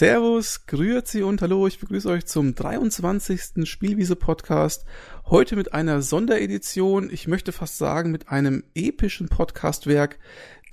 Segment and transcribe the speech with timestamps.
[0.00, 3.68] Servus, Grüezi und Hallo, ich begrüße euch zum 23.
[3.68, 4.86] Spielwiese-Podcast.
[5.26, 10.18] Heute mit einer Sonderedition, ich möchte fast sagen mit einem epischen Podcastwerk,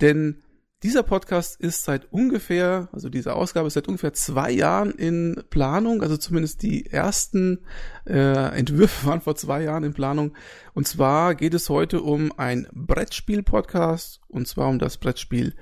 [0.00, 0.42] denn
[0.82, 6.02] dieser Podcast ist seit ungefähr, also diese Ausgabe ist seit ungefähr zwei Jahren in Planung,
[6.02, 7.58] also zumindest die ersten
[8.06, 10.32] äh, Entwürfe waren vor zwei Jahren in Planung.
[10.72, 15.54] Und zwar geht es heute um ein Brettspiel-Podcast, und zwar um das Brettspiel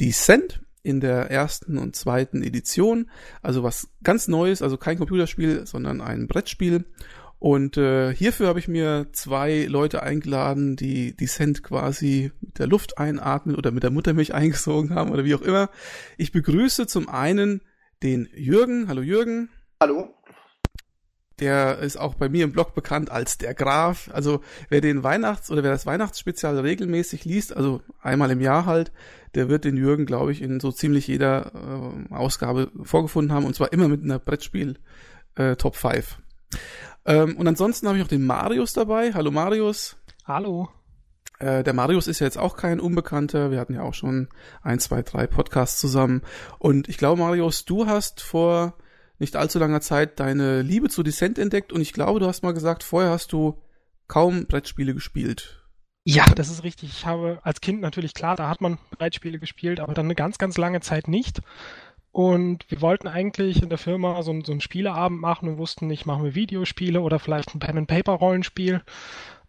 [0.00, 3.10] Descent in der ersten und zweiten Edition.
[3.40, 6.84] Also was ganz Neues, also kein Computerspiel, sondern ein Brettspiel.
[7.38, 12.98] Und äh, hierfür habe ich mir zwei Leute eingeladen, die Descent quasi mit der Luft
[12.98, 15.68] einatmen oder mit der Muttermilch eingesogen haben oder wie auch immer.
[16.18, 17.62] Ich begrüße zum einen
[18.02, 18.86] den Jürgen.
[18.86, 19.50] Hallo Jürgen.
[19.80, 20.14] Hallo.
[21.40, 24.10] Der ist auch bei mir im Blog bekannt als der Graf.
[24.12, 28.92] Also wer den Weihnachts- oder wer das Weihnachtsspezial regelmäßig liest, also einmal im Jahr halt,
[29.34, 31.52] der wird den Jürgen, glaube ich, in so ziemlich jeder
[32.10, 34.78] äh, Ausgabe vorgefunden haben und zwar immer mit einer Brettspiel
[35.36, 36.18] äh, Top 5.
[37.06, 39.12] Ähm, und ansonsten habe ich auch den Marius dabei.
[39.14, 39.96] Hallo Marius.
[40.24, 40.68] Hallo.
[41.38, 43.50] Äh, der Marius ist ja jetzt auch kein Unbekannter.
[43.50, 44.28] Wir hatten ja auch schon
[44.62, 46.22] ein, zwei, drei Podcasts zusammen.
[46.58, 48.74] Und ich glaube, Marius, du hast vor
[49.22, 52.52] nicht allzu langer Zeit deine Liebe zu Descent entdeckt und ich glaube, du hast mal
[52.52, 53.62] gesagt, vorher hast du
[54.08, 55.64] kaum Brettspiele gespielt.
[56.04, 56.90] Ja, das ist richtig.
[56.90, 60.36] Ich habe als Kind natürlich klar, da hat man Brettspiele gespielt, aber dann eine ganz,
[60.36, 61.40] ganz lange Zeit nicht.
[62.10, 66.04] Und wir wollten eigentlich in der Firma so, so einen Spieleabend machen und wussten nicht,
[66.04, 68.82] machen wir Videospiele oder vielleicht ein Pen-and-Paper-Rollenspiel.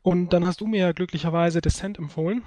[0.03, 2.44] Und dann hast du mir ja glücklicherweise Descent empfohlen.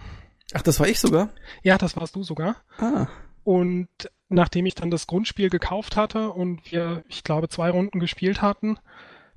[0.54, 1.30] Ach, das war ich sogar?
[1.62, 2.56] Ja, das warst du sogar.
[2.78, 3.08] Ah.
[3.42, 3.88] Und
[4.28, 8.78] nachdem ich dann das Grundspiel gekauft hatte und wir, ich glaube, zwei Runden gespielt hatten,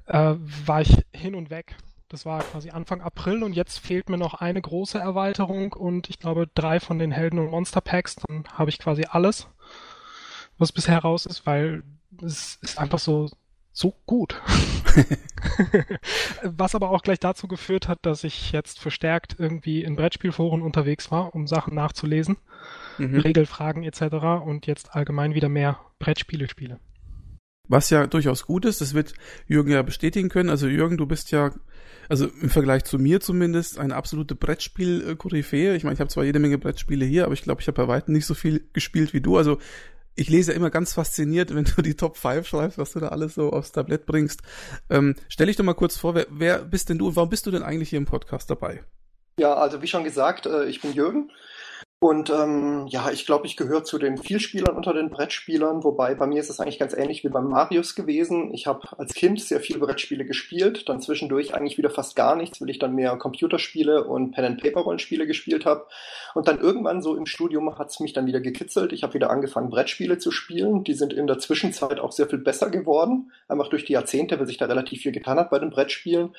[0.06, 1.76] äh, war ich hin und weg.
[2.08, 6.18] Das war quasi Anfang April und jetzt fehlt mir noch eine große Erweiterung und ich
[6.18, 8.16] glaube drei von den Helden- und Monster-Packs.
[8.28, 9.48] Dann habe ich quasi alles
[10.58, 11.84] was bisher raus ist, weil
[12.22, 13.30] es ist einfach so,
[13.72, 14.42] so gut.
[16.44, 21.12] was aber auch gleich dazu geführt hat, dass ich jetzt verstärkt irgendwie in Brettspielforen unterwegs
[21.12, 22.38] war, um Sachen nachzulesen,
[23.00, 23.20] mhm.
[23.20, 24.44] Regelfragen etc.
[24.46, 26.80] und jetzt allgemein wieder mehr Brettspiele spiele.
[27.68, 29.14] Was ja durchaus gut ist, das wird
[29.48, 30.50] Jürgen ja bestätigen können.
[30.50, 31.52] Also Jürgen, du bist ja,
[32.10, 35.76] also im Vergleich zu mir zumindest, eine absolute Brettspiel-Koryphäe.
[35.76, 37.88] Ich meine, ich habe zwar jede Menge Brettspiele hier, aber ich glaube, ich habe bei
[37.88, 39.38] weitem nicht so viel gespielt wie du.
[39.38, 39.60] Also
[40.16, 43.10] ich lese ja immer ganz fasziniert, wenn du die Top 5 schreibst, was du da
[43.10, 44.42] alles so aufs Tablett bringst.
[44.90, 47.46] Ähm, stell dich doch mal kurz vor, wer, wer bist denn du und warum bist
[47.46, 48.84] du denn eigentlich hier im Podcast dabei?
[49.40, 51.32] Ja, also wie schon gesagt, äh, ich bin Jürgen
[52.02, 56.28] und ähm, ja, ich glaube, ich gehöre zu den Vielspielern unter den Brettspielern, wobei bei
[56.28, 58.54] mir ist es eigentlich ganz ähnlich wie beim Marius gewesen.
[58.54, 62.62] Ich habe als Kind sehr viele Brettspiele gespielt, dann zwischendurch eigentlich wieder fast gar nichts,
[62.62, 65.88] weil ich dann mehr Computerspiele und Pen-and-Paper-Rollenspiele gespielt habe.
[66.36, 68.94] Und dann irgendwann so im Studium hat es mich dann wieder gekitzelt.
[68.94, 70.86] Ich habe wieder angefangen, Brettspiele zu spielen.
[70.86, 74.48] Die sind in der Zwischenzeit auch sehr viel besser geworden, einfach durch die Jahrzehnte, weil
[74.48, 76.34] sich da relativ viel getan hat bei den Brettspielen.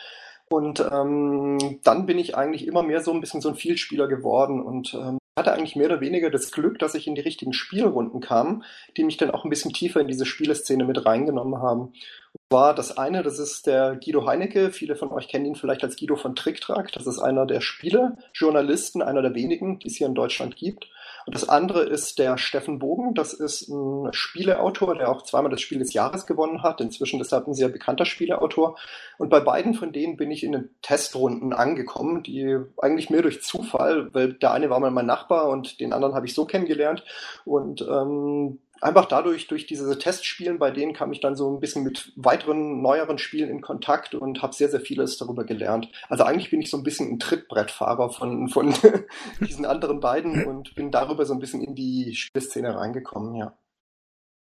[0.49, 4.63] Und ähm, dann bin ich eigentlich immer mehr so ein bisschen so ein Vielspieler geworden
[4.63, 8.21] und ähm, hatte eigentlich mehr oder weniger das Glück, dass ich in die richtigen Spielrunden
[8.21, 8.65] kam,
[8.97, 11.93] die mich dann auch ein bisschen tiefer in diese Spieleszene mit reingenommen haben.
[12.49, 14.73] Zwar das eine, das ist der Guido Heinecke.
[14.73, 16.91] Viele von euch kennen ihn vielleicht als Guido von Tricktrack.
[16.93, 20.89] Das ist einer der Spielejournalisten, einer der wenigen, die es hier in Deutschland gibt.
[21.27, 23.15] Und das andere ist der Steffen Bogen.
[23.15, 26.81] Das ist ein Spieleautor, der auch zweimal das Spiel des Jahres gewonnen hat.
[26.81, 28.77] Inzwischen deshalb ein sehr bekannter Spieleautor.
[29.19, 33.43] Und bei beiden von denen bin ich in den Testrunden angekommen, die eigentlich mehr durch
[33.43, 37.05] Zufall, weil der eine war mal mein Nachbar und den anderen habe ich so kennengelernt.
[37.45, 41.85] Und ähm, einfach dadurch, durch diese Testspielen, bei denen kam ich dann so ein bisschen
[41.85, 45.91] mit weiteren, neueren Spielen in Kontakt und habe sehr, sehr vieles darüber gelernt.
[46.09, 48.75] Also eigentlich bin ich so ein bisschen ein Trittbrettfahrer von, von
[49.41, 53.57] diesen anderen beiden und bin darüber so ein bisschen in die Spielszene reingekommen, ja.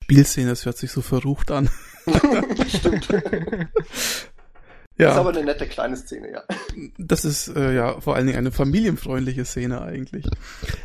[0.05, 1.71] Spielszene, das hört sich so verrucht an.
[2.69, 3.09] Stimmt.
[5.01, 5.09] Ja.
[5.09, 6.43] Das ist aber eine nette kleine Szene, ja.
[6.99, 10.27] Das ist äh, ja vor allen Dingen eine familienfreundliche Szene eigentlich.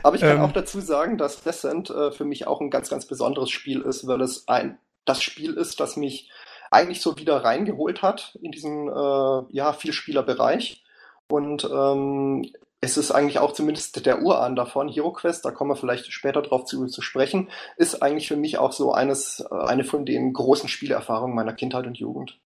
[0.03, 2.89] Aber ich kann ähm, auch dazu sagen, dass Descent äh, für mich auch ein ganz,
[2.89, 6.31] ganz besonderes Spiel ist, weil es ein das Spiel ist, das mich
[6.71, 10.83] eigentlich so wieder reingeholt hat in diesen äh, ja, Vielspielerbereich.
[11.27, 12.51] Und ähm,
[12.81, 16.65] es ist eigentlich auch zumindest der Urahn davon, HeroQuest, da kommen wir vielleicht später drauf
[16.65, 20.69] zu, zu sprechen, ist eigentlich für mich auch so eines, äh, eine von den großen
[20.69, 22.39] Spielerfahrungen meiner Kindheit und Jugend.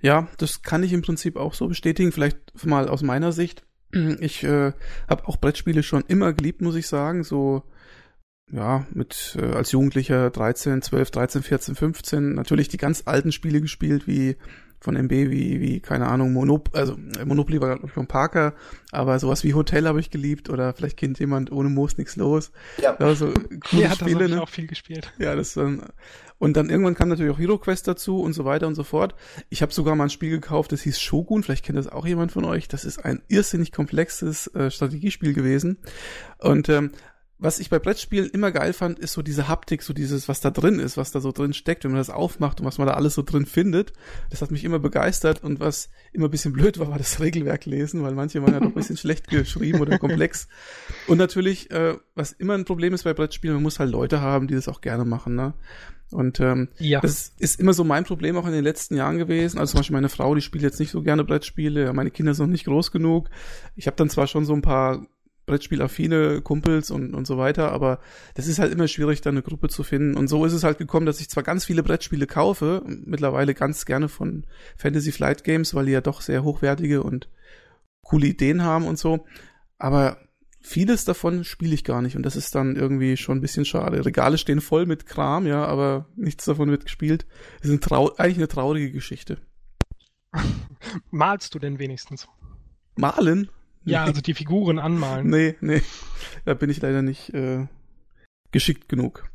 [0.00, 2.12] Ja, das kann ich im Prinzip auch so bestätigen.
[2.12, 3.64] Vielleicht mal aus meiner Sicht.
[4.20, 4.72] Ich äh,
[5.08, 7.24] habe auch Brettspiele schon immer geliebt, muss ich sagen.
[7.24, 7.62] So,
[8.50, 13.60] ja, mit äh, als Jugendlicher 13, 12, 13, 14, 15 natürlich die ganz alten Spiele
[13.60, 14.36] gespielt, wie
[14.80, 18.54] von MB wie, wie, keine Ahnung, Monop also Monopoly war glaube ich von Parker,
[18.92, 22.52] aber sowas wie Hotel habe ich geliebt oder vielleicht kennt jemand ohne Moos nichts los.
[22.80, 22.96] Ja.
[22.96, 23.32] Also
[23.70, 24.36] coole ja, Spiele, das ne?
[24.36, 25.12] ich auch viel gespielt.
[25.18, 25.82] Ja, das dann
[26.38, 29.14] und dann irgendwann kam natürlich auch Hero Quest dazu und so weiter und so fort.
[29.48, 32.32] Ich habe sogar mal ein Spiel gekauft, das hieß Shogun, vielleicht kennt das auch jemand
[32.32, 32.68] von euch.
[32.68, 35.78] Das ist ein irrsinnig komplexes äh, Strategiespiel gewesen.
[36.38, 36.92] Und ähm,
[37.38, 40.50] was ich bei Brettspielen immer geil fand, ist so diese Haptik, so dieses, was da
[40.50, 42.94] drin ist, was da so drin steckt, wenn man das aufmacht und was man da
[42.94, 43.92] alles so drin findet.
[44.30, 47.64] Das hat mich immer begeistert und was immer ein bisschen blöd war, war das Regelwerk
[47.64, 50.48] lesen, weil manche waren ja doch ein bisschen schlecht geschrieben oder komplex.
[51.06, 54.48] Und natürlich, äh, was immer ein Problem ist bei Brettspielen, man muss halt Leute haben,
[54.48, 55.54] die das auch gerne machen, ne?
[56.10, 57.00] Und ähm, ja.
[57.00, 59.58] das ist immer so mein Problem auch in den letzten Jahren gewesen.
[59.58, 62.46] Also zum Beispiel meine Frau, die spielt jetzt nicht so gerne Brettspiele, meine Kinder sind
[62.46, 63.28] noch nicht groß genug.
[63.76, 65.06] Ich habe dann zwar schon so ein paar
[65.48, 67.98] Brettspielaffine Kumpels und, und so weiter, aber
[68.34, 70.16] das ist halt immer schwierig, da eine Gruppe zu finden.
[70.16, 73.84] Und so ist es halt gekommen, dass ich zwar ganz viele Brettspiele kaufe, mittlerweile ganz
[73.84, 74.46] gerne von
[74.76, 77.28] Fantasy Flight Games, weil die ja doch sehr hochwertige und
[78.02, 79.26] coole Ideen haben und so,
[79.78, 80.18] aber
[80.60, 84.04] vieles davon spiele ich gar nicht und das ist dann irgendwie schon ein bisschen schade.
[84.04, 87.26] Regale stehen voll mit Kram, ja, aber nichts davon wird gespielt.
[87.60, 89.38] Das ist ein eigentlich eine traurige Geschichte.
[91.10, 92.28] Malst du denn wenigstens?
[92.96, 93.50] Malen?
[93.84, 95.28] Ja, also die Figuren anmalen.
[95.28, 95.82] Nee, nee.
[96.44, 97.66] Da bin ich leider nicht äh,
[98.52, 99.28] geschickt genug.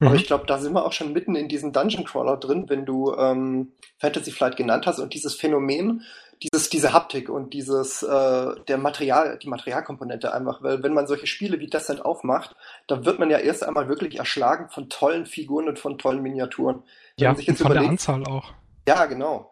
[0.00, 0.16] Aber mhm.
[0.16, 3.14] ich glaube, da sind wir auch schon mitten in diesem Dungeon Crawler drin, wenn du
[3.14, 6.02] ähm, Fantasy Flight genannt hast und dieses Phänomen,
[6.42, 11.28] dieses, diese Haptik und dieses, äh, der Material, die Materialkomponente einfach, weil wenn man solche
[11.28, 12.56] Spiele wie Descent aufmacht,
[12.88, 16.82] dann wird man ja erst einmal wirklich erschlagen von tollen Figuren und von tollen Miniaturen.
[17.16, 18.52] Wenn ja, von überlegt, der Anzahl auch.
[18.88, 19.51] Ja, genau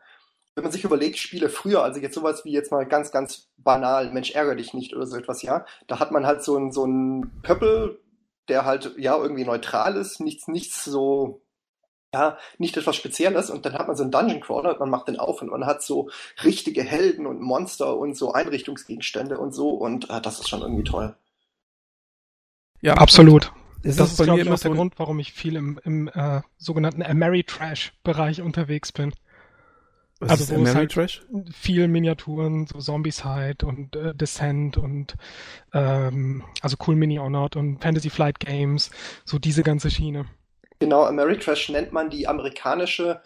[0.61, 4.13] wenn man sich überlegt, Spiele früher, also jetzt sowas wie jetzt mal ganz, ganz banal,
[4.13, 6.87] Mensch, ärgere dich nicht oder so etwas, ja, da hat man halt so ein, so
[7.43, 7.99] Pöppel,
[8.49, 11.41] der halt, ja, irgendwie neutral ist, nichts, nichts so,
[12.13, 15.19] ja, nicht etwas Spezielles und dann hat man so einen Dungeon Crawler, man macht den
[15.19, 16.11] auf und man hat so
[16.45, 20.85] richtige Helden und Monster und so Einrichtungsgegenstände und so und äh, das ist schon irgendwie
[20.85, 21.17] toll.
[22.83, 23.51] Ja, absolut.
[23.83, 27.03] Das, das ist, glaube ich, auch der Grund, warum ich viel im, im äh, sogenannten
[27.03, 29.15] Ameritrash-Bereich unterwegs bin.
[30.21, 31.23] Was also wo es halt Trash?
[31.51, 35.17] viel Miniaturen, so Zombicide und äh, Descent und
[35.73, 38.91] ähm, also Cool Mini or Not und Fantasy Flight Games,
[39.25, 40.27] so diese ganze Schiene.
[40.79, 43.23] Genau, Ameritrash nennt man die amerikanische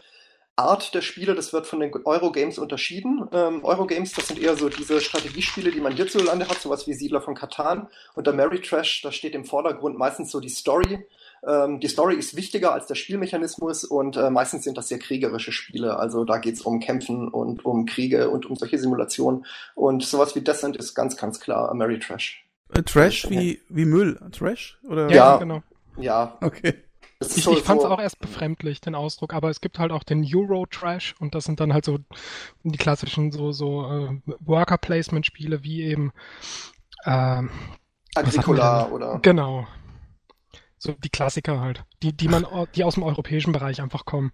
[0.56, 3.29] Art der Spiele, das wird von den Eurogames unterschieden.
[3.32, 7.20] Ähm, Eurogames, das sind eher so diese Strategiespiele, die man hierzulande hat, sowas wie Siedler
[7.20, 7.88] von Katan.
[8.14, 11.05] Und Ameritrash, da steht im Vordergrund meistens so die Story
[11.46, 15.52] ähm, die Story ist wichtiger als der Spielmechanismus und äh, meistens sind das sehr kriegerische
[15.52, 15.99] Spiele.
[15.99, 19.44] Also da geht es um Kämpfen und um Kriege und um solche Simulationen.
[19.75, 22.44] Und sowas wie Descent ist ganz, ganz klar Ameritrash.
[22.73, 24.19] Äh, Trash wie, wie Müll?
[24.32, 24.79] Trash?
[24.88, 25.11] Oder?
[25.11, 25.62] Ja, ja, genau.
[25.99, 26.37] Ja.
[26.41, 26.75] Okay.
[27.20, 29.93] Ich, so, ich fand es so auch erst befremdlich, den Ausdruck, aber es gibt halt
[29.93, 31.99] auch den Euro-Trash und das sind dann halt so
[32.64, 36.12] die klassischen so, so äh, Worker-Placement-Spiele wie eben
[37.05, 37.43] äh,
[38.14, 39.20] Agricola oder.
[39.23, 39.67] Genau,
[40.85, 44.33] so die Klassiker halt, die, die man, die aus dem europäischen Bereich einfach kommen.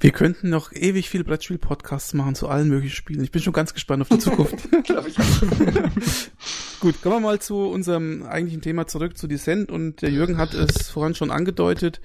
[0.00, 3.22] Wir könnten noch ewig viele Brettspiel-Podcasts machen zu allen möglichen Spielen.
[3.22, 4.68] Ich bin schon ganz gespannt auf die Zukunft.
[6.80, 9.70] Gut, kommen wir mal zu unserem eigentlichen Thema zurück, zu Descent.
[9.70, 12.00] Und der Jürgen hat es vorhin schon angedeutet.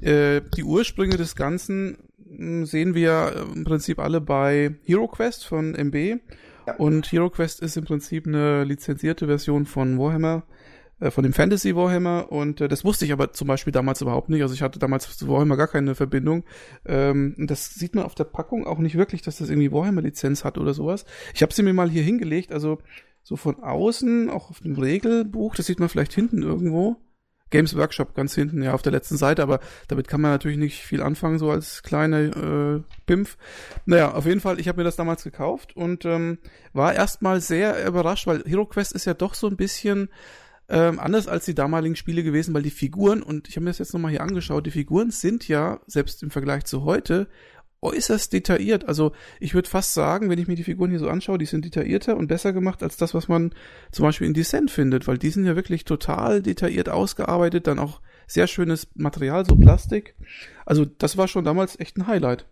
[0.00, 5.74] Äh, die Ursprünge des Ganzen hm, sehen wir im Prinzip alle bei Hero Quest von
[5.74, 6.22] MB.
[6.66, 6.76] Ja.
[6.76, 10.61] Und Hero Quest ist im Prinzip eine lizenzierte Version von Warhammer äh,
[11.10, 14.42] von dem Fantasy Warhammer und äh, das wusste ich aber zum Beispiel damals überhaupt nicht.
[14.42, 16.44] Also ich hatte damals zu Warhammer gar keine Verbindung.
[16.86, 20.58] Ähm, das sieht man auf der Packung auch nicht wirklich, dass das irgendwie Warhammer-Lizenz hat
[20.58, 21.04] oder sowas.
[21.34, 22.78] Ich habe sie mir mal hier hingelegt, also
[23.22, 26.96] so von außen, auch auf dem Regelbuch, das sieht man vielleicht hinten irgendwo.
[27.50, 30.82] Games Workshop ganz hinten, ja, auf der letzten Seite, aber damit kann man natürlich nicht
[30.82, 33.36] viel anfangen, so als kleine äh, Pimpf.
[33.84, 36.38] Naja, auf jeden Fall, ich habe mir das damals gekauft und ähm,
[36.72, 40.08] war erstmal sehr überrascht, weil Hero Quest ist ja doch so ein bisschen
[40.68, 43.78] ähm, anders als die damaligen Spiele gewesen, weil die Figuren, und ich habe mir das
[43.78, 47.28] jetzt nochmal hier angeschaut, die Figuren sind ja, selbst im Vergleich zu heute,
[47.82, 48.86] äußerst detailliert.
[48.88, 51.64] Also ich würde fast sagen, wenn ich mir die Figuren hier so anschaue, die sind
[51.64, 53.52] detaillierter und besser gemacht als das, was man
[53.90, 58.00] zum Beispiel in Descent findet, weil die sind ja wirklich total detailliert ausgearbeitet, dann auch
[58.26, 60.16] sehr schönes Material, so Plastik.
[60.64, 62.46] Also das war schon damals echt ein Highlight.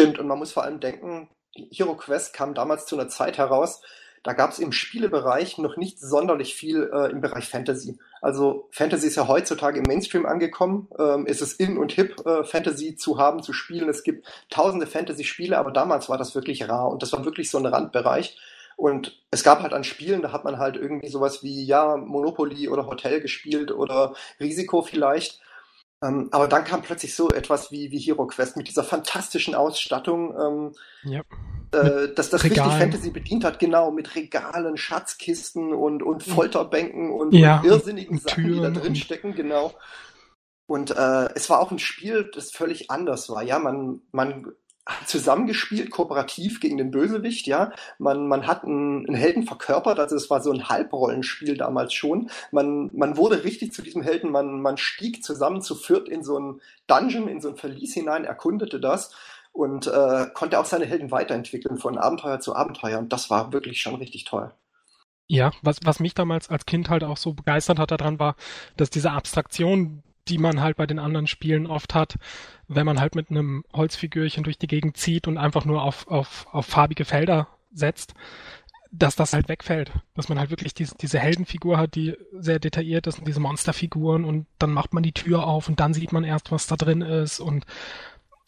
[0.00, 3.82] Stimmt, und man muss vor allem denken, Hero Quest kam damals zu einer Zeit heraus,
[4.22, 7.98] da gab es im Spielebereich noch nicht sonderlich viel äh, im Bereich Fantasy.
[8.20, 10.88] Also Fantasy ist ja heutzutage im Mainstream angekommen.
[10.98, 13.88] Ähm, ist es in und hip, äh, Fantasy zu haben, zu spielen.
[13.88, 17.58] Es gibt tausende Fantasy-Spiele, aber damals war das wirklich rar und das war wirklich so
[17.58, 18.38] ein Randbereich.
[18.76, 22.68] Und es gab halt an Spielen, da hat man halt irgendwie sowas wie, ja, Monopoly
[22.68, 25.40] oder Hotel gespielt oder Risiko vielleicht.
[26.02, 30.34] Ähm, aber dann kam plötzlich so etwas wie, wie Hero Quest mit dieser fantastischen Ausstattung,
[30.36, 30.72] ähm,
[31.04, 31.20] Ja.
[31.72, 32.80] äh, dass das richtig Regalen.
[32.80, 38.22] Fantasy bedient hat, genau, mit Regalen, Schatzkisten und, und Folterbänken und, Ja, und irrsinnigen und
[38.28, 39.72] Sachen, die da Türen drin stecken, genau.
[40.66, 43.42] Und äh, es war auch ein Spiel, das völlig anders war.
[43.42, 44.52] Ja, man, man
[45.06, 47.72] zusammengespielt, kooperativ gegen den Bösewicht, ja.
[47.98, 52.30] Man, man hat einen, einen Helden verkörpert, also es war so ein Halbrollenspiel damals schon.
[52.50, 56.38] Man, man wurde richtig zu diesem Helden, man, man stieg zusammen zu viert in so
[56.38, 59.14] ein Dungeon, in so ein Verlies hinein, erkundete das
[59.52, 62.98] und äh, konnte auch seine Helden weiterentwickeln von Abenteuer zu Abenteuer.
[62.98, 64.52] Und das war wirklich schon richtig toll.
[65.28, 68.34] Ja, was, was mich damals als Kind halt auch so begeistert hat daran war,
[68.76, 72.16] dass diese Abstraktion, die man halt bei den anderen Spielen oft hat,
[72.68, 76.46] wenn man halt mit einem Holzfigürchen durch die Gegend zieht und einfach nur auf, auf,
[76.52, 78.14] auf farbige Felder setzt,
[78.90, 79.92] dass das halt wegfällt.
[80.14, 84.24] Dass man halt wirklich diese, diese Heldenfigur hat, die sehr detailliert ist und diese Monsterfiguren
[84.24, 87.00] und dann macht man die Tür auf und dann sieht man erst, was da drin
[87.00, 87.64] ist und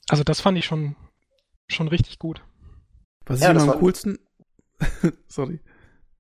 [0.09, 0.97] also das fand ich schon,
[1.67, 2.43] schon richtig gut.
[3.27, 4.19] Was Ja, ich am coolsten,
[5.29, 5.61] sorry,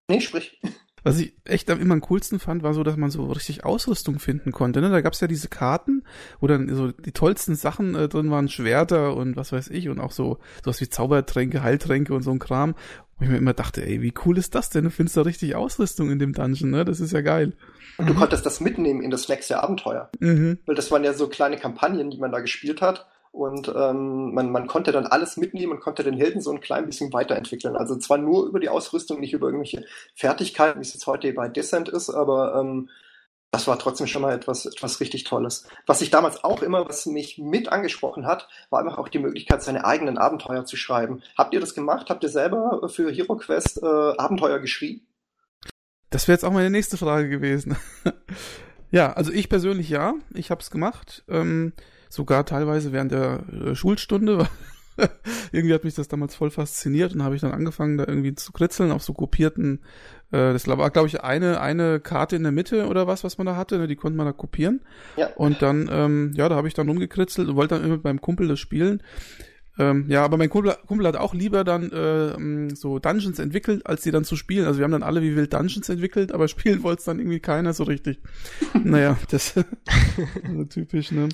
[0.08, 0.60] Nee, sprich.
[1.04, 4.18] Was ich echt am- immer am coolsten fand, war so, dass man so richtig Ausrüstung
[4.18, 4.80] finden konnte.
[4.80, 4.90] Ne?
[4.90, 6.02] Da gab's ja diese Karten,
[6.40, 10.00] wo dann so die tollsten Sachen äh, drin waren, Schwerter und was weiß ich und
[10.00, 12.74] auch so sowas wie Zaubertränke, Heiltränke und so ein Kram.
[13.18, 14.82] Wo ich mir immer dachte, ey, wie cool ist das denn?
[14.84, 16.84] Du findest da richtig Ausrüstung in dem Dungeon, ne?
[16.84, 17.52] Das ist ja geil.
[17.96, 20.10] Und du konntest das mitnehmen in das nächste Abenteuer.
[20.18, 20.58] Mhm.
[20.66, 23.06] Weil das waren ja so kleine Kampagnen, die man da gespielt hat.
[23.34, 26.86] Und ähm, man, man konnte dann alles mitnehmen und konnte den Helden so ein klein
[26.86, 27.74] bisschen weiterentwickeln.
[27.74, 31.48] Also zwar nur über die Ausrüstung, nicht über irgendwelche Fertigkeiten, wie es jetzt heute bei
[31.48, 32.90] Descent ist, aber ähm,
[33.50, 35.66] das war trotzdem schon mal etwas, etwas richtig Tolles.
[35.84, 39.64] Was ich damals auch immer, was mich mit angesprochen hat, war einfach auch die Möglichkeit,
[39.64, 41.20] seine eigenen Abenteuer zu schreiben.
[41.36, 42.10] Habt ihr das gemacht?
[42.10, 43.86] Habt ihr selber für HeroQuest äh,
[44.16, 45.08] Abenteuer geschrieben?
[46.10, 47.76] Das wäre jetzt auch meine nächste Frage gewesen.
[48.92, 51.72] ja, also ich persönlich ja, ich habe es gemacht, ähm,
[52.14, 54.48] sogar teilweise während der äh, Schulstunde.
[55.52, 58.52] irgendwie hat mich das damals voll fasziniert und habe ich dann angefangen, da irgendwie zu
[58.52, 59.80] kritzeln auf so kopierten.
[60.30, 63.46] Äh, das war, glaube ich, eine eine Karte in der Mitte oder was, was man
[63.46, 63.78] da hatte.
[63.78, 64.80] Ne, die konnte man da kopieren.
[65.16, 65.28] Ja.
[65.34, 68.20] Und dann, ähm, ja, da habe ich dann rumgekritzelt und wollte dann immer mit meinem
[68.20, 69.02] Kumpel das spielen.
[69.76, 73.86] Ähm, ja, aber mein Kumpel, Kumpel hat auch lieber dann äh, m, so Dungeons entwickelt,
[73.86, 74.66] als die dann zu spielen.
[74.66, 77.40] Also wir haben dann alle wie wild Dungeons entwickelt, aber spielen wollte es dann irgendwie
[77.40, 78.20] keiner so richtig.
[78.84, 79.54] naja, das
[80.54, 81.28] so typisch, ne?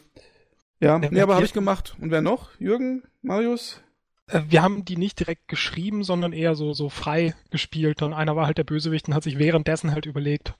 [0.80, 1.96] Ja, Ja, nee, aber habe ich gemacht.
[2.00, 2.50] Und wer noch?
[2.58, 3.02] Jürgen?
[3.22, 3.82] Marius?
[4.28, 8.02] Äh, Wir haben die nicht direkt geschrieben, sondern eher so, so frei gespielt.
[8.02, 10.54] Und einer war halt der Bösewicht und hat sich währenddessen halt überlegt,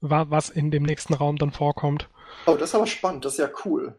[0.00, 2.08] wa- was in dem nächsten Raum dann vorkommt.
[2.46, 3.94] Oh, das ist aber spannend, das ist ja cool.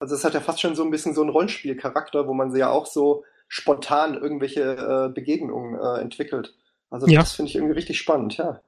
[0.00, 2.58] Also es hat ja fast schon so ein bisschen so einen Rollenspielcharakter, wo man sie
[2.58, 6.56] ja auch so spontan irgendwelche äh, Begegnungen äh, entwickelt.
[6.88, 7.20] Also Ja.
[7.20, 8.60] das finde ich irgendwie richtig spannend, ja.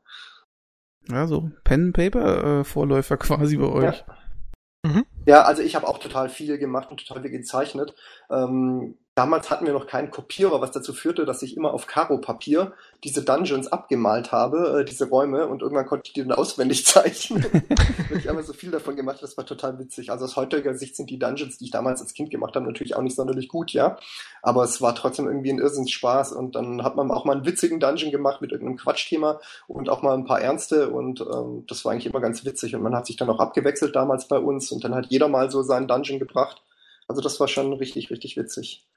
[1.10, 4.04] Ja, so Pen-Paper-Vorläufer quasi bei euch.
[4.84, 5.04] Ja,
[5.42, 7.94] also ich habe auch total viel gemacht und total viel gezeichnet.
[8.30, 12.73] Ähm, damals hatten wir noch keinen Kopierer, was dazu führte, dass ich immer auf Karo-Papier
[13.04, 17.45] diese Dungeons abgemalt habe, äh, diese Räume, und irgendwann konnte ich die dann auswendig zeichnen.
[18.09, 20.11] Weil ich einfach so viel davon gemacht habe, das war total witzig.
[20.11, 22.97] Also aus heutiger Sicht sind die Dungeons, die ich damals als Kind gemacht habe, natürlich
[22.97, 23.99] auch nicht sonderlich gut, ja.
[24.40, 27.81] Aber es war trotzdem irgendwie ein Irrsinnsspaß und dann hat man auch mal einen witzigen
[27.81, 31.92] Dungeon gemacht mit irgendeinem Quatschthema und auch mal ein paar ernste und ähm, das war
[31.92, 34.85] eigentlich immer ganz witzig und man hat sich dann auch abgewechselt damals bei uns und
[34.85, 36.62] dann hat jeder mal so seinen Dungeon gebracht.
[37.09, 38.88] Also das war schon richtig, richtig witzig.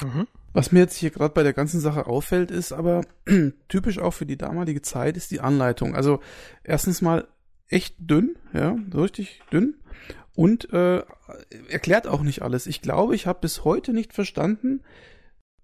[0.00, 0.26] Mhm.
[0.52, 3.04] Was mir jetzt hier gerade bei der ganzen Sache auffällt, ist aber
[3.68, 5.94] typisch auch für die damalige Zeit, ist die Anleitung.
[5.94, 6.20] Also
[6.64, 7.28] erstens mal
[7.68, 9.76] echt dünn, ja, richtig dünn
[10.34, 11.02] und äh,
[11.68, 12.66] erklärt auch nicht alles.
[12.66, 14.82] Ich glaube, ich habe bis heute nicht verstanden,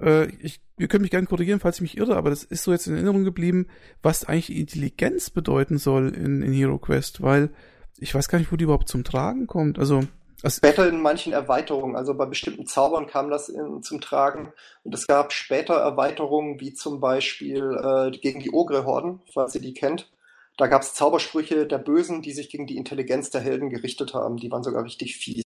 [0.00, 2.72] äh, ich, ihr könnt mich gerne korrigieren, falls ich mich irre, aber das ist so
[2.72, 3.66] jetzt in Erinnerung geblieben,
[4.02, 7.50] was eigentlich Intelligenz bedeuten soll in, in Hero Quest, weil
[7.98, 9.78] ich weiß gar nicht, wo die überhaupt zum Tragen kommt.
[9.78, 10.00] Also
[10.42, 14.52] es, Später in manchen Erweiterungen, also bei bestimmten Zaubern kam das in, zum Tragen
[14.84, 19.74] und es gab später Erweiterungen, wie zum Beispiel äh, gegen die Ogre-Horden, falls ihr die
[19.74, 20.10] kennt.
[20.56, 24.36] Da gab es Zaubersprüche der Bösen, die sich gegen die Intelligenz der Helden gerichtet haben.
[24.38, 25.45] Die waren sogar richtig fies.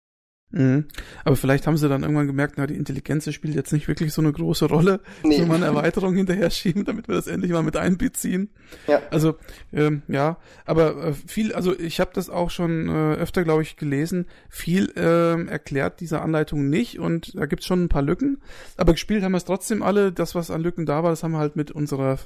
[0.51, 0.85] Mhm.
[1.23, 4.21] Aber vielleicht haben sie dann irgendwann gemerkt, na, die Intelligenz spielt jetzt nicht wirklich so
[4.21, 4.99] eine große Rolle.
[5.23, 5.45] Nee.
[5.45, 8.49] Mal eine Erweiterung hinterher schieben, damit wir das endlich mal mit einbeziehen.
[8.87, 9.01] Ja.
[9.11, 9.35] Also,
[9.73, 13.77] ähm, ja, aber äh, viel, also ich habe das auch schon äh, öfter, glaube ich,
[13.77, 14.27] gelesen.
[14.49, 18.41] Viel ähm, erklärt diese Anleitung nicht und da gibt's schon ein paar Lücken.
[18.77, 20.11] Aber gespielt haben wir es trotzdem alle.
[20.11, 22.19] Das, was an Lücken da war, das haben wir halt mit unserer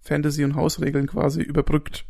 [0.00, 2.04] Fantasy- und Hausregeln quasi überbrückt.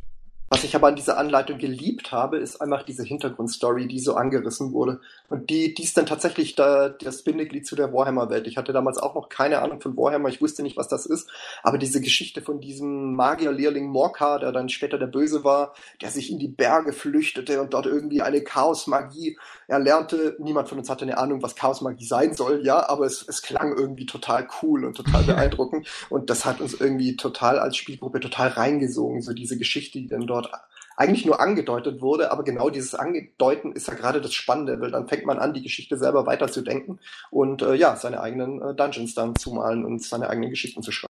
[0.51, 4.73] Was ich aber an dieser Anleitung geliebt habe, ist einfach diese Hintergrundstory, die so angerissen
[4.73, 5.01] wurde.
[5.29, 8.47] Und die, die ist dann tatsächlich da, das Bindeglied zu der Warhammer-Welt.
[8.47, 11.29] Ich hatte damals auch noch keine Ahnung von Warhammer, ich wusste nicht, was das ist.
[11.63, 16.31] Aber diese Geschichte von diesem Magier-Lehrling Morka, der dann später der Böse war, der sich
[16.31, 19.39] in die Berge flüchtete und dort irgendwie eine Chaos-Magie
[19.69, 20.37] erlernte.
[20.41, 23.77] Niemand von uns hatte eine Ahnung, was Chaos-Magie sein soll, ja, aber es, es klang
[23.77, 25.87] irgendwie total cool und total beeindruckend.
[26.09, 30.27] und das hat uns irgendwie total als Spielgruppe total reingesogen, so diese Geschichte, die dann
[30.27, 30.63] dort dort
[30.97, 35.07] eigentlich nur angedeutet wurde, aber genau dieses Angedeuten ist ja gerade das Spannende, weil dann
[35.07, 36.99] fängt man an, die Geschichte selber weiterzudenken
[37.31, 40.91] und äh, ja, seine eigenen äh, Dungeons dann zu malen und seine eigenen Geschichten zu
[40.91, 41.08] schreiben.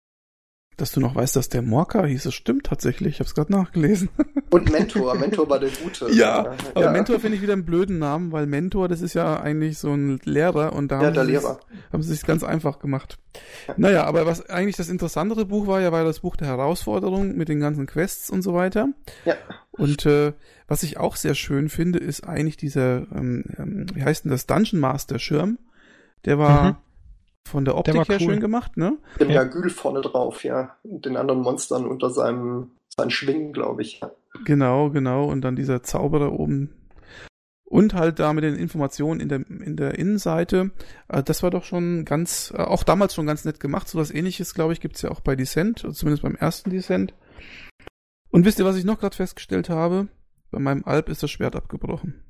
[0.84, 3.14] Dass du noch weißt, dass der Morka hieß, das stimmt tatsächlich.
[3.14, 4.10] Ich habe es gerade nachgelesen.
[4.50, 6.12] Und Mentor, Mentor war der Gute.
[6.12, 6.92] Ja, aber ja.
[6.92, 10.20] Mentor finde ich wieder einen blöden Namen, weil Mentor, das ist ja eigentlich so ein
[10.26, 13.18] Lehrer und da ja, haben, sie haben sie sich ganz einfach gemacht.
[13.70, 13.76] Ja.
[13.78, 17.48] Naja, aber was eigentlich das interessantere Buch war, ja, war das Buch der Herausforderung mit
[17.48, 18.90] den ganzen Quests und so weiter.
[19.24, 19.36] Ja.
[19.72, 20.34] Und äh,
[20.68, 24.48] was ich auch sehr schön finde, ist eigentlich dieser, ähm, ähm wie heißt denn das,
[24.48, 25.60] Dungeon Master Schirm.
[26.26, 26.76] Der war, mhm
[27.46, 28.34] von der Optik der her cool.
[28.34, 28.98] schön gemacht, ne?
[29.20, 29.44] Mit ja.
[29.44, 30.76] Gül vorne drauf, ja.
[30.84, 34.02] Und den anderen Monstern unter seinem seinen Schwingen, glaube ich.
[34.46, 35.26] Genau, genau.
[35.26, 36.70] Und dann dieser Zauberer oben.
[37.64, 40.72] Und halt da mit den Informationen in der, in der Innenseite.
[41.08, 43.88] Äh, das war doch schon ganz, äh, auch damals schon ganz nett gemacht.
[43.88, 47.16] So was ähnliches, glaube ich, gibt's ja auch bei Descent, zumindest beim ersten Descent.
[48.30, 50.08] Und wisst ihr, was ich noch gerade festgestellt habe?
[50.52, 52.24] Bei meinem Alp ist das Schwert abgebrochen.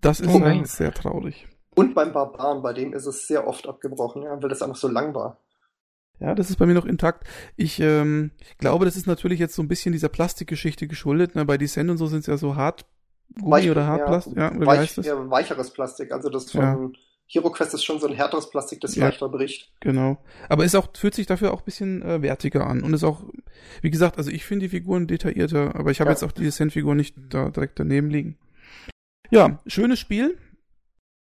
[0.00, 1.48] Das ist oh sehr traurig.
[1.78, 4.88] Und beim Barbaren, bei dem ist es sehr oft abgebrochen, ja, weil das einfach so
[4.88, 5.38] lang war.
[6.18, 7.28] Ja, das ist bei mir noch intakt.
[7.54, 11.36] Ich ähm, glaube, das ist natürlich jetzt so ein bisschen dieser Plastikgeschichte geschuldet.
[11.36, 11.44] Ne?
[11.44, 12.84] Bei Descent und so sind es ja so hart
[13.40, 14.36] Weich, oder Hartplastik.
[14.36, 16.10] Ja, ja, weich, ja, weicheres Plastik.
[16.10, 16.90] Also das von ja.
[17.28, 19.70] HeroQuest ist schon so ein härteres Plastik, das ja, leichter bricht.
[19.78, 20.18] Genau.
[20.48, 22.82] Aber es auch, fühlt sich dafür auch ein bisschen äh, wertiger an.
[22.82, 23.22] Und ist auch,
[23.82, 26.14] wie gesagt, also ich finde die Figuren detaillierter, aber ich habe ja.
[26.14, 28.36] jetzt auch die Descent-Figur nicht da direkt daneben liegen.
[29.30, 30.38] Ja, schönes Spiel.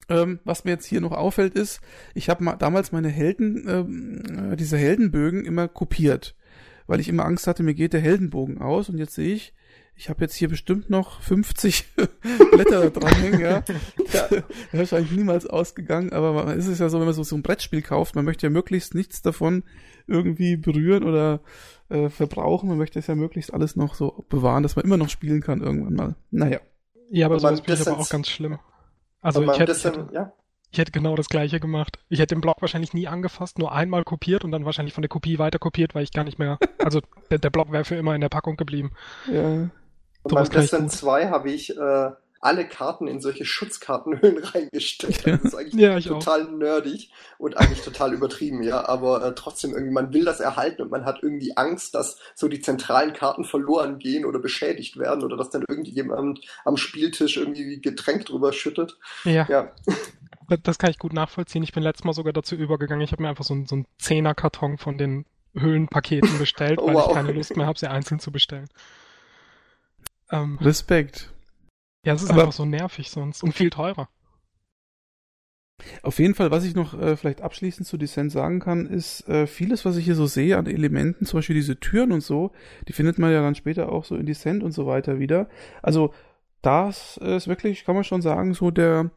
[0.09, 1.81] Ähm, was mir jetzt hier noch auffällt, ist,
[2.15, 6.35] ich habe ma damals meine Helden, ähm, äh, diese Heldenbögen immer kopiert,
[6.87, 9.55] weil ich immer Angst hatte, mir geht der Heldenbogen aus und jetzt sehe ich,
[10.01, 11.85] ich habe jetzt hier bestimmt noch 50
[12.53, 13.63] Blätter dranhängen, ja.
[14.13, 14.29] ja.
[14.73, 17.83] Wahrscheinlich niemals ausgegangen, aber man, ist es ja so, wenn man so, so ein Brettspiel
[17.83, 19.63] kauft, man möchte ja möglichst nichts davon
[20.07, 21.41] irgendwie berühren oder
[21.91, 22.69] äh, verbrauchen.
[22.69, 25.61] Man möchte es ja möglichst alles noch so bewahren, dass man immer noch spielen kann
[25.61, 26.15] irgendwann mal.
[26.31, 26.61] Naja.
[27.11, 28.59] Ja, aber sowas bin ich aber auch ganz schlimm.
[29.21, 30.33] Also ich hätte, bisschen, ich, ja?
[30.71, 31.99] ich hätte genau das gleiche gemacht.
[32.09, 35.09] Ich hätte den Blog wahrscheinlich nie angefasst, nur einmal kopiert und dann wahrscheinlich von der
[35.09, 38.15] Kopie weiter kopiert, weil ich gar nicht mehr, also der, der Blog wäre für immer
[38.15, 38.93] in der Packung geblieben.
[39.31, 39.69] Ja.
[40.23, 45.27] Und beim Destiny 2 habe ich äh, alle Karten in solche Schutzkartenhüllen reingesteckt.
[45.27, 46.51] Das ist eigentlich ja, total auch.
[46.51, 48.89] nerdig und eigentlich total übertrieben, ja.
[48.89, 52.49] Aber äh, trotzdem irgendwie, man will das erhalten und man hat irgendwie Angst, dass so
[52.49, 57.81] die zentralen Karten verloren gehen oder beschädigt werden oder dass dann irgendjemand am Spieltisch irgendwie
[57.81, 58.99] Getränk drüber schüttet.
[59.25, 59.47] Ja.
[59.49, 59.73] ja.
[60.63, 61.63] Das kann ich gut nachvollziehen.
[61.63, 63.05] Ich bin letztes Mal sogar dazu übergegangen.
[63.05, 67.07] Ich habe mir einfach so, so einen Zehner-Karton von den Höhlenpaketen bestellt, oh, weil wow.
[67.09, 68.69] ich keine Lust mehr habe, sie einzeln zu bestellen.
[70.31, 71.31] Ähm, Respekt.
[72.05, 74.09] Ja, es ist Aber einfach so nervig sonst und viel teurer.
[76.03, 79.47] Auf jeden Fall, was ich noch äh, vielleicht abschließend zu Descent sagen kann, ist äh,
[79.47, 82.53] vieles, was ich hier so sehe an Elementen, zum Beispiel diese Türen und so,
[82.87, 85.49] die findet man ja dann später auch so in Descent und so weiter wieder.
[85.83, 86.13] Also
[86.63, 89.11] das ist wirklich, kann man schon sagen, so der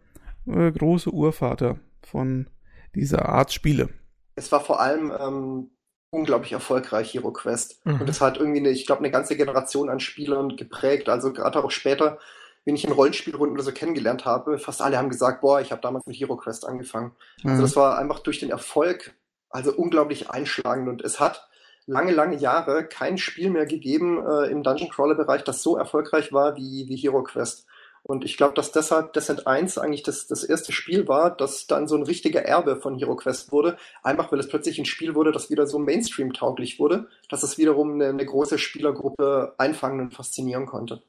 [0.48, 2.48] äh, große Urvater von
[2.96, 3.90] dieser Art Spiele.
[4.36, 5.72] Es war vor allem ähm,
[6.10, 7.86] unglaublich erfolgreich, Hero Quest.
[7.86, 8.02] Mhm.
[8.02, 11.10] Und es hat irgendwie, eine, ich glaube, eine ganze Generation an Spielern geprägt.
[11.10, 12.20] Also gerade auch später
[12.66, 15.82] wen ich in Rollenspielrunden oder so kennengelernt habe, fast alle haben gesagt, boah, ich habe
[15.82, 17.12] damals mit Hero Quest angefangen.
[17.38, 17.52] Also mhm.
[17.52, 19.16] Also das war einfach durch den Erfolg
[19.50, 21.48] also unglaublich einschlagend und es hat
[21.86, 26.34] lange, lange Jahre kein Spiel mehr gegeben äh, im Dungeon Crawler Bereich, das so erfolgreich
[26.34, 27.68] war wie, wie Hero Quest.
[28.06, 31.88] Und ich glaube, dass deshalb Descent 1 eigentlich das, das erste Spiel war, das dann
[31.88, 33.78] so ein richtiger Erbe von Hero Quest wurde.
[34.02, 37.94] Einfach weil es plötzlich ein Spiel wurde, das wieder so Mainstream-tauglich wurde, dass es wiederum
[37.94, 41.02] eine, eine große Spielergruppe einfangen und faszinieren konnte.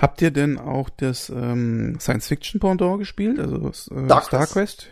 [0.00, 4.88] Habt ihr denn auch das ähm, Science-Fiction-Pendant gespielt, also äh, Dark Star Quest?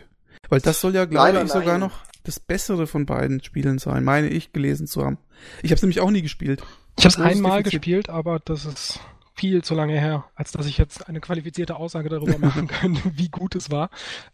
[0.49, 4.27] Weil das soll ja, glaube ich, sogar noch das bessere von beiden Spielen sein, meine
[4.27, 5.17] ich gelesen zu haben.
[5.61, 6.63] Ich habe es nämlich auch nie gespielt.
[6.97, 8.99] Ich habe es einmal gespielt, aber das ist
[9.35, 13.29] viel zu lange her, als dass ich jetzt eine qualifizierte Aussage darüber machen könnte, wie
[13.29, 13.89] gut es war.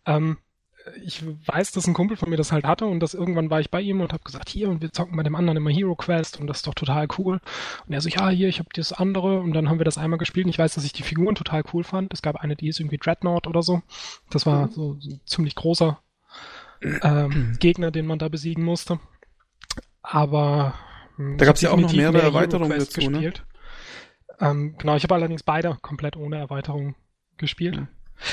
[0.05, 0.37] Ähm,
[1.03, 3.69] ich weiß, dass ein Kumpel von mir das halt hatte und dass irgendwann war ich
[3.69, 6.39] bei ihm und habe gesagt, hier und wir zocken bei dem anderen immer Hero Quest
[6.39, 7.39] und das ist doch total cool.
[7.85, 10.19] Und er so, ja, hier, ich habe das andere und dann haben wir das einmal
[10.19, 12.13] gespielt und ich weiß, dass ich die Figuren total cool fand.
[12.13, 13.81] Es gab eine, die ist irgendwie Dreadnought oder so.
[14.29, 14.71] Das war mhm.
[14.71, 15.99] so, ein ziemlich großer
[17.03, 18.99] ähm, Gegner, den man da besiegen musste.
[20.01, 20.73] Aber
[21.17, 23.09] hm, da gab es ja auch noch mehrere mehr Erweiterungen dazu, ne?
[23.11, 23.45] gespielt.
[24.39, 26.95] Ähm, genau, ich habe allerdings beide komplett ohne Erweiterung
[27.37, 27.77] gespielt.
[27.77, 27.87] Mhm.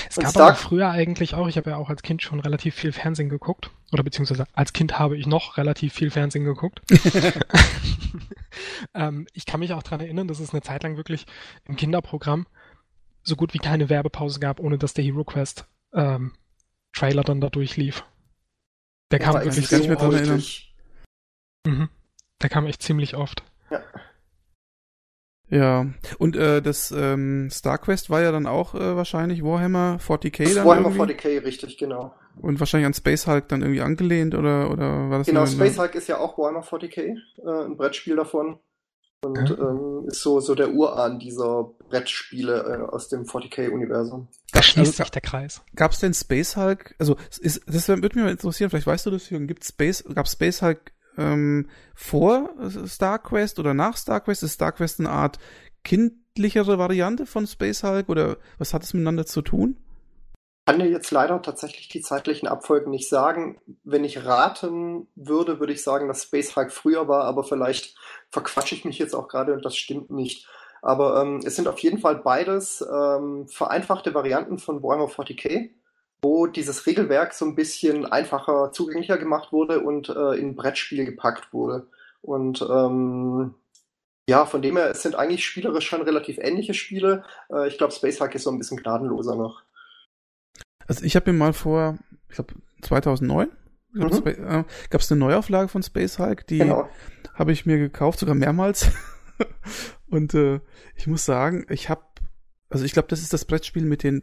[0.08, 2.92] Es gab aber früher eigentlich auch, ich habe ja auch als Kind schon relativ viel
[2.92, 3.70] Fernsehen geguckt.
[3.92, 6.82] Oder beziehungsweise als Kind habe ich noch relativ viel Fernsehen geguckt.
[8.94, 11.26] ähm, ich kann mich auch dran erinnern, dass es eine Zeit lang wirklich
[11.64, 12.46] im Kinderprogramm
[13.22, 16.32] so gut wie keine Werbepause gab, ohne dass der Hero Quest ähm,
[16.92, 18.04] Trailer dann da durchlief.
[19.10, 20.36] Der kam wirklich so dran erinnern.
[20.36, 20.74] häufig.
[21.66, 21.88] Mhm.
[22.42, 23.42] Der kam echt ziemlich oft.
[23.70, 23.82] Ja,
[26.18, 30.66] und äh, das ähm, StarQuest war ja dann auch äh, wahrscheinlich Warhammer 40k Das dann
[30.66, 31.14] Warhammer irgendwie?
[31.14, 32.14] 40k, richtig, genau.
[32.40, 35.94] und wahrscheinlich an Space Hulk dann irgendwie angelehnt oder oder war das Genau, Space Hulk
[35.94, 36.98] ist ja auch Warhammer 40k,
[37.44, 38.58] äh, ein Brettspiel davon.
[39.24, 39.56] Und Ja.
[39.58, 44.28] ähm, ist so, so der Urahn dieser Brettspiele äh, aus dem 40k-Universum.
[44.52, 45.60] Da schließt Also- sich der Kreis.
[45.74, 46.94] Gab's denn Space Hulk?
[47.00, 48.70] Also ist, das würde mich mal interessieren.
[48.70, 49.48] Vielleicht weißt du das, Jürgen.
[49.48, 50.04] Gibt Space?
[50.14, 52.50] Gab Space Hulk ähm, vor
[52.86, 54.42] StarQuest oder nach StarQuest?
[54.42, 55.38] Ist StarQuest eine Art
[55.84, 59.76] kindlichere Variante von Space Hulk oder was hat es miteinander zu tun?
[60.68, 63.58] kann dir jetzt leider tatsächlich die zeitlichen Abfolgen nicht sagen.
[63.84, 67.96] Wenn ich raten würde, würde ich sagen, dass Space Hulk früher war, aber vielleicht
[68.28, 70.46] verquatsche ich mich jetzt auch gerade und das stimmt nicht.
[70.82, 75.70] Aber ähm, es sind auf jeden Fall beides ähm, vereinfachte Varianten von Warhammer 40k,
[76.22, 81.04] wo dieses Regelwerk so ein bisschen einfacher zugänglicher gemacht wurde und äh, in ein Brettspiel
[81.04, 81.86] gepackt wurde.
[82.22, 83.54] Und ähm,
[84.28, 87.24] ja, von dem her, es sind eigentlich spielerisch schon relativ ähnliche Spiele.
[87.50, 89.62] Äh, ich glaube, Space Hulk ist so ein bisschen gnadenloser noch.
[90.86, 93.48] Also ich habe mir mal vor, ich glaube 2009,
[93.94, 94.26] glaub, Mhm.
[94.26, 96.88] Äh, gab es eine Neuauflage von Space Hulk, die Genau.
[97.34, 98.90] habe ich mir gekauft, sogar mehrmals.
[100.10, 100.60] Und äh,
[100.96, 102.02] ich muss sagen, ich habe,
[102.70, 104.22] also ich glaube, das ist das Brettspiel mit den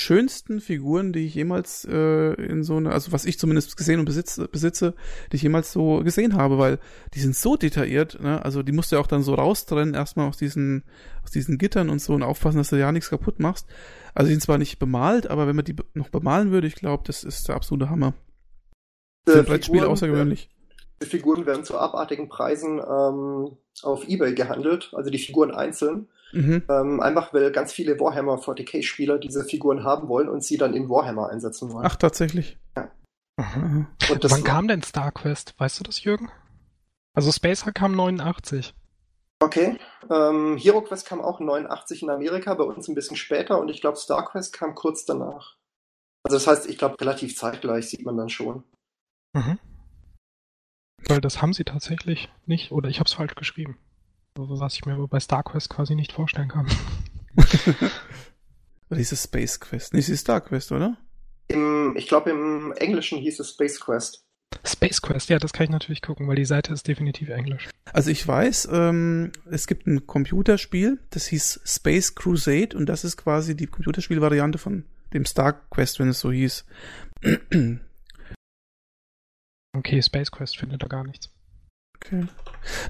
[0.00, 4.06] schönsten Figuren, die ich jemals äh, in so eine, also was ich zumindest gesehen und
[4.06, 4.94] besitze, besitze,
[5.30, 6.78] die ich jemals so gesehen habe, weil
[7.14, 8.44] die sind so detailliert, ne?
[8.44, 10.84] Also die musst du ja auch dann so raustrennen, erstmal aus diesen,
[11.22, 13.66] aus diesen Gittern und so und aufpassen, dass du ja nichts kaputt machst.
[14.14, 17.04] Also die sind zwar nicht bemalt, aber wenn man die noch bemalen würde, ich glaube,
[17.06, 18.14] das ist der absolute Hammer.
[19.26, 20.50] Äh, Brettspiel Figuren, außergewöhnlich.
[21.02, 26.08] Die Figuren werden zu abartigen Preisen ähm, auf Ebay gehandelt, also die Figuren einzeln.
[26.32, 26.62] Mhm.
[26.68, 30.88] Ähm, einfach weil ganz viele Warhammer 40k-Spieler diese Figuren haben wollen und sie dann in
[30.88, 31.86] Warhammer einsetzen wollen.
[31.86, 32.58] Ach, tatsächlich.
[33.36, 33.86] Mhm.
[34.10, 35.54] Und das Wann kam denn StarQuest?
[35.58, 36.30] Weißt du das, Jürgen?
[37.14, 38.74] Also Space Hulk kam 89.
[39.42, 39.78] Okay.
[40.10, 43.80] Ähm, Hero Quest kam auch 89 in Amerika, bei uns ein bisschen später und ich
[43.80, 45.56] glaube StarQuest kam kurz danach.
[46.22, 48.64] Also das heißt, ich glaube relativ zeitgleich sieht man dann schon.
[49.32, 49.58] Mhm.
[51.06, 53.78] Weil das haben sie tatsächlich nicht, oder ich habe es falsch geschrieben.
[54.36, 56.66] Was ich mir aber bei StarQuest quasi nicht vorstellen kann.
[58.90, 59.92] Oder hieß es Space Quest?
[59.92, 60.96] Nee, es ist Star Quest, oder?
[61.48, 64.24] Im, ich glaube im Englischen hieß es Space Quest.
[64.64, 67.68] Space Quest, ja, das kann ich natürlich gucken, weil die Seite ist definitiv englisch.
[67.92, 73.16] Also ich weiß, ähm, es gibt ein Computerspiel, das hieß Space Crusade und das ist
[73.16, 76.64] quasi die Computerspielvariante von dem Star Quest, wenn es so hieß.
[79.72, 81.30] Okay, Space Quest findet da gar nichts.
[82.04, 82.26] Okay.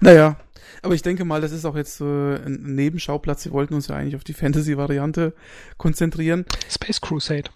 [0.00, 0.36] Naja,
[0.82, 3.42] aber ich denke mal, das ist auch jetzt äh, ein Nebenschauplatz.
[3.42, 5.34] Sie wollten uns ja eigentlich auf die Fantasy-Variante
[5.76, 6.46] konzentrieren.
[6.68, 7.50] Space Crusade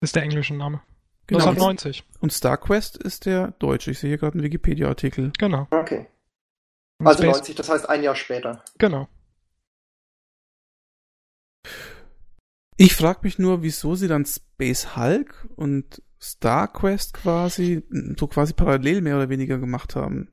[0.00, 0.82] ist der englische Name.
[1.28, 1.44] Genau.
[1.46, 3.92] 1990, Und Star Quest ist der deutsche.
[3.92, 5.32] Ich sehe hier gerade einen Wikipedia-Artikel.
[5.38, 5.68] genau.
[5.70, 6.06] Okay.
[6.98, 8.64] Und Also Space, 90, das heißt ein Jahr später.
[8.78, 9.08] Genau.
[12.76, 17.82] Ich frage mich nur, wieso sie dann Space Hulk und Star Quest quasi
[18.18, 20.28] so quasi parallel mehr oder weniger gemacht haben.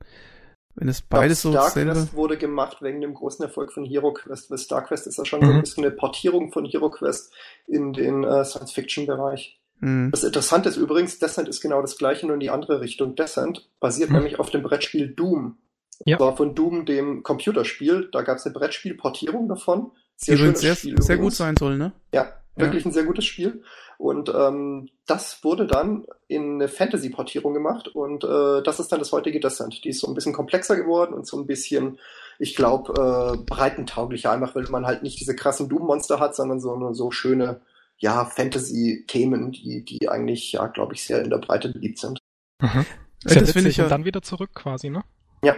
[0.76, 1.92] Wenn es beides so Star dasselbe.
[1.92, 5.24] Quest wurde gemacht wegen dem großen Erfolg von Hero Quest, weil Star Quest ist ja
[5.24, 5.56] schon so Mhm.
[5.56, 7.32] ein bisschen eine Portierung von Hero Quest
[7.66, 9.60] in den äh, Science-Fiction-Bereich.
[9.80, 10.10] Hm.
[10.12, 13.16] Das Interessante ist übrigens, Descent ist genau das gleiche, nur in die andere Richtung.
[13.16, 14.16] Descent basiert Mhm.
[14.16, 15.58] nämlich auf dem Brettspiel Doom.
[16.06, 16.16] Ja.
[16.18, 18.08] Das war von Doom, dem Computerspiel.
[18.12, 19.90] Da gab es eine Brettspiel-Portierung davon.
[20.26, 21.00] Die Sehr sehr, Spiel.
[21.02, 21.92] sehr gut sein soll, ne?
[22.14, 23.62] Ja, wirklich ein sehr gutes Spiel.
[24.00, 29.12] Und ähm, das wurde dann in eine Fantasy-Portierung gemacht und äh, das ist dann das
[29.12, 29.84] heutige Descent.
[29.84, 31.98] Die ist so ein bisschen komplexer geworden und so ein bisschen,
[32.38, 36.72] ich glaube, äh, breitentauglicher, einfach weil man halt nicht diese krassen Doom-Monster hat, sondern so
[36.74, 37.60] eine so schöne,
[37.98, 42.18] ja, Fantasy-Themen, die, die eigentlich, ja, glaube ich, sehr in der Breite beliebt sind.
[42.62, 42.86] Mhm.
[43.24, 43.66] Ja, Sehr das finde witzig.
[43.68, 45.02] ich ja- Und dann wieder zurück quasi, ne?
[45.44, 45.56] Ja,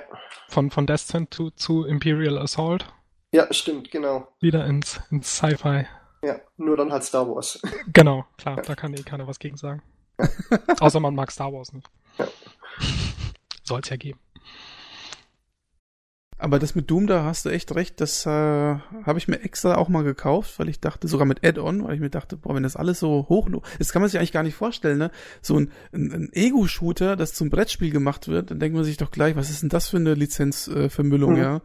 [0.48, 2.86] Von, von Descent zu, zu Imperial Assault.
[3.32, 4.26] ja, stimmt, genau.
[4.40, 5.86] Wieder ins, ins Sci-Fi.
[6.24, 7.60] Ja, nur dann halt Star Wars.
[7.92, 9.82] Genau, klar, da kann eh keiner was gegen sagen.
[10.80, 11.88] Außer man mag Star Wars nicht.
[12.18, 12.28] Ja.
[13.64, 14.20] Soll's ja geben.
[16.38, 19.76] Aber das mit Doom, da hast du echt recht, das äh, habe ich mir extra
[19.76, 22.64] auch mal gekauft, weil ich dachte, sogar mit Add-on, weil ich mir dachte, boah, wenn
[22.64, 25.12] das alles so hoch, das kann man sich eigentlich gar nicht vorstellen, ne?
[25.40, 29.12] So ein, ein, ein Ego-Shooter, das zum Brettspiel gemacht wird, dann denkt man sich doch
[29.12, 31.42] gleich, was ist denn das für eine Lizenzvermüllung, äh, mhm.
[31.42, 31.60] ja?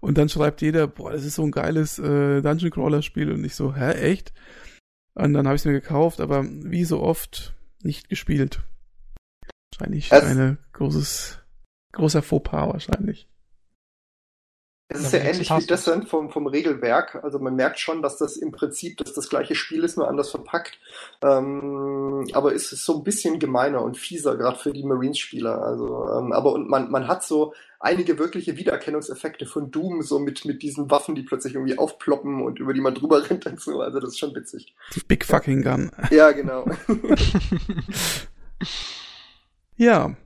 [0.00, 3.74] Und dann schreibt jeder, boah, das ist so ein geiles äh, Dungeon-Crawler-Spiel und ich so,
[3.74, 4.32] hä, echt?
[5.14, 8.62] Und dann habe ich es mir gekauft, aber wie so oft nicht gespielt.
[9.72, 11.38] Wahrscheinlich ein großes,
[11.92, 13.29] großer Fauxpas wahrscheinlich.
[14.92, 17.22] Es ist ja, ähnlich wie Descent vom, vom Regelwerk.
[17.22, 20.30] Also man merkt schon, dass das im Prinzip dass das gleiche Spiel ist, nur anders
[20.30, 20.80] verpackt.
[21.22, 25.62] Ähm, aber es ist so ein bisschen gemeiner und fieser, gerade für die Marines-Spieler.
[25.62, 30.44] Also, ähm, aber und man, man hat so einige wirkliche Wiedererkennungseffekte von Doom, so mit,
[30.44, 33.80] mit diesen Waffen, die plötzlich irgendwie aufploppen und über die man drüber rennt und so.
[33.80, 34.74] Also das ist schon witzig.
[34.96, 35.92] Die Big fucking Gun.
[36.10, 36.66] Ja, genau.
[39.76, 40.16] ja.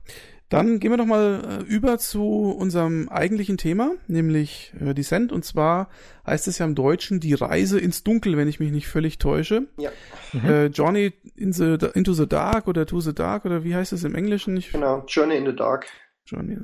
[0.49, 5.31] Dann gehen wir doch mal äh, über zu unserem eigentlichen Thema, nämlich äh, Descent.
[5.31, 5.89] Und zwar
[6.25, 9.67] heißt es ja im Deutschen die Reise ins Dunkel, wenn ich mich nicht völlig täusche.
[9.77, 9.91] Ja.
[10.33, 10.45] Mhm.
[10.45, 14.03] Äh, Journey in the, into the Dark oder To the Dark oder wie heißt es
[14.03, 14.55] im Englischen?
[14.57, 15.87] Ich, genau, Journey in the Dark.
[16.27, 16.59] Journey.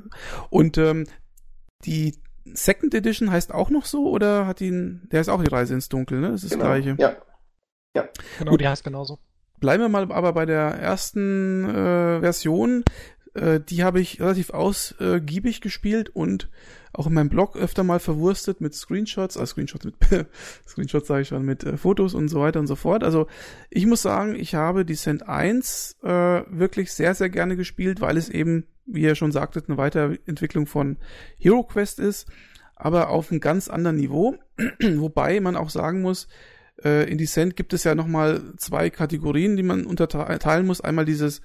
[0.50, 1.06] Und ähm,
[1.84, 2.14] die
[2.44, 5.88] Second Edition heißt auch noch so oder hat ihn, der ist auch die Reise ins
[5.88, 6.30] Dunkel, ne?
[6.30, 6.64] Das ist genau.
[6.64, 6.96] das gleiche.
[7.00, 7.16] Ja.
[7.94, 8.08] Ja.
[8.38, 8.60] Genau, Gut.
[8.60, 9.18] die heißt genauso.
[9.60, 12.84] Bleiben wir mal aber bei der ersten äh, Version.
[13.34, 16.50] Äh, die habe ich relativ ausgiebig gespielt und
[16.92, 19.94] auch in meinem Blog öfter mal verwurstet mit Screenshots, also Screenshots mit
[20.68, 23.02] Screenshots sage ich schon, mit äh, Fotos und so weiter und so fort.
[23.02, 23.26] Also
[23.70, 28.28] ich muss sagen, ich habe Descent 1 äh, wirklich sehr, sehr gerne gespielt, weil es
[28.28, 30.98] eben, wie ihr schon sagtet, eine Weiterentwicklung von
[31.38, 32.28] Hero Quest ist,
[32.76, 34.36] aber auf einem ganz anderen Niveau.
[34.82, 36.28] Wobei man auch sagen muss,
[36.84, 40.82] äh, in Descent gibt es ja nochmal zwei Kategorien, die man unterteilen muss.
[40.82, 41.40] Einmal dieses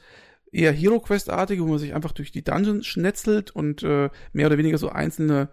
[0.52, 4.58] eher Hero Quest-artige, wo man sich einfach durch die Dungeons schnetzelt und äh, mehr oder
[4.58, 5.50] weniger so einzelne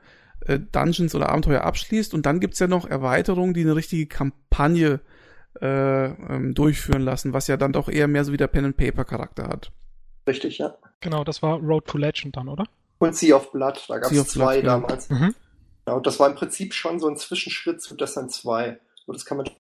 [0.47, 2.15] äh, Dungeons oder Abenteuer abschließt.
[2.15, 5.01] Und dann gibt's ja noch Erweiterungen, die eine richtige Kampagne
[5.61, 9.73] äh, ähm, durchführen lassen, was ja dann doch eher mehr so wie der Pen-and-Paper-Charakter hat.
[10.27, 10.77] Richtig, ja.
[11.01, 12.65] Genau, das war Road to Legend dann, oder?
[12.99, 15.09] Und Sea of Blood, da gab es zwei Blood, damals.
[15.09, 15.17] Ja.
[15.17, 15.35] Mhm.
[15.85, 18.81] Genau, das war im Prinzip schon so ein Zwischenschritt zu Descent 2.
[19.05, 19.51] So, das kann man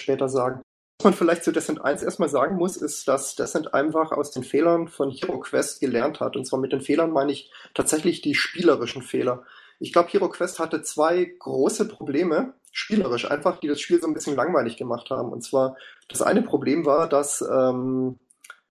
[0.00, 0.62] später sagen.
[0.98, 4.42] Was man vielleicht zu Descent 1 erstmal sagen muss, ist, dass Descent einfach aus den
[4.42, 6.36] Fehlern von Hero Quest gelernt hat.
[6.36, 9.44] Und zwar mit den Fehlern meine ich tatsächlich die spielerischen Fehler.
[9.78, 14.14] Ich glaube, Hero Quest hatte zwei große Probleme, spielerisch einfach, die das Spiel so ein
[14.14, 15.32] bisschen langweilig gemacht haben.
[15.32, 15.76] Und zwar,
[16.08, 18.18] das eine Problem war, dass ähm,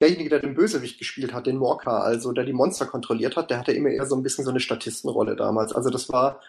[0.01, 3.59] derjenige, der den Bösewicht gespielt hat, den Morka, also der die Monster kontrolliert hat, der
[3.59, 5.73] hatte immer eher so ein bisschen so eine Statistenrolle damals.
[5.73, 6.41] Also das war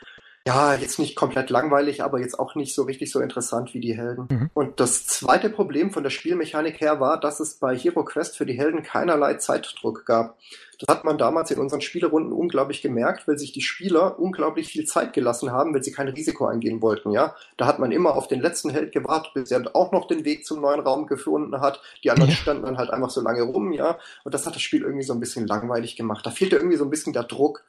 [0.46, 3.96] ja, jetzt nicht komplett langweilig, aber jetzt auch nicht so richtig so interessant wie die
[3.96, 4.28] Helden.
[4.30, 4.50] Mhm.
[4.54, 8.46] Und das zweite Problem von der Spielmechanik her war, dass es bei Hero Quest für
[8.46, 10.38] die Helden keinerlei Zeitdruck gab.
[10.78, 14.84] Das hat man damals in unseren Spielerunden unglaublich gemerkt, weil sich die Spieler unglaublich viel
[14.84, 17.34] Zeit gelassen haben, weil sie kein Risiko eingehen wollten, ja.
[17.56, 20.46] Da hat man immer auf den letzten Held gewartet, bis er auch noch den Weg
[20.46, 21.80] zum neuen Raum gefunden hat.
[22.04, 22.36] Die anderen ja.
[22.36, 23.98] standen dann halt einfach so lange rum, ja.
[24.22, 26.24] Und das hat das Spiel irgendwie so ein bisschen langweilig gemacht.
[26.24, 27.64] Da fehlte irgendwie so ein bisschen der Druck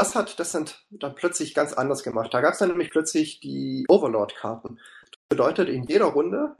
[0.00, 2.32] das hat das sind dann plötzlich ganz anders gemacht.
[2.32, 4.78] Da gab es dann nämlich plötzlich die Overlord-Karten.
[5.10, 6.56] Das bedeutet, in jeder Runde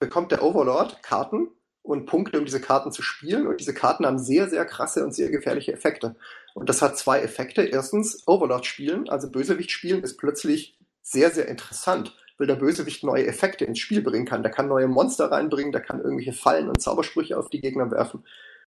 [0.00, 1.48] bekommt der Overlord Karten
[1.82, 3.46] und Punkte, um diese Karten zu spielen.
[3.46, 6.16] Und diese Karten haben sehr, sehr krasse und sehr gefährliche Effekte.
[6.54, 7.62] Und das hat zwei Effekte.
[7.62, 13.26] Erstens, Overlord spielen, also Bösewicht spielen, ist plötzlich sehr, sehr interessant, weil der Bösewicht neue
[13.26, 14.42] Effekte ins Spiel bringen kann.
[14.42, 18.24] Der kann neue Monster reinbringen, der kann irgendwelche Fallen und Zaubersprüche auf die Gegner werfen.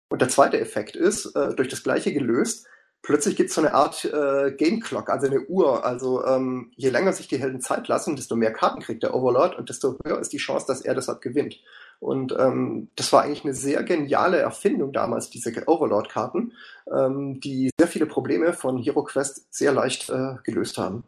[0.09, 2.67] Und der zweite Effekt ist, äh, durch das gleiche gelöst,
[3.03, 5.85] plötzlich gibt es so eine Art äh, Game Clock, also eine Uhr.
[5.85, 9.59] Also ähm, je länger sich die Helden Zeit lassen, desto mehr Karten kriegt der Overlord
[9.59, 11.61] und desto höher ist die Chance, dass er deshalb gewinnt.
[12.01, 16.53] Und ähm, das war eigentlich eine sehr geniale Erfindung damals, diese Overlord-Karten,
[16.93, 21.03] ähm, die sehr viele Probleme von Hero Quest sehr leicht äh, gelöst haben.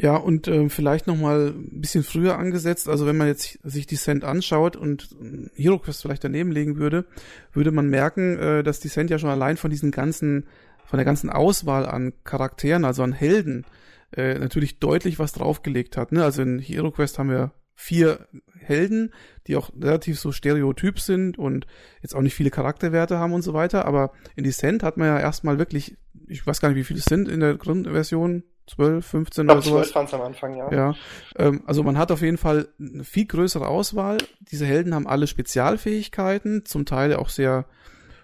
[0.00, 2.88] Ja, und äh, vielleicht noch mal ein bisschen früher angesetzt.
[2.88, 7.04] Also wenn man jetzt sich Descent anschaut und äh, Hero Quest vielleicht daneben legen würde,
[7.52, 10.46] würde man merken, äh, dass Descent ja schon allein von diesen ganzen,
[10.84, 13.66] von der ganzen Auswahl an Charakteren, also an Helden,
[14.12, 16.12] äh, natürlich deutlich was draufgelegt hat.
[16.12, 16.22] Ne?
[16.22, 19.12] Also in Hero Quest haben wir vier Helden,
[19.48, 21.66] die auch relativ so stereotyp sind und
[22.02, 23.84] jetzt auch nicht viele Charakterwerte haben und so weiter.
[23.84, 25.96] Aber in Descent hat man ja erstmal wirklich,
[26.28, 29.62] ich weiß gar nicht, wie viele es sind in der Grundversion, 12, 15 ich oder
[29.62, 29.90] sowas.
[29.90, 30.72] 12 waren es am Anfang, ja.
[30.72, 30.94] Ja,
[31.36, 34.18] ähm, also man hat auf jeden Fall eine viel größere Auswahl.
[34.40, 37.64] Diese Helden haben alle Spezialfähigkeiten, zum Teil auch sehr,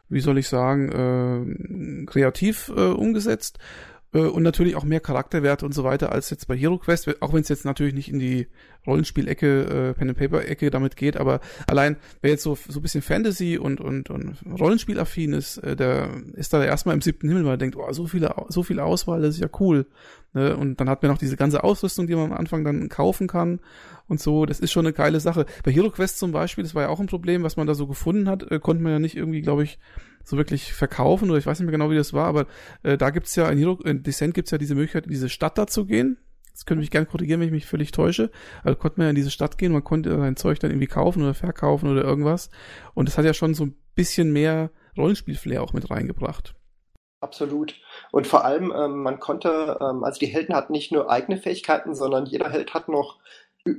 [0.08, 3.58] wie soll ich sagen, äh, kreativ äh, umgesetzt
[4.20, 7.42] und natürlich auch mehr Charakterwerte und so weiter als jetzt bei Hero Quest, auch wenn
[7.42, 8.46] es jetzt natürlich nicht in die
[8.86, 12.82] Rollenspielecke, äh, Pen and Paper Ecke damit geht, aber allein wer jetzt so so ein
[12.82, 17.44] bisschen Fantasy und und und Rollenspielaffin ist, äh, der ist da erstmal im siebten Himmel,
[17.44, 19.86] weil er denkt, oh, so viele so viel Auswahl, das ist ja cool.
[20.32, 20.56] Ne?
[20.56, 23.60] Und dann hat man noch diese ganze Ausrüstung, die man am Anfang dann kaufen kann
[24.08, 24.46] und so.
[24.46, 25.46] Das ist schon eine geile Sache.
[25.64, 27.86] Bei Hero Quest zum Beispiel, das war ja auch ein Problem, was man da so
[27.86, 29.78] gefunden hat, äh, konnte man ja nicht irgendwie, glaube ich,
[30.24, 32.46] so wirklich verkaufen oder ich weiß nicht mehr genau, wie das war, aber
[32.82, 35.58] äh, da gibt's ja in Hero in Descent gibt's ja diese Möglichkeit, in diese Stadt
[35.58, 36.18] da zu gehen.
[36.52, 38.30] Das könnte mich gerne korrigieren, wenn ich mich völlig täusche.
[38.62, 41.22] Also konnte man ja in diese Stadt gehen, man konnte sein Zeug dann irgendwie kaufen
[41.22, 42.48] oder verkaufen oder irgendwas.
[42.94, 46.54] Und das hat ja schon so ein bisschen mehr Rollenspielflair auch mit reingebracht.
[47.20, 47.74] Absolut.
[48.12, 51.94] Und vor allem, ähm, man konnte, ähm, also die Helden hatten nicht nur eigene Fähigkeiten,
[51.94, 53.18] sondern jeder Held hat noch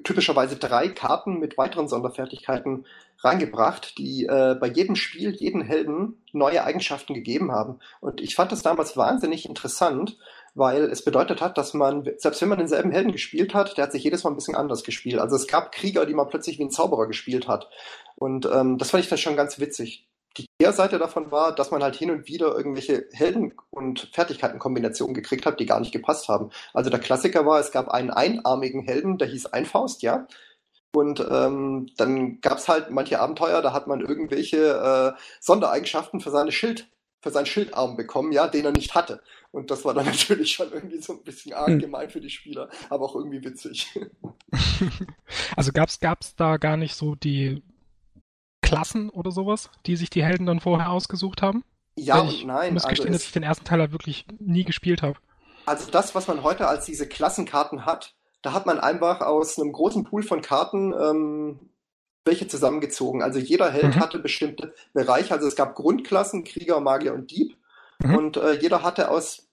[0.04, 2.86] typischerweise drei Karten mit weiteren Sonderfertigkeiten
[3.20, 7.80] reingebracht, die äh, bei jedem Spiel jeden Helden neue Eigenschaften gegeben haben.
[8.02, 10.18] Und ich fand das damals wahnsinnig interessant,
[10.54, 13.92] weil es bedeutet hat, dass man, selbst wenn man denselben Helden gespielt hat, der hat
[13.92, 15.20] sich jedes Mal ein bisschen anders gespielt.
[15.20, 17.70] Also es gab Krieger, die man plötzlich wie ein Zauberer gespielt hat.
[18.16, 20.08] Und ähm, das fand ich dann schon ganz witzig.
[20.38, 25.46] Die Kehrseite davon war, dass man halt hin und wieder irgendwelche Helden- und Fertigkeitenkombinationen gekriegt
[25.46, 26.50] hat, die gar nicht gepasst haben.
[26.74, 30.28] Also der Klassiker war, es gab einen einarmigen Helden, der hieß Einfaust, ja.
[30.94, 36.32] Und ähm, dann gab es halt manche Abenteuer, da hat man irgendwelche äh, Sondereigenschaften für
[36.32, 36.88] seine Schild,
[37.22, 39.22] für seinen Schildarm bekommen, ja, den er nicht hatte.
[39.52, 41.80] Und das war dann natürlich schon irgendwie so ein bisschen arg hm.
[41.80, 43.90] gemein für die Spieler, aber auch irgendwie witzig.
[45.58, 47.62] Also gab's gab's da gar nicht so die
[48.66, 51.64] Klassen oder sowas, die sich die Helden dann vorher ausgesucht haben?
[51.96, 52.68] Ja Weil und nein.
[52.68, 55.18] Ich muss gestehen, also dass ich den ersten Teil halt wirklich nie gespielt habe.
[55.66, 59.72] Also das, was man heute als diese Klassenkarten hat, da hat man einfach aus einem
[59.72, 61.60] großen Pool von Karten ähm,
[62.26, 63.22] welche zusammengezogen.
[63.22, 64.00] Also jeder Held mhm.
[64.00, 65.34] hatte bestimmte Bereiche.
[65.34, 67.56] Also es gab Grundklassen, Krieger, Magier und Dieb.
[68.00, 68.16] Mhm.
[68.16, 69.48] Und äh, jeder hatte aus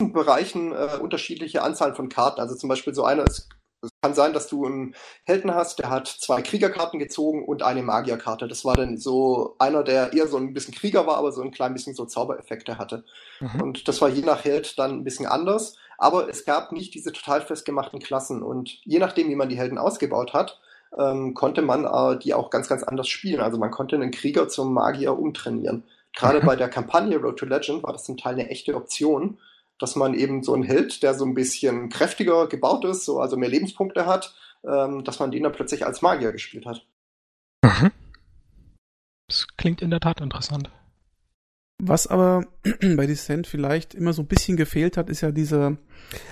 [0.00, 2.40] diesen Bereichen äh, unterschiedliche Anzahlen von Karten.
[2.40, 3.48] Also zum Beispiel so einer ist
[3.86, 4.94] es kann sein, dass du einen
[5.24, 8.48] Helden hast, der hat zwei Kriegerkarten gezogen und eine Magierkarte.
[8.48, 11.50] Das war dann so einer, der eher so ein bisschen Krieger war, aber so ein
[11.50, 13.04] klein bisschen so Zaubereffekte hatte.
[13.40, 13.60] Mhm.
[13.60, 15.76] Und das war je nach Held dann ein bisschen anders.
[15.98, 18.42] Aber es gab nicht diese total festgemachten Klassen.
[18.42, 20.60] Und je nachdem, wie man die Helden ausgebaut hat,
[20.96, 23.40] ähm, konnte man äh, die auch ganz, ganz anders spielen.
[23.40, 25.84] Also man konnte einen Krieger zum Magier umtrainieren.
[26.14, 26.46] Gerade mhm.
[26.46, 29.38] bei der Kampagne Road to Legend war das zum Teil eine echte Option
[29.78, 33.36] dass man eben so einen Held, der so ein bisschen kräftiger gebaut ist, so also
[33.36, 34.34] mehr Lebenspunkte hat,
[34.64, 36.86] ähm, dass man den dann plötzlich als Magier gespielt hat.
[37.64, 37.90] Mhm.
[39.28, 40.70] Das klingt in der Tat interessant.
[41.82, 42.46] Was aber
[42.96, 45.76] bei Descent vielleicht immer so ein bisschen gefehlt hat, ist ja dieser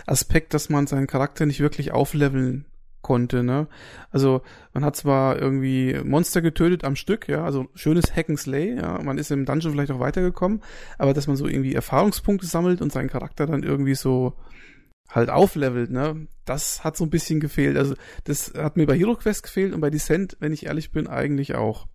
[0.07, 2.65] Aspekt, dass man seinen Charakter nicht wirklich aufleveln
[3.05, 3.69] konnte, ne?
[4.11, 8.75] Also man hat zwar irgendwie Monster getötet am Stück, ja, also schönes Hack and Slay,
[8.75, 10.61] ja, man ist im Dungeon vielleicht auch weitergekommen,
[10.99, 14.33] aber dass man so irgendwie Erfahrungspunkte sammelt und seinen Charakter dann irgendwie so
[15.09, 16.27] halt auflevelt, ne?
[16.45, 17.77] Das hat so ein bisschen gefehlt.
[17.77, 21.07] Also das hat mir bei Hero Quest gefehlt und bei Descent, wenn ich ehrlich bin,
[21.07, 21.87] eigentlich auch.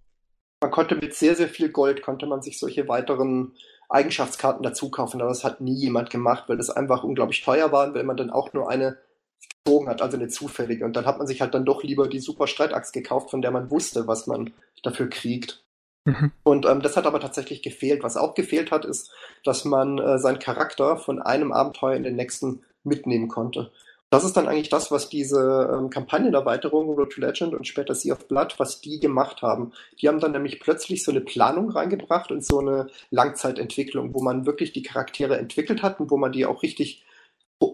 [0.61, 3.53] Man konnte mit sehr, sehr viel Gold, konnte man sich solche weiteren
[3.89, 7.93] Eigenschaftskarten dazu kaufen, aber das hat nie jemand gemacht, weil das einfach unglaublich teuer war,
[7.93, 8.97] wenn man dann auch nur eine
[9.39, 10.85] gezogen hat, also eine zufällige.
[10.85, 13.51] Und dann hat man sich halt dann doch lieber die super Streitaxt gekauft, von der
[13.51, 15.63] man wusste, was man dafür kriegt.
[16.05, 16.31] Mhm.
[16.43, 18.03] Und ähm, das hat aber tatsächlich gefehlt.
[18.03, 19.11] Was auch gefehlt hat, ist,
[19.43, 23.71] dass man äh, seinen Charakter von einem Abenteuer in den nächsten mitnehmen konnte.
[24.11, 28.13] Das ist dann eigentlich das, was diese ähm, Kampagnenerweiterung Road to Legend und später Sea
[28.13, 29.71] of Blood, was die gemacht haben.
[30.01, 34.47] Die haben dann nämlich plötzlich so eine Planung reingebracht und so eine Langzeitentwicklung, wo man
[34.47, 37.05] wirklich die Charaktere entwickelt hat und wo man die auch richtig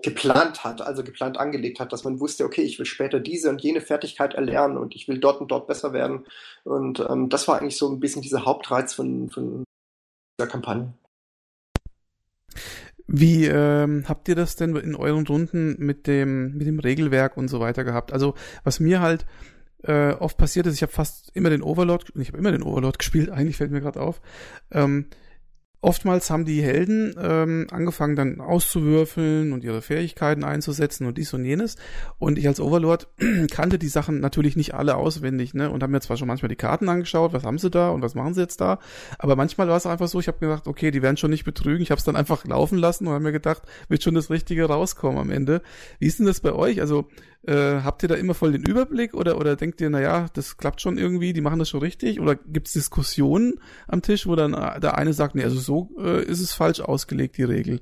[0.05, 3.61] geplant hat, also geplant angelegt hat, dass man wusste, okay, ich will später diese und
[3.61, 6.25] jene Fertigkeit erlernen und ich will dort und dort besser werden.
[6.63, 9.63] Und ähm, das war eigentlich so ein bisschen dieser Hauptreiz von, von
[10.39, 10.93] dieser Kampagne.
[13.07, 17.47] Wie ähm, habt ihr das denn in euren Runden mit dem mit dem Regelwerk und
[17.47, 18.11] so weiter gehabt?
[18.11, 19.27] Also was mir halt
[19.83, 22.97] äh, oft passiert ist, ich habe fast immer den Overlord, ich habe immer den Overlord
[22.97, 24.21] gespielt, eigentlich fällt mir gerade auf.
[24.71, 25.07] Ähm,
[25.85, 31.45] Oftmals haben die Helden ähm, angefangen dann auszuwürfeln und ihre Fähigkeiten einzusetzen und dies und
[31.45, 31.75] jenes.
[32.17, 33.07] Und ich als Overlord
[33.51, 35.69] kannte die Sachen natürlich nicht alle auswendig, ne?
[35.69, 38.15] Und habe mir zwar schon manchmal die Karten angeschaut, was haben sie da und was
[38.15, 38.79] machen sie jetzt da.
[39.19, 41.83] Aber manchmal war es einfach so, ich habe gedacht, okay, die werden schon nicht betrügen.
[41.83, 44.65] Ich habe es dann einfach laufen lassen und habe mir gedacht, wird schon das Richtige
[44.65, 45.61] rauskommen am Ende.
[45.99, 46.81] Wie ist denn das bei euch?
[46.81, 47.09] Also
[47.47, 50.81] äh, habt ihr da immer voll den Überblick oder, oder denkt ihr, naja, das klappt
[50.81, 52.19] schon irgendwie, die machen das schon richtig?
[52.19, 55.89] Oder gibt es Diskussionen am Tisch, wo dann äh, der eine sagt, nee, also so
[55.99, 57.81] äh, ist es falsch ausgelegt, die Regel?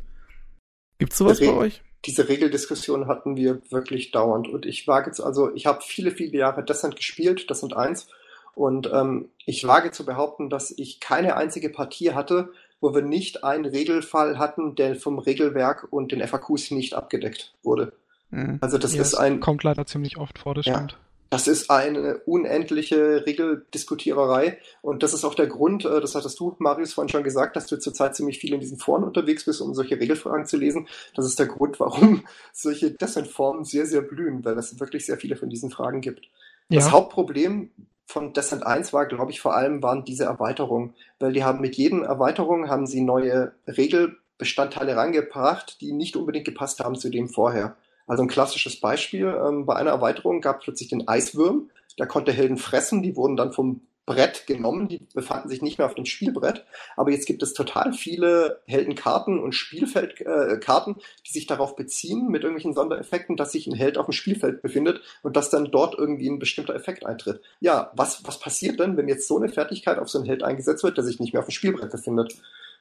[0.97, 1.81] Gibt's sowas Re bei euch?
[2.05, 4.47] Diese Regeldiskussion hatten wir wirklich dauernd.
[4.47, 8.07] Und ich wage jetzt, also ich habe viele, viele Jahre Descent gespielt, das sind eins.
[8.55, 12.49] Und ähm, ich wage zu behaupten, dass ich keine einzige Partie hatte,
[12.81, 17.93] wo wir nicht einen Regelfall hatten, der vom Regelwerk und den FAQs nicht abgedeckt wurde.
[18.33, 18.57] Mhm.
[18.61, 19.39] Also das ja, ist ein.
[19.39, 20.75] Kommt leider ziemlich oft vor, das ja.
[20.75, 20.97] stimmt.
[21.29, 24.59] Das ist eine unendliche Regeldiskutiererei.
[24.83, 27.65] Und das ist auch der Grund, äh, das hattest du, Marius, vorhin schon gesagt, dass
[27.65, 30.87] du zurzeit ziemlich viel in diesen Foren unterwegs bist, um solche Regelfragen zu lesen.
[31.15, 32.23] Das ist der Grund, warum
[32.53, 36.27] solche Descent-Formen sehr, sehr blühen, weil es wirklich sehr viele von diesen Fragen gibt.
[36.69, 36.79] Ja.
[36.79, 37.71] Das Hauptproblem
[38.05, 41.75] von Descent 1 war, glaube ich, vor allem waren diese Erweiterungen, weil die haben mit
[41.75, 47.75] jedem Erweiterung haben sie neue Regelbestandteile rangebracht, die nicht unbedingt gepasst haben zu dem vorher.
[48.13, 52.31] Also ein klassisches Beispiel, ähm, bei einer Erweiterung gab es plötzlich den Eiswurm, der konnte
[52.31, 56.05] Helden fressen, die wurden dann vom Brett genommen, die befanden sich nicht mehr auf dem
[56.05, 56.63] Spielbrett,
[56.95, 62.43] aber jetzt gibt es total viele Heldenkarten und Spielfeldkarten, äh, die sich darauf beziehen mit
[62.43, 66.29] irgendwelchen Sondereffekten, dass sich ein Held auf dem Spielfeld befindet und dass dann dort irgendwie
[66.29, 67.41] ein bestimmter Effekt eintritt.
[67.61, 70.83] Ja, was, was passiert denn, wenn jetzt so eine Fertigkeit auf so einen Held eingesetzt
[70.83, 72.35] wird, der sich nicht mehr auf dem Spielbrett befindet?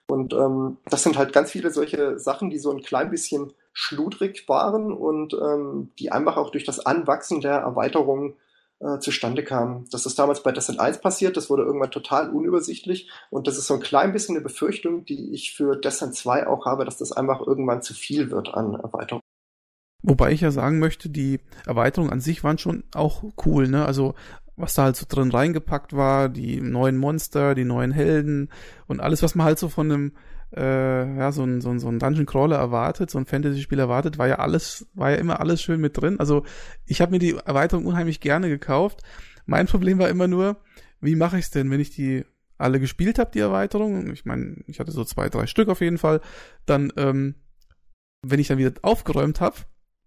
[0.08, 4.48] Und ähm, das sind halt ganz viele solche Sachen, die so ein klein bisschen schludrig
[4.48, 8.34] waren und ähm, die einfach auch durch das Anwachsen der Erweiterung
[8.80, 9.86] äh, zustande kamen.
[9.90, 13.66] Das ist damals bei Descent 1 passiert, das wurde irgendwann total unübersichtlich und das ist
[13.66, 17.12] so ein klein bisschen eine Befürchtung, die ich für Descent 2 auch habe, dass das
[17.12, 19.20] einfach irgendwann zu viel wird an Erweiterung.
[20.02, 23.86] Wobei ich ja sagen möchte, die Erweiterungen an sich waren schon auch cool, ne?
[23.86, 24.14] Also
[24.56, 28.50] was da halt so drin reingepackt war, die neuen Monster, die neuen Helden
[28.86, 30.12] und alles, was man halt so von einem
[30.56, 34.18] äh, ja, so ein, so ein, so ein Dungeon Crawler erwartet, so ein Fantasy-Spiel erwartet,
[34.18, 36.20] war ja alles, war ja immer alles schön mit drin.
[36.20, 36.44] Also
[36.86, 39.02] ich habe mir die Erweiterung unheimlich gerne gekauft.
[39.46, 40.58] Mein Problem war immer nur,
[41.00, 42.24] wie mache ich es denn, wenn ich die
[42.58, 44.12] alle gespielt habe, die Erweiterung?
[44.12, 46.20] Ich meine, ich hatte so zwei, drei Stück auf jeden Fall.
[46.66, 47.34] Dann, ähm,
[48.22, 49.56] wenn ich dann wieder aufgeräumt habe,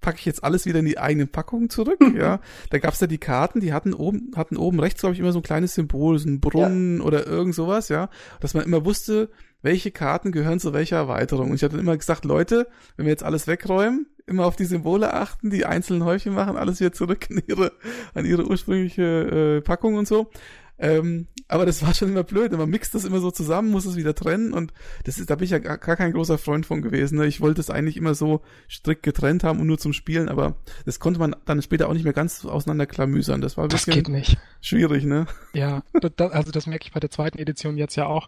[0.05, 2.39] packe ich jetzt alles wieder in die eigene Packung zurück, ja.
[2.69, 5.39] Da gab's ja die Karten, die hatten oben, hatten oben rechts, glaube ich, immer so
[5.39, 7.03] ein kleines Symbol, so ein Brunnen ja.
[7.03, 8.09] oder irgend sowas, ja.
[8.39, 9.29] Dass man immer wusste,
[9.65, 11.49] welche Karten gehören zu welcher Erweiterung.
[11.49, 15.13] Und ich hatte immer gesagt, Leute, wenn wir jetzt alles wegräumen, immer auf die Symbole
[15.13, 17.73] achten, die einzelnen Häufchen machen, alles wieder zurück in ihre,
[18.13, 20.31] an ihre ursprüngliche äh, Packung und so.
[20.77, 22.51] Ähm, aber das war schon immer blöd.
[22.51, 24.73] Man mixt das immer so zusammen, muss es wieder trennen und
[25.05, 27.17] das ist, da bin ich ja gar, gar kein großer Freund von gewesen.
[27.17, 27.27] Ne?
[27.27, 30.99] Ich wollte es eigentlich immer so strikt getrennt haben und nur zum Spielen, aber das
[30.99, 33.39] konnte man dann später auch nicht mehr ganz auseinanderklamüsern.
[33.41, 33.69] Das war ein
[34.09, 34.37] nicht.
[34.59, 35.27] schwierig, ne?
[35.53, 38.27] Ja, das, also das merke ich bei der zweiten Edition jetzt ja auch.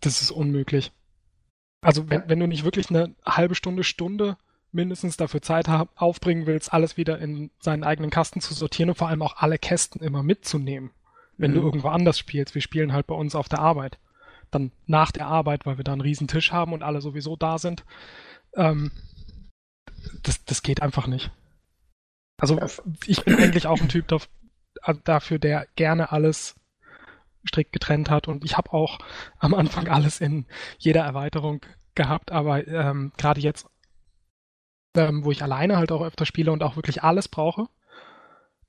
[0.00, 0.92] Das, ist unmöglich.
[1.82, 4.36] Also wenn, wenn du nicht wirklich eine halbe Stunde, Stunde
[4.72, 9.08] mindestens dafür Zeit aufbringen willst, alles wieder in seinen eigenen Kasten zu sortieren und vor
[9.08, 10.90] allem auch alle Kästen immer mitzunehmen
[11.38, 11.56] wenn mhm.
[11.56, 12.54] du irgendwo anders spielst.
[12.54, 13.98] Wir spielen halt bei uns auf der Arbeit.
[14.50, 17.58] Dann nach der Arbeit, weil wir da einen riesen Tisch haben und alle sowieso da
[17.58, 17.84] sind.
[18.54, 18.92] Ähm,
[20.22, 21.30] das, das geht einfach nicht.
[22.38, 22.58] Also
[23.06, 24.06] ich bin eigentlich auch ein Typ
[25.04, 26.54] dafür, der gerne alles
[27.48, 28.98] strikt getrennt hat und ich habe auch
[29.38, 30.46] am Anfang alles in
[30.78, 31.60] jeder Erweiterung
[31.94, 33.66] gehabt, aber ähm, gerade jetzt,
[34.96, 37.68] ähm, wo ich alleine halt auch öfter spiele und auch wirklich alles brauche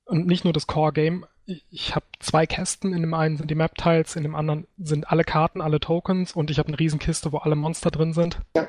[0.04, 1.26] und nicht nur das Core-Game,
[1.70, 5.24] ich habe zwei Kästen, in dem einen sind die Map-Tiles, in dem anderen sind alle
[5.24, 8.40] Karten, alle Tokens und ich habe eine Riesenkiste, wo alle Monster drin sind.
[8.54, 8.68] Ja.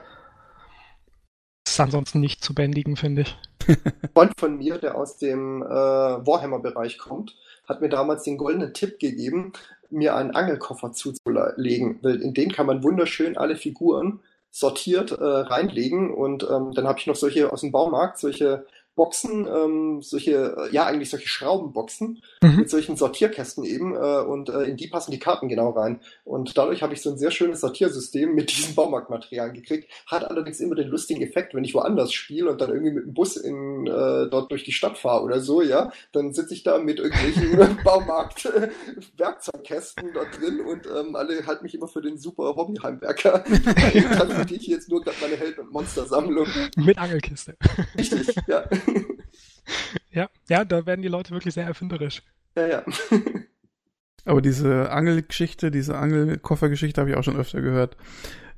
[1.65, 3.37] Das ist ansonsten nicht zu bändigen, finde ich.
[3.67, 7.35] Ein Freund von mir, der aus dem äh, Warhammer-Bereich kommt,
[7.67, 9.53] hat mir damals den goldenen Tipp gegeben,
[9.89, 14.19] mir einen Angelkoffer zuzulegen, weil in den kann man wunderschön alle Figuren
[14.51, 18.65] sortiert äh, reinlegen und ähm, dann habe ich noch solche aus dem Baumarkt, solche
[18.99, 22.55] Boxen, ähm, solche, äh, ja eigentlich solche Schraubenboxen mhm.
[22.57, 26.01] mit solchen Sortierkästen eben äh, und äh, in die passen die Karten genau rein.
[26.25, 29.89] Und dadurch habe ich so ein sehr schönes Sortiersystem mit diesem Baumarktmaterial gekriegt.
[30.05, 33.13] Hat allerdings immer den lustigen Effekt, wenn ich woanders spiele und dann irgendwie mit dem
[33.13, 36.77] Bus in, äh, dort durch die Stadt fahre oder so, ja, dann sitze ich da
[36.77, 43.45] mit irgendwelchen Baumarkt-Werkzeugkästen da drin und ähm, alle halten mich immer für den super Hobbyheimwerker.
[44.19, 46.47] dann ich jetzt nur gerade meine Held- und Monstersammlung.
[46.75, 47.55] Mit Angelkiste.
[47.97, 48.65] Richtig, ja.
[50.11, 52.23] ja, ja, da werden die Leute wirklich sehr erfinderisch.
[52.55, 52.83] Ja, ja.
[54.25, 57.97] Aber diese Angelgeschichte, diese Angelkoffergeschichte habe ich auch schon öfter gehört,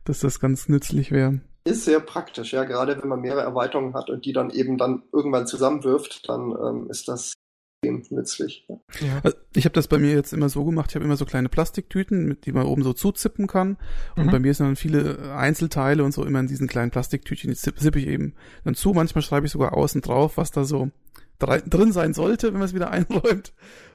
[0.04, 1.42] dass das ganz nützlich wäre.
[1.64, 5.04] Ist sehr praktisch, ja, gerade wenn man mehrere Erweiterungen hat und die dann eben dann
[5.14, 7.34] irgendwann zusammenwirft, dann ähm, ist das
[7.84, 8.68] nützlich.
[9.00, 9.22] Ja.
[9.24, 11.50] Also ich habe das bei mir jetzt immer so gemacht, ich habe immer so kleine
[11.50, 13.78] Plastiktüten, mit die man oben so zuzippen kann.
[14.16, 14.32] Und mhm.
[14.32, 18.00] bei mir sind dann viele Einzelteile und so immer in diesen kleinen Plastiktütchen, die zippe
[18.00, 18.94] ich eben dann zu.
[18.94, 20.92] Manchmal schreibe ich sogar außen drauf, was da so
[21.40, 23.54] drin sein sollte, wenn man es wieder einräumt.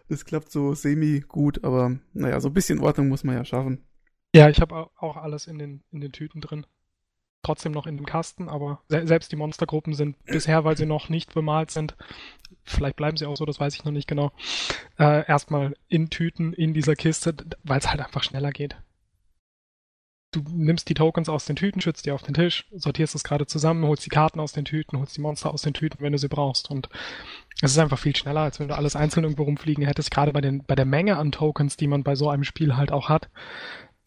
[0.09, 3.84] Das klappt so semi gut, aber naja, so ein bisschen Ordnung muss man ja schaffen.
[4.34, 6.66] Ja, ich habe auch alles in den, in den Tüten drin
[7.43, 11.09] trotzdem noch in dem Kasten, aber se selbst die Monstergruppen sind bisher, weil sie noch
[11.09, 11.97] nicht bemalt sind,
[12.64, 14.32] vielleicht bleiben sie auch so, das weiß ich noch nicht genau,
[14.99, 18.76] äh, erstmal in Tüten in dieser Kiste, weil es halt einfach schneller geht.
[20.37, 23.47] du nimmst die Tokens aus den Tüten, schützt die auf den Tisch, sortierst es gerade
[23.47, 26.18] zusammen, holst die Karten aus den Tüten, holst die Monster aus den Tüten, wenn du
[26.18, 26.70] sie brauchst.
[26.70, 26.89] Und
[27.62, 30.41] es ist einfach viel schneller, als wenn du alles einzeln irgendwo rumfliegen hättest, gerade bei,
[30.41, 33.30] den, bei der Menge an Tokens, die man bei so einem Spiel halt auch hat.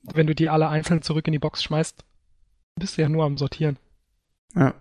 [0.04, 2.06] Wenn du die alle einzeln zurück in die Box schmeißt,
[2.80, 3.78] bist du ja nur am Sortieren.
[4.56, 4.74] Ja.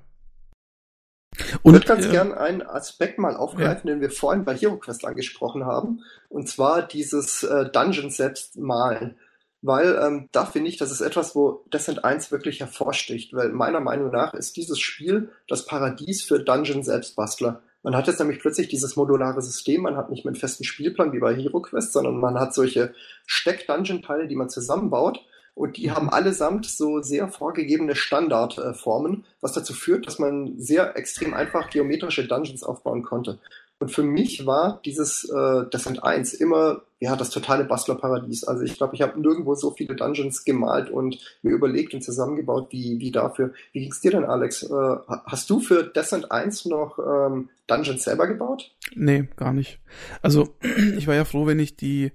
[1.62, 3.94] Und, ich würde ganz äh, gern einen Aspekt mal aufgreifen, ja.
[3.94, 9.16] den wir vorhin bei HeroQuest angesprochen haben, und zwar dieses äh, Dungeon selbst malen
[9.60, 13.80] weil ähm, da finde ich, das ist etwas, wo Descent 1 wirklich hervorsticht, weil meiner
[13.80, 17.62] Meinung nach ist dieses Spiel das Paradies für Dungeon-Selbstbastler.
[17.82, 21.12] Man hat jetzt nämlich plötzlich dieses modulare System, man hat nicht mehr einen festen Spielplan
[21.12, 22.94] wie bei HeroQuest, sondern man hat solche
[23.26, 25.24] Steck-Dungeon-Teile, die man zusammenbaut
[25.58, 31.34] und die haben allesamt so sehr vorgegebene Standardformen, was dazu führt, dass man sehr extrem
[31.34, 33.40] einfach geometrische Dungeons aufbauen konnte.
[33.80, 38.44] Und für mich war dieses äh, Descent 1 immer ja das totale Bastlerparadies.
[38.44, 42.68] Also ich glaube, ich habe nirgendwo so viele Dungeons gemalt und mir überlegt und zusammengebaut
[42.70, 43.52] wie, wie dafür.
[43.72, 44.62] Wie ging's dir denn, Alex?
[44.62, 44.96] Äh,
[45.26, 48.72] hast du für Descent 1 noch ähm, Dungeons selber gebaut?
[48.94, 49.80] Nee, gar nicht.
[50.22, 50.54] Also
[50.96, 52.12] ich war ja froh, wenn ich die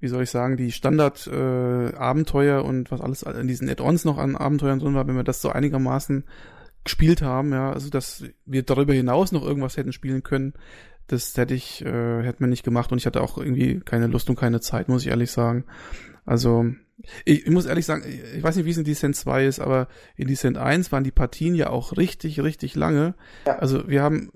[0.00, 4.36] wie soll ich sagen, die Standard-Abenteuer äh, und was alles in diesen Add-ons noch an
[4.36, 6.24] Abenteuern drin war, wenn wir das so einigermaßen
[6.84, 10.54] gespielt haben, ja, also dass wir darüber hinaus noch irgendwas hätten spielen können,
[11.06, 14.28] das hätte ich, äh, hätte man nicht gemacht und ich hatte auch irgendwie keine Lust
[14.28, 15.64] und keine Zeit, muss ich ehrlich sagen.
[16.24, 16.66] Also,
[17.24, 19.88] ich, ich muss ehrlich sagen, ich weiß nicht, wie es in Descent 2 ist, aber
[20.16, 23.14] in Descent 1 waren die Partien ja auch richtig, richtig lange.
[23.46, 23.58] Ja.
[23.58, 24.30] Also wir haben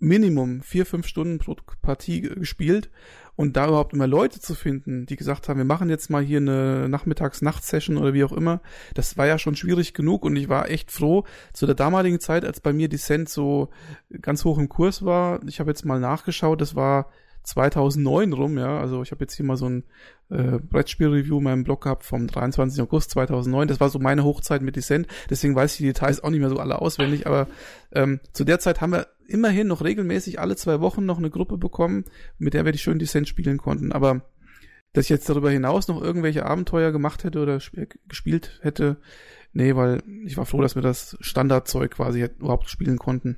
[0.00, 2.90] Minimum vier, fünf Stunden pro Partie gespielt
[3.40, 6.36] und da überhaupt immer Leute zu finden, die gesagt haben, wir machen jetzt mal hier
[6.36, 8.60] eine Nachmittags-Nacht-Session oder wie auch immer,
[8.92, 11.24] das war ja schon schwierig genug und ich war echt froh,
[11.54, 13.70] zu der damaligen Zeit, als bei mir Descent so
[14.20, 17.08] ganz hoch im Kurs war, ich habe jetzt mal nachgeschaut, das war
[17.44, 19.84] 2009 rum, ja, also ich habe jetzt hier mal so ein
[20.28, 22.82] äh, Brettspiel-Review in meinem Blog gehabt vom 23.
[22.82, 26.28] August 2009, das war so meine Hochzeit mit Descent, deswegen weiß ich die Details auch
[26.28, 27.46] nicht mehr so alle auswendig, aber
[27.92, 31.56] ähm, zu der Zeit haben wir immerhin noch regelmäßig alle zwei Wochen noch eine Gruppe
[31.56, 32.04] bekommen,
[32.38, 34.22] mit der wir die schön Descent spielen konnten, aber
[34.92, 37.60] dass ich jetzt darüber hinaus noch irgendwelche Abenteuer gemacht hätte oder
[38.08, 38.96] gespielt hätte,
[39.52, 43.36] nee, weil ich war froh, dass wir das Standardzeug quasi überhaupt spielen konnten.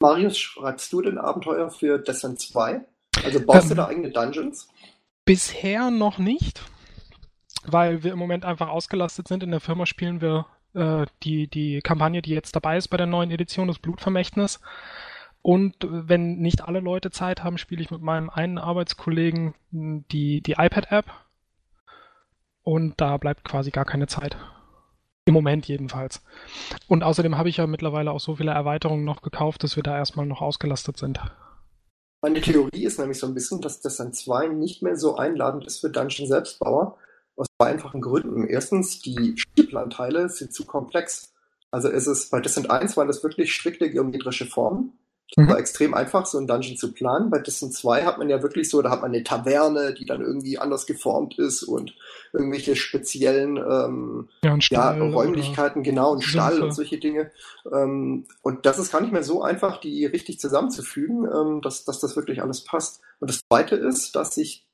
[0.00, 2.80] Marius, schreibst du denn Abenteuer für Descent 2?
[3.24, 4.68] Also baust ähm, du da eigene Dungeons?
[5.24, 6.62] Bisher noch nicht,
[7.66, 9.42] weil wir im Moment einfach ausgelastet sind.
[9.42, 13.06] In der Firma spielen wir äh, die, die Kampagne, die jetzt dabei ist bei der
[13.06, 14.60] neuen Edition, das Blutvermächtnis.
[15.48, 20.56] Und wenn nicht alle Leute Zeit haben, spiele ich mit meinem einen Arbeitskollegen die, die
[20.58, 21.06] iPad-App.
[22.64, 24.36] Und da bleibt quasi gar keine Zeit.
[25.24, 26.22] Im Moment jedenfalls.
[26.86, 29.96] Und außerdem habe ich ja mittlerweile auch so viele Erweiterungen noch gekauft, dass wir da
[29.96, 31.18] erstmal noch ausgelastet sind.
[32.20, 35.64] Meine Theorie ist nämlich so ein bisschen, dass das an 2 nicht mehr so einladend
[35.64, 36.98] ist für Dungeon-Selbstbauer.
[37.36, 38.46] Aus zwei einfachen Gründen.
[38.46, 41.32] Erstens, die Spielplanteile sind zu komplex.
[41.70, 44.92] Also es ist bei Descent 1 waren das wirklich strikte geometrische Formen.
[45.34, 45.50] Das mhm.
[45.50, 47.30] war extrem einfach, so ein Dungeon zu planen.
[47.30, 50.22] Bei Distance 2 hat man ja wirklich so, da hat man eine Taverne, die dann
[50.22, 51.94] irgendwie anders geformt ist und
[52.32, 57.30] irgendwelche speziellen ähm, ja, ja, Räumlichkeiten, genau, ein Stall und solche Dinge.
[57.70, 62.00] Ähm, und das ist gar nicht mehr so einfach, die richtig zusammenzufügen, ähm, dass, dass
[62.00, 63.00] das wirklich alles passt.
[63.20, 64.67] Und das Zweite ist, dass sich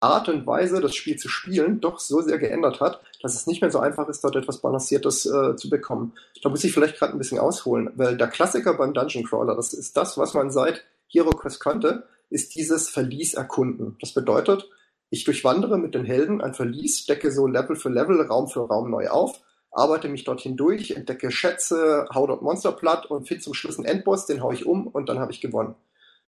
[0.00, 3.60] Art und Weise, das Spiel zu spielen, doch so sehr geändert hat, dass es nicht
[3.60, 6.14] mehr so einfach ist, dort etwas Balanciertes äh, zu bekommen.
[6.42, 9.74] Da muss ich vielleicht gerade ein bisschen ausholen, weil der Klassiker beim Dungeon Crawler, das
[9.74, 13.96] ist das, was man seit Hero Quest kannte, ist dieses Verlies erkunden.
[14.00, 14.68] Das bedeutet,
[15.10, 18.90] ich durchwandere mit den Helden ein Verlies, decke so Level für Level, Raum für Raum
[18.90, 19.40] neu auf,
[19.72, 23.86] arbeite mich dorthin durch, entdecke Schätze, hau dort Monster platt und finde zum Schluss einen
[23.86, 25.74] Endboss, den hau ich um und dann habe ich gewonnen.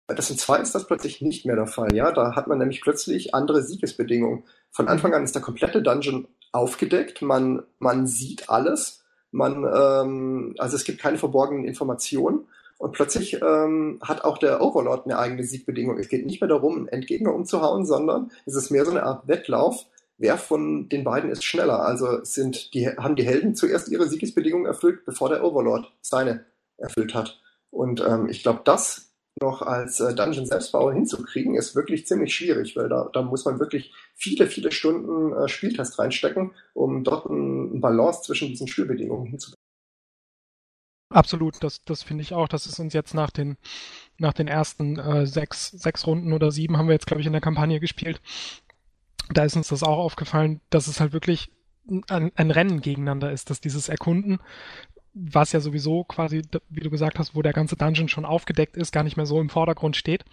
[0.09, 2.11] Bei Destiny 2 ist das plötzlich nicht mehr der Fall, ja.
[2.11, 4.43] Da hat man nämlich plötzlich andere Siegesbedingungen.
[4.71, 10.75] Von Anfang an ist der komplette Dungeon aufgedeckt, man, man sieht alles, man, ähm, also
[10.77, 12.47] es gibt keine verborgenen Informationen.
[12.79, 15.99] Und plötzlich ähm, hat auch der Overlord eine eigene Siegbedingung.
[15.99, 19.27] Es geht nicht mehr darum, einen Endgegner umzuhauen, sondern es ist mehr so eine Art
[19.27, 19.85] Wettlauf.
[20.17, 21.85] Wer von den beiden ist schneller?
[21.85, 26.45] Also sind die, haben die Helden zuerst ihre Siegesbedingungen erfüllt, bevor der Overlord seine
[26.77, 27.39] erfüllt hat.
[27.69, 29.08] Und ähm, ich glaube, das
[29.41, 33.59] noch als äh, Dungeon Selbstbauer hinzukriegen, ist wirklich ziemlich schwierig, weil da, da muss man
[33.59, 39.59] wirklich viele, viele Stunden äh, Spieltest reinstecken, um dort einen Balance zwischen diesen Spielbedingungen hinzubekommen.
[41.11, 42.47] Absolut, das, das finde ich auch.
[42.47, 43.57] Das ist uns jetzt nach den,
[44.19, 47.33] nach den ersten äh, sechs, sechs Runden oder sieben haben wir jetzt, glaube ich, in
[47.33, 48.21] der Kampagne gespielt.
[49.31, 51.51] Da ist uns das auch aufgefallen, dass es halt wirklich
[52.09, 54.39] ein, ein Rennen gegeneinander ist, dass dieses Erkunden
[55.13, 58.91] was ja sowieso quasi, wie du gesagt hast, wo der ganze Dungeon schon aufgedeckt ist,
[58.91, 60.25] gar nicht mehr so im Vordergrund steht,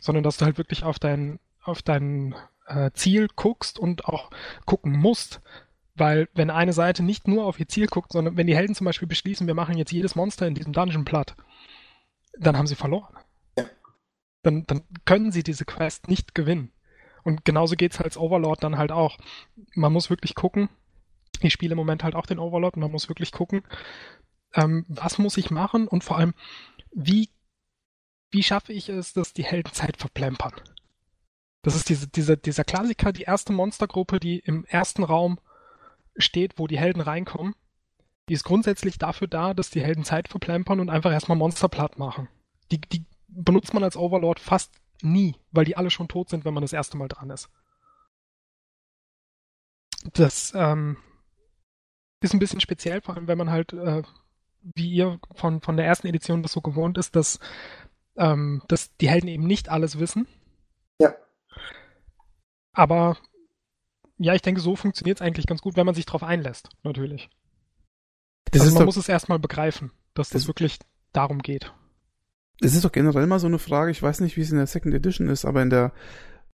[0.00, 2.34] sondern dass du halt wirklich auf dein, auf dein
[2.66, 4.30] äh, Ziel guckst und auch
[4.64, 5.40] gucken musst,
[6.00, 8.86] Weil wenn eine Seite nicht nur auf ihr Ziel guckt, sondern wenn die Helden zum
[8.86, 11.36] Beispiel beschließen, wir machen jetzt jedes Monster in diesem Dungeon platt,
[12.38, 13.14] dann haben sie verloren.
[13.58, 13.64] Ja.
[14.42, 16.72] Dann, dann können sie diese Quest nicht gewinnen.
[17.22, 19.18] Und genauso geht's halt als Overlord dann halt auch.
[19.74, 20.70] Man muss wirklich gucken.
[21.40, 23.62] Ich spiele im Moment halt auch den Overlord und man muss wirklich gucken,
[24.54, 26.34] ähm, was muss ich machen und vor allem,
[26.92, 27.30] wie,
[28.30, 30.52] wie schaffe ich es, dass die Heldenzeit verplempern?
[31.62, 35.38] Das ist diese, diese, dieser Klassiker, die erste Monstergruppe, die im ersten Raum
[36.16, 37.54] steht, wo die Helden reinkommen.
[38.28, 41.98] Die ist grundsätzlich dafür da, dass die Helden Zeit verplempern und einfach erstmal Monster platt
[41.98, 42.28] machen.
[42.70, 44.72] Die, die benutzt man als Overlord fast
[45.02, 47.50] nie, weil die alle schon tot sind, wenn man das erste Mal dran ist.
[50.12, 50.96] Das ähm,
[52.20, 54.02] ist ein bisschen speziell, vor allem wenn man halt, äh,
[54.62, 57.40] wie ihr von, von der ersten Edition das so gewohnt ist, dass,
[58.16, 60.26] ähm, dass die Helden eben nicht alles wissen.
[61.00, 61.14] Ja.
[62.72, 63.16] Aber
[64.18, 67.30] ja, ich denke, so funktioniert es eigentlich ganz gut, wenn man sich darauf einlässt, natürlich.
[68.50, 70.78] Das also man doch, muss es erstmal begreifen, dass das, das wirklich
[71.12, 71.72] darum geht.
[72.60, 74.66] Es ist doch generell mal so eine Frage, ich weiß nicht, wie es in der
[74.66, 75.92] Second Edition ist, aber in der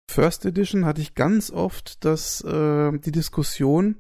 [0.08, 3.96] First Edition hatte ich ganz oft das, äh, die Diskussion,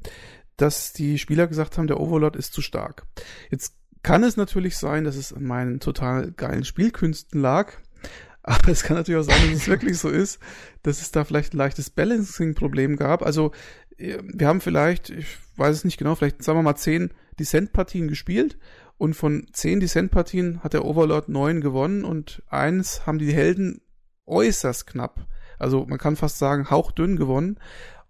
[0.56, 3.04] dass die Spieler gesagt haben, der Overlord ist zu stark.
[3.50, 7.72] Jetzt kann es natürlich sein, dass es an meinen total geilen Spielkünsten lag,
[8.42, 10.38] aber es kann natürlich auch sein, dass es wirklich so ist,
[10.82, 13.24] dass es da vielleicht ein leichtes Balancing-Problem gab.
[13.24, 13.52] Also
[13.98, 18.08] äh, wir haben vielleicht, ich weiß es nicht genau, vielleicht sagen wir mal zehn Descent-Partien
[18.08, 18.56] gespielt
[18.98, 23.82] und von zehn Descent-Partien hat der Overlord neun gewonnen und eins haben die Helden
[24.26, 25.26] äußerst knapp.
[25.58, 27.58] Also man kann fast sagen, hauchdünn gewonnen.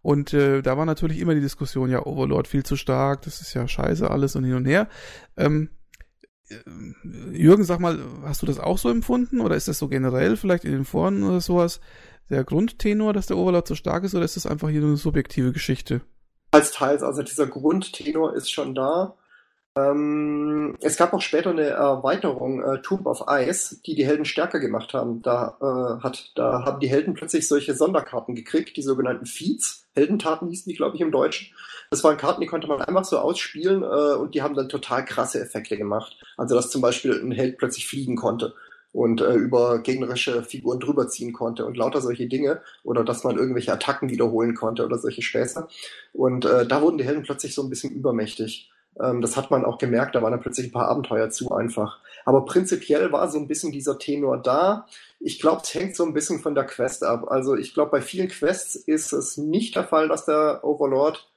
[0.07, 3.54] Und äh, da war natürlich immer die Diskussion, ja, Overlord viel zu stark, das ist
[3.54, 4.88] ja scheiße alles und hin und her.
[5.36, 5.70] Ähm,
[6.48, 10.36] äh, Jürgen, sag mal, hast du das auch so empfunden oder ist das so generell
[10.36, 11.80] vielleicht in den Foren oder sowas
[12.30, 14.96] der Grundtenor, dass der Overlord so stark ist oder ist das einfach hier nur eine
[14.96, 16.02] subjektive Geschichte?
[16.52, 19.16] Als teils, also dieser Grundtenor ist schon da.
[19.77, 24.59] Ähm, es gab auch später eine Erweiterung, äh, Tomb of Ice, die die Helden stärker
[24.59, 25.20] gemacht haben.
[25.20, 29.87] Da, äh, hat, da haben die Helden plötzlich solche Sonderkarten gekriegt, die sogenannten Feeds.
[29.95, 31.55] Heldentaten hießen die, glaube ich, im Deutschen.
[31.91, 35.05] Das waren Karten, die konnte man einfach so ausspielen äh, und die haben dann total
[35.05, 36.16] krasse Effekte gemacht.
[36.39, 38.55] Also dass zum Beispiel ein Held plötzlich fliegen konnte
[38.93, 43.37] und äh, über gegnerische Figuren drüber ziehen konnte und lauter solche Dinge oder dass man
[43.37, 45.68] irgendwelche Attacken wiederholen konnte oder solche Späße.
[46.14, 48.70] Und äh, da wurden die Helden plötzlich so ein bisschen übermächtig.
[49.01, 52.01] Ähm, das hat man auch gemerkt, da waren dann plötzlich ein paar Abenteuer zu einfach.
[52.24, 54.86] Aber prinzipiell war so ein bisschen dieser Tenor da.
[55.20, 57.26] Ich glaube, es hängt so ein bisschen von der Quest ab.
[57.28, 61.30] Also ich glaube, bei vielen Quests ist es nicht der Fall, dass der Overlord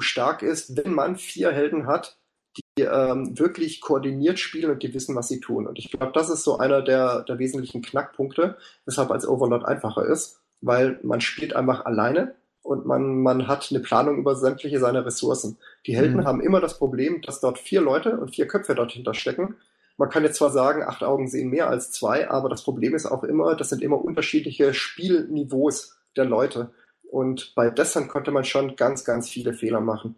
[0.00, 2.18] stark ist, wenn man vier Helden hat,
[2.56, 5.66] die ähm, wirklich koordiniert spielen und die wissen, was sie tun.
[5.66, 10.04] Und ich glaube, das ist so einer der, der wesentlichen Knackpunkte, weshalb als Overlord einfacher
[10.04, 15.04] ist, weil man spielt einfach alleine und man, man hat eine Planung über sämtliche seiner
[15.06, 15.58] Ressourcen.
[15.86, 16.24] Die Helden mhm.
[16.24, 19.56] haben immer das Problem, dass dort vier Leute und vier Köpfe dahinter stecken.
[19.96, 23.06] Man kann jetzt zwar sagen, acht Augen sehen mehr als zwei, aber das Problem ist
[23.06, 26.70] auch immer, das sind immer unterschiedliche Spielniveaus der Leute.
[27.10, 30.16] Und bei Descent konnte man schon ganz, ganz viele Fehler machen.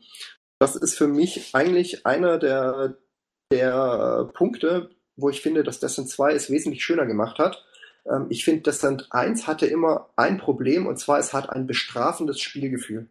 [0.58, 2.98] Das ist für mich eigentlich einer der,
[3.50, 7.64] der Punkte, wo ich finde, dass Descent 2 es wesentlich schöner gemacht hat.
[8.06, 12.40] Ähm, ich finde, Descent 1 hatte immer ein Problem, und zwar es hat ein bestrafendes
[12.40, 13.08] Spielgefühl.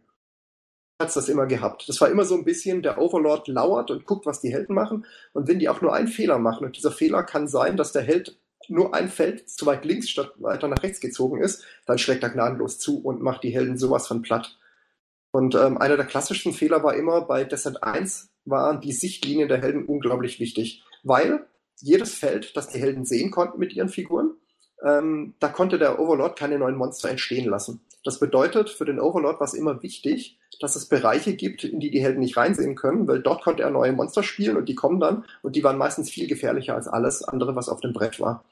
[1.00, 1.88] Hat es das immer gehabt.
[1.88, 5.06] Das war immer so ein bisschen, der Overlord lauert und guckt, was die Helden machen.
[5.32, 8.02] Und wenn die auch nur einen Fehler machen, und dieser Fehler kann sein, dass der
[8.02, 8.38] Held
[8.68, 12.30] nur ein Feld zu weit links statt weiter nach rechts gezogen ist, dann schlägt er
[12.30, 14.58] gnadenlos zu und macht die Helden sowas von platt.
[15.32, 19.60] Und ähm, einer der klassischsten Fehler war immer bei Descent 1 waren die Sichtlinien der
[19.60, 21.46] Helden unglaublich wichtig, weil
[21.80, 24.32] jedes Feld, das die Helden sehen konnten mit ihren Figuren,
[24.82, 27.80] ähm, da konnte der Overlord keine neuen Monster entstehen lassen.
[28.04, 31.90] Das bedeutet, für den Overlord war es immer wichtig, dass es Bereiche gibt, in die
[31.90, 35.00] die Helden nicht reinsehen können, weil dort konnte er neue Monster spielen und die kommen
[35.00, 38.44] dann und die waren meistens viel gefährlicher als alles andere, was auf dem Brett war.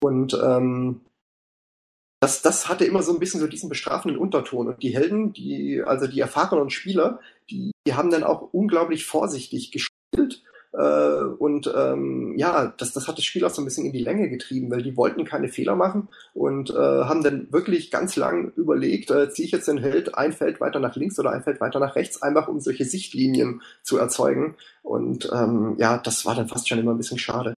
[0.00, 1.00] Und ähm,
[2.20, 4.68] das, das hatte immer so ein bisschen so diesen bestrafenden Unterton.
[4.68, 7.20] Und die Helden, die, also die erfahrenen Spieler,
[7.50, 10.42] die, die haben dann auch unglaublich vorsichtig gespielt
[10.76, 14.02] äh, und ähm, ja, das, das hat das Spiel auch so ein bisschen in die
[14.02, 18.52] Länge getrieben, weil die wollten keine Fehler machen und äh, haben dann wirklich ganz lang
[18.56, 21.60] überlegt, äh, ziehe ich jetzt den Held ein Feld weiter nach links oder ein Feld
[21.60, 24.56] weiter nach rechts, einfach um solche Sichtlinien zu erzeugen.
[24.82, 27.54] Und ähm, ja, das war dann fast schon immer ein bisschen schade.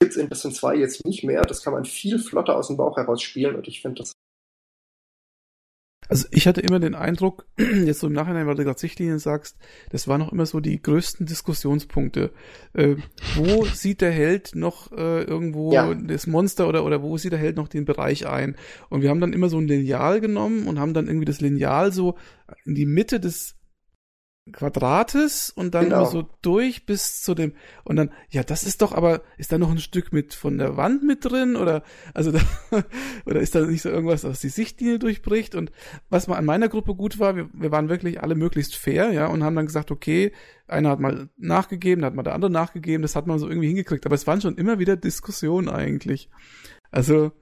[0.00, 2.96] Gibt's in Destiny 2 jetzt nicht mehr, das kann man viel flotter aus dem Bauch
[2.96, 4.12] heraus spielen und ich finde das
[6.10, 9.56] also ich hatte immer den Eindruck, jetzt so im Nachhinein, weil du gerade Sichtlinien sagst,
[9.90, 12.32] das waren noch immer so die größten Diskussionspunkte.
[12.72, 12.96] Äh,
[13.36, 15.94] wo sieht der Held noch äh, irgendwo ja.
[15.94, 18.56] das Monster oder, oder wo sieht der Held noch den Bereich ein?
[18.88, 21.92] Und wir haben dann immer so ein Lineal genommen und haben dann irgendwie das Lineal
[21.92, 22.16] so
[22.64, 23.54] in die Mitte des
[24.52, 26.06] Quadrates und dann genau.
[26.06, 27.52] so durch bis zu dem
[27.84, 30.76] und dann ja das ist doch aber ist da noch ein Stück mit von der
[30.76, 31.82] Wand mit drin oder
[32.14, 32.40] also da,
[33.26, 35.54] oder ist da nicht so irgendwas was die Sichtlinie durchbricht?
[35.54, 35.70] Und
[36.08, 39.26] was mal an meiner Gruppe gut war wir, wir waren wirklich alle möglichst fair ja
[39.26, 40.32] und haben dann gesagt okay
[40.66, 44.06] einer hat mal nachgegeben hat mal der andere nachgegeben das hat man so irgendwie hingekriegt.
[44.06, 46.30] Aber es waren schon immer wieder Diskussionen eigentlich.
[46.90, 47.32] Also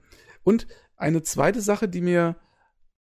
[0.43, 2.35] und eine zweite Sache die mir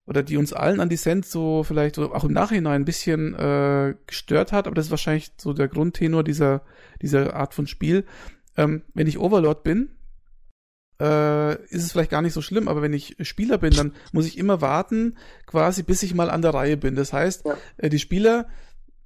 [0.08, 4.52] oder die uns allen an Descent so vielleicht auch im Nachhinein ein bisschen äh, gestört
[4.52, 6.62] hat, aber das ist wahrscheinlich so der Grundtenor dieser,
[7.02, 8.06] dieser Art von Spiel.
[8.56, 9.90] Ähm, wenn ich Overlord bin,
[10.98, 14.26] äh, ist es vielleicht gar nicht so schlimm, aber wenn ich Spieler bin, dann muss
[14.26, 16.96] ich immer warten, quasi bis ich mal an der Reihe bin.
[16.96, 17.56] Das heißt, ja.
[17.76, 18.48] äh, die Spieler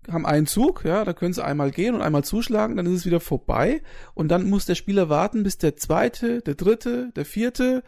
[0.09, 3.07] haben einen Zug, ja, da können sie einmal gehen und einmal zuschlagen, dann ist es
[3.07, 3.83] wieder vorbei
[4.15, 7.83] und dann muss der Spieler warten, bis der zweite, der dritte, der vierte,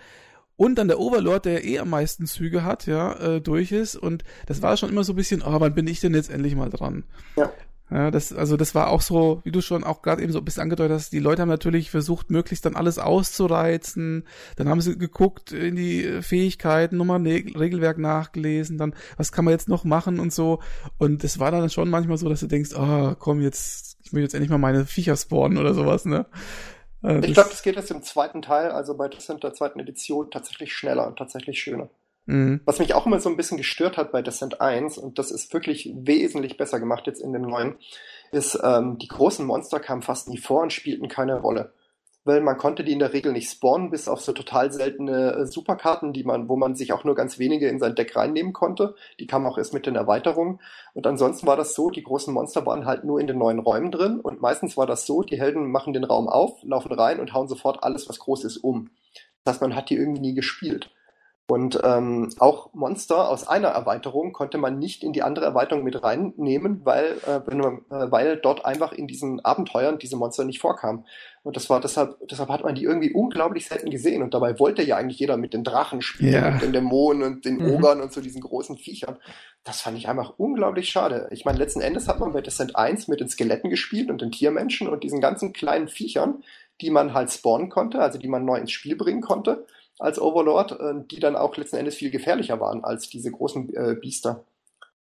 [0.57, 3.97] und dann der Overlord, der eh am meisten Züge hat, ja, äh, durch ist.
[3.97, 6.55] Und das war schon immer so ein bisschen, oh, wann bin ich denn jetzt endlich
[6.55, 7.05] mal dran?
[7.37, 7.51] Ja.
[7.91, 10.45] Ja, das, also das war auch so, wie du schon auch gerade eben so ein
[10.45, 14.25] bisschen angedeutet hast, die Leute haben natürlich versucht, möglichst dann alles auszureizen.
[14.57, 19.53] Dann haben sie geguckt in die Fähigkeiten, nochmal ne Regelwerk nachgelesen, dann, was kann man
[19.53, 20.61] jetzt noch machen und so.
[20.97, 24.23] Und es war dann schon manchmal so, dass du denkst, oh, komm, jetzt, ich will
[24.23, 26.27] jetzt endlich mal meine Viecher spawnen oder sowas, ne?
[27.05, 30.31] Äh, ich glaube, das geht jetzt im zweiten Teil, also bei Descent der zweiten Edition,
[30.31, 31.89] tatsächlich schneller und tatsächlich schöner.
[32.27, 32.61] Mhm.
[32.65, 35.53] Was mich auch immer so ein bisschen gestört hat bei Descent 1, und das ist
[35.53, 37.77] wirklich wesentlich besser gemacht jetzt in dem neuen,
[38.33, 41.73] ist, ähm, die großen Monster kamen fast nie vor und spielten keine Rolle
[42.25, 45.47] weil man konnte die in der Regel nicht spawnen, bis auf so total seltene äh,
[45.47, 48.95] Superkarten, die man, wo man sich auch nur ganz wenige in sein Deck reinnehmen konnte.
[49.20, 50.61] Die kamen auch erst mit den Erweiterungen.
[50.95, 53.91] Und ansonsten war das so, die großen Monster waren halt nur in den neuen Räumen
[53.91, 54.20] drin.
[54.20, 57.49] Und meistens war das so, die Helden machen den Raum auf, laufen rein und hauen
[57.49, 58.91] sofort alles, was groß ist, um.
[59.45, 60.91] Das heißt, man hat die irgendwie nie gespielt.
[61.47, 66.03] Und ähm, auch Monster aus einer Erweiterung konnte man nicht in die andere Erweiterung mit
[66.03, 71.05] reinnehmen, weil, äh, man, äh, weil dort einfach in diesen Abenteuern diese Monster nicht vorkamen.
[71.43, 74.23] Und das war deshalb, deshalb hat man die irgendwie unglaublich selten gesehen.
[74.23, 76.49] Und dabei wollte ja eigentlich jeder mit den Drachen spielen ja.
[76.49, 77.75] und den Dämonen und den mhm.
[77.75, 79.19] Ogern und so diesen großen Viechern.
[79.65, 81.29] Das fand ich einfach unglaublich schade.
[81.31, 84.33] Ich meine, letzten Endes hat man bei Descent 1 mit den Skeletten gespielt und den
[84.33, 86.43] Tiermenschen und diesen ganzen kleinen Viechern,
[86.81, 89.67] die man halt spawnen konnte, also die man neu ins Spiel bringen konnte
[89.99, 93.95] als Overlord, äh, die dann auch letzten Endes viel gefährlicher waren als diese großen äh,
[93.95, 94.45] Biester.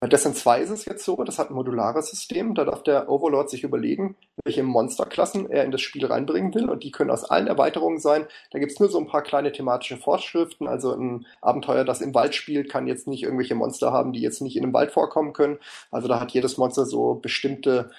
[0.01, 3.09] Bei Descent 2 ist es jetzt so, das hat ein modulares System, da darf der
[3.09, 7.23] Overlord sich überlegen, welche Monsterklassen er in das Spiel reinbringen will und die können aus
[7.23, 8.27] allen Erweiterungen sein.
[8.51, 12.35] Da gibt's nur so ein paar kleine thematische Vorschriften, also ein Abenteuer, das im Wald
[12.35, 15.59] spielt, kann jetzt nicht irgendwelche Monster haben, die jetzt nicht in einem Wald vorkommen können.
[15.91, 17.89] Also da hat jedes Monster so bestimmte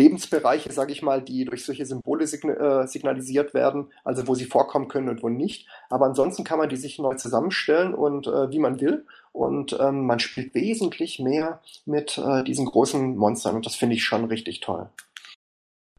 [0.00, 4.88] Lebensbereiche, sage ich mal, die durch solche Symbole äh, signalisiert werden, also wo sie vorkommen
[4.88, 5.68] können und wo nicht.
[5.88, 9.06] Aber ansonsten kann man die sich neu zusammenstellen und äh, wie man will.
[9.32, 14.04] Und ähm, man spielt wesentlich mehr mit äh, diesen großen Monstern und das finde ich
[14.04, 14.88] schon richtig toll.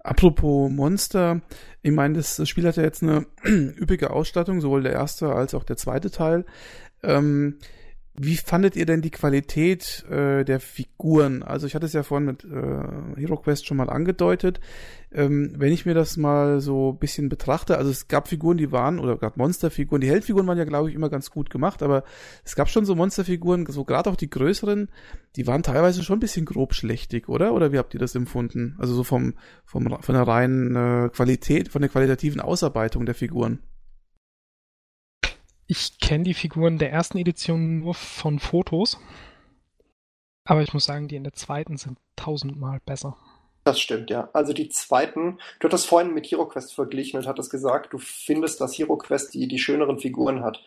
[0.03, 1.41] Apropos Monster,
[1.81, 5.63] ich meine, das Spiel hat ja jetzt eine üppige Ausstattung, sowohl der erste als auch
[5.63, 6.45] der zweite Teil.
[7.01, 7.59] Ähm,
[8.17, 11.43] wie fandet ihr denn die Qualität äh, der Figuren?
[11.43, 14.59] Also ich hatte es ja vorhin mit äh, Hero Quest schon mal angedeutet.
[15.11, 18.71] Ähm, wenn ich mir das mal so ein bisschen betrachte, also es gab Figuren, die
[18.71, 22.03] waren, oder gerade Monsterfiguren, die Heldfiguren waren ja, glaube ich, immer ganz gut gemacht, aber
[22.43, 24.89] es gab schon so Monsterfiguren, so gerade auch die größeren,
[25.35, 27.53] die waren teilweise schon ein bisschen grobschlächtig, oder?
[27.53, 28.75] Oder wie habt ihr das empfunden?
[28.77, 33.59] Also so vom, vom von der reinen äh, Qualität, von der qualitativen Ausarbeitung der Figuren.
[35.67, 38.99] Ich kenne die Figuren der ersten Edition nur von Fotos.
[40.43, 43.17] Aber ich muss sagen, die in der zweiten sind tausendmal besser.
[43.63, 44.29] Das stimmt, ja.
[44.31, 48.77] Also die zweiten, du hattest vorhin mit HeroQuest verglichen und hattest gesagt, du findest, dass
[48.77, 50.61] HeroQuest die, die schöneren Figuren hat.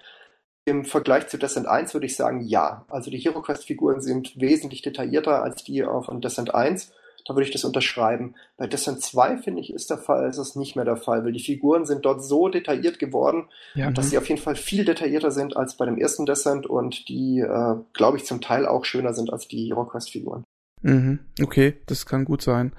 [0.64, 2.84] Im Vergleich zu Descent 1 würde ich sagen, ja.
[2.88, 6.92] Also die HeroQuest-Figuren sind wesentlich detaillierter als die von Descent 1
[7.28, 8.34] da würde ich das unterschreiben.
[8.56, 11.32] Bei Descent 2, finde ich, ist der Fall, ist es nicht mehr der Fall, weil
[11.32, 14.10] die Figuren sind dort so detailliert geworden, ja, dass mhm.
[14.10, 17.74] sie auf jeden Fall viel detaillierter sind als bei dem ersten Descent und die, äh,
[17.92, 20.44] glaube ich, zum Teil auch schöner sind als die HeroQuest-Figuren.
[20.80, 21.18] Mhm.
[21.42, 22.72] Okay, das kann gut sein.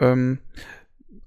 [0.00, 0.40] Ähm,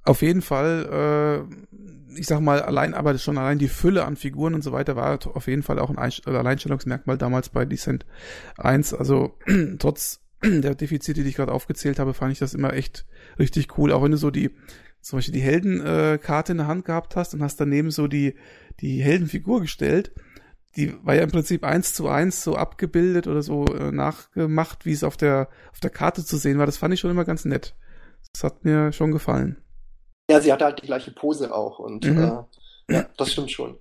[0.03, 4.53] auf jeden Fall, äh, ich sag mal, allein, aber schon allein die Fülle an Figuren
[4.53, 8.05] und so weiter war auf jeden Fall auch ein Alleinstellungsmerkmal damals bei Descent
[8.57, 8.93] 1.
[8.93, 9.37] Also
[9.79, 13.05] trotz der Defizite, die ich gerade aufgezählt habe, fand ich das immer echt
[13.39, 13.91] richtig cool.
[13.91, 14.51] Auch wenn du so die,
[15.01, 18.35] zum Beispiel die Heldenkarte in der Hand gehabt hast und hast daneben so die,
[18.79, 20.11] die Heldenfigur gestellt.
[20.75, 24.91] Die war ja im Prinzip eins zu eins so abgebildet oder so äh, nachgemacht, wie
[24.91, 26.65] es auf der, auf der Karte zu sehen war.
[26.65, 27.75] Das fand ich schon immer ganz nett.
[28.33, 29.57] Das hat mir schon gefallen.
[30.29, 32.17] Ja, sie hatte halt die gleiche Pose auch und mhm.
[32.17, 33.77] äh, ja, das stimmt schon.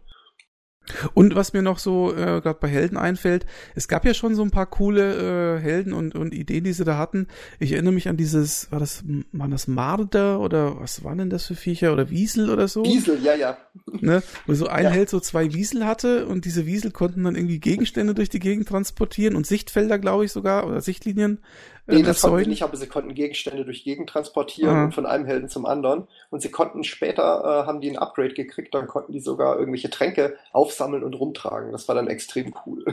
[1.14, 4.42] Und was mir noch so äh, gerade bei Helden einfällt, es gab ja schon so
[4.42, 7.26] ein paar coole äh, Helden und, und Ideen, die sie da hatten.
[7.58, 11.46] Ich erinnere mich an dieses, war das, waren das Marder oder was waren denn das
[11.46, 12.84] für Viecher oder Wiesel oder so?
[12.84, 13.56] Wiesel, ja, ja.
[14.00, 14.22] Ne?
[14.46, 14.90] Wo so ein Ja.
[14.90, 18.68] Held so zwei Wiesel hatte und diese Wiesel konnten dann irgendwie Gegenstände durch die Gegend
[18.68, 21.38] transportieren und Sichtfelder, glaube ich sogar, oder Sichtlinien
[21.86, 22.50] Nee, das konnten sie erzeugen.
[22.50, 24.84] nicht, aber sie konnten Gegenstände durch Gegend transportieren Ah.
[24.84, 26.08] und von einem Helden zum anderen.
[26.30, 27.22] Und sie konnten später,
[27.62, 31.72] äh, haben die ein Upgrade gekriegt, dann konnten die sogar irgendwelche Tränke aufsammeln und rumtragen.
[31.72, 32.84] Das war dann extrem cool.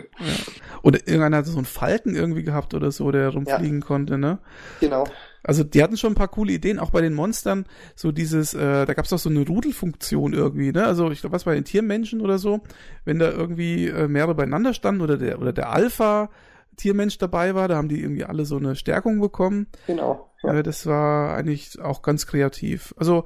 [0.83, 4.39] Oder irgendeiner hat so einen Falken irgendwie gehabt oder so, der rumfliegen konnte, ne?
[4.81, 5.05] Genau.
[5.43, 7.65] Also die hatten schon ein paar coole Ideen, auch bei den Monstern,
[7.95, 10.85] so dieses, äh, da gab es doch so eine Rudelfunktion irgendwie, ne?
[10.85, 12.59] Also ich glaube, was bei den Tiermenschen oder so,
[13.05, 16.29] wenn da irgendwie äh, mehrere beieinander standen oder der oder der Alpha
[16.77, 19.67] Tiermensch dabei war, da haben die irgendwie alle so eine Stärkung bekommen.
[19.87, 20.31] Genau.
[20.43, 20.55] Ja.
[20.55, 22.93] Äh, das war eigentlich auch ganz kreativ.
[22.97, 23.25] Also,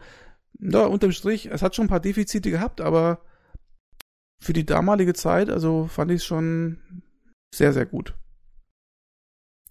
[0.54, 3.20] da unterm Strich, es hat schon ein paar Defizite gehabt, aber
[4.40, 6.80] für die damalige Zeit, also fand ich es schon
[7.54, 8.16] sehr, sehr gut.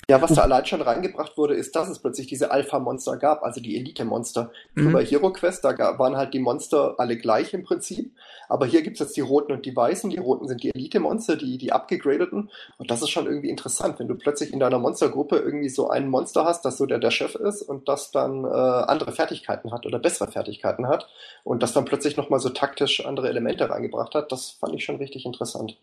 [0.09, 3.61] Ja, was da allein schon reingebracht wurde, ist, dass es plötzlich diese Alpha-Monster gab, also
[3.61, 4.51] die Elite-Monster.
[4.75, 4.93] Mhm.
[4.93, 8.13] Bei Hero Quest, da ga- waren halt die Monster alle gleich im Prinzip.
[8.49, 10.11] Aber hier gibt's jetzt die roten und die weißen.
[10.11, 12.51] Die roten sind die Elite-Monster, die, die abgegradeten.
[12.77, 16.09] Und das ist schon irgendwie interessant, wenn du plötzlich in deiner Monstergruppe irgendwie so ein
[16.09, 19.87] Monster hast, das so der, der Chef ist und das dann äh, andere Fertigkeiten hat
[19.87, 21.09] oder bessere Fertigkeiten hat
[21.45, 24.31] und das dann plötzlich nochmal so taktisch andere Elemente reingebracht hat.
[24.33, 25.79] Das fand ich schon richtig interessant.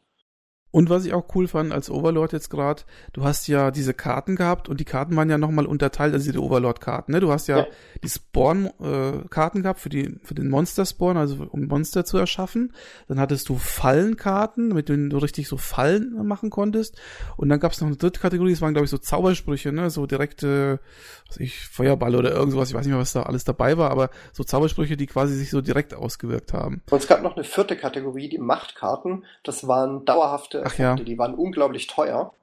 [0.72, 4.38] Und was ich auch cool fand als Overlord jetzt gerade, du hast ja diese Karten
[4.38, 7.20] gehabt und die Karten waren ja nochmal unterteilt, also die Overlord-Karten, ne?
[7.20, 7.68] Du hast ja, Ja.
[8.04, 12.74] die Spawn-Karten gehabt für, die, für den Monster-Spawn, also um Monster zu erschaffen.
[13.08, 17.00] Dann hattest du Fallenkarten, mit denen du richtig so Fallen machen konntest.
[17.36, 19.90] Und dann gab es noch eine dritte Kategorie, das waren, glaube ich, so Zaubersprüche, ne?
[19.90, 20.80] So direkte,
[21.28, 23.92] was ich, Feuerball oder irgend sowas, ich weiß nicht mehr, was da alles dabei war,
[23.92, 26.82] aber so Zaubersprüche, die quasi sich so direkt ausgewirkt haben.
[26.90, 29.26] Und es gab noch eine vierte Kategorie, die Machtkarten.
[29.44, 30.94] Das waren dauerhafte Ach ja.
[30.94, 32.34] Effekte, die waren unglaublich teuer.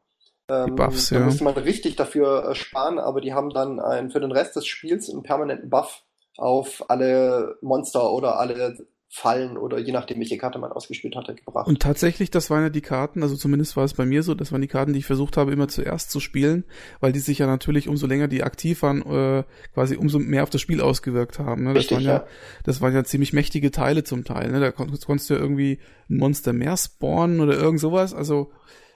[0.49, 1.25] Ähm, Die Buffs, da ja.
[1.25, 4.67] musste man richtig dafür äh, sparen, aber die haben dann ein, für den Rest des
[4.67, 6.03] Spiels einen permanenten Buff
[6.37, 11.67] auf alle Monster oder alle Fallen oder je nachdem, welche Karte man ausgespielt hatte, gebracht.
[11.67, 14.53] Und tatsächlich, das waren ja die Karten, also zumindest war es bei mir so, das
[14.53, 16.65] waren die Karten, die ich versucht habe, immer zuerst zu spielen,
[17.01, 20.51] weil die sich ja natürlich, umso länger die aktiv waren, äh, quasi umso mehr auf
[20.51, 21.65] das Spiel ausgewirkt haben.
[21.65, 21.73] Ne?
[21.73, 22.27] Das Richtig, waren ja, ja.
[22.65, 24.51] das waren ja ziemlich mächtige Teile zum Teil.
[24.51, 24.61] Ne?
[24.61, 25.79] Da kon konntest du ja irgendwie
[26.11, 28.53] ein Monster mehr spawnen oder irgend sowas, also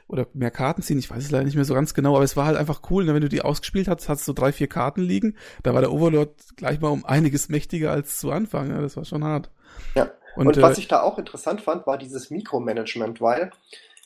[0.08, 2.36] oder mehr Karten ziehen, ich weiß es leider nicht mehr so ganz genau, aber es
[2.36, 3.14] war halt einfach cool, ne?
[3.14, 6.34] wenn du die ausgespielt hast, hast du drei, vier Karten liegen, da war der Overlord
[6.56, 8.82] gleich mal um einiges mächtiger als zu Anfang, ne?
[8.82, 9.50] das war schon hart.
[9.94, 10.10] Ja.
[10.36, 13.50] Und, Und, äh, was ich da auch interessant fand, war dieses Mikromanagement, weil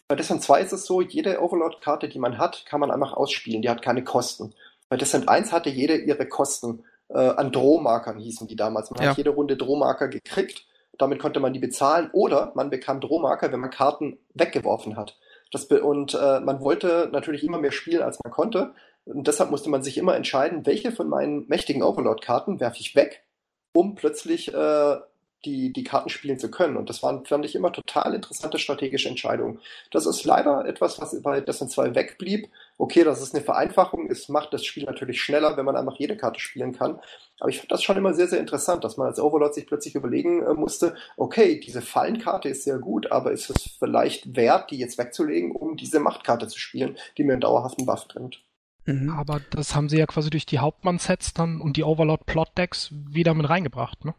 [0.09, 3.63] bei Descent 2 ist es so, jede Overlord-Karte, die man hat, kann man einfach ausspielen.
[3.63, 4.55] Die hat keine Kosten.
[4.89, 6.85] Bei Descent 1 hatte jede ihre Kosten.
[7.09, 8.91] Äh, an Drohmarkern hießen die damals.
[8.91, 9.11] Man Ja.
[9.11, 10.67] hat jede Runde Drohmarker gekriegt.
[10.99, 12.11] Damit konnte man die bezahlen.
[12.13, 15.19] Oder man bekam Drohmarker, wenn man Karten weggeworfen hat.
[15.53, 18.75] Das und äh, man wollte natürlich immer mehr spielen, als man konnte.
[19.05, 23.25] Und deshalb musste man sich immer entscheiden, welche von meinen mächtigen Overlord-Karten werfe ich weg,
[23.73, 24.97] um plötzlich äh,
[25.45, 26.77] die, die Karten spielen zu können.
[26.77, 29.61] Und das waren, fand ich, immer total interessante strategische Entscheidungen.
[29.91, 32.49] Das ist leider etwas, was bei Destiny 2 wegblieb.
[32.79, 34.11] Okay, das ist eine Vereinfachung.
[34.11, 36.99] Es macht das Spiel natürlich schneller, wenn man einfach jede Karte spielen kann.
[37.39, 39.95] Aber ich fand das schon immer sehr, sehr interessant, dass man als Overlord sich plötzlich
[39.95, 44.79] überlegen äh, musste, okay, diese Fallenkarte ist sehr gut, aber ist es vielleicht wert, die
[44.79, 48.43] jetzt wegzulegen, um diese Machtkarte zu spielen, die mir einen dauerhaften Buff bringt?
[48.87, 49.11] mhm.
[49.11, 53.49] Aber das haben sie ja quasi durch die Hauptmann-Sets dann und die Overlord-Plot-Decks wieder mit
[53.49, 54.15] reingebracht, ne?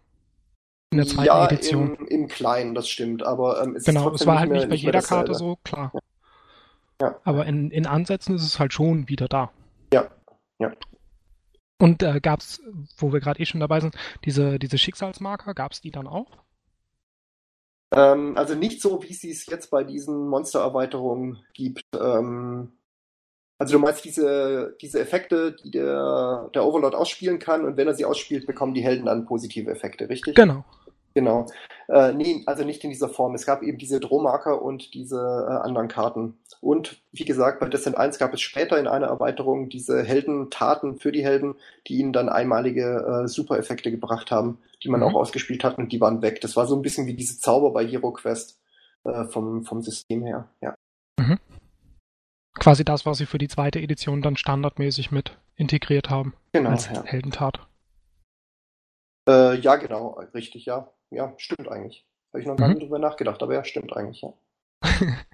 [0.89, 1.95] In der zweiten ja, Edition.
[1.95, 4.69] Im, im Kleinen, das stimmt, aber ähm, es ist Genau, es war halt mehr- nicht
[4.69, 5.91] bei jeder Karte so, klar.
[7.01, 7.19] Ja.
[7.25, 9.51] Aber in, in Ansätzen ist es halt schon wieder da.
[9.93, 10.09] Ja,
[10.59, 10.71] ja.
[11.79, 12.61] Und äh, gab's,
[12.97, 16.37] wo wir gerade eh schon dabei sind, diese, diese Schicksalsmarker, gab's die dann auch?
[17.91, 21.83] Ähm, also nicht so, wie sie es jetzt bei diesen Monstererweiterungen gibt.
[21.93, 22.71] Ähm,
[23.57, 27.95] also du meinst diese, diese Effekte, die der, der Overlord ausspielen kann und wenn er
[27.95, 30.35] sie ausspielt, bekommen die Helden dann positive Effekte, richtig?
[30.35, 30.63] Genau.
[31.13, 31.47] Genau.
[31.87, 33.33] Äh, nee, also nicht in dieser Form.
[33.33, 36.37] Es gab eben diese Drohmarker und diese äh, anderen Karten.
[36.61, 41.11] Und wie gesagt, bei Descent 1 gab es später in einer Erweiterung diese Heldentaten für
[41.11, 41.55] die Helden,
[41.87, 45.07] die ihnen dann einmalige äh, Super-Effekte gebracht haben, die man Mhm.
[45.07, 46.39] auch ausgespielt hat und die waren weg.
[46.41, 48.59] Das war so ein bisschen wie diese Zauber bei Hero Quest
[49.03, 50.49] äh, vom, vom System her.
[50.61, 50.75] Ja.
[52.59, 56.33] Quasi das, was sie für die zweite Edition dann standardmäßig mit integriert haben.
[56.53, 56.69] Genau.
[56.71, 57.03] als Ja.
[57.03, 57.59] Heldentat.
[59.29, 60.89] Äh, ja, genau, richtig, ja.
[61.09, 62.05] Ja, stimmt eigentlich.
[62.33, 62.73] Habe ich noch gar Mhm.
[62.75, 64.33] nicht drüber nachgedacht, aber ja, stimmt eigentlich, ja.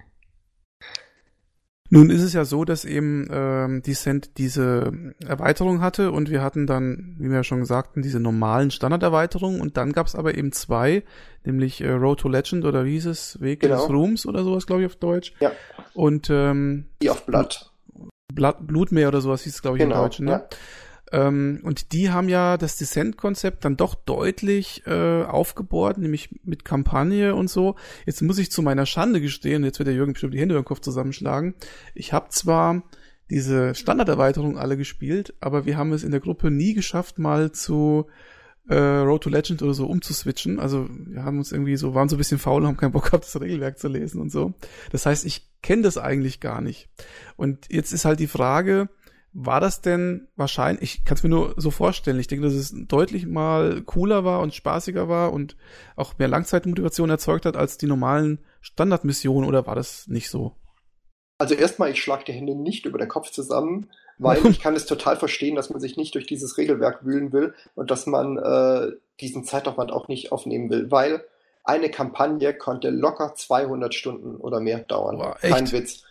[1.94, 4.92] Nun ist es ja so, dass eben ähm, Descent diese
[5.24, 9.76] Erweiterung hatte und wir hatten dann, wie wir ja schon sagten, diese normalen Standarderweiterungen und
[9.76, 11.04] dann gab es aber eben zwei,
[11.44, 13.76] nämlich äh, Road to Legend oder wie hieß es, Weg genau.
[13.76, 15.34] des Ruhms oder sowas, glaube ich, auf Deutsch.
[15.38, 15.52] Ja.
[15.94, 17.70] Und ähm, Die auf Blatt.
[18.32, 20.24] Blatt, Blutmeer oder sowas hieß es, glaube ich, genau, im Deutschen.
[20.26, 20.32] Ne?
[20.32, 20.48] Ja.
[21.12, 27.34] Ähm, und die haben ja das Descent-Konzept dann doch deutlich äh, aufgebohrt, nämlich mit Kampagne
[27.34, 27.76] und so.
[28.06, 30.62] Jetzt muss ich zu meiner Schande gestehen, jetzt wird der Jürgen bestimmt die Hände über
[30.62, 31.54] den Kopf zusammenschlagen.
[31.94, 32.82] Ich habe zwar
[33.30, 38.06] diese Standarderweiterung alle gespielt, aber wir haben es in der Gruppe nie geschafft, mal zu
[38.68, 40.58] äh, Road to Legend oder so umzuswitchen.
[40.58, 43.04] Also wir haben uns irgendwie so, waren so ein bisschen faul und haben keinen Bock
[43.06, 44.54] gehabt, das Regelwerk zu lesen und so.
[44.90, 46.88] Das heißt, ich kenne das eigentlich gar nicht.
[47.36, 48.88] Und jetzt ist halt die Frage,
[49.34, 52.72] war das denn wahrscheinlich, ich kann es mir nur so vorstellen, ich denke, dass es
[52.86, 55.56] deutlich mal cooler war und spaßiger war und
[55.96, 60.52] auch mehr Langzeitmotivation erzeugt hat als die normalen Standardmissionen oder war das nicht so?
[61.38, 64.86] Also erstmal, ich schlage die Hände nicht über den Kopf zusammen, weil ich kann es
[64.86, 68.92] total verstehen, dass man sich nicht durch dieses Regelwerk wühlen will und dass man äh,
[69.20, 71.24] diesen Zeitaufwand auch nicht aufnehmen will, weil
[71.64, 75.18] eine Kampagne konnte locker 200 Stunden oder mehr dauern.
[75.18, 76.04] Boah, Kein Witz.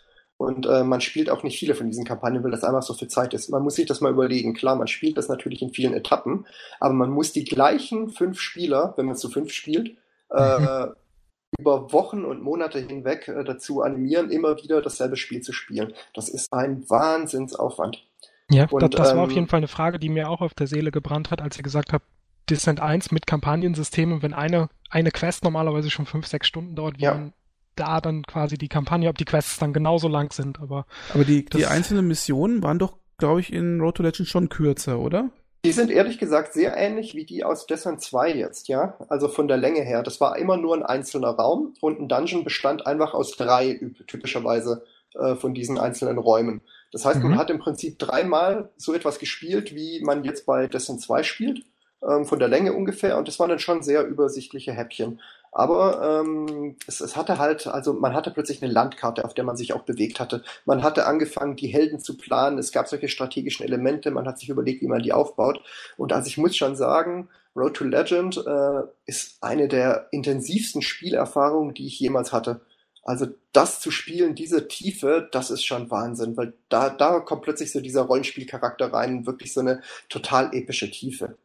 [0.43, 3.07] Und äh, man spielt auch nicht viele von diesen Kampagnen, weil das einfach so viel
[3.07, 3.49] Zeit ist.
[3.49, 4.53] Man muss sich das mal überlegen.
[4.53, 6.45] Klar, man spielt das natürlich in vielen Etappen,
[6.81, 9.95] aber man muss die gleichen fünf Spieler, wenn man zu fünf spielt,
[10.29, 10.87] äh,
[11.59, 15.93] über Wochen und Monate hinweg äh, dazu animieren, immer wieder dasselbe Spiel zu spielen.
[16.13, 18.05] Das ist ein Wahnsinnsaufwand.
[18.51, 20.53] Ja, und, das, das ähm, war auf jeden Fall eine Frage, die mir auch auf
[20.53, 22.05] der Seele gebrannt hat, als ihr gesagt habt,
[22.49, 27.03] Descent 1 mit Kampagnensystemen, wenn eine, eine Quest normalerweise schon fünf, sechs Stunden dauert, wie
[27.03, 27.13] ja.
[27.13, 27.33] man
[27.75, 30.85] da dann quasi die Kampagne, ob die Quests dann genauso lang sind, aber.
[31.13, 34.99] Aber die, die einzelnen Missionen waren doch, glaube ich, in Road to Legend schon kürzer,
[34.99, 35.29] oder?
[35.65, 38.97] Die sind ehrlich gesagt sehr ähnlich wie die aus Descent 2 jetzt, ja.
[39.07, 40.03] Also von der Länge her.
[40.03, 44.83] Das war immer nur ein einzelner Raum und ein Dungeon bestand einfach aus drei typischerweise
[45.15, 46.61] äh, von diesen einzelnen Räumen.
[46.91, 47.29] Das heißt, mhm.
[47.29, 51.63] man hat im Prinzip dreimal so etwas gespielt, wie man jetzt bei Descent 2 spielt,
[52.05, 53.17] ähm, von der Länge ungefähr.
[53.17, 55.21] Und das waren dann schon sehr übersichtliche Häppchen.
[55.55, 59.55] Aber ähm, es, es hatte halt, also man hatte plötzlich eine Landkarte, auf der man
[59.55, 60.43] sich auch bewegt hatte.
[60.65, 62.57] Man hatte angefangen, die Helden zu planen.
[62.57, 64.09] Es gab solche strategischen Elemente.
[64.09, 65.61] Man hat sich überlegt, wie man die aufbaut.
[65.95, 71.75] Und also ich muss schon sagen, Road to Legend äh, ist eine der intensivsten Spielerfahrungen,
[71.75, 72.61] die ich jemals hatte.
[73.03, 77.71] Also das zu spielen, diese Tiefe, das ist schon Wahnsinn, weil da, da kommt plötzlich
[77.71, 81.35] so dieser Rollenspielcharakter rein, wirklich so eine total epische Tiefe.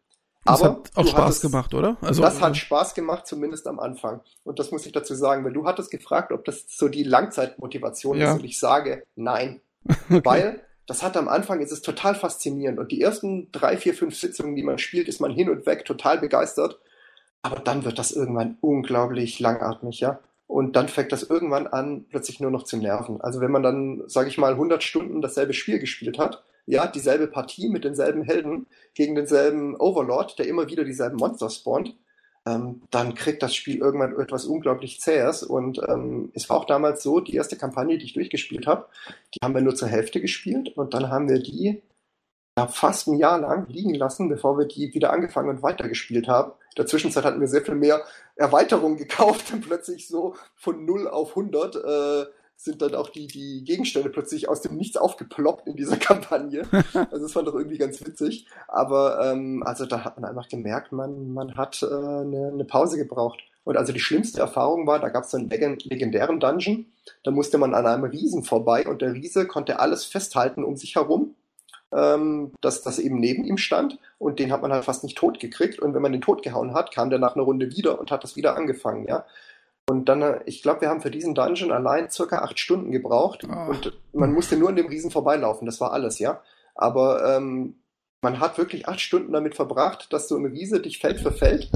[0.44, 1.96] Das aber hat auch Spaß hattest, gemacht, oder?
[2.00, 4.20] Also, das hat Spaß gemacht, zumindest am Anfang.
[4.44, 8.18] Und das muss ich dazu sagen, weil du hattest gefragt, ob das so die Langzeitmotivation
[8.18, 8.30] ja.
[8.30, 8.40] ist.
[8.40, 9.60] Und ich sage, nein.
[10.10, 10.20] okay.
[10.24, 12.78] Weil das hat am Anfang, ist es total faszinierend.
[12.78, 15.84] Und die ersten drei, vier, fünf Sitzungen, die man spielt, ist man hin und weg
[15.84, 16.78] total begeistert.
[17.42, 20.18] Aber dann wird das irgendwann unglaublich langatmig, ja.
[20.48, 23.20] Und dann fängt das irgendwann an, plötzlich nur noch zu nerven.
[23.20, 27.28] Also wenn man dann, sage ich mal, 100 Stunden dasselbe Spiel gespielt hat, ja, dieselbe
[27.28, 31.94] Partie mit denselben Helden gegen denselben Overlord, der immer wieder dieselben Monster spawnt,
[32.46, 35.42] ähm, dann kriegt das Spiel irgendwann etwas unglaublich Zähes.
[35.42, 38.86] Und ähm, es war auch damals so, die erste Kampagne, die ich durchgespielt habe,
[39.34, 41.82] die haben wir nur zur Hälfte gespielt und dann haben wir die
[42.66, 46.52] fast ein Jahr lang liegen lassen, bevor wir die wieder angefangen und weitergespielt haben.
[46.52, 48.02] In der Zwischenzeit hatten wir sehr viel mehr
[48.34, 53.62] Erweiterungen gekauft und plötzlich so von 0 auf 100 äh, sind dann auch die, die
[53.62, 56.66] Gegenstände plötzlich aus dem Nichts aufgeploppt in dieser Kampagne.
[56.92, 58.46] Also das fand doch irgendwie ganz witzig.
[58.66, 62.96] Aber ähm, also da hat man einfach gemerkt, man, man hat äh, eine, eine Pause
[62.96, 63.38] gebraucht.
[63.62, 66.86] Und also die schlimmste Erfahrung war, da gab es so einen legendären Dungeon,
[67.22, 70.96] da musste man an einem Riesen vorbei und der Riese konnte alles festhalten um sich
[70.96, 71.34] herum,
[71.92, 75.40] ähm, dass das eben neben ihm stand und den hat man halt fast nicht tot
[75.40, 78.10] gekriegt und wenn man den tot gehauen hat, kam der nach einer Runde wieder und
[78.10, 79.24] hat das wieder angefangen, ja.
[79.88, 83.46] Und dann, äh, ich glaube, wir haben für diesen Dungeon allein circa acht Stunden gebraucht.
[83.50, 83.70] Oh.
[83.70, 85.64] Und man musste nur an dem Riesen vorbeilaufen.
[85.64, 86.42] Das war alles, ja.
[86.74, 87.76] Aber ähm,
[88.20, 91.70] man hat wirklich acht Stunden damit verbracht, dass so eine Riese dich Feld für Feld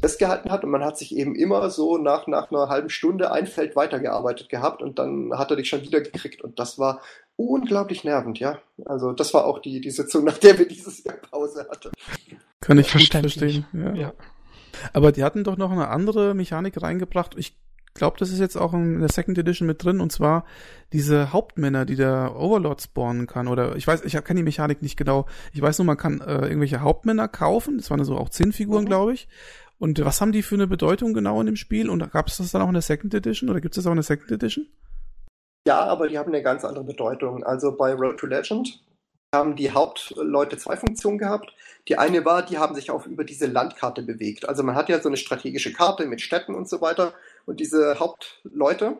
[0.00, 3.46] festgehalten hat und man hat sich eben immer so nach, nach einer halben Stunde ein
[3.46, 7.00] Feld weitergearbeitet gehabt und dann hat er dich schon wieder gekriegt und das war
[7.40, 8.58] unglaublich nervend, ja.
[8.84, 11.90] Also das war auch die, die Sitzung, nach der wir dieses Jahr Pause hatten.
[12.60, 13.66] Kann ich verstehen.
[13.72, 13.94] Ja.
[13.94, 14.12] ja.
[14.92, 17.34] Aber die hatten doch noch eine andere Mechanik reingebracht.
[17.36, 17.56] Ich
[17.94, 20.44] glaube, das ist jetzt auch in der Second Edition mit drin, und zwar
[20.92, 23.48] diese Hauptmänner, die der Overlord spawnen kann.
[23.48, 25.26] Oder ich weiß, ich kenne die Mechanik nicht genau.
[25.52, 27.78] Ich weiß nur, man kann äh, irgendwelche Hauptmänner kaufen.
[27.78, 28.88] Das waren so auch zehn Figuren, mhm.
[28.88, 29.28] glaube ich.
[29.78, 31.88] Und was haben die für eine Bedeutung genau in dem Spiel?
[31.88, 33.92] Und gab es das dann auch in der Second Edition oder gibt es das auch
[33.92, 34.66] in der Second Edition?
[35.70, 37.44] Ja, aber die haben eine ganz andere Bedeutung.
[37.44, 38.82] Also bei Road to Legend
[39.32, 41.54] haben die Hauptleute zwei Funktionen gehabt.
[41.86, 44.48] Die eine war, die haben sich auch über diese Landkarte bewegt.
[44.48, 47.14] Also man hat ja so eine strategische Karte mit Städten und so weiter.
[47.46, 48.98] Und diese Hauptleute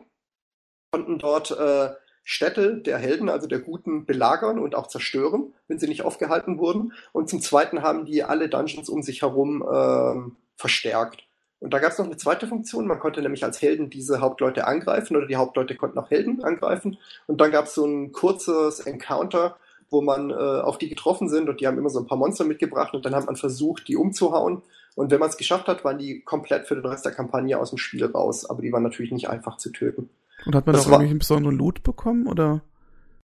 [0.93, 1.89] konnten dort äh,
[2.23, 6.93] Städte der Helden, also der Guten, belagern und auch zerstören, wenn sie nicht aufgehalten wurden.
[7.11, 11.27] Und zum Zweiten haben die alle Dungeons um sich herum ähm, verstärkt.
[11.61, 12.87] Und da gab es noch eine zweite Funktion.
[12.87, 16.97] Man konnte nämlich als Helden diese Hauptleute angreifen oder die Hauptleute konnten auch Helden angreifen.
[17.27, 19.55] Und dann gab es so ein kurzes Encounter,
[19.91, 22.45] wo man äh, auf die getroffen sind und die haben immer so ein paar Monster
[22.45, 24.63] mitgebracht und dann hat man versucht, die umzuhauen.
[24.95, 27.69] Und wenn man es geschafft hat, waren die komplett für den Rest der Kampagne aus
[27.69, 28.49] dem Spiel raus.
[28.49, 30.09] Aber die waren natürlich nicht einfach zu töten.
[30.45, 32.63] Und hat man das auch irgendwie einen besonderen Loot bekommen oder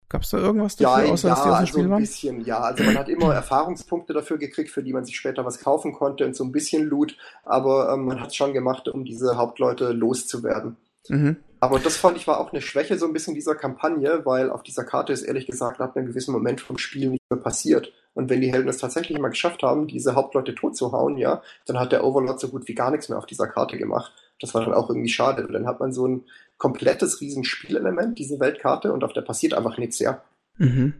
[0.09, 1.93] gab es da irgendwas dafür, ja, außer ja, dass die aus dem also Spiel waren?
[1.93, 2.59] ein bisschen, ja.
[2.59, 6.25] Also man hat immer Erfahrungspunkte dafür gekriegt, für die man sich später was kaufen konnte
[6.25, 7.17] und so ein bisschen Loot.
[7.43, 10.77] Aber ähm, man hat es schon gemacht, um diese Hauptleute loszuwerden.
[11.09, 11.37] Mhm.
[11.59, 14.61] Aber das fand ich war auch eine Schwäche so ein bisschen dieser Kampagne, weil auf
[14.61, 17.91] dieser Karte ist ehrlich gesagt ab einem gewissen Moment vom Spiel nicht mehr passiert.
[18.13, 21.41] Und wenn die Helden es tatsächlich mal geschafft haben, diese Hauptleute tot zu hauen, ja,
[21.65, 24.13] dann hat der Overlord so gut wie gar nichts mehr auf dieser Karte gemacht.
[24.39, 25.47] Das war dann auch irgendwie schade.
[25.51, 26.25] Dann hat man so ein
[26.57, 30.21] komplettes Riesenspielelement, diese Weltkarte, und auf der passiert einfach nichts, ja.
[30.57, 30.93] Mhm.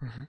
[0.00, 0.28] Mhm.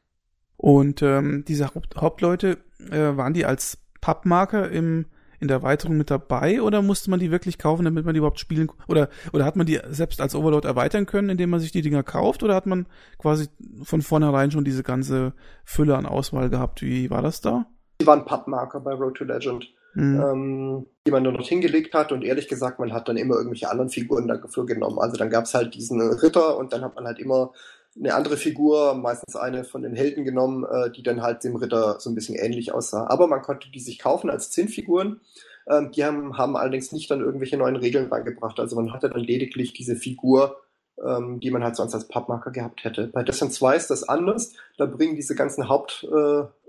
[0.57, 2.57] Und ähm, diese Haupt Hauptleute,
[2.89, 5.05] äh, waren die als Pappmarker im
[5.43, 8.39] in der Erweiterung mit dabei oder musste man die wirklich kaufen, damit man die überhaupt
[8.39, 11.81] spielen oder oder hat man die selbst als Overlord erweitern können, indem man sich die
[11.81, 13.49] Dinger kauft oder hat man quasi
[13.83, 15.33] von vornherein schon diese ganze
[15.65, 16.81] Fülle an Auswahl gehabt?
[16.81, 17.65] Wie war das da?
[17.99, 19.67] Die waren Pappmarker bei Road to Legend.
[19.93, 20.21] Mhm.
[20.21, 23.69] Ähm, die man nur noch hingelegt hat und ehrlich gesagt, man hat dann immer irgendwelche
[23.69, 24.99] anderen Figuren dafür genommen.
[24.99, 27.51] Also dann gab es halt diesen Ritter und dann hat man halt immer
[27.99, 31.99] eine andere Figur, meistens eine von den Helden genommen, äh, die dann halt dem Ritter
[31.99, 33.07] so ein bisschen ähnlich aussah.
[33.07, 35.21] Aber man konnte die sich kaufen als Zinnfiguren.
[35.69, 38.59] Ähm, die haben, haben allerdings nicht dann irgendwelche neuen Regeln reingebracht.
[38.59, 40.57] Also man hatte dann lediglich diese Figur,
[41.03, 43.07] ähm, die man halt sonst als Pappmarker gehabt hätte.
[43.07, 44.53] Bei Descent 2 ist das anders.
[44.77, 46.62] Da bringen diese ganzen Hauptmann-Sets äh,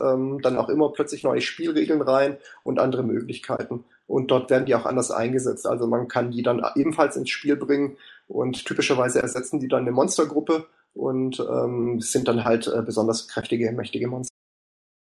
[0.00, 3.84] ähm, dann auch immer plötzlich neue Spielregeln rein und andere Möglichkeiten.
[4.06, 5.66] Und dort werden die auch anders eingesetzt.
[5.66, 7.96] Also man kann die dann ebenfalls ins Spiel bringen
[8.28, 13.70] und typischerweise ersetzen die dann eine Monstergruppe und ähm, sind dann halt äh, besonders kräftige,
[13.72, 14.30] mächtige Monster.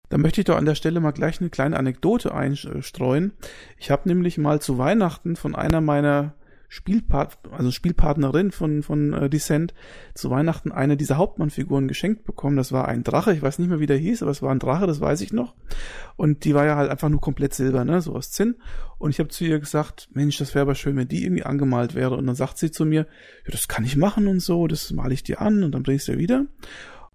[0.09, 3.33] Da möchte ich doch an der Stelle mal gleich eine kleine Anekdote einstreuen.
[3.79, 6.35] Ich habe nämlich mal zu Weihnachten von einer meiner
[6.73, 9.75] Spielpart also Spielpartnerin von, von äh, Descent
[10.14, 12.57] zu Weihnachten eine dieser Hauptmannfiguren geschenkt bekommen.
[12.57, 14.61] Das war ein Drache, ich weiß nicht mehr, wie der hieß, aber es war ein
[14.61, 15.57] Drache, das weiß ich noch.
[16.14, 18.55] Und die war ja halt einfach nur komplett silber, ne, so aus Zinn.
[18.99, 21.97] Und ich habe zu ihr gesagt, Mensch, das wäre aber schön, wenn die irgendwie angemalt
[21.97, 22.16] wäre.
[22.16, 23.09] Und dann sagt sie zu mir,
[23.45, 26.07] ja, das kann ich machen und so, das male ich dir an und dann bringst
[26.07, 26.47] du wieder.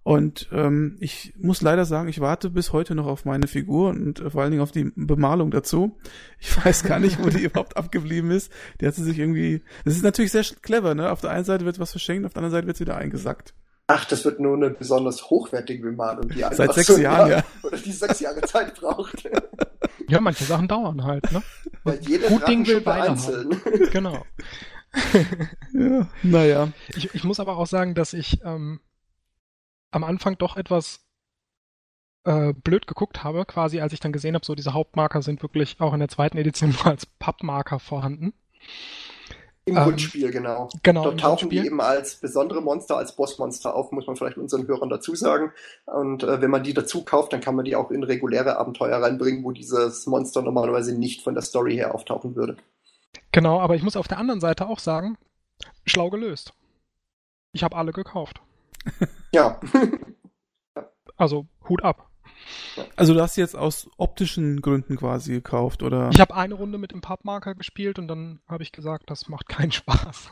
[0.06, 4.20] Und ähm, ich muss leider sagen, ich warte bis heute noch auf meine Figur und
[4.20, 5.98] äh, vor allen Dingen auf die Bemalung dazu.
[6.38, 8.52] Ich weiß gar nicht, wo die überhaupt abgeblieben ist.
[8.80, 9.64] Die hat sie sich irgendwie.
[9.84, 11.10] Das ist natürlich sehr clever, ne?
[11.10, 13.52] Auf der einen Seite wird was verschenkt, auf der anderen Seite wird es wieder eingesackt.
[13.88, 17.44] Ach, das wird nur eine besonders hochwertige Bemalung, die Seit sechs so, Jahren, ja.
[17.64, 19.28] Oder die sechs Jahre Zeit braucht.
[20.08, 21.42] Ja, manche Sachen dauern halt, ne?
[21.82, 23.50] Weil jeder Gut Ding will Beine einzeln.
[23.50, 23.90] Haben.
[23.90, 24.24] Genau.
[25.72, 26.68] ja, naja.
[26.94, 28.78] Ich, ich muss aber auch sagen, dass ich ähm,
[29.90, 31.06] am Anfang doch etwas
[32.24, 35.80] äh, blöd geguckt habe, quasi als ich dann gesehen habe, so diese Hauptmarker sind wirklich
[35.80, 38.34] auch in der zweiten Edition nur als Pappmarker vorhanden.
[39.68, 40.68] Im ähm, Grundspiel, genau.
[40.84, 44.68] genau Dort tauchen die eben als besondere Monster, als Bossmonster auf, muss man vielleicht unseren
[44.68, 45.52] Hörern dazu sagen.
[45.86, 49.02] Und äh, wenn man die dazu kauft, dann kann man die auch in reguläre Abenteuer
[49.02, 52.56] reinbringen, wo dieses Monster normalerweise nicht von der Story her auftauchen würde.
[53.32, 55.18] Genau, aber ich muss auf der anderen Seite auch sagen,
[55.84, 56.54] schlau gelöst.
[57.52, 58.40] Ich habe alle gekauft.
[59.32, 59.60] Ja.
[61.16, 62.10] also Hut ab.
[62.96, 66.10] Also du hast jetzt aus optischen Gründen quasi gekauft, oder?
[66.12, 69.48] Ich habe eine Runde mit dem Pappmarker gespielt und dann habe ich gesagt, das macht
[69.48, 70.30] keinen Spaß.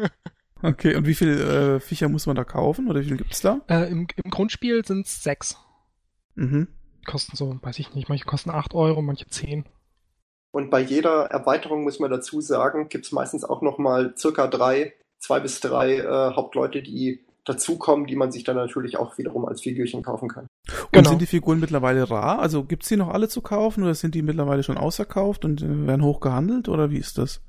[0.62, 3.60] okay, und wie viele äh, Viecher muss man da kaufen oder wie viel gibt's da?
[3.68, 5.56] Äh, im, Im Grundspiel sind es sechs.
[6.34, 6.68] Mhm.
[7.06, 9.64] Kosten so, weiß ich nicht, manche kosten acht Euro, manche zehn.
[10.50, 15.38] Und bei jeder Erweiterung muss man dazu sagen, gibt's meistens auch nochmal circa drei, zwei
[15.38, 20.02] bis drei äh, Hauptleute, die dazukommen, die man sich dann natürlich auch wiederum als Figürchen
[20.02, 20.46] kaufen kann.
[20.66, 21.10] Und genau.
[21.10, 22.40] sind die Figuren mittlerweile rar?
[22.40, 25.86] Also gibt's die noch alle zu kaufen oder sind die mittlerweile schon ausverkauft und äh,
[25.86, 27.40] werden hoch gehandelt oder wie ist das?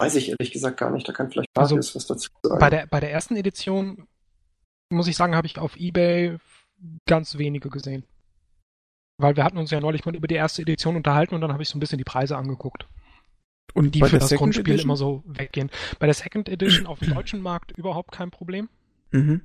[0.00, 1.06] Weiß ich ehrlich gesagt gar nicht.
[1.08, 2.58] Da kann vielleicht also, was dazu sagen.
[2.58, 4.06] Bei der, bei der ersten Edition,
[4.90, 6.38] muss ich sagen, habe ich auf Ebay
[7.06, 8.04] ganz wenige gesehen.
[9.20, 11.62] Weil wir hatten uns ja neulich mal über die erste Edition unterhalten und dann habe
[11.62, 12.86] ich so ein bisschen die Preise angeguckt.
[13.74, 14.88] Und die für das Second Grundspiel Edition?
[14.88, 15.70] immer so weggehen.
[15.98, 18.68] Bei der Second Edition auf dem deutschen Markt überhaupt kein Problem.
[19.10, 19.42] Mhm.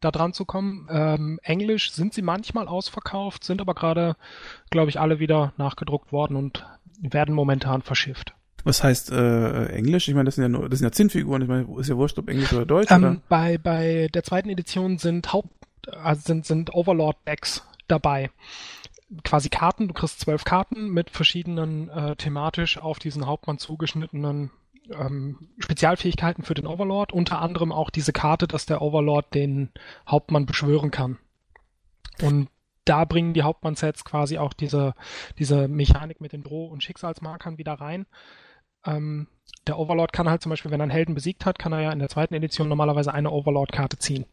[0.00, 0.86] Da dran zu kommen.
[0.90, 4.16] Ähm, Englisch sind sie manchmal ausverkauft, sind aber gerade,
[4.70, 6.64] glaube ich, alle wieder nachgedruckt worden und
[7.00, 8.34] werden momentan verschifft.
[8.64, 10.08] Was heißt äh, Englisch?
[10.08, 11.42] Ich meine, das sind ja nur, das sind ja Zinnfiguren.
[11.42, 12.90] Ich meine, ist ja wurscht, ob Englisch oder Deutsch.
[12.90, 13.16] Ähm, oder?
[13.28, 15.50] Bei bei der zweiten Edition sind Haupt
[15.92, 18.30] also sind sind Overlord Decks dabei
[19.24, 24.50] quasi Karten, du kriegst zwölf Karten mit verschiedenen äh, thematisch auf diesen Hauptmann zugeschnittenen
[24.90, 29.70] ähm, Spezialfähigkeiten für den Overlord, unter anderem auch diese Karte, dass der Overlord den
[30.06, 31.18] Hauptmann beschwören kann.
[32.22, 32.48] Und
[32.84, 34.94] da bringen die Hauptmann-Sets quasi auch diese,
[35.38, 38.06] diese Mechanik mit den Droh- und Schicksalsmarkern wieder rein.
[38.84, 39.28] Ähm,
[39.66, 41.92] der Overlord kann halt zum Beispiel, wenn er einen Helden besiegt hat, kann er ja
[41.92, 44.24] in der zweiten Edition normalerweise eine Overlord-Karte ziehen.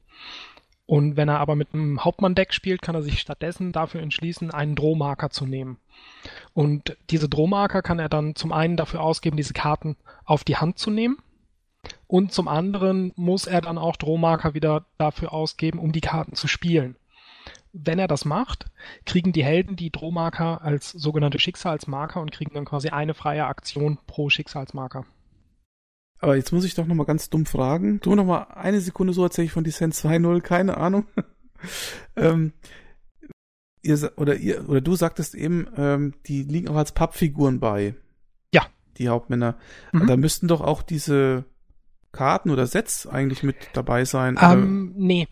[0.88, 4.76] Und wenn er aber mit einem Hauptmann-Deck spielt, kann er sich stattdessen dafür entschließen, einen
[4.76, 5.78] Drohmarker zu nehmen.
[6.54, 10.78] Und diese Drohmarker kann er dann zum einen dafür ausgeben, diese Karten auf die Hand
[10.78, 11.18] zu nehmen.
[12.08, 16.48] Und zum anderen muss er dann auch Drohmarker wieder dafür ausgeben, um die Karten zu
[16.48, 16.96] spielen.
[17.74, 18.66] Wenn er das macht,
[19.06, 23.98] kriegen die Helden die Drohmarker als sogenannte Schicksalsmarker und kriegen dann quasi eine freie Aktion
[24.08, 25.06] pro Schicksalsmarker.
[26.26, 28.00] Aber jetzt muss ich doch nochmal ganz dumm fragen.
[28.00, 31.06] Du noch mal eine Sekunde so erzähle ich von Descent 2.0, keine Ahnung.
[32.16, 32.52] ähm,
[33.84, 37.94] ihr, oder ihr, oder du sagtest eben, ähm, die liegen auch als Pappfiguren bei.
[38.52, 38.66] Ja.
[38.98, 39.56] Die Hauptmänner.
[39.92, 40.08] Mhm.
[40.08, 41.46] Da müssten doch auch diese
[42.12, 44.36] Karten oder Sets eigentlich mit dabei sein.
[44.42, 45.28] Ähm, nee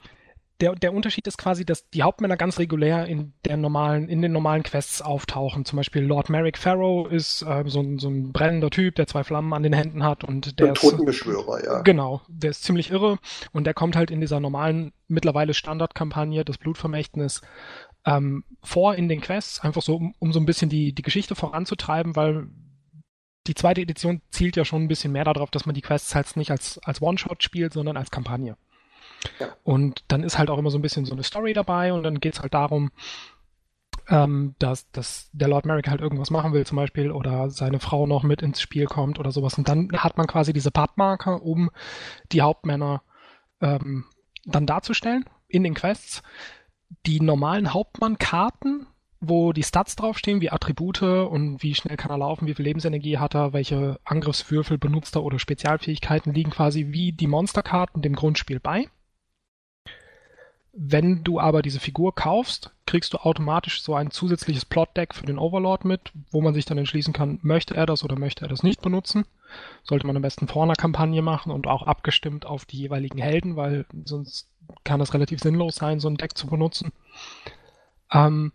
[0.63, 4.31] der, der Unterschied ist quasi, dass die Hauptmänner ganz regulär in der normalen, in den
[4.31, 5.65] normalen Quests auftauchen.
[5.65, 9.25] Zum Beispiel Lord Merrick Farrow ist äh, so, ein, so ein brennender Typ, der zwei
[9.25, 11.81] Flammen an den Händen hat und der ein Totenbeschwörer, ja.
[11.81, 13.19] Genau, der ist ziemlich irre
[13.51, 17.41] und der kommt halt in dieser normalen, mittlerweile Standardkampagne, das Blutvermächtnis,
[18.05, 21.35] ähm, vor in den Quests, einfach so, um, um so ein bisschen die, die Geschichte
[21.35, 22.47] voranzutreiben, weil
[23.47, 26.37] die zweite Edition zielt ja schon ein bisschen mehr darauf, dass man die Quests halt
[26.37, 28.55] nicht als, als One-Shot spielt, sondern als Kampagne.
[29.63, 32.19] Und dann ist halt auch immer so ein bisschen so eine Story dabei und dann
[32.19, 32.91] geht es halt darum,
[34.09, 38.05] ähm, dass, dass der Lord Merrick halt irgendwas machen will zum Beispiel oder seine Frau
[38.05, 39.57] noch mit ins Spiel kommt oder sowas.
[39.57, 41.69] Und dann hat man quasi diese Pappmarker, um
[42.31, 43.01] die Hauptmänner
[43.61, 44.05] ähm,
[44.45, 46.21] dann darzustellen in den Quests.
[47.05, 48.87] Die normalen Hauptmann-Karten,
[49.19, 53.17] wo die Stats draufstehen, wie Attribute und wie schnell kann er laufen, wie viel Lebensenergie
[53.17, 58.59] hat er, welche Angriffswürfel benutzt er oder Spezialfähigkeiten, liegen quasi wie die Monsterkarten dem Grundspiel
[58.59, 58.89] bei.
[60.75, 65.37] Wenn du aber diese Figur kaufst, kriegst du automatisch so ein zusätzliches Plot-Deck für den
[65.37, 68.63] Overlord mit, wo man sich dann entschließen kann, möchte er das oder möchte er das
[68.63, 69.25] nicht benutzen.
[69.83, 73.55] Sollte man am besten vor einer Kampagne machen und auch abgestimmt auf die jeweiligen Helden,
[73.55, 74.49] weil sonst
[74.83, 76.91] kann es relativ sinnlos sein, so ein Deck zu benutzen.
[78.11, 78.51] Ähm,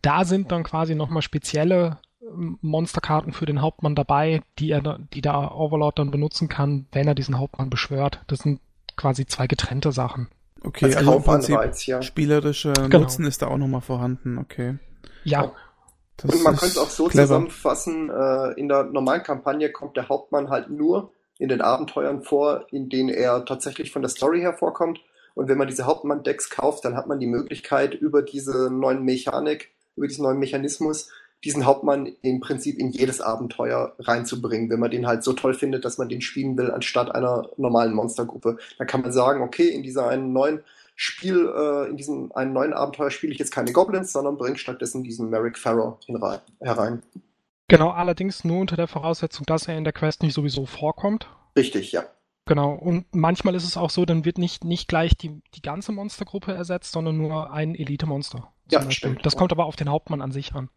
[0.00, 5.22] da sind dann quasi nochmal spezielle ähm, Monsterkarten für den Hauptmann dabei, die er, die
[5.22, 8.20] der Overlord dann benutzen kann, wenn er diesen Hauptmann beschwört.
[8.28, 8.60] Das sind
[8.94, 10.28] quasi zwei getrennte Sachen.
[10.62, 12.02] Okay, Als also im Prinzip ja.
[12.02, 13.00] spielerischer genau.
[13.00, 14.78] Nutzen ist da auch nochmal vorhanden, okay.
[15.24, 15.52] Ja.
[16.16, 17.26] Das und man könnte es auch so clever.
[17.26, 22.66] zusammenfassen, äh, in der normalen Kampagne kommt der Hauptmann halt nur in den Abenteuern vor,
[22.72, 25.00] in denen er tatsächlich von der Story hervorkommt.
[25.34, 29.70] Und wenn man diese Hauptmann-Decks kauft, dann hat man die Möglichkeit, über diese neuen Mechanik,
[29.94, 31.10] über diesen neuen Mechanismus,
[31.44, 35.84] diesen Hauptmann im Prinzip in jedes Abenteuer reinzubringen, wenn man den halt so toll findet,
[35.84, 38.58] dass man den spielen will, anstatt einer normalen Monstergruppe.
[38.78, 40.60] Dann kann man sagen, okay, in dieser einen neuen
[40.96, 45.04] Spiel, äh, in diesem einen neuen Abenteuer spiele ich jetzt keine Goblins, sondern bringe stattdessen
[45.04, 45.96] diesen Merrick Farrow
[46.60, 47.02] herein.
[47.68, 51.28] Genau, allerdings nur unter der Voraussetzung, dass er in der Quest nicht sowieso vorkommt.
[51.56, 52.04] Richtig, ja.
[52.46, 55.92] Genau, und manchmal ist es auch so, dann wird nicht, nicht gleich die, die ganze
[55.92, 58.50] Monstergruppe ersetzt, sondern nur ein Elite-Monster.
[58.70, 59.24] Ja, stimmt.
[59.24, 60.70] Das kommt aber auf den Hauptmann an sich an.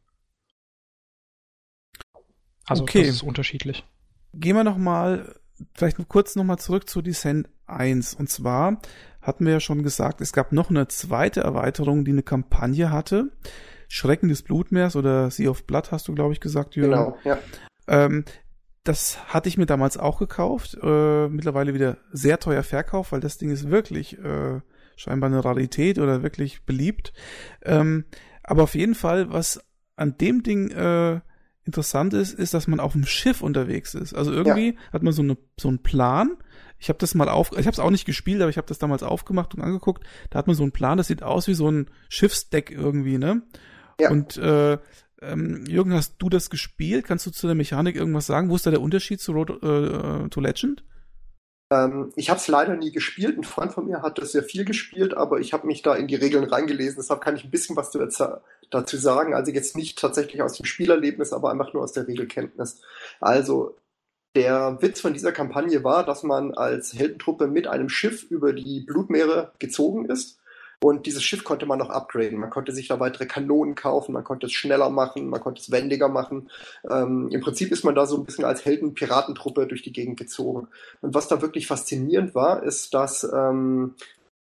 [2.65, 3.01] Also okay.
[3.01, 3.85] das ist unterschiedlich.
[4.33, 5.35] Gehen wir nochmal,
[5.73, 8.13] vielleicht kurz nochmal zurück zu Descent 1.
[8.13, 8.79] Und zwar
[9.21, 13.31] hatten wir ja schon gesagt, es gab noch eine zweite Erweiterung, die eine Kampagne hatte.
[13.87, 16.91] Schrecken des Blutmeers oder Sea of Blood hast du, glaube ich, gesagt, Jürgen.
[16.91, 17.39] Genau, ja.
[17.87, 18.23] Ähm,
[18.83, 20.77] das hatte ich mir damals auch gekauft.
[20.81, 24.61] Äh, mittlerweile wieder sehr teuer Verkauf, weil das Ding ist wirklich äh,
[24.95, 27.13] scheinbar eine Rarität oder wirklich beliebt.
[27.63, 28.05] Ähm,
[28.43, 29.63] aber auf jeden Fall, was
[29.95, 31.19] an dem Ding äh,
[31.65, 34.13] interessant ist, ist, dass man auf dem Schiff unterwegs ist.
[34.13, 34.79] Also irgendwie ja.
[34.91, 36.37] hat man so, eine, so einen Plan.
[36.79, 38.79] Ich habe das mal auf, ich habe es auch nicht gespielt, aber ich habe das
[38.79, 40.03] damals aufgemacht und angeguckt.
[40.31, 43.43] Da hat man so einen Plan, das sieht aus wie so ein Schiffsdeck irgendwie, ne?
[43.99, 44.09] Ja.
[44.09, 44.79] Und äh,
[45.21, 47.05] ähm, Jürgen, hast du das gespielt?
[47.05, 48.49] Kannst du zu der Mechanik irgendwas sagen?
[48.49, 50.83] Wo ist da der Unterschied zu Road äh, to Legend?
[51.71, 53.37] Ähm, ich habe es leider nie gespielt.
[53.37, 56.07] Ein Freund von mir hat das sehr viel gespielt, aber ich habe mich da in
[56.07, 56.97] die Regeln reingelesen.
[56.97, 58.25] Deshalb kann ich ein bisschen was dazu
[58.71, 59.33] sagen.
[59.33, 62.81] Also jetzt nicht tatsächlich aus dem Spielerlebnis, aber einfach nur aus der Regelkenntnis.
[63.19, 63.75] Also
[64.35, 68.81] der Witz von dieser Kampagne war, dass man als Heldentruppe mit einem Schiff über die
[68.81, 70.41] Blutmeere gezogen ist
[70.83, 72.39] und dieses Schiff konnte man noch upgraden.
[72.39, 75.69] Man konnte sich da weitere Kanonen kaufen, man konnte es schneller machen, man konnte es
[75.69, 76.49] wendiger machen.
[76.89, 80.69] Ähm, Im Prinzip ist man da so ein bisschen als Helden-Piratentruppe durch die Gegend gezogen.
[81.01, 83.93] Und was da wirklich faszinierend war, ist, dass ähm,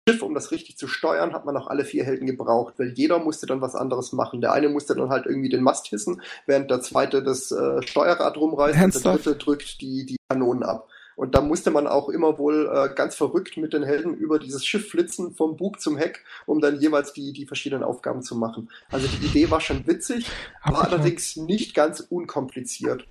[0.10, 3.19] Schiff, um das richtig zu steuern, hat man auch alle vier Helden gebraucht, weil jeder
[3.19, 4.41] musste dann was anderes machen.
[4.41, 8.38] Der eine musste dann halt irgendwie den Mast hissen, während der zweite das äh, Steuerrad
[8.38, 10.88] rumreißt und der dritte drückt die, die Kanonen ab.
[11.15, 14.65] Und da musste man auch immer wohl äh, ganz verrückt mit den Helden über dieses
[14.65, 18.72] Schiff flitzen, vom Bug zum Heck, um dann jeweils die, die verschiedenen Aufgaben zu machen.
[18.90, 20.31] Also die Idee war schon witzig,
[20.64, 23.06] war allerdings nicht ganz unkompliziert.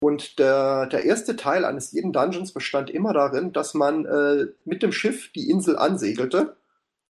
[0.00, 4.82] Und der, der erste Teil eines jeden Dungeons bestand immer darin, dass man äh, mit
[4.82, 6.56] dem Schiff die Insel ansegelte.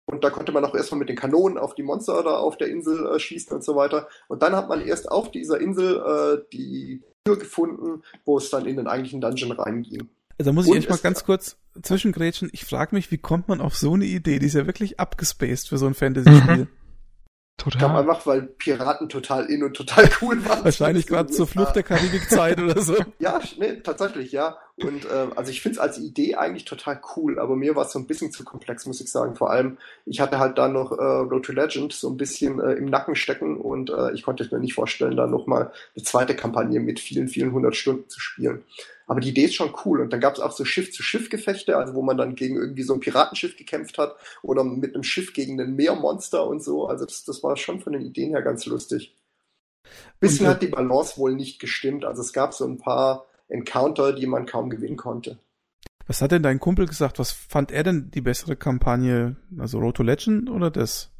[0.06, 2.68] Und da konnte man auch erstmal mit den Kanonen auf die Monster da auf der
[2.68, 4.08] Insel äh, schießen und so weiter.
[4.28, 8.64] Und dann hat man erst auf dieser Insel äh, die Tür gefunden, wo es dann
[8.64, 10.08] in den eigentlichen Dungeon reinging.
[10.38, 12.48] Also muss ich Und echt mal ganz kurz zwischengrätschen.
[12.52, 14.38] Ich frage mich, wie kommt man auf so eine Idee?
[14.38, 16.68] Die ist ja wirklich abgespaced für so ein Fantasy-Spiel.
[17.58, 17.98] Ich glaube Total.
[17.98, 20.64] einfach, weil Piraten total in und total cool waren.
[20.64, 22.94] Wahrscheinlich gerade zur Flucht der Karibik-Zeit oder so.
[23.18, 24.56] Ja, nee, tatsächlich, ja.
[24.76, 27.92] Und äh, also ich finde es als Idee eigentlich total cool, aber mir war es
[27.92, 29.34] so ein bisschen zu komplex, muss ich sagen.
[29.34, 29.76] Vor allem,
[30.06, 33.16] ich hatte halt da noch äh, Road to Legend so ein bisschen äh, im Nacken
[33.16, 37.26] stecken und äh, ich konnte mir nicht vorstellen, da nochmal eine zweite Kampagne mit vielen,
[37.26, 38.62] vielen hundert Stunden zu spielen.
[39.08, 40.00] Aber die Idee ist schon cool.
[40.00, 43.00] Und dann gab es auch so Schiff-zu-Schiff-Gefechte, also wo man dann gegen irgendwie so ein
[43.00, 46.86] Piratenschiff gekämpft hat oder mit einem Schiff gegen ein Meermonster und so.
[46.86, 49.16] Also das, das war schon von den Ideen her ganz lustig.
[50.20, 52.04] Bisschen Und, äh, hat die Balance wohl nicht gestimmt.
[52.04, 55.38] Also es gab so ein paar Encounter, die man kaum gewinnen konnte.
[56.06, 57.18] Was hat denn dein Kumpel gesagt?
[57.18, 59.36] Was fand er denn die bessere Kampagne?
[59.58, 61.10] Also Road to Legend oder das?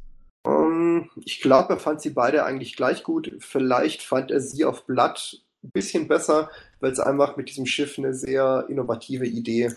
[0.45, 3.35] Ähm, ich glaube, er fand sie beide eigentlich gleich gut.
[3.39, 6.49] Vielleicht fand er sie auf Blatt ein bisschen besser,
[6.79, 9.73] weil es einfach mit diesem Schiff eine sehr innovative Idee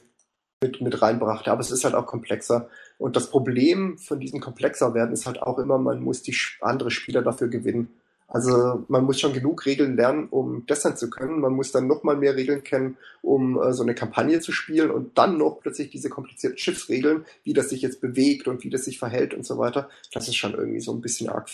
[0.63, 1.51] mit, mit reinbrachte.
[1.51, 2.69] Aber es ist halt auch komplexer.
[2.99, 6.91] Und das Problem von diesem komplexer werden ist halt auch immer, man muss die andere
[6.91, 7.89] Spieler dafür gewinnen.
[8.29, 11.41] Also man muss schon genug Regeln lernen, um Descent zu können.
[11.41, 14.91] Man muss dann noch mal mehr Regeln kennen, um äh, so eine Kampagne zu spielen
[14.91, 18.87] und dann noch plötzlich diese komplizierten Schiffsregeln, wie das sich jetzt bewegt und wie das
[18.87, 19.91] sich verhält und so weiter.
[20.15, 21.51] Das ist schon irgendwie so ein bisschen arg.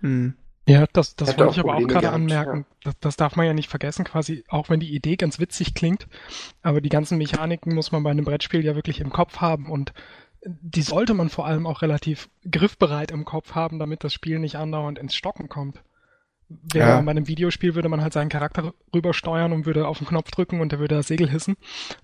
[0.00, 0.34] Hm.
[0.66, 2.66] Ja, das, das wollte ich aber auch gerade anmerken.
[2.84, 6.06] Das, das darf man ja nicht vergessen, quasi, auch wenn die Idee ganz witzig klingt,
[6.62, 9.92] aber die ganzen Mechaniken muss man bei einem Brettspiel ja wirklich im Kopf haben und
[10.44, 14.56] die sollte man vor allem auch relativ griffbereit im Kopf haben, damit das Spiel nicht
[14.56, 15.82] andauernd ins Stocken kommt.
[16.72, 16.96] Wäre Ja.
[16.96, 20.30] man bei einem Videospiel, würde man halt seinen Charakter rübersteuern und würde auf den Knopf
[20.30, 21.56] drücken und der würde das Segel hissen.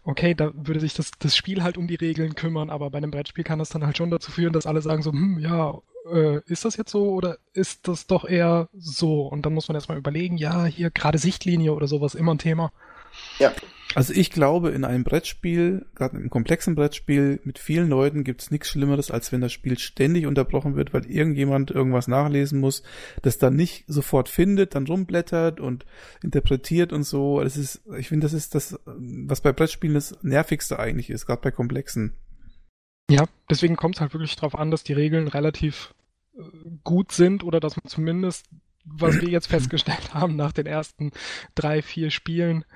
[0.05, 3.11] Okay, da würde sich das, das Spiel halt um die Regeln kümmern, aber bei einem
[3.11, 5.79] Brettspiel kann das dann halt schon dazu führen, dass alle sagen so, hm, ja,
[6.13, 9.23] äh, ist das jetzt so oder ist das doch eher so?
[9.27, 12.73] Und dann muss man erstmal überlegen, ja, hier gerade Sichtlinie oder sowas, immer ein Thema.
[13.39, 13.53] Ja,
[13.95, 18.43] Also ich glaube, in einem Brettspiel, gerade in einem komplexen Brettspiel mit vielen Leuten gibt
[18.43, 22.83] es nichts Schlimmeres, als wenn das Spiel ständig unterbrochen wird, weil irgendjemand irgendwas nachlesen muss,
[23.23, 25.87] das dann nicht sofort findet, dann rumblättert und
[26.23, 27.43] interpretiert und so.
[27.43, 31.41] Das ist, ich finde, das ist das, was bei Brettspielen das nervigste eigentlich ist, gerade
[31.41, 32.15] bei komplexen.
[33.11, 35.95] Ja, deswegen kommt es halt wirklich darauf an, dass die Regeln relativ
[36.37, 36.43] äh,
[36.85, 38.45] gut sind oder dass man zumindest,
[38.85, 41.13] was wir jetzt festgestellt haben nach den ersten
[41.55, 42.67] drei, vier Spielen,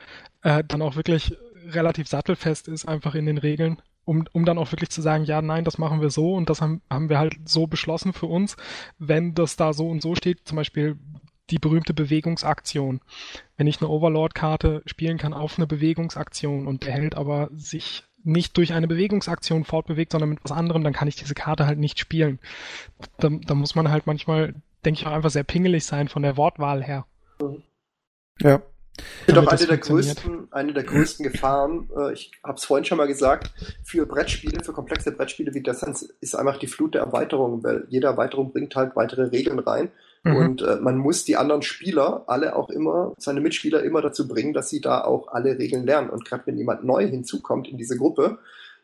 [0.42, 1.36] äh, dann auch wirklich
[1.66, 5.42] relativ sattelfest ist einfach in den Regeln, um, um dann auch wirklich zu sagen, ja,
[5.42, 8.56] nein, das machen wir so und das haben, haben wir halt so beschlossen für uns,
[8.98, 10.98] wenn das da so und so steht, zum Beispiel
[11.50, 13.00] die berühmte Bewegungsaktion.
[13.56, 18.56] Wenn ich eine Overlord-Karte spielen kann auf eine Bewegungsaktion und der Held aber sich nicht
[18.56, 21.98] durch eine Bewegungsaktion fortbewegt, sondern mit was anderem, dann kann ich diese Karte halt nicht
[21.98, 22.38] spielen.
[23.18, 24.54] Da, da muss man halt manchmal,
[24.84, 27.04] denke ich, auch einfach sehr pingelig sein von der Wortwahl her.
[28.40, 28.62] Ja.
[29.26, 32.98] Ich das eine der größten, eine der größten Gefahren, äh, ich habe es vorhin schon
[32.98, 33.50] mal gesagt,
[33.82, 38.08] für Brettspiele, für komplexe Brettspiele wie Descent ist einfach die Flut der Erweiterungen, weil jede
[38.08, 39.90] Erweiterung bringt halt weitere Regeln rein
[40.24, 40.36] Mhm.
[40.36, 44.52] und äh, man muss die anderen Spieler alle auch immer, seine Mitspieler immer dazu bringen,
[44.52, 46.10] dass sie da auch alle Regeln lernen.
[46.10, 48.38] Und gerade wenn jemand neu hinzukommt in diese Gruppe,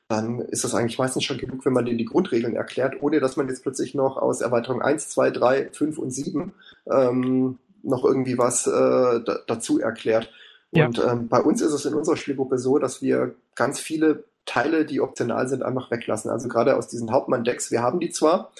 [0.09, 3.36] dann ist das eigentlich meistens schon genug, wenn man denen die Grundregeln erklärt, ohne dass
[3.36, 6.52] man jetzt plötzlich noch aus Erweiterung 1, 2, 3, 5 und 7
[6.90, 10.31] ähm, noch irgendwie was äh, da, dazu erklärt.
[10.71, 10.87] Ja.
[10.87, 14.85] Und ähm, bei uns ist es in unserer Spielgruppe so, dass wir ganz viele Teile,
[14.85, 16.31] die optional sind, einfach weglassen.
[16.31, 18.53] Also gerade aus diesen Hauptmann-Decks, wir haben die zwar,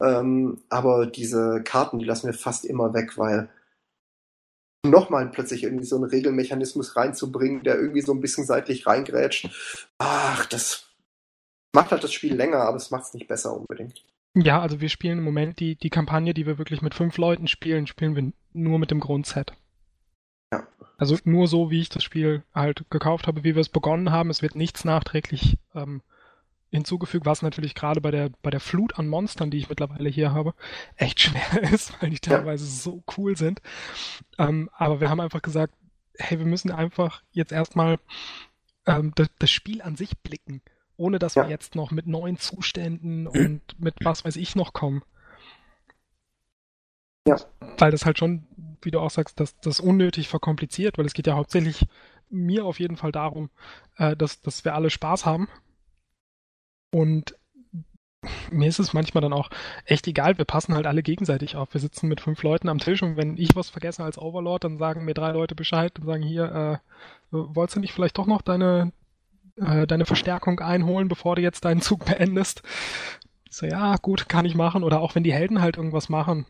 [0.00, 3.48] ähm, aber diese Karten, die lassen wir fast immer weg, weil
[4.84, 9.48] nochmal plötzlich irgendwie so einen Regelmechanismus reinzubringen, der irgendwie so ein bisschen seitlich reingrätscht,
[9.98, 10.86] ach, das
[11.74, 14.04] macht halt das Spiel länger, aber es macht es nicht besser unbedingt.
[14.34, 17.46] Ja, also wir spielen im Moment die, die Kampagne, die wir wirklich mit fünf Leuten
[17.46, 19.52] spielen, spielen wir nur mit dem Grundset.
[20.52, 20.66] Ja.
[20.98, 24.30] Also nur so, wie ich das Spiel halt gekauft habe, wie wir es begonnen haben.
[24.30, 26.02] Es wird nichts nachträglich ähm,
[26.70, 30.32] hinzugefügt, was natürlich gerade bei der, bei der Flut an Monstern, die ich mittlerweile hier
[30.32, 30.54] habe,
[30.96, 32.38] echt schwer ist, weil die Ja.
[32.38, 33.62] teilweise so cool sind.
[34.38, 35.74] Ähm, aber wir haben einfach gesagt,
[36.18, 37.98] hey, wir müssen einfach jetzt erstmal
[38.86, 40.60] ähm, das, das Spiel an sich blicken
[40.96, 41.44] ohne dass ja.
[41.44, 45.02] wir jetzt noch mit neuen Zuständen und mit was weiß ich noch kommen.
[47.26, 47.36] Ja.
[47.78, 48.46] Weil das halt schon,
[48.82, 51.86] wie du auch sagst, dass das unnötig verkompliziert, weil es geht ja hauptsächlich
[52.28, 53.50] mir auf jeden Fall darum,
[53.96, 55.48] äh, dass, dass wir alle Spaß haben.
[56.90, 57.36] Und
[58.50, 59.50] mir ist es manchmal dann auch
[59.84, 61.72] echt egal, wir passen halt alle gegenseitig auf.
[61.74, 64.78] Wir sitzen mit fünf Leuten am Tisch und wenn ich was vergesse als Overlord, dann
[64.78, 68.42] sagen mir drei Leute Bescheid und sagen hier, äh, wolltest du nicht vielleicht doch noch
[68.42, 68.92] deine,
[69.56, 72.62] äh, deine Verstärkung einholen, bevor du jetzt deinen Zug beendest?
[73.50, 74.82] So, ja, gut, kann ich machen.
[74.82, 76.46] Oder auch wenn die Helden halt irgendwas machen,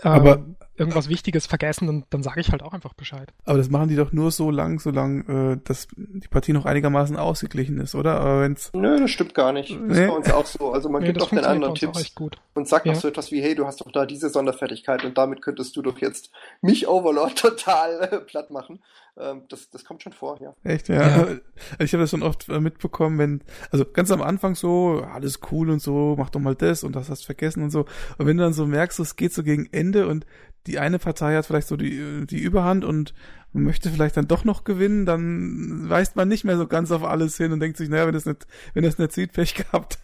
[0.00, 3.32] aber ähm, irgendwas Wichtiges vergessen, dann, dann sage ich halt auch einfach Bescheid.
[3.44, 7.16] Aber das machen die doch nur so lang, solange äh, dass die Partie noch einigermaßen
[7.16, 8.20] ausgeglichen ist, oder?
[8.20, 9.70] Aber wenn's Nö, das stimmt gar nicht.
[9.70, 10.02] Das nee.
[10.02, 10.72] ist bei uns auch so.
[10.72, 12.14] Also man nee, gibt doch den anderen Tipps
[12.54, 12.92] und sagt ja.
[12.92, 15.82] noch so etwas wie, hey, du hast doch da diese Sonderfertigkeit und damit könntest du
[15.82, 16.30] doch jetzt
[16.60, 18.80] mich Overlord total äh, platt machen.
[19.18, 20.54] Ähm, das, das kommt schon vor, ja.
[20.64, 21.02] Echt, ja.
[21.02, 21.16] ja.
[21.72, 25.40] Also ich habe das schon oft äh, mitbekommen, wenn, also ganz am Anfang so, alles
[25.50, 27.80] cool und so, mach doch mal das und das hast vergessen und so.
[28.18, 30.26] Und wenn du dann so merkst, es geht so gegen Ende und
[30.66, 33.14] die eine Partei hat vielleicht so die, die Überhand und
[33.52, 37.36] möchte vielleicht dann doch noch gewinnen, dann weist man nicht mehr so ganz auf alles
[37.36, 39.98] hin und denkt sich, naja, wenn das nicht, wenn das nicht sieht, Pech gehabt.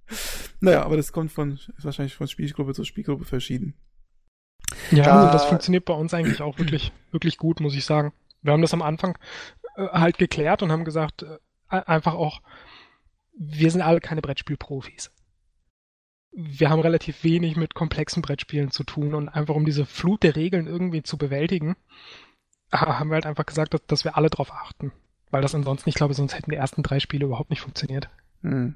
[0.60, 3.74] naja, aber das kommt von, ist wahrscheinlich von Spielgruppe zu Spielgruppe verschieden.
[4.90, 8.12] Ja, da, das funktioniert bei uns eigentlich auch wirklich, wirklich gut, muss ich sagen.
[8.42, 9.18] Wir haben das am Anfang
[9.76, 11.38] äh, halt geklärt und haben gesagt, äh,
[11.68, 12.40] einfach auch,
[13.38, 15.12] wir sind alle keine Brettspielprofis.
[16.32, 20.36] Wir haben relativ wenig mit komplexen Brettspielen zu tun und einfach um diese Flut der
[20.36, 21.76] Regeln irgendwie zu bewältigen,
[22.72, 24.92] haben wir halt einfach gesagt, dass, dass wir alle drauf achten.
[25.30, 28.08] Weil das ansonsten, ich glaube, sonst hätten die ersten drei Spiele überhaupt nicht funktioniert.
[28.42, 28.74] Hm.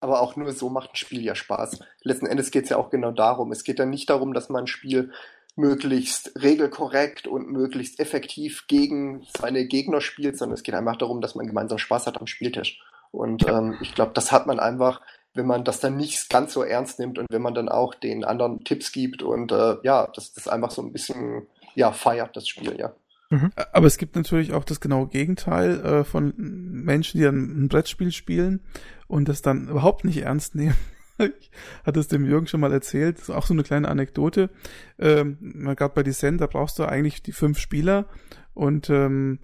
[0.00, 1.80] Aber auch nur so macht ein Spiel ja Spaß.
[2.02, 3.50] Letzten Endes geht es ja auch genau darum.
[3.52, 5.12] Es geht ja nicht darum, dass man ein Spiel
[5.56, 11.34] möglichst regelkorrekt und möglichst effektiv gegen seine Gegner spielt, sondern es geht einfach darum, dass
[11.34, 12.78] man gemeinsam Spaß hat am Spieltisch.
[13.10, 15.00] Und ähm, ich glaube, das hat man einfach,
[15.36, 18.24] wenn man das dann nicht ganz so ernst nimmt und wenn man dann auch den
[18.24, 22.48] anderen Tipps gibt und äh, ja, das, das einfach so ein bisschen ja feiert, das
[22.48, 22.94] Spiel, ja.
[23.30, 23.50] Mhm.
[23.72, 28.12] Aber es gibt natürlich auch das genaue Gegenteil äh, von Menschen, die dann ein Brettspiel
[28.12, 28.60] spielen
[29.08, 30.76] und das dann überhaupt nicht ernst nehmen
[31.18, 31.50] ich
[31.84, 34.50] hatte es dem Jürgen schon mal erzählt, das ist auch so eine kleine Anekdote.
[34.98, 35.38] Ähm,
[35.76, 38.06] Gerade bei Descent, da brauchst du eigentlich die fünf Spieler
[38.54, 39.40] und ähm,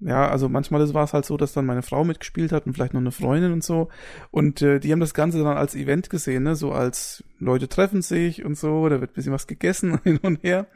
[0.00, 2.92] ja, also manchmal war es halt so, dass dann meine Frau mitgespielt hat und vielleicht
[2.92, 3.88] noch eine Freundin und so.
[4.30, 6.54] Und äh, die haben das Ganze dann als Event gesehen, ne?
[6.54, 10.66] so als Leute treffen sich und so, da wird bisschen was gegessen hin und her.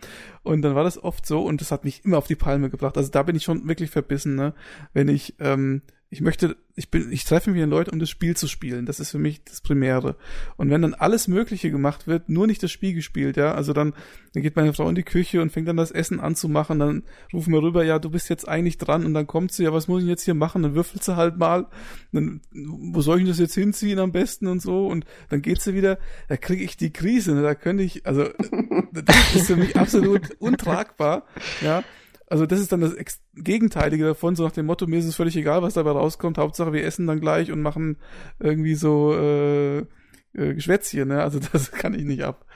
[0.43, 2.97] Und dann war das oft so und das hat mich immer auf die Palme gebracht.
[2.97, 4.55] Also da bin ich schon wirklich verbissen, ne?
[4.95, 8.35] wenn ich ähm, ich möchte, ich bin, ich treffe mich an Leute, um das Spiel
[8.35, 8.87] zu spielen.
[8.87, 10.17] Das ist für mich das Primäre.
[10.57, 13.93] Und wenn dann alles Mögliche gemacht wird, nur nicht das Spiel gespielt, ja, also dann,
[14.33, 16.79] dann geht meine Frau in die Küche und fängt dann das Essen an zu machen,
[16.79, 17.03] dann
[17.35, 19.05] rufen wir rüber, ja, du bist jetzt eigentlich dran.
[19.05, 20.63] Und dann kommt sie, ja, was muss ich jetzt hier machen?
[20.63, 21.67] Dann würfelt sie halt mal,
[22.13, 24.87] dann, wo soll ich das jetzt hinziehen am besten und so?
[24.87, 25.99] Und dann geht sie wieder,
[26.29, 28.25] da kriege ich die Krise, ne, da könnte ich, also,
[28.93, 31.27] das ist für mich absolut untragbar,
[31.61, 31.85] ja,
[32.31, 35.17] also das ist dann das Ex Gegenteilige davon, so nach dem Motto, mir ist es
[35.17, 37.99] völlig egal, was dabei rauskommt, Hauptsache wir essen dann gleich und machen
[38.39, 39.85] irgendwie so äh, äh,
[40.33, 41.23] Geschwätzchen, ne?
[41.23, 42.47] Also das kann ich nicht ab.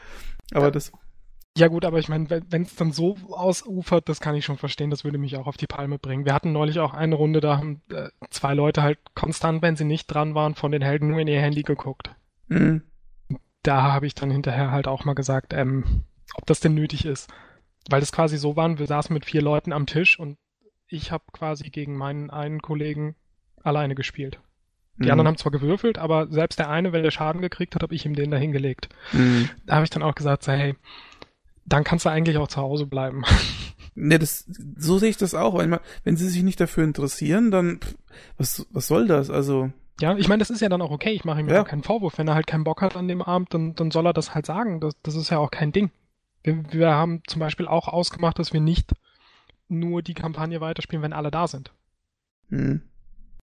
[0.53, 0.71] Aber ja.
[0.71, 0.93] das.
[1.57, 4.91] Ja gut, aber ich meine, wenn es dann so ausufert, das kann ich schon verstehen,
[4.91, 6.25] das würde mich auch auf die Palme bringen.
[6.25, 9.85] Wir hatten neulich auch eine Runde, da haben äh, zwei Leute halt konstant, wenn sie
[9.85, 12.11] nicht dran waren, von den Helden nur in ihr Handy geguckt.
[12.49, 12.83] Mhm.
[13.63, 17.33] Da habe ich dann hinterher halt auch mal gesagt, ähm, ob das denn nötig ist
[17.89, 20.39] weil es quasi so waren, wir saßen mit vier Leuten am Tisch und
[20.87, 23.17] ich habe quasi gegen meinen einen Kollegen
[23.63, 24.41] alleine gespielt.
[24.97, 25.13] Die mhm.
[25.13, 28.07] anderen haben zwar gewürfelt, aber selbst der eine, wenn der Schaden gekriegt hat, habe ich
[28.07, 28.89] ihm den da hingelegt.
[29.13, 29.51] Mhm.
[29.67, 30.77] Da habe ich dann auch gesagt, so, hey,
[31.65, 33.25] dann kannst du eigentlich auch zu Hause bleiben.
[33.97, 34.45] Ne, das,
[34.77, 35.57] so sehe ich das auch.
[35.57, 37.79] Wenn, wenn sie sich nicht dafür interessieren, dann
[38.37, 39.31] was, was soll das?
[39.31, 39.71] Also
[40.01, 41.13] ja, ich meine, das ist ja dann auch okay.
[41.13, 42.19] Ich mache ihm ja auch keinen Vorwurf.
[42.19, 44.47] Wenn er halt keinen Bock hat an dem Abend, dann, dann soll er das halt
[44.47, 44.81] sagen.
[44.81, 45.93] Das, das ist ja auch kein Ding.
[46.45, 48.93] Wir, wir haben zum Beispiel auch ausgemacht, dass wir nicht
[49.69, 51.73] nur die Kampagne weiterspielen, wenn alle da sind.
[52.49, 52.83] Mhm.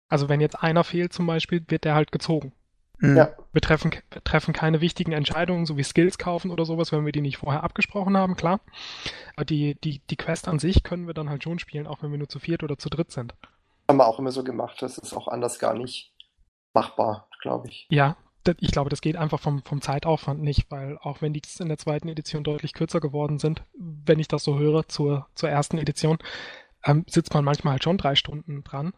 [0.09, 2.51] Also wenn jetzt einer fehlt zum Beispiel, wird der halt gezogen.
[2.99, 3.17] Mhm.
[3.17, 3.31] Ja.
[3.53, 7.13] Wir treffen, wir treffen keine wichtigen Entscheidungen, so wie Skills kaufen oder sowas, wenn wir
[7.13, 8.59] die nicht vorher abgesprochen haben, klar.
[9.35, 12.11] Aber die, die, die Quest an sich können wir dann halt schon spielen, auch wenn
[12.11, 13.33] wir nur zu viert oder zu dritt sind.
[13.87, 14.81] Haben wir auch immer so gemacht.
[14.81, 16.13] Das ist auch anders gar nicht
[16.73, 17.87] machbar, glaube ich.
[17.89, 18.17] Ja,
[18.59, 21.77] ich glaube, das geht einfach vom, vom Zeitaufwand nicht, weil auch wenn die in der
[21.77, 26.17] zweiten Edition deutlich kürzer geworden sind, wenn ich das so höre zur, zur ersten Edition,
[26.83, 28.93] ähm, sitzt man manchmal halt schon drei Stunden dran.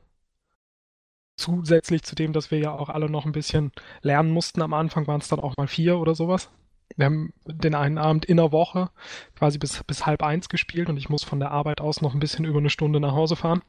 [1.36, 3.72] Zusätzlich zu dem, dass wir ja auch alle noch ein bisschen
[4.02, 4.62] lernen mussten.
[4.62, 6.52] Am Anfang waren es dann auch mal vier oder sowas.
[6.96, 8.92] Wir haben den einen Abend in der Woche
[9.36, 12.20] quasi bis, bis halb eins gespielt und ich muss von der Arbeit aus noch ein
[12.20, 13.64] bisschen über eine Stunde nach Hause fahren.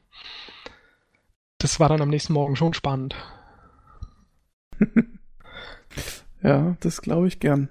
[1.57, 3.15] Das war dann am nächsten Morgen schon spannend.
[6.45, 7.69] ja, das glaube ich gern.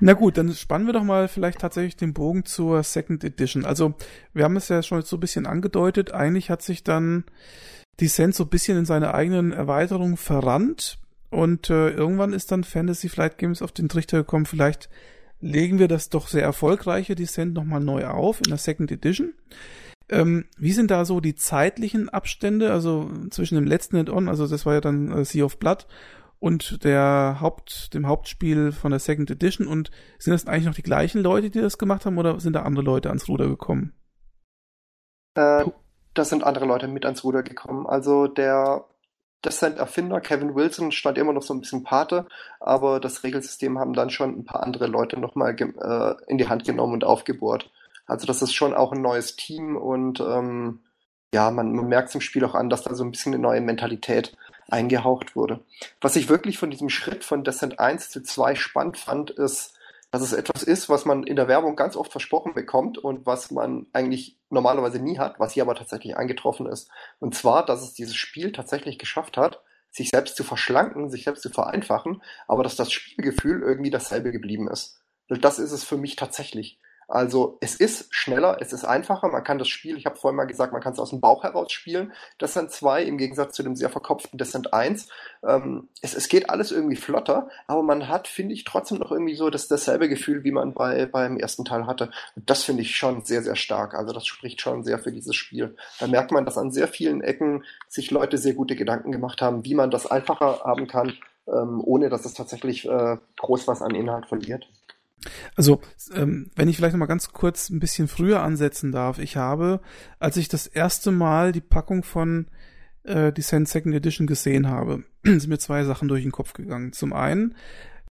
[0.00, 3.66] Na gut, dann spannen wir doch mal vielleicht tatsächlich den Bogen zur Second Edition.
[3.66, 3.94] Also,
[4.32, 6.12] wir haben es ja schon so ein bisschen angedeutet.
[6.12, 7.24] Eigentlich hat sich dann
[8.00, 10.98] Descent so ein bisschen in seine eigenen Erweiterungen verrannt.
[11.28, 14.88] Und äh, irgendwann ist dann Fantasy Flight Games auf den Trichter gekommen, vielleicht
[15.40, 19.32] legen wir das doch sehr erfolgreiche Descent nochmal neu auf in der Second Edition.
[20.08, 24.66] Ähm, wie sind da so die zeitlichen Abstände, also zwischen dem letzten Add-on, also das
[24.66, 25.86] war ja dann äh, Sea of Blood,
[26.40, 30.82] und der Haupt, dem Hauptspiel von der Second Edition und sind das eigentlich noch die
[30.82, 33.92] gleichen Leute, die das gemacht haben oder sind da andere Leute ans Ruder gekommen?
[35.34, 35.66] Äh,
[36.14, 37.86] das sind andere Leute mit ans Ruder gekommen.
[37.86, 38.86] Also der
[39.44, 42.26] Descent-Erfinder Kevin Wilson stand immer noch so ein bisschen Pate,
[42.58, 46.64] aber das Regelsystem haben dann schon ein paar andere Leute nochmal äh, in die Hand
[46.64, 47.70] genommen und aufgebohrt.
[48.06, 50.80] Also das ist schon auch ein neues Team und ähm,
[51.32, 53.60] ja, man, man merkt zum Spiel auch an, dass da so ein bisschen eine neue
[53.60, 54.36] Mentalität
[54.72, 55.60] eingehaucht wurde.
[56.00, 59.74] Was ich wirklich von diesem Schritt von Descent 1 zu 2 spannend fand, ist,
[60.10, 63.50] dass es etwas ist, was man in der Werbung ganz oft versprochen bekommt und was
[63.50, 66.90] man eigentlich normalerweise nie hat, was hier aber tatsächlich eingetroffen ist.
[67.20, 71.42] Und zwar, dass es dieses Spiel tatsächlich geschafft hat, sich selbst zu verschlanken, sich selbst
[71.42, 75.00] zu vereinfachen, aber dass das Spielgefühl irgendwie dasselbe geblieben ist.
[75.28, 76.78] Das ist es für mich tatsächlich.
[77.10, 80.44] Also es ist schneller, es ist einfacher, man kann das Spiel, ich habe vorhin mal
[80.44, 82.12] gesagt, man kann es aus dem Bauch heraus spielen.
[82.38, 85.08] Das sind zwei im Gegensatz zu dem sehr verkopften Descent 1.
[85.42, 89.34] Ähm, es, es geht alles irgendwie flotter, aber man hat, finde ich, trotzdem noch irgendwie
[89.34, 92.12] so das, dasselbe Gefühl, wie man bei, beim ersten Teil hatte.
[92.36, 93.94] Und das finde ich schon sehr, sehr stark.
[93.94, 95.74] Also das spricht schon sehr für dieses Spiel.
[95.98, 99.64] Da merkt man, dass an sehr vielen Ecken sich Leute sehr gute Gedanken gemacht haben,
[99.64, 101.14] wie man das einfacher haben kann,
[101.48, 104.68] ähm, ohne dass es tatsächlich äh, groß was an Inhalt verliert.
[105.56, 105.80] Also,
[106.14, 109.18] ähm, wenn ich vielleicht noch mal ganz kurz ein bisschen früher ansetzen darf.
[109.18, 109.80] Ich habe,
[110.18, 112.46] als ich das erste Mal die Packung von
[113.04, 116.92] äh, Descent Second Edition gesehen habe, sind mir zwei Sachen durch den Kopf gegangen.
[116.92, 117.54] Zum einen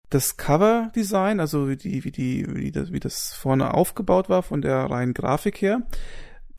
[0.09, 4.61] das Cover-Design, also wie die, wie die, wie das, wie das vorne aufgebaut war von
[4.61, 5.81] der reinen Grafik her,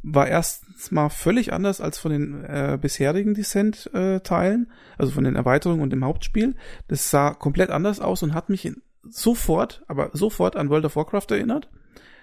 [0.03, 5.35] war erstens mal völlig anders als von den äh, bisherigen Descent-Teilen, äh, also von den
[5.35, 6.55] Erweiterungen und dem Hauptspiel.
[6.89, 10.97] Das sah komplett anders aus und hat mich in sofort, aber sofort an World of
[10.97, 11.69] Warcraft erinnert.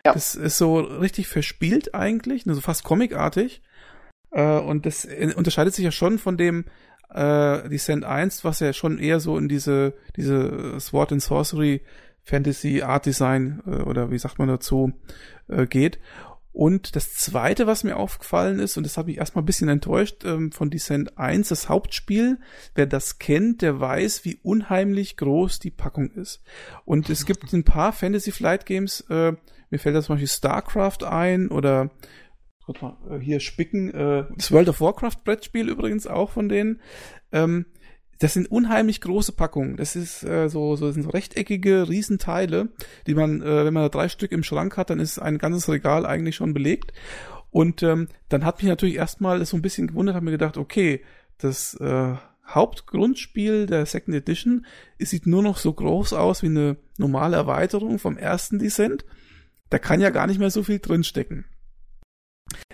[0.05, 0.13] Ja.
[0.13, 3.61] Das ist so richtig verspielt eigentlich, so fast comicartig.
[4.31, 5.05] Äh, und das
[5.35, 6.65] unterscheidet sich ja schon von dem
[7.09, 11.81] äh, Descent 1, was ja schon eher so in diese, diese Sword and Sorcery
[12.23, 14.93] Fantasy Art Design äh, oder wie sagt man dazu
[15.47, 15.99] äh, geht.
[16.55, 20.23] Und das zweite, was mir aufgefallen ist, und das hat mich erstmal ein bisschen enttäuscht,
[20.23, 22.39] ähm, von Descent 1, das Hauptspiel,
[22.75, 26.41] wer das kennt, der weiß, wie unheimlich groß die Packung ist.
[26.85, 29.33] Und es gibt ein paar Fantasy Flight Games, äh,
[29.69, 31.91] mir fällt da zum Beispiel StarCraft ein oder
[32.81, 36.79] mal, äh, hier spicken, äh, das World of Warcraft Brettspiel übrigens auch von denen.
[37.33, 37.65] Ähm,
[38.19, 39.77] das sind unheimlich große Packungen.
[39.77, 42.69] Das ist äh, so, so sind so rechteckige Riesenteile,
[43.07, 45.69] die man, äh, wenn man da drei Stück im Schrank hat, dann ist ein ganzes
[45.69, 46.93] Regal eigentlich schon belegt.
[47.51, 51.03] Und ähm, dann hat mich natürlich erstmal so ein bisschen gewundert, habe mir gedacht, okay,
[51.37, 52.15] das äh,
[52.47, 54.65] Hauptgrundspiel der Second Edition
[54.97, 59.05] es sieht nur noch so groß aus wie eine normale Erweiterung vom ersten Descent.
[59.69, 61.45] Da kann ja gar nicht mehr so viel drinstecken.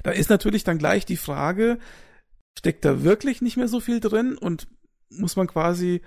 [0.04, 1.80] Da ist natürlich dann gleich die Frage,
[2.58, 4.68] steckt da wirklich nicht mehr so viel drin und
[5.12, 6.02] muss man quasi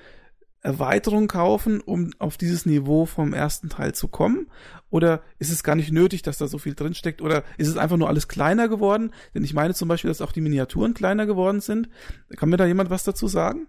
[0.65, 4.51] Erweiterung kaufen, um auf dieses Niveau vom ersten Teil zu kommen?
[4.89, 7.21] Oder ist es gar nicht nötig, dass da so viel drinsteckt?
[7.21, 9.13] Oder ist es einfach nur alles kleiner geworden?
[9.35, 11.91] Denn ich meine zum Beispiel, dass auch die Miniaturen kleiner geworden sind.
[12.37, 13.67] Kann mir da jemand was dazu sagen?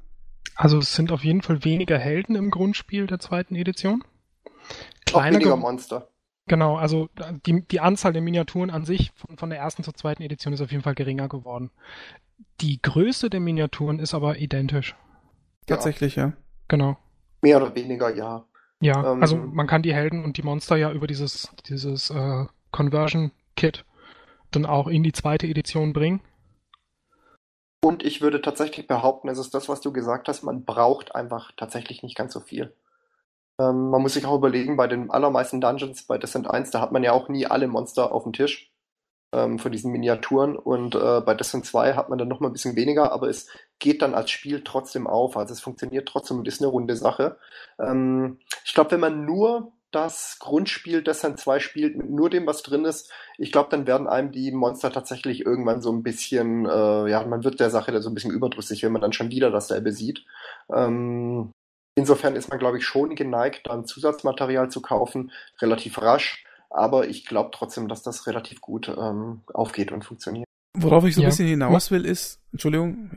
[0.56, 4.04] Also es sind auf jeden Fall weniger Helden im Grundspiel der zweiten Edition.
[5.06, 6.08] Kleiner auch weniger Monster.
[6.48, 7.10] Genau, also
[7.46, 10.62] die, die Anzahl der Miniaturen an sich von, von der ersten zur zweiten Edition ist
[10.62, 11.72] auf jeden Fall geringer geworden.
[12.62, 14.96] Die Größe der Miniaturen ist aber identisch.
[15.66, 16.34] Tatsächlich, ja.
[16.68, 16.98] Genau.
[17.42, 18.46] Mehr oder weniger, ja.
[18.82, 22.46] Ja, ähm, also man kann die Helden und die Monster ja über dieses, dieses äh,
[22.72, 23.86] Conversion-Kit
[24.52, 26.22] dann auch in die zweite Edition bringen.
[27.84, 31.52] Und ich würde tatsächlich behaupten, es ist das, was du gesagt hast, man braucht einfach
[31.56, 32.74] tatsächlich nicht ganz so viel.
[33.60, 36.92] Ähm, man muss sich auch überlegen, bei den allermeisten Dungeons bei Descent 1, da hat
[36.92, 38.72] man ja auch nie alle Monster auf dem Tisch
[39.34, 40.58] ähm, von diesen Miniaturen.
[40.58, 43.50] Und äh, bei Destiny 2 hat man dann noch mal ein bisschen weniger, aber es
[43.80, 45.38] geht dann als Spiel trotzdem auf.
[45.38, 47.38] Also es funktioniert trotzdem und ist eine runde Sache.
[47.80, 52.64] Ähm, ich glaube, wenn man nur das Grundspiel Destiny 2 spielt, mit nur dem, was
[52.64, 57.10] drin ist, ich glaube, dann werden einem die Monster tatsächlich irgendwann so ein bisschen, äh,
[57.10, 59.52] ja, man wird der Sache da so ein bisschen überdrüssig, wenn man dann schon wieder
[59.52, 60.26] dasselbe sieht.
[60.74, 61.52] Ähm,
[61.96, 65.32] insofern ist man, glaube ich, schon geneigt, dann Zusatzmaterial zu kaufen,
[65.62, 66.44] relativ rasch.
[66.70, 70.46] Aber ich glaube trotzdem, dass das relativ gut ähm, aufgeht und funktioniert.
[70.74, 71.30] Worauf ich so ein ja.
[71.30, 73.12] bisschen hinaus will, ist, Entschuldigung.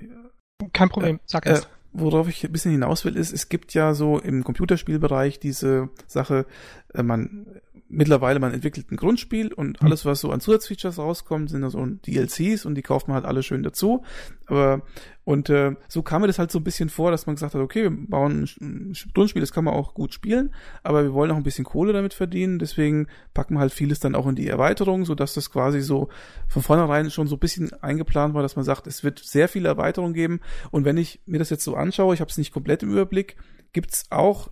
[0.72, 1.60] Kein Problem, sag es.
[1.60, 5.88] Äh, worauf ich ein bisschen hinaus will, ist, es gibt ja so im Computerspielbereich diese
[6.06, 6.46] Sache,
[6.94, 7.46] äh, man
[7.88, 12.64] mittlerweile man entwickelt ein Grundspiel und alles, was so an Zusatzfeatures rauskommt, sind so DLCs
[12.64, 14.04] und die kauft man halt alle schön dazu.
[14.46, 14.82] Aber
[15.24, 17.60] und äh, so kam mir das halt so ein bisschen vor, dass man gesagt hat,
[17.60, 21.36] okay, wir bauen ein Grundspiel, das kann man auch gut spielen, aber wir wollen auch
[21.36, 25.04] ein bisschen Kohle damit verdienen, deswegen packen wir halt vieles dann auch in die Erweiterung,
[25.04, 26.08] so dass das quasi so
[26.46, 29.68] von vornherein schon so ein bisschen eingeplant war, dass man sagt, es wird sehr viele
[29.68, 30.40] Erweiterungen geben.
[30.70, 33.36] Und wenn ich mir das jetzt so anschaue, ich habe es nicht komplett im Überblick,
[33.74, 34.48] gibt's auch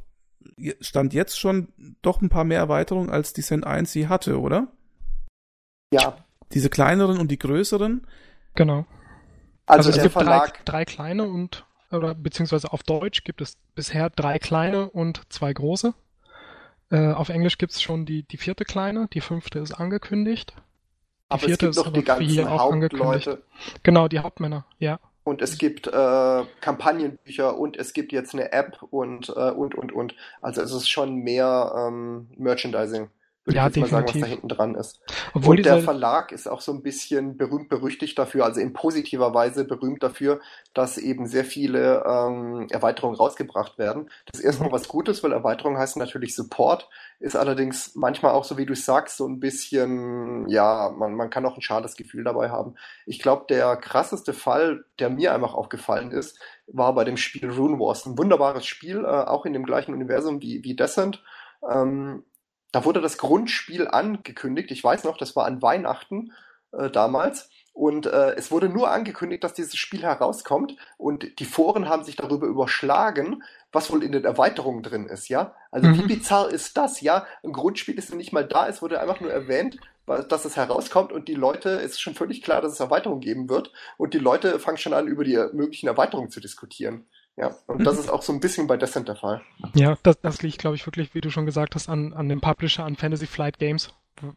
[0.81, 1.69] Stand jetzt schon
[2.03, 4.69] doch ein paar mehr Erweiterungen, als die Cent 1 sie hatte, oder?
[5.93, 6.17] Ja.
[6.53, 8.07] Diese kleineren und die größeren?
[8.55, 8.87] Genau.
[9.67, 10.65] Also, also es gibt Verlag...
[10.65, 15.53] drei, drei kleine und, oder beziehungsweise auf Deutsch gibt es bisher drei kleine und zwei
[15.53, 15.95] große.
[16.91, 20.55] Äh, auf Englisch gibt es schon die, die vierte kleine, die fünfte ist angekündigt.
[20.57, 20.63] Die
[21.31, 23.43] aber vierte es gibt ist noch die ganzen Hauptleute.
[23.83, 25.01] Genau, die Hauptmänner, ja.
[25.27, 29.91] Und es gibt äh, Kampagnenbücher und es gibt jetzt eine App und äh, und und
[29.91, 30.15] und.
[30.41, 33.11] Also es ist schon mehr ähm, Merchandising
[33.47, 35.01] würde ja, ich mal sagen, was da hinten dran ist.
[35.33, 39.33] Obwohl und der Verlag ist auch so ein bisschen berühmt berüchtigt dafür, also in positiver
[39.35, 40.41] Weise berühmt dafür,
[40.75, 44.11] dass eben sehr viele ähm, Erweiterungen rausgebracht werden.
[44.27, 44.75] Das ist erstmal mhm.
[44.75, 46.89] was Gutes, weil Erweiterung heißt natürlich Support,
[47.21, 51.47] ist allerdings manchmal auch so, wie du sagst, so ein bisschen, ja, man, man kann
[51.47, 52.75] auch ein schades Gefühl dabei haben.
[53.07, 57.79] Ich glaube, der krasseste Fall, der mir einfach aufgefallen ist, war bei dem Spiel Rune
[57.79, 58.07] Wars.
[58.07, 61.23] Ein wunderbares Spiel, äh, auch in dem gleichen Universum wie, wie Descent.
[61.71, 62.25] Ähm,
[62.73, 64.71] da wurde das Grundspiel angekündigt.
[64.71, 66.33] Ich weiß noch, das war an Weihnachten
[66.73, 67.49] äh, damals.
[67.73, 70.77] Und äh, es wurde nur angekündigt, dass dieses Spiel herauskommt.
[70.97, 75.55] Und die Foren haben sich darüber überschlagen, was wohl in den Erweiterungen drin ist, ja?
[75.71, 75.99] Also mhm.
[75.99, 77.27] wie bizarr ist das, ja?
[77.45, 79.77] Ein Grundspiel ist nicht mal da, es wurde einfach nur erwähnt,
[80.07, 83.51] dass es herauskommt und die Leute, es ist schon völlig klar, dass es Erweiterungen geben
[83.51, 87.07] wird und die Leute fangen schon an, über die möglichen Erweiterungen zu diskutieren.
[87.37, 88.01] Ja, und das mhm.
[88.01, 89.43] ist auch so ein bisschen bei Descent der Fall.
[89.75, 92.41] Ja, das, das liegt, glaube ich, wirklich, wie du schon gesagt hast, an, an dem
[92.41, 93.93] Publisher, an Fantasy Flight Games,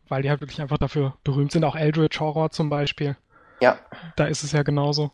[0.09, 1.63] weil die halt wirklich einfach dafür berühmt sind.
[1.63, 3.15] Auch Eldritch Horror zum Beispiel.
[3.61, 3.79] Ja.
[4.17, 5.11] Da ist es ja genauso.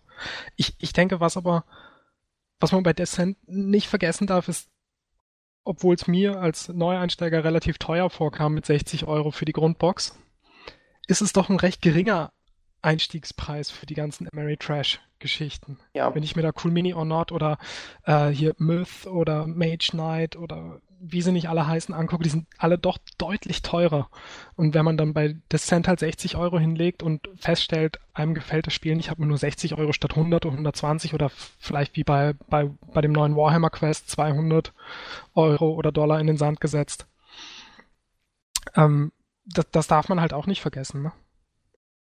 [0.56, 1.64] Ich, ich denke, was aber,
[2.60, 4.68] was man bei Descent nicht vergessen darf, ist,
[5.64, 10.18] obwohl es mir als Neueinsteiger relativ teuer vorkam mit 60 Euro für die Grundbox,
[11.08, 12.32] ist es doch ein recht geringer
[12.86, 15.80] Einstiegspreis für die ganzen Ameritrash Geschichten.
[15.94, 16.14] Ja.
[16.14, 17.58] Wenn ich mir da Cool Mini or Not oder
[18.04, 22.48] äh, hier Myth oder Mage Knight oder wie sie nicht alle heißen angucke, die sind
[22.58, 24.10] alle doch deutlich teurer.
[24.56, 28.74] Und wenn man dann bei Descent halt 60 Euro hinlegt und feststellt, einem gefällt das
[28.74, 31.30] Spiel nicht, hat man nur 60 Euro statt 100 oder 120 oder
[31.60, 34.74] vielleicht wie bei, bei, bei dem neuen Warhammer Quest 200
[35.34, 37.08] Euro oder Dollar in den Sand gesetzt.
[38.76, 39.12] Ähm,
[39.46, 41.04] das, das darf man halt auch nicht vergessen.
[41.04, 41.12] Ne?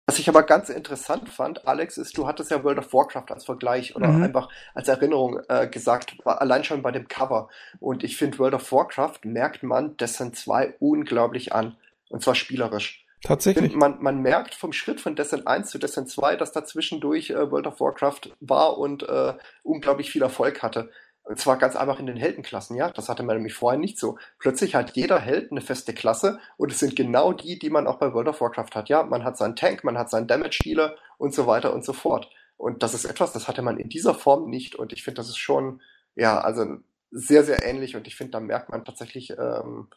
[0.09, 3.45] Was ich aber ganz interessant fand, Alex, ist, du hattest ja World of Warcraft als
[3.45, 4.23] Vergleich oder mhm.
[4.23, 7.51] einfach als Erinnerung äh, gesagt, allein schon bei dem Cover.
[7.79, 11.77] Und ich finde, World of Warcraft merkt man Descent 2 unglaublich an.
[12.09, 13.05] Und zwar spielerisch.
[13.23, 13.75] Tatsächlich.
[13.75, 17.51] Man, man merkt vom Schritt von Descent 1 zu Descent 2, dass da zwischendurch äh,
[17.51, 20.89] World of Warcraft war und äh, unglaublich viel Erfolg hatte.
[21.29, 22.91] Und zwar ganz einfach in den Heldenklassen, ja.
[22.91, 24.19] Das hatte man nämlich vorher nicht so.
[24.39, 27.99] Plötzlich hat jeder Held eine feste Klasse und es sind genau die, die man auch
[27.99, 29.03] bei World of Warcraft hat, ja.
[29.03, 32.31] Man hat seinen Tank, man hat seinen Damage-Dealer und so weiter und so fort.
[32.57, 35.29] Und das ist etwas, das hatte man in dieser Form nicht und ich finde, das
[35.29, 35.83] ist schon,
[36.17, 36.79] ja, also
[37.11, 39.89] sehr, sehr ähnlich und ich finde, da merkt man tatsächlich ähm,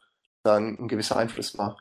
[0.44, 1.78] dann ein gewisser Einfluss war.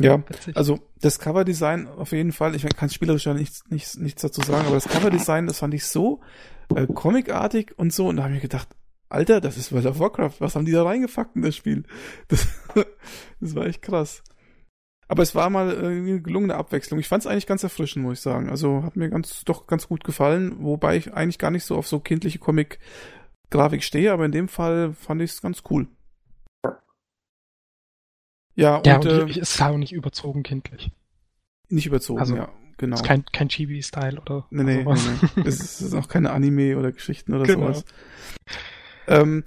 [0.00, 0.20] Ja,
[0.54, 4.66] also das Coverdesign auf jeden Fall, ich kann spielerisch ja nichts, nichts, nichts dazu sagen,
[4.66, 6.20] aber das Coverdesign, das fand ich so
[6.74, 8.68] äh, comicartig und so und da habe ich mir gedacht,
[9.08, 11.84] Alter, das ist World of Warcraft, was haben die da reingefackt in das Spiel?
[12.28, 12.46] Das,
[13.40, 14.22] das war echt krass.
[15.08, 16.98] Aber es war mal äh, eine gelungene Abwechslung.
[16.98, 18.50] Ich fand es eigentlich ganz erfrischend, muss ich sagen.
[18.50, 21.86] Also hat mir ganz doch ganz gut gefallen, wobei ich eigentlich gar nicht so auf
[21.86, 25.86] so kindliche Comic-Grafik stehe, aber in dem Fall fand ich es ganz cool.
[28.56, 30.90] Ja, und, ja, und äh, ist auch nicht überzogen kindlich.
[31.68, 32.96] Nicht überzogen, also, ja, genau.
[32.96, 35.04] Ist kein, kein Chibi-Style oder nee, nee, sowas.
[35.06, 35.48] Nee, nee.
[35.48, 37.68] es ist auch keine Anime oder Geschichten oder genau.
[37.68, 37.84] sowas.
[39.08, 39.44] Ähm,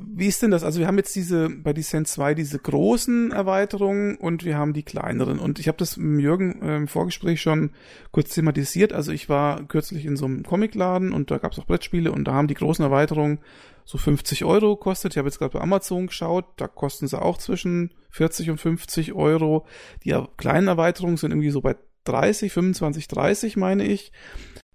[0.00, 0.64] wie ist denn das?
[0.64, 4.82] Also wir haben jetzt diese bei Descent 2 diese großen Erweiterungen und wir haben die
[4.82, 5.38] kleineren.
[5.38, 7.70] Und ich habe das mit Jürgen äh, im Vorgespräch schon
[8.10, 8.92] kurz thematisiert.
[8.92, 12.24] Also ich war kürzlich in so einem Comicladen und da gab es auch Brettspiele und
[12.24, 13.38] da haben die großen Erweiterungen
[13.84, 15.12] so 50 Euro gekostet.
[15.12, 19.12] Ich habe jetzt gerade bei Amazon geschaut, da kosten sie auch zwischen 40 und 50
[19.12, 19.66] Euro.
[20.04, 24.12] Die kleinen Erweiterungen sind irgendwie so bei 30, 25, 30 meine ich.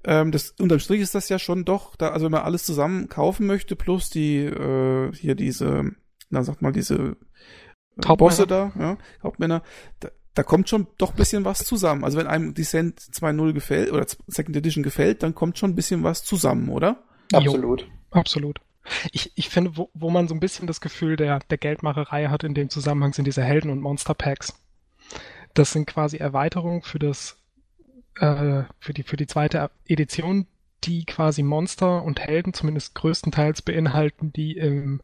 [0.04, 3.10] Ähm, das, unterm Strich ist das ja schon doch, da, also wenn man alles zusammen
[3.10, 5.92] kaufen möchte, plus die, äh, hier diese,
[6.30, 7.18] na sag mal, diese
[7.98, 9.64] äh, Bosse da, ja, Hauptmänner,
[10.00, 12.04] da, da kommt schon doch bisschen was zusammen.
[12.04, 16.04] Also wenn einem Descent 2.0 gefällt oder Second Edition gefällt, dann kommt schon ein bisschen
[16.04, 17.04] was zusammen, oder?
[17.34, 17.82] Absolut.
[17.82, 18.62] Jo, absolut.
[19.12, 22.44] Ich, ich finde, wo, wo man so ein bisschen das Gefühl der, der Geldmacherei hat
[22.44, 24.54] in dem Zusammenhang, sind diese Helden- und Monster-Packs.
[25.58, 27.36] Das sind quasi Erweiterungen für das,
[28.20, 30.46] äh, für die, für die zweite Edition,
[30.84, 35.02] die quasi Monster und Helden zumindest größtenteils beinhalten, die im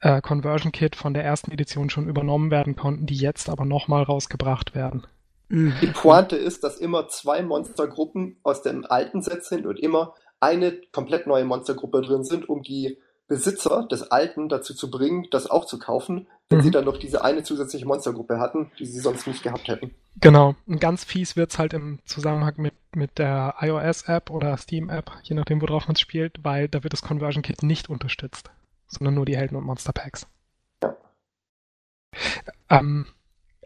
[0.00, 4.02] äh, Conversion Kit von der ersten Edition schon übernommen werden konnten, die jetzt aber nochmal
[4.02, 5.06] rausgebracht werden.
[5.50, 5.74] Mhm.
[5.82, 10.72] Die Pointe ist, dass immer zwei Monstergruppen aus dem alten Set sind und immer eine
[10.92, 12.96] komplett neue Monstergruppe drin sind, um die
[13.32, 16.62] Besitzer des Alten dazu zu bringen, das auch zu kaufen, wenn mhm.
[16.62, 19.94] sie dann noch diese eine zusätzliche Monstergruppe hatten, die sie sonst nicht gehabt hätten.
[20.20, 20.54] Genau.
[20.66, 25.62] Und ganz fies wird's halt im Zusammenhang mit, mit der iOS-App oder Steam-App, je nachdem,
[25.62, 28.50] worauf man spielt, weil da wird das Conversion Kit nicht unterstützt
[28.92, 30.26] sondern nur die Helden- und Monster-Packs.
[30.82, 30.96] Ja.
[32.68, 33.06] Ähm,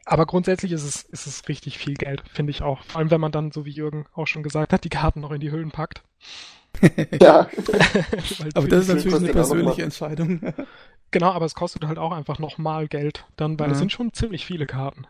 [0.05, 2.83] aber grundsätzlich ist es, ist es richtig viel Geld, finde ich auch.
[2.85, 5.33] Vor allem, wenn man dann, so wie Jürgen auch schon gesagt hat, die Karten noch
[5.33, 6.03] in die Hüllen packt.
[7.21, 7.49] ja.
[8.55, 10.41] aber das ist natürlich eine persönliche Entscheidung.
[11.11, 13.81] genau, aber es kostet halt auch einfach nochmal Geld, dann, weil es ja.
[13.81, 15.07] sind schon ziemlich viele Karten.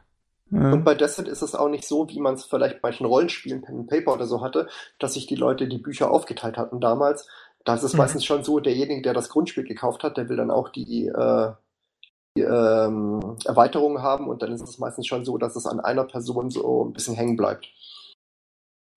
[0.51, 0.73] Ja.
[0.73, 3.63] Und bei Descent ist es auch nicht so, wie man es vielleicht bei manchen Rollenspielen,
[3.63, 4.69] Pen and Paper oder so hatte,
[4.99, 7.27] dass sich die Leute die Bücher aufgeteilt hatten damals,
[7.67, 7.99] da ist es mhm.
[7.99, 11.53] meistens schon so, derjenige, der das Grundspiel gekauft hat, der will dann auch die, äh,
[12.37, 16.05] die ähm, Erweiterungen haben und dann ist es meistens schon so, dass es an einer
[16.05, 17.67] Person so ein bisschen hängen bleibt.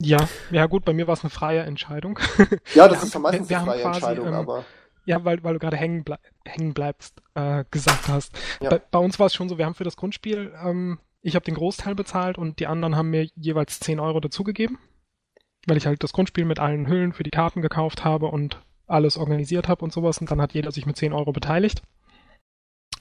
[0.01, 2.19] Ja, ja gut, bei mir war es eine freie Entscheidung.
[2.73, 4.65] Ja, das wir ist haben, meistens eine freie quasi, Entscheidung, ähm, aber.
[5.05, 8.37] Ja, weil, weil du gerade hängen, blei hängen bleibst, äh, gesagt hast.
[8.61, 8.69] Ja.
[8.69, 11.45] Bei, bei, uns war es schon so, wir haben für das Grundspiel, ähm, ich habe
[11.45, 14.77] den Großteil bezahlt und die anderen haben mir jeweils 10 Euro dazugegeben
[15.69, 19.17] weil ich halt das Grundspiel mit allen Hüllen für die Karten gekauft habe und alles
[19.17, 20.19] organisiert habe und sowas.
[20.19, 21.81] Und dann hat jeder sich mit 10 Euro beteiligt.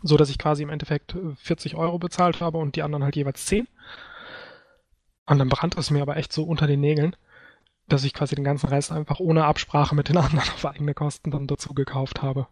[0.03, 3.17] So dass ich quasi im Endeffekt 40 äh, Euro bezahlt habe und die anderen halt
[3.17, 3.67] jeweils 10.
[5.29, 7.15] Und dann brannte es mir aber echt so unter den Nägeln,
[7.87, 11.31] dass ich quasi den ganzen Rest einfach ohne Absprache mit den anderen auf eigene Kosten
[11.31, 12.49] dann dazu gekauft habe.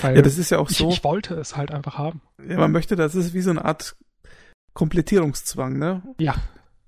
[0.00, 0.88] Weil ja, das ist ja auch so.
[0.88, 2.22] Ich, ich wollte es halt einfach haben.
[2.44, 3.96] Ja, man möchte, das ist wie so eine Art
[4.74, 6.02] Komplettierungszwang, ne?
[6.18, 6.34] Ja.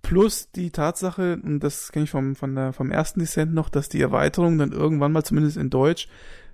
[0.02, 3.88] Plus die Tatsache, und das kenne ich vom, von der, vom ersten Descent noch, dass
[3.88, 6.08] die Erweiterungen dann irgendwann mal zumindest in Deutsch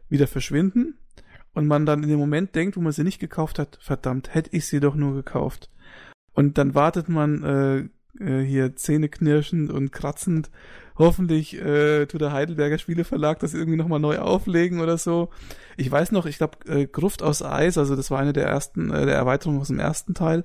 [0.09, 0.98] wieder verschwinden
[1.52, 4.51] und man dann in dem Moment denkt, wo man sie nicht gekauft hat, verdammt, hätte
[4.55, 5.68] ich sie doch nur gekauft.
[6.35, 10.51] Und dann wartet man äh, äh, hier zähneknirschend und kratzend,
[10.97, 15.31] hoffentlich äh, tut der Heidelberger Spieleverlag das irgendwie nochmal neu auflegen oder so.
[15.77, 18.90] Ich weiß noch, ich glaube, äh, Gruft aus Eis, also das war eine der ersten,
[18.90, 20.44] äh, der Erweiterungen aus dem ersten Teil,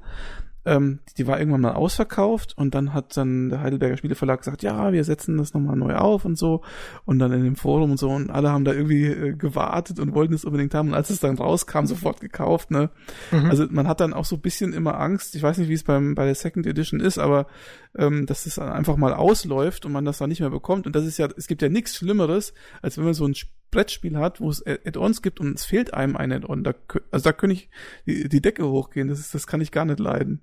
[0.66, 4.92] ähm, die war irgendwann mal ausverkauft und dann hat dann der Heidelberger Spieleverlag gesagt, ja,
[4.92, 6.62] wir setzen das nochmal neu auf und so
[7.06, 10.16] und dann in dem Forum und so und alle haben da irgendwie äh, gewartet und
[10.16, 12.90] wollten es unbedingt haben und als es dann rauskam, sofort gekauft, ne?
[13.32, 13.46] Mhm.
[13.50, 15.84] Also man hat dann auch so ein bisschen immer Angst, ich weiß nicht, wie es
[15.84, 17.48] beim bei der Second Edition ist, aber
[17.98, 21.06] ähm, dass es einfach mal ausläuft und man das dann nicht mehr bekommt und das
[21.06, 23.36] ist ja, es gibt ja nichts Schlimmeres, als wenn man so ein
[23.72, 26.64] Brettspiel hat, wo es Add-ons gibt und es fehlt einem ein Add-on.
[26.64, 26.74] Da,
[27.12, 27.70] also da könnte ich
[28.06, 29.10] die, die Decke hochgehen.
[29.10, 30.42] Das ist, das kann ich gar nicht leiden.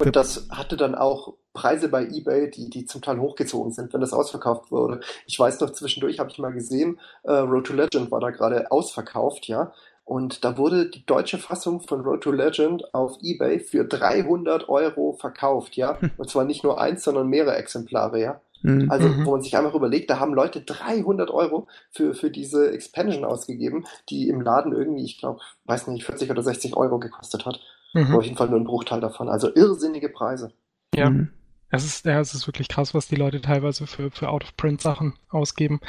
[0.00, 4.00] Und das hatte dann auch Preise bei eBay, die, die zum Teil hochgezogen sind, wenn
[4.00, 5.00] das ausverkauft wurde.
[5.26, 8.70] Ich weiß noch, zwischendurch habe ich mal gesehen, äh, Road to Legend war da gerade
[8.70, 9.72] ausverkauft, ja.
[10.04, 15.12] Und da wurde die deutsche Fassung von Road to Legend auf eBay für 300 Euro
[15.12, 16.00] verkauft, ja.
[16.00, 16.10] Hm.
[16.16, 18.40] Und zwar nicht nur eins, sondern mehrere Exemplare, ja.
[18.62, 18.90] Hm.
[18.90, 19.26] Also, mhm.
[19.26, 23.84] wo man sich einfach überlegt, da haben Leute 300 Euro für, für diese Expansion ausgegeben,
[24.08, 27.60] die im Laden irgendwie, ich glaube, weiß nicht, 40 oder 60 Euro gekostet hat.
[27.92, 28.14] Mhm.
[28.14, 29.28] Auf jeden Fall nur ein Bruchteil davon.
[29.28, 30.52] Also irrsinnige Preise.
[30.94, 31.10] Ja.
[31.10, 31.30] Mhm.
[31.70, 35.80] Es ist, ja, es ist wirklich krass, was die Leute teilweise für, für Out-of-Print-Sachen ausgeben.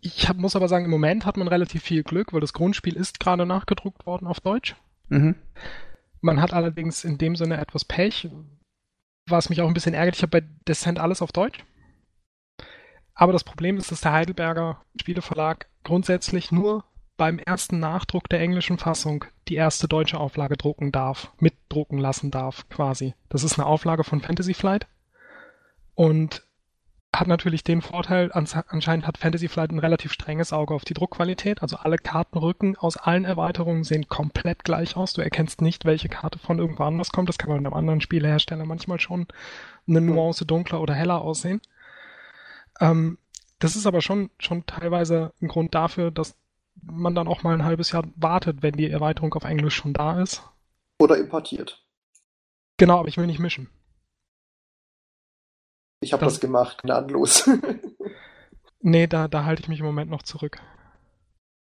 [0.00, 2.96] Ich hab, muss aber sagen, im Moment hat man relativ viel Glück, weil das Grundspiel
[2.96, 4.76] ist gerade nachgedruckt worden auf Deutsch.
[5.08, 5.34] Mhm.
[6.22, 8.30] Man hat allerdings in dem Sinne etwas Pech,
[9.26, 10.16] was mich auch ein bisschen ärgert.
[10.16, 11.58] Ich habe bei Descent alles auf Deutsch.
[13.12, 16.84] Aber das Problem ist, dass der Heidelberger Spieleverlag grundsätzlich nur
[17.18, 22.68] beim ersten Nachdruck der englischen Fassung die erste deutsche Auflage drucken darf, mitdrucken lassen darf,
[22.68, 23.14] quasi.
[23.28, 24.86] Das ist eine Auflage von Fantasy Flight
[25.94, 26.44] und
[27.12, 31.60] hat natürlich den Vorteil, anscheinend hat Fantasy Flight ein relativ strenges Auge auf die Druckqualität.
[31.60, 35.12] Also alle Kartenrücken aus allen Erweiterungen sehen komplett gleich aus.
[35.12, 37.28] Du erkennst nicht, welche Karte von irgendwo anders kommt.
[37.28, 39.26] Das kann bei einem anderen Spielehersteller manchmal schon
[39.88, 41.60] eine Nuance dunkler oder heller aussehen.
[42.80, 43.18] Ähm,
[43.58, 46.36] das ist aber schon, schon teilweise ein Grund dafür, dass
[46.82, 50.20] man dann auch mal ein halbes Jahr wartet, wenn die Erweiterung auf Englisch schon da
[50.20, 50.42] ist.
[50.98, 51.84] Oder importiert.
[52.76, 53.68] Genau, aber ich will nicht mischen.
[56.00, 57.48] Ich habe das, das, gemacht, gnadenlos.
[58.80, 60.60] nee, da, da halte ich mich im Moment noch zurück.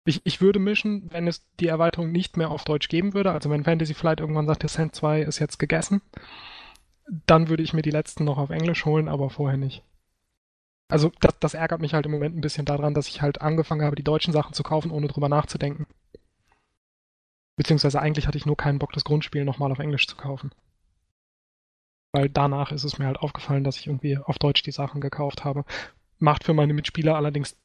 [0.05, 3.31] Ich, ich würde mischen, wenn es die Erweiterung nicht mehr auf Deutsch geben würde.
[3.31, 6.01] Also wenn Fantasy Flight irgendwann sagt, Descent 2 ist jetzt gegessen,
[7.27, 9.83] dann würde ich mir die letzten noch auf Englisch holen, aber vorher nicht.
[10.89, 13.83] Also das, das ärgert mich halt im Moment ein bisschen daran, dass ich halt angefangen
[13.83, 15.85] habe, die deutschen Sachen zu kaufen, ohne drüber nachzudenken.
[17.55, 20.51] Beziehungsweise eigentlich hatte ich nur keinen Bock, das Grundspiel nochmal auf Englisch zu kaufen.
[22.11, 25.45] Weil danach ist es mir halt aufgefallen, dass ich irgendwie auf Deutsch die Sachen gekauft
[25.45, 25.63] habe.
[26.17, 27.55] Macht für meine Mitspieler allerdings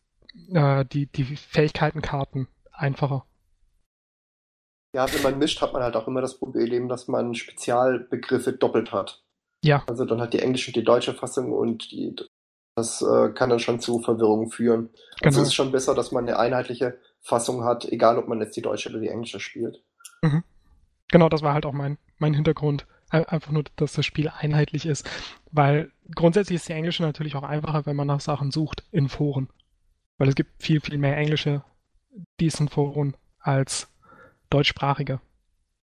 [0.53, 3.25] äh, die, die Fähigkeitenkarten einfacher.
[4.95, 8.93] Ja, wenn man mischt, hat man halt auch immer das Problem, dass man Spezialbegriffe doppelt
[8.93, 9.25] hat.
[9.65, 9.83] Ja.
[9.87, 12.15] Also dann hat die englische und die deutsche Fassung und die,
[12.75, 14.91] das äh, kann dann schon zu Verwirrung führen.
[15.23, 15.43] Also genau.
[15.43, 18.63] es ist schon besser, dass man eine einheitliche Fassung hat, egal ob man jetzt die
[18.63, 19.83] deutsche oder die englische spielt.
[20.23, 20.43] Mhm.
[21.09, 22.87] Genau, das war halt auch mein, mein Hintergrund.
[23.11, 25.09] Einfach nur, dass das Spiel einheitlich ist.
[25.53, 29.49] Weil grundsätzlich ist die englische natürlich auch einfacher, wenn man nach Sachen sucht in Foren.
[30.19, 31.63] Weil es gibt viel, viel mehr englische
[32.41, 33.89] decent Foren als
[34.51, 35.21] deutschsprachige.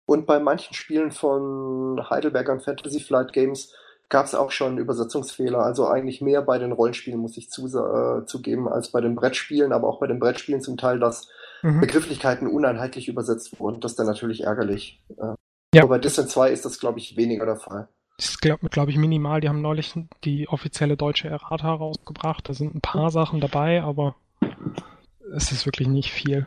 [0.04, 3.72] Und bei manchen Spielen von Heidelberg und Fantasy Flight Games
[4.08, 5.58] gab es auch schon Übersetzungsfehler.
[5.58, 9.72] Also eigentlich mehr bei den Rollenspielen, muss ich zu, äh, zugeben, als bei den Brettspielen,
[9.72, 11.28] aber auch bei den Brettspielen zum Teil, dass
[11.62, 11.80] mhm.
[11.80, 13.80] Begrifflichkeiten uneinheitlich übersetzt wurden.
[13.80, 15.02] Das ist dann natürlich ärgerlich.
[15.18, 15.34] Äh,
[15.74, 15.82] ja.
[15.82, 17.88] Aber bei Distance 2 ist das, glaube ich, weniger der Fall.
[18.16, 19.40] Das ist, glaube glaub ich, minimal.
[19.40, 22.48] Die haben neulich die offizielle deutsche Errata rausgebracht.
[22.48, 24.14] Da sind ein paar Sachen dabei, aber
[25.34, 26.46] es ist wirklich nicht viel.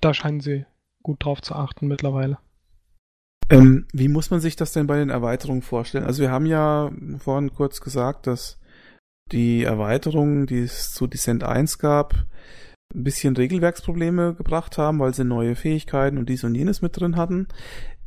[0.00, 0.66] Da scheinen sie
[1.02, 2.38] gut drauf zu achten mittlerweile.
[3.50, 6.04] Ähm, wie muss man sich das denn bei den Erweiterungen vorstellen?
[6.04, 8.58] Also wir haben ja vorhin kurz gesagt, dass
[9.32, 12.14] die Erweiterungen, die es zu Descent 1 gab,
[12.94, 17.16] ein bisschen Regelwerksprobleme gebracht haben, weil sie neue Fähigkeiten und dies und jenes mit drin
[17.16, 17.48] hatten.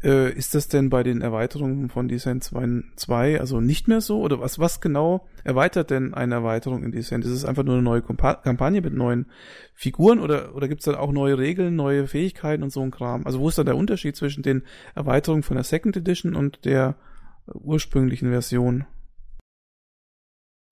[0.03, 4.19] Äh, ist das denn bei den Erweiterungen von Descent 2, also nicht mehr so?
[4.19, 7.23] Oder was, was genau erweitert denn eine Erweiterung in Descent?
[7.23, 9.27] Ist es einfach nur eine neue Kompa Kampagne mit neuen
[9.73, 13.25] Figuren oder, oder gibt es dann auch neue Regeln, neue Fähigkeiten und so ein Kram?
[13.25, 14.63] Also wo ist dann der Unterschied zwischen den
[14.93, 16.95] Erweiterungen von der Second Edition und der
[17.53, 18.85] ursprünglichen Version?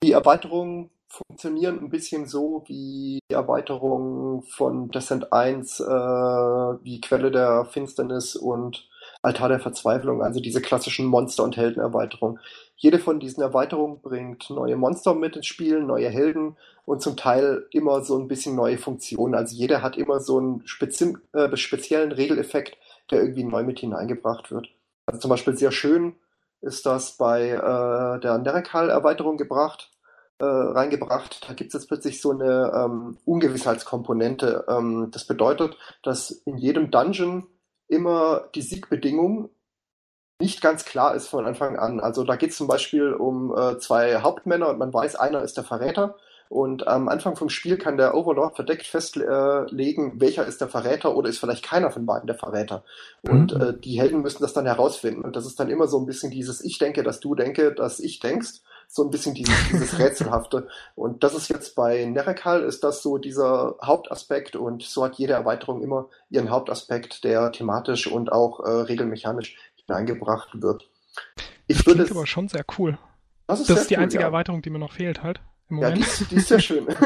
[0.04, 7.30] Die Erweiterungen funktionieren ein bisschen so wie die Erweiterungen von Descent 1, äh, wie Quelle
[7.30, 8.88] der Finsternis und
[9.22, 12.40] Altar der Verzweiflung, also diese klassischen Monster- und Heldenerweiterungen.
[12.76, 17.64] Jede von diesen Erweiterungen bringt neue Monster mit ins Spiel, neue Helden und zum Teil
[17.70, 19.36] immer so ein bisschen neue Funktionen.
[19.36, 22.76] Also jeder hat immer so einen spezi äh, speziellen Regeleffekt,
[23.10, 24.68] der irgendwie neu mit hineingebracht wird.
[25.06, 26.16] Also zum Beispiel sehr schön
[26.60, 29.92] ist das bei äh, der Nerekal-Erweiterung gebracht,
[30.38, 31.46] äh, reingebracht.
[31.48, 34.64] Da gibt es jetzt plötzlich so eine ähm, Ungewissheitskomponente.
[34.68, 37.46] Ähm, das bedeutet, dass in jedem Dungeon
[37.92, 39.50] immer die Siegbedingung
[40.40, 42.00] nicht ganz klar ist von Anfang an.
[42.00, 45.56] Also da geht es zum Beispiel um äh, zwei Hauptmänner und man weiß, einer ist
[45.56, 46.16] der Verräter.
[46.48, 51.30] Und am Anfang vom Spiel kann der Overlord verdeckt festlegen, welcher ist der Verräter oder
[51.30, 52.84] ist vielleicht keiner von beiden der Verräter.
[53.22, 53.62] Und mhm.
[53.62, 55.22] äh, die Helden müssen das dann herausfinden.
[55.22, 58.00] Und das ist dann immer so ein bisschen dieses Ich denke, dass du denke, dass
[58.00, 58.60] ich denkst
[58.94, 60.68] so ein bisschen dieses, dieses Rätselhafte.
[60.94, 65.32] Und das ist jetzt bei Nerekal ist das so dieser Hauptaspekt und so hat jede
[65.32, 69.56] Erweiterung immer ihren Hauptaspekt, der thematisch und auch äh, regelmechanisch
[69.86, 70.90] hineingebracht wird.
[71.68, 72.98] Ich das würde aber schon sehr cool.
[73.46, 74.28] Das ist, das ist die cool, einzige ja.
[74.28, 75.40] Erweiterung, die mir noch fehlt halt.
[75.70, 75.98] Im Moment.
[75.98, 76.86] Ja, die, die ist sehr schön.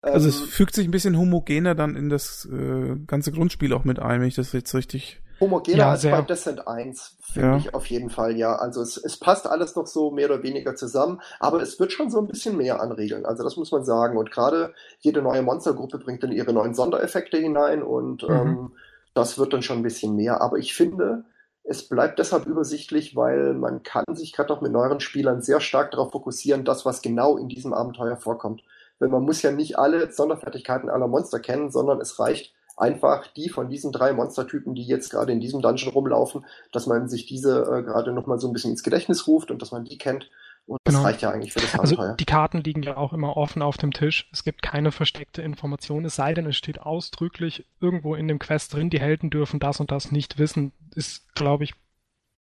[0.00, 3.84] also es ähm, fügt sich ein bisschen homogener dann in das äh, ganze Grundspiel auch
[3.84, 7.56] mit ein, wenn ich das jetzt richtig homogener ja, als bei Descent 1, finde ja.
[7.56, 8.56] ich auf jeden Fall, ja.
[8.56, 12.10] Also es, es passt alles noch so mehr oder weniger zusammen, aber es wird schon
[12.10, 13.24] so ein bisschen mehr an Regeln.
[13.24, 14.18] Also das muss man sagen.
[14.18, 18.34] Und gerade jede neue Monstergruppe bringt dann ihre neuen Sondereffekte hinein und mhm.
[18.34, 18.72] ähm,
[19.14, 20.40] das wird dann schon ein bisschen mehr.
[20.40, 21.24] Aber ich finde,
[21.62, 25.90] es bleibt deshalb übersichtlich, weil man kann sich gerade auch mit neueren Spielern sehr stark
[25.92, 28.62] darauf fokussieren, das, was genau in diesem Abenteuer vorkommt.
[28.98, 33.48] Weil man muss ja nicht alle Sonderfertigkeiten aller Monster kennen, sondern es reicht, einfach die
[33.48, 37.62] von diesen drei Monstertypen, die jetzt gerade in diesem Dungeon rumlaufen, dass man sich diese
[37.62, 40.30] äh, gerade nochmal so ein bisschen ins Gedächtnis ruft und dass man die kennt.
[40.66, 41.06] Und das genau.
[41.06, 42.04] reicht ja eigentlich für das also Abenteuer.
[42.04, 44.28] Also die Karten liegen ja auch immer offen auf dem Tisch.
[44.32, 48.74] Es gibt keine versteckte Information, es sei denn, es steht ausdrücklich irgendwo in dem Quest
[48.74, 50.72] drin, die Helden dürfen das und das nicht wissen.
[50.94, 51.74] Ist, glaube ich,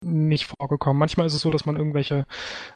[0.03, 0.99] nicht vorgekommen.
[0.99, 2.27] Manchmal ist es so, dass man irgendwelche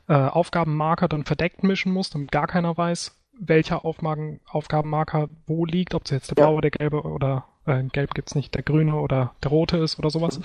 [0.09, 5.95] äh, Aufgabenmarker dann verdeckt mischen muss, damit gar keiner weiß, welcher Aufmagen, Aufgabenmarker wo liegt,
[5.95, 9.35] ob es jetzt der blaue, der gelbe oder äh, gelb gibt's nicht, der grüne oder
[9.43, 10.41] der rote ist oder sowas.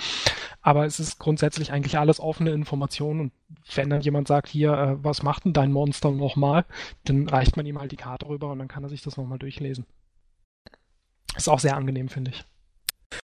[0.62, 3.32] Aber es ist grundsätzlich eigentlich alles offene Informationen und
[3.76, 6.66] wenn dann jemand sagt, hier, äh, was macht denn dein Monster nochmal,
[7.06, 9.40] dann reicht man ihm halt die Karte rüber und dann kann er sich das nochmal
[9.40, 9.86] durchlesen.
[11.36, 12.46] Ist auch sehr angenehm, finde ich.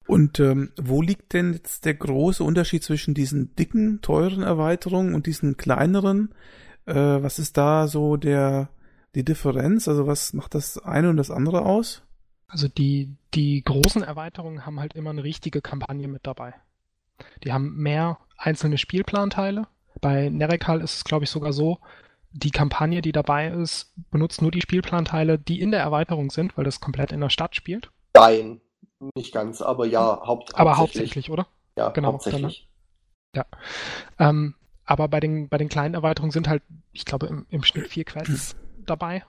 [0.07, 5.25] Und ähm, wo liegt denn jetzt der große Unterschied zwischen diesen dicken, teuren Erweiterungen und
[5.25, 6.33] diesen kleineren?
[6.85, 8.69] Äh, was ist da so der
[9.15, 9.87] die Differenz?
[9.87, 12.03] Also was macht das eine und das andere aus?
[12.47, 16.53] Also die, die großen Erweiterungen haben halt immer eine richtige Kampagne mit dabei.
[17.43, 19.67] Die haben mehr einzelne Spielplanteile.
[20.01, 21.79] Bei Nerekal ist es, glaube ich, sogar so,
[22.33, 26.65] die Kampagne, die dabei ist, benutzt nur die Spielplanteile, die in der Erweiterung sind, weil
[26.65, 27.91] das komplett in der Stadt spielt.
[28.13, 28.59] Nein,
[29.15, 31.47] nicht ganz, aber ja, haupt aber hauptsächlich, oder?
[31.77, 32.67] Ja, genau, hauptsächlich.
[33.31, 33.45] Dann,
[34.19, 34.29] ja.
[34.29, 36.61] Ähm, aber bei den, bei den kleinen Erweiterungen sind halt,
[36.91, 38.55] ich glaube, im, im Schnitt vier Quests
[38.89, 39.23] dabei,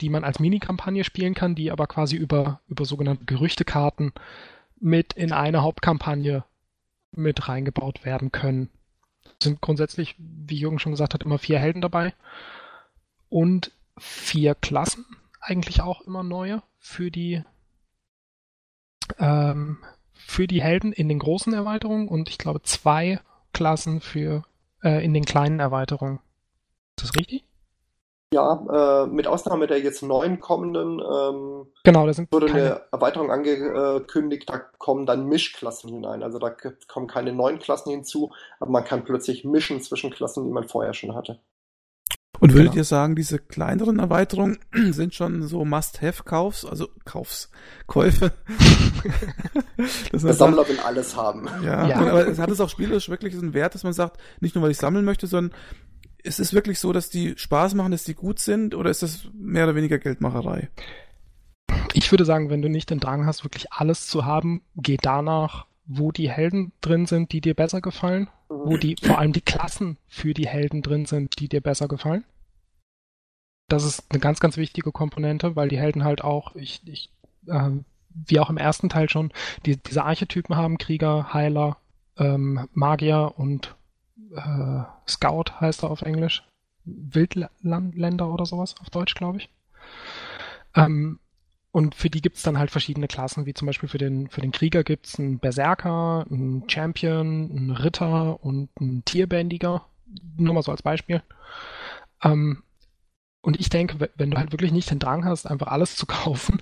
[0.00, 4.12] die man als Mini-Kampagne spielen kann, die aber quasi über, über sogenannte Gerüchtekarten
[4.80, 6.44] mit in eine Hauptkampagne
[7.12, 8.70] mit reingebaut werden können.
[9.38, 12.14] Es sind grundsätzlich, wie Jürgen schon gesagt hat, immer vier Helden dabei
[13.28, 15.04] und vier Klassen,
[15.40, 17.42] eigentlich auch immer neue für die
[19.18, 19.78] ähm,
[20.12, 23.20] für die Helden in den großen Erweiterungen und ich glaube zwei
[23.52, 24.44] Klassen für
[24.82, 26.20] äh, in den kleinen Erweiterungen.
[26.96, 27.44] Ist das richtig?
[28.32, 32.62] Ja, äh, mit Ausnahme der jetzt neuen kommenden ähm, genau, da sind wurde keine...
[32.62, 36.22] eine Erweiterung angekündigt, da kommen dann Mischklassen hinein.
[36.22, 36.54] Also da
[36.88, 40.94] kommen keine neuen Klassen hinzu, aber man kann plötzlich mischen zwischen Klassen, die man vorher
[40.94, 41.40] schon hatte.
[42.42, 42.80] Und würdet genau.
[42.80, 44.58] ihr sagen, diese kleineren Erweiterungen
[44.90, 47.50] sind schon so Must-Have-Kaufs, also Kaufs,
[47.86, 48.32] Käufe?
[50.10, 51.48] das Der Sammler will alles haben.
[51.62, 51.96] Ja, ja.
[51.98, 54.72] aber es hat es auch spielerisch wirklich einen Wert, dass man sagt, nicht nur weil
[54.72, 55.56] ich sammeln möchte, sondern
[56.22, 59.28] ist es wirklich so, dass die Spaß machen, dass die gut sind, oder ist das
[59.34, 60.68] mehr oder weniger Geldmacherei?
[61.94, 65.66] Ich würde sagen, wenn du nicht den Drang hast, wirklich alles zu haben, geh danach,
[65.84, 69.98] wo die Helden drin sind, die dir besser gefallen, wo die, vor allem die Klassen
[70.08, 72.24] für die Helden drin sind, die dir besser gefallen.
[73.68, 77.10] Das ist eine ganz, ganz wichtige Komponente, weil die Helden halt auch, ich, ich,
[77.46, 77.70] äh,
[78.14, 79.32] wie auch im ersten Teil schon,
[79.66, 81.78] die, diese Archetypen haben, Krieger, Heiler,
[82.18, 83.74] ähm, Magier und
[84.34, 86.42] äh, Scout heißt er auf Englisch.
[86.84, 89.50] Wildländer oder sowas auf Deutsch, glaube ich.
[90.74, 91.20] Ähm,
[91.70, 94.52] und für die gibt's dann halt verschiedene Klassen, wie zum Beispiel für den, für den
[94.52, 99.86] Krieger gibt's einen Berserker, einen Champion, einen Ritter und einen Tierbändiger.
[100.36, 101.22] Nur mal so als Beispiel.
[102.22, 102.62] Ähm,
[103.40, 106.60] und ich denke, wenn du halt wirklich nicht den Drang hast, einfach alles zu kaufen,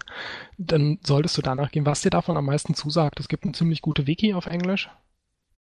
[0.59, 3.21] dann solltest du danach gehen, was dir davon am meisten zusagt.
[3.21, 4.91] Es gibt eine ziemlich gute Wiki auf Englisch,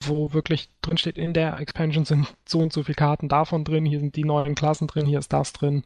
[0.02, 3.86] wo wirklich drin steht, in der Expansion sind so und so viele Karten davon drin,
[3.86, 5.84] hier sind die neuen Klassen drin, hier ist das drin.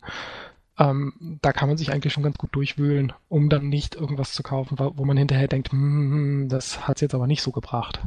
[0.77, 4.43] Ähm, da kann man sich eigentlich schon ganz gut durchwühlen, um dann nicht irgendwas zu
[4.43, 7.99] kaufen, wo man hinterher denkt, hm, das hat's jetzt aber nicht so gebracht.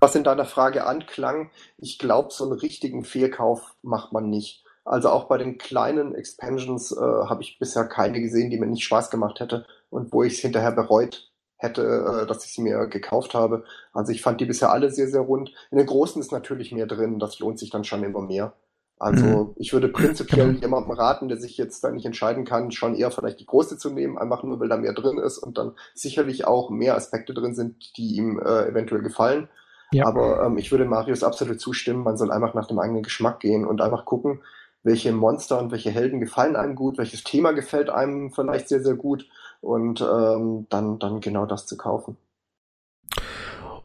[0.00, 4.64] Was in deiner Frage anklang, ich glaube, so einen richtigen Fehlkauf macht man nicht.
[4.84, 8.84] Also auch bei den kleinen Expansions äh, habe ich bisher keine gesehen, die mir nicht
[8.84, 11.29] Spaß gemacht hätte und wo ich es hinterher bereut
[11.60, 13.64] hätte, äh, dass ich sie mir gekauft habe.
[13.92, 15.52] Also ich fand die bisher alle sehr, sehr rund.
[15.70, 18.54] In den großen ist natürlich mehr drin, das lohnt sich dann schon immer mehr.
[18.98, 19.50] Also mhm.
[19.56, 20.60] ich würde prinzipiell genau.
[20.60, 23.90] jemandem raten, der sich jetzt da nicht entscheiden kann, schon eher vielleicht die große zu
[23.90, 27.54] nehmen, einfach nur weil da mehr drin ist und dann sicherlich auch mehr Aspekte drin
[27.54, 29.48] sind, die ihm äh, eventuell gefallen.
[29.92, 30.06] Ja.
[30.06, 33.66] Aber ähm, ich würde Marius absolut zustimmen, man soll einfach nach dem eigenen Geschmack gehen
[33.66, 34.42] und einfach gucken,
[34.82, 38.94] welche Monster und welche Helden gefallen einem gut, welches Thema gefällt einem vielleicht sehr, sehr
[38.94, 39.26] gut
[39.60, 42.16] und ähm, dann, dann genau das zu kaufen.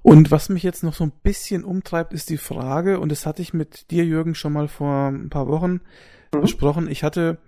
[0.01, 3.41] Und was mich jetzt noch so ein bisschen umtreibt, ist die Frage, und das hatte
[3.41, 5.81] ich mit dir, Jürgen, schon mal vor ein paar Wochen
[6.31, 6.41] mhm.
[6.41, 6.87] besprochen.
[6.89, 7.39] Ich hatte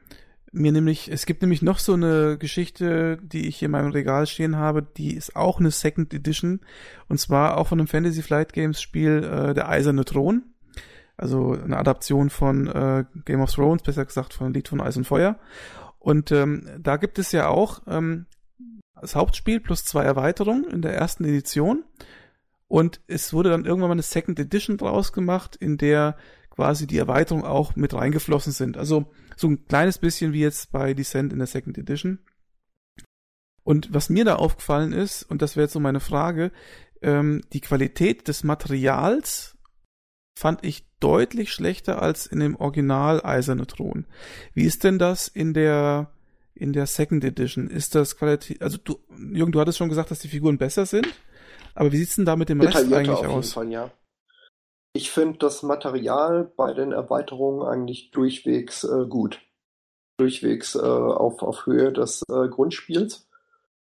[0.51, 4.25] mir nämlich, es gibt nämlich noch so eine Geschichte, die ich hier in meinem Regal
[4.25, 6.61] stehen habe, die ist auch eine Second Edition,
[7.09, 10.43] und zwar auch von einem Fantasy Flight Games Spiel, äh, der Eiserne Thron.
[11.15, 15.05] Also eine Adaption von äh, Game of Thrones, besser gesagt von Lied von Eis und
[15.05, 15.37] Feuer.
[15.99, 18.27] Und ähm, da gibt es ja auch ähm,
[18.99, 21.83] das Hauptspiel plus zwei Erweiterungen in der ersten Edition.
[22.67, 26.17] Und es wurde dann irgendwann mal eine Second Edition draus gemacht, in der
[26.49, 28.77] quasi die Erweiterungen auch mit reingeflossen sind.
[28.77, 32.19] Also so ein kleines bisschen wie jetzt bei Descent in der Second Edition.
[33.63, 36.51] Und was mir da aufgefallen ist, und das wäre jetzt so meine Frage,
[37.01, 39.57] ähm, die Qualität des Materials
[40.37, 44.05] fand ich deutlich schlechter als in dem Original Eiserne Thron.
[44.53, 46.11] Wie ist denn das in der
[46.55, 47.69] in der Second Edition?
[47.69, 48.99] Ist das qualitativ, also du,
[49.31, 51.07] Jürgen, du hattest schon gesagt, dass die Figuren besser sind,
[51.75, 53.53] aber wie sieht's denn da mit dem Rest eigentlich auf aus?
[53.53, 53.91] Fall, ja.
[54.93, 59.39] Ich finde das Material bei den Erweiterungen eigentlich durchwegs äh, gut.
[60.17, 63.27] Durchwegs äh, auf, auf Höhe des äh, Grundspiels.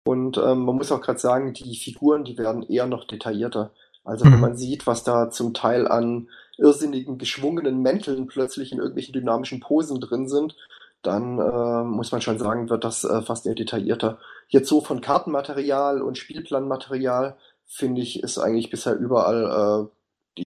[0.04, 3.70] Und ähm, man muss auch gerade sagen, die Figuren, die werden eher noch detaillierter.
[4.04, 4.40] Also wenn mhm.
[4.40, 6.28] man sieht, was da zum Teil an
[6.58, 10.54] irrsinnigen, geschwungenen Mänteln plötzlich in irgendwelchen dynamischen Posen drin sind,
[11.02, 14.18] dann äh, muss man schon sagen, wird das äh, fast eher detaillierter.
[14.48, 17.36] Jetzt so von Kartenmaterial und Spielplanmaterial,
[17.66, 20.44] finde ich, ist eigentlich bisher überall äh, die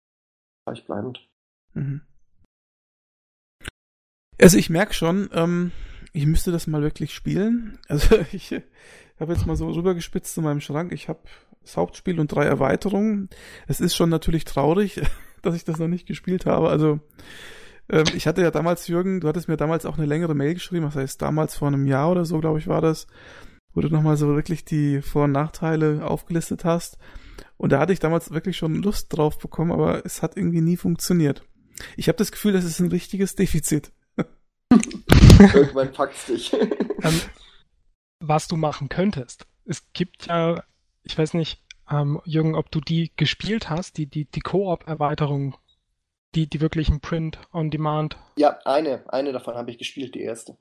[0.66, 1.28] gleichbleibend.
[1.74, 2.02] Mhm.
[4.40, 5.72] Also ich merke schon, ähm,
[6.14, 7.80] ich müsste das mal wirklich spielen.
[7.88, 8.52] Also ich
[9.20, 10.92] habe jetzt mal so rübergespitzt zu meinem Schrank.
[10.92, 11.20] Ich habe
[11.62, 13.30] das Hauptspiel und drei Erweiterungen.
[13.68, 15.02] Es ist schon natürlich traurig,
[15.42, 16.70] dass ich das noch nicht gespielt habe.
[16.70, 17.00] Also
[17.90, 20.86] ähm, ich hatte ja damals, Jürgen, du hattest mir damals auch eine längere Mail geschrieben,
[20.86, 23.08] das heißt damals vor einem Jahr oder so, glaube ich, war das,
[23.74, 26.98] wo du nochmal so wirklich die Vor- und Nachteile aufgelistet hast.
[27.58, 30.78] Und da hatte ich damals wirklich schon Lust drauf bekommen, aber es hat irgendwie nie
[30.78, 31.44] funktioniert.
[31.96, 33.92] Ich habe das Gefühl, das ist ein richtiges Defizit.
[35.40, 36.54] Irgendwann packt's dich.
[36.54, 37.22] ähm,
[38.20, 39.46] was du machen könntest.
[39.66, 40.64] Es gibt ja,
[41.04, 45.56] ich weiß nicht, ähm, Jürgen, ob du die gespielt hast, die, die, die Koop-Erweiterung,
[46.36, 48.18] die, die wirklichen Print on Demand.
[48.38, 50.58] Ja, eine, eine davon habe ich gespielt, die erste.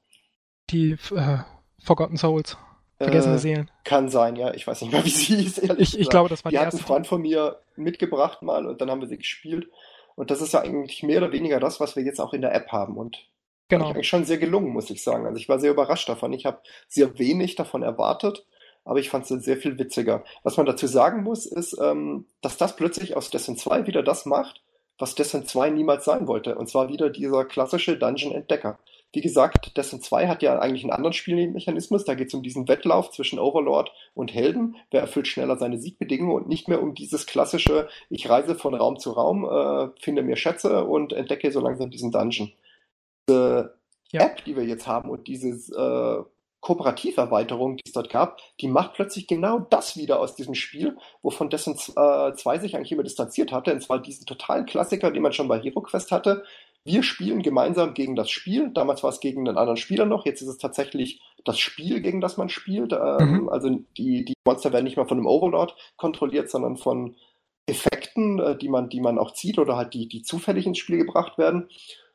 [0.70, 1.38] Die äh,
[1.82, 2.56] Forgotten Souls.
[2.98, 3.70] Vergessene äh, Seelen.
[3.84, 4.52] Kann sein, ja.
[4.52, 6.64] Ich weiß nicht mehr, wie sie hieß, ehrlich Ich, ich glaube, das war die, die
[6.64, 9.68] hat ein Freund von mir mitgebracht mal und dann haben wir sie gespielt.
[10.16, 12.54] Und das ist ja eigentlich mehr oder weniger das, was wir jetzt auch in der
[12.54, 12.98] App haben.
[12.98, 13.26] Und
[13.68, 13.88] genau.
[13.88, 15.26] eigentlich schon sehr gelungen, muss ich sagen.
[15.26, 16.34] Also ich war sehr überrascht davon.
[16.34, 18.44] Ich habe sehr wenig davon erwartet
[18.84, 20.24] aber ich fand es sehr viel witziger.
[20.42, 24.26] Was man dazu sagen muss, ist, ähm, dass das plötzlich aus Destiny 2 wieder das
[24.26, 24.62] macht,
[24.98, 26.56] was Destiny 2 niemals sein wollte.
[26.56, 28.78] Und zwar wieder dieser klassische Dungeon-Entdecker.
[29.12, 32.04] Wie gesagt, Destiny 2 hat ja eigentlich einen anderen Spielmechanismus.
[32.04, 34.76] Da geht es um diesen Wettlauf zwischen Overlord und Helden.
[34.90, 38.98] Wer erfüllt schneller seine Siegbedingungen und nicht mehr um dieses klassische, ich reise von Raum
[38.98, 42.52] zu Raum, äh, finde mir Schätze und entdecke so langsam diesen Dungeon.
[43.28, 43.74] Diese
[44.12, 44.22] ja.
[44.22, 46.16] App, die wir jetzt haben und dieses äh,
[46.60, 51.48] Kooperativerweiterung, die es dort gab, die macht plötzlich genau das wieder aus diesem Spiel, wovon
[51.48, 55.32] Destiny äh, 2 sich eigentlich immer distanziert hatte, und zwar diesen totalen Klassiker, den man
[55.32, 56.44] schon bei Hero Quest hatte.
[56.84, 58.70] Wir spielen gemeinsam gegen das Spiel.
[58.72, 60.24] Damals war es gegen einen anderen Spieler noch.
[60.24, 62.92] Jetzt ist es tatsächlich das Spiel, gegen das man spielt.
[62.92, 63.48] Ähm, mhm.
[63.50, 67.16] Also die, die Monster werden nicht mehr von einem Overlord kontrolliert, sondern von
[67.66, 70.98] Effekten, äh, die man, die man auch zieht oder halt die, die zufällig ins Spiel
[70.98, 71.68] gebracht werden.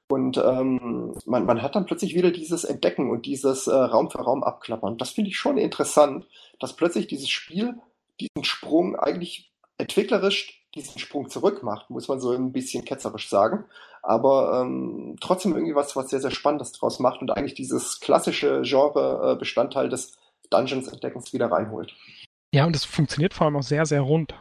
[0.08, 4.20] Und ähm, man, man hat dann plötzlich wieder dieses Entdecken und dieses äh, Raum für
[4.20, 4.98] Raum abklappern.
[4.98, 6.28] Das finde ich schon interessant,
[6.60, 7.76] dass plötzlich dieses Spiel
[8.20, 13.66] diesen Sprung eigentlich entwicklerisch diesen Sprung zurück macht, muss man so ein bisschen ketzerisch sagen.
[14.04, 18.62] Aber ähm, trotzdem irgendwie was, was sehr, sehr Spannendes draus macht und eigentlich dieses klassische
[18.62, 20.18] Genre-Bestandteil des
[20.50, 21.96] Dungeons-Entdeckens wieder reinholt.
[22.54, 24.36] Ja, und es funktioniert vor allem auch sehr, sehr rund.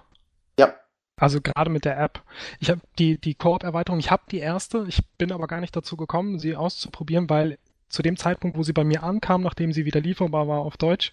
[0.59, 0.75] Ja,
[1.17, 2.23] also gerade mit der App.
[2.59, 5.97] Ich habe die, die Koop-Erweiterung, ich habe die erste, ich bin aber gar nicht dazu
[5.97, 7.59] gekommen, sie auszuprobieren, weil
[7.89, 11.13] zu dem Zeitpunkt, wo sie bei mir ankam, nachdem sie wieder lieferbar war auf Deutsch,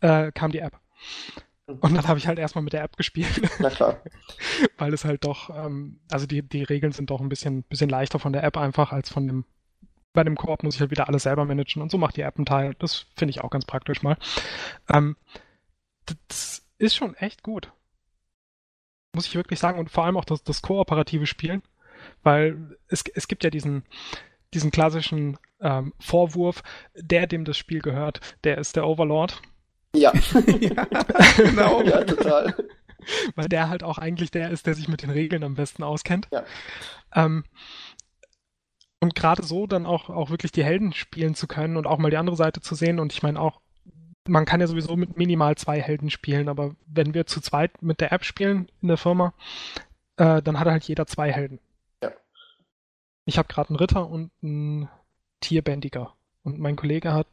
[0.00, 0.80] äh, kam die App.
[1.66, 3.40] Und dann habe ich halt erstmal mit der App gespielt.
[3.58, 4.00] Na klar.
[4.78, 8.18] weil es halt doch, ähm, also die, die Regeln sind doch ein bisschen, bisschen leichter
[8.18, 9.44] von der App einfach als von dem.
[10.12, 12.36] Bei dem Koop muss ich halt wieder alles selber managen und so macht die App
[12.36, 12.74] einen Teil.
[12.78, 14.16] Das finde ich auch ganz praktisch mal.
[14.88, 15.16] Ähm,
[16.28, 17.70] das ist schon echt gut
[19.16, 21.62] muss ich wirklich sagen, und vor allem auch das, das kooperative Spielen,
[22.22, 23.84] weil es, es gibt ja diesen,
[24.54, 26.62] diesen klassischen ähm, Vorwurf,
[26.94, 29.40] der dem das Spiel gehört, der ist der Overlord.
[29.94, 30.12] Ja,
[30.60, 30.84] ja
[31.36, 32.54] genau, ja, total.
[33.34, 36.28] Weil der halt auch eigentlich der ist, der sich mit den Regeln am besten auskennt.
[36.30, 36.44] Ja.
[37.14, 37.44] Ähm,
[39.00, 42.10] und gerade so dann auch, auch wirklich die Helden spielen zu können und auch mal
[42.10, 42.98] die andere Seite zu sehen.
[42.98, 43.60] Und ich meine auch
[44.28, 48.00] man kann ja sowieso mit minimal zwei Helden spielen, aber wenn wir zu zweit mit
[48.00, 49.32] der App spielen in der Firma,
[50.16, 51.58] äh, dann hat halt jeder zwei Helden.
[52.02, 52.12] Ja.
[53.24, 54.88] Ich habe gerade einen Ritter und einen
[55.40, 56.14] Tierbändiger.
[56.42, 57.26] Und mein Kollege hat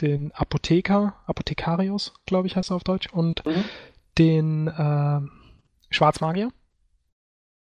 [0.00, 3.64] den Apotheker, Apothekarius, glaube ich, heißt er auf Deutsch, und mhm.
[4.16, 5.20] den äh,
[5.90, 6.52] Schwarzmagier,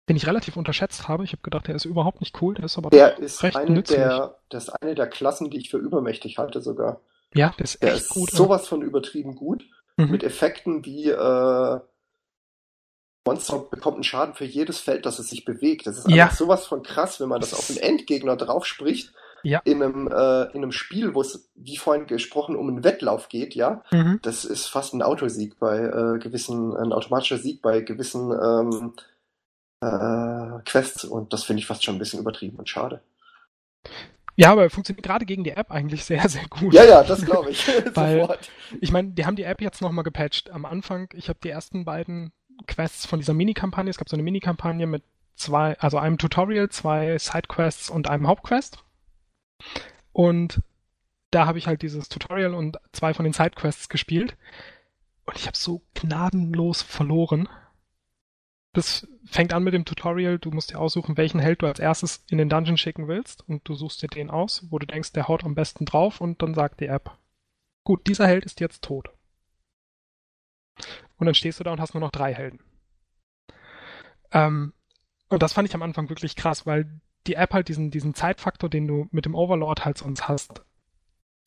[0.09, 1.25] den ich relativ unterschätzt habe.
[1.25, 3.71] Ich habe gedacht, der ist überhaupt nicht cool, der ist aber der ist recht eine
[3.71, 3.99] nützlich.
[3.99, 7.01] Der, das ist eine der Klassen, die ich für übermächtig halte sogar.
[7.35, 8.31] Ja, das ist echt ist gut.
[8.31, 9.65] Sowas von übertrieben gut.
[9.97, 10.11] Mhm.
[10.11, 11.81] Mit Effekten wie äh,
[13.27, 15.87] Monster bekommt einen Schaden für jedes Feld, das es sich bewegt.
[15.87, 16.25] Das ist ja.
[16.25, 19.13] einfach sowas von krass, wenn man das auf den Endgegner drauf spricht.
[19.43, 19.61] Ja.
[19.65, 23.55] In einem, äh, in einem Spiel, wo es, wie vorhin gesprochen, um einen Wettlauf geht,
[23.55, 24.19] ja, mhm.
[24.23, 28.95] das ist fast ein Autosieg bei äh, gewissen, ein automatischer Sieg bei gewissen ähm,
[29.81, 33.03] äh, Quests und das finde ich fast schon ein bisschen übertrieben und schade.
[34.37, 36.75] Ja, aber er funktioniert gerade gegen die App eigentlich sehr, sehr gut.
[36.75, 37.67] Ja, ja, das glaube ich.
[37.95, 38.39] Weil,
[38.81, 40.51] ich meine, die haben die App jetzt nochmal gepatcht.
[40.51, 42.33] Am Anfang, ich habe die ersten beiden
[42.67, 45.03] Quests von dieser Mini-Kampagne, es gab so eine Mini-Kampagne mit
[45.35, 48.85] zwei, also einem Tutorial, zwei Sidequests und einem Hauptquest.
[50.13, 50.63] Und
[51.31, 54.37] da habe ich halt dieses Tutorial und zwei von den Sidequests gespielt.
[55.27, 57.49] Und ich habe so gnadenlos verloren.
[58.77, 62.23] Das fängt an mit dem Tutorial, du musst dir aussuchen, welchen Held du als erstes
[62.29, 65.29] in den Dungeon schicken willst und du suchst dir den aus, wo du denkst, der
[65.29, 67.17] haut am besten drauf und dann sagt die App,
[67.85, 69.09] gut, dieser Held ist jetzt tot.
[71.17, 72.61] Und dann stehst du da und hast nur noch drei Helden.
[74.33, 74.75] Ähm,
[75.31, 78.69] und das fand ich am Anfang wirklich krass, weil die App halt diesen, diesen Zeitfaktor,
[78.69, 80.61] den du mit dem Overlord halt sonst hast,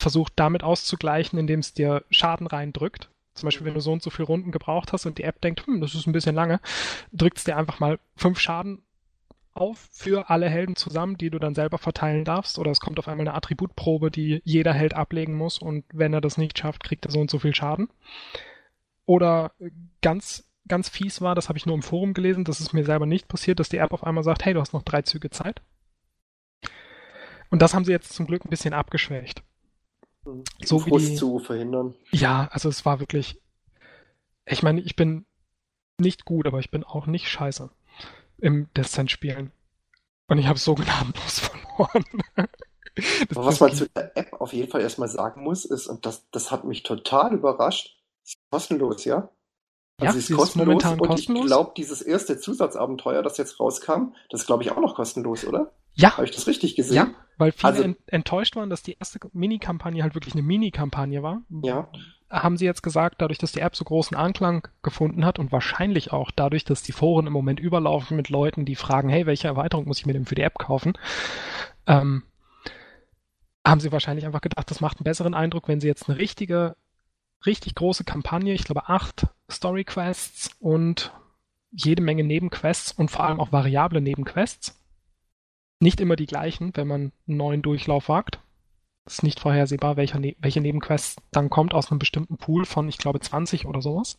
[0.00, 3.08] versucht damit auszugleichen, indem es dir Schaden reindrückt
[3.40, 5.66] zum Beispiel, wenn du so und so viele Runden gebraucht hast und die App denkt,
[5.66, 6.60] hm, das ist ein bisschen lange,
[7.12, 8.82] drückt es dir einfach mal fünf Schaden
[9.52, 13.08] auf für alle Helden zusammen, die du dann selber verteilen darfst, oder es kommt auf
[13.08, 17.04] einmal eine Attributprobe, die jeder Held ablegen muss und wenn er das nicht schafft, kriegt
[17.04, 17.88] er so und so viel Schaden.
[19.06, 19.52] Oder
[20.02, 23.06] ganz, ganz fies war, das habe ich nur im Forum gelesen, das ist mir selber
[23.06, 25.60] nicht passiert, dass die App auf einmal sagt, hey, du hast noch drei Züge Zeit.
[27.50, 29.42] Und das haben sie jetzt zum Glück ein bisschen abgeschwächt.
[30.24, 30.44] Mhm.
[30.64, 31.94] So wie die, zu verhindern.
[32.10, 33.40] Ja, also es war wirklich.
[34.46, 35.26] Ich meine, ich bin
[35.98, 37.70] nicht gut, aber ich bin auch nicht scheiße
[38.38, 39.52] im Descent spielen.
[40.28, 42.04] Und ich habe so gnadenlos verloren.
[43.30, 46.28] aber was man zu der App auf jeden Fall erstmal sagen muss, ist, und das,
[46.30, 49.30] das hat mich total überrascht, ist kostenlos, ja?
[50.00, 51.44] Also ja, sie ist, kostenlos momentan und kostenlos.
[51.44, 55.44] ich glaube, dieses erste Zusatzabenteuer, das jetzt rauskam, das ist, glaube ich, auch noch kostenlos,
[55.44, 55.72] oder?
[55.94, 56.16] Ja.
[56.16, 56.96] Habe ich das richtig gesehen?
[56.96, 61.42] Ja, weil viele also, enttäuscht waren, dass die erste Mini-Kampagne halt wirklich eine Mini-Kampagne war.
[61.62, 61.88] Ja.
[62.30, 66.12] Haben sie jetzt gesagt, dadurch, dass die App so großen Anklang gefunden hat und wahrscheinlich
[66.12, 69.86] auch dadurch, dass die Foren im Moment überlaufen mit Leuten, die fragen, hey, welche Erweiterung
[69.86, 70.92] muss ich mir denn für die App kaufen?
[71.86, 72.22] Ähm,
[73.66, 76.76] haben sie wahrscheinlich einfach gedacht, das macht einen besseren Eindruck, wenn sie jetzt eine richtige,
[77.46, 81.12] richtig große Kampagne, ich glaube acht Story-Quests und
[81.72, 84.76] jede Menge Nebenquests und vor allem auch variable Nebenquests
[85.80, 88.38] nicht immer die gleichen, wenn man einen neuen Durchlauf wagt.
[89.06, 92.88] Es ist nicht vorhersehbar, welcher ne welche Nebenquest dann kommt aus einem bestimmten Pool von,
[92.88, 94.18] ich glaube, 20 oder sowas.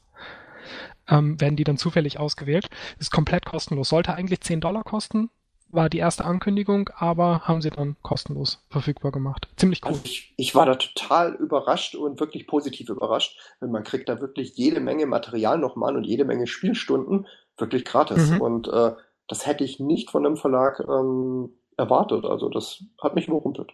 [1.08, 2.70] Ähm, werden die dann zufällig ausgewählt.
[3.00, 3.90] Ist komplett kostenlos.
[3.90, 5.30] Sollte eigentlich 10 Dollar kosten,
[5.72, 9.48] war die erste Ankündigung, aber haben sie dann kostenlos verfügbar gemacht.
[9.56, 9.90] Ziemlich cool.
[9.90, 14.56] Also ich, ich, war da total überrascht und wirklich positiv überrascht, man kriegt da wirklich
[14.56, 17.28] jede Menge Material nochmal und jede Menge Spielstunden
[17.58, 18.32] wirklich gratis.
[18.32, 18.42] Mhm.
[18.42, 18.94] Und äh,
[19.28, 22.26] das hätte ich nicht von einem Verlag ähm, erwartet.
[22.26, 23.72] Also das hat mich überrumpelt.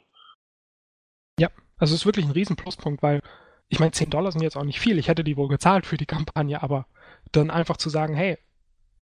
[1.40, 3.22] Ja, also es ist wirklich ein riesen Pluspunkt, weil
[3.69, 4.98] ich meine, 10 Dollar sind jetzt auch nicht viel.
[4.98, 6.86] Ich hätte die wohl gezahlt für die Kampagne, aber
[7.32, 8.38] dann einfach zu sagen, hey,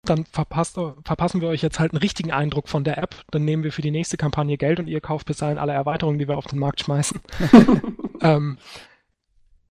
[0.03, 3.63] dann verpasst, verpassen wir euch jetzt halt einen richtigen Eindruck von der App, dann nehmen
[3.63, 6.37] wir für die nächste Kampagne Geld und ihr kauft bis dahin alle Erweiterungen, die wir
[6.37, 7.19] auf den Markt schmeißen.
[8.21, 8.57] ähm,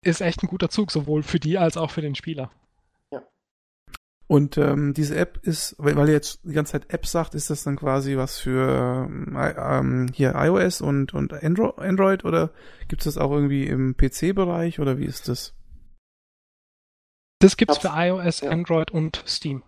[0.03, 2.51] ist echt ein guter Zug, sowohl für die als auch für den Spieler.
[4.31, 7.51] Und ähm, diese App ist, weil, weil ihr jetzt die ganze Zeit App sagt, ist
[7.51, 12.51] das dann quasi was für ähm, ähm hier iOS und, und Andro Android oder
[12.87, 15.53] gibt es das auch irgendwie im PC-Bereich oder wie ist das?
[17.41, 18.51] Das gibt's für iOS, ja.
[18.51, 19.65] Android und Steam.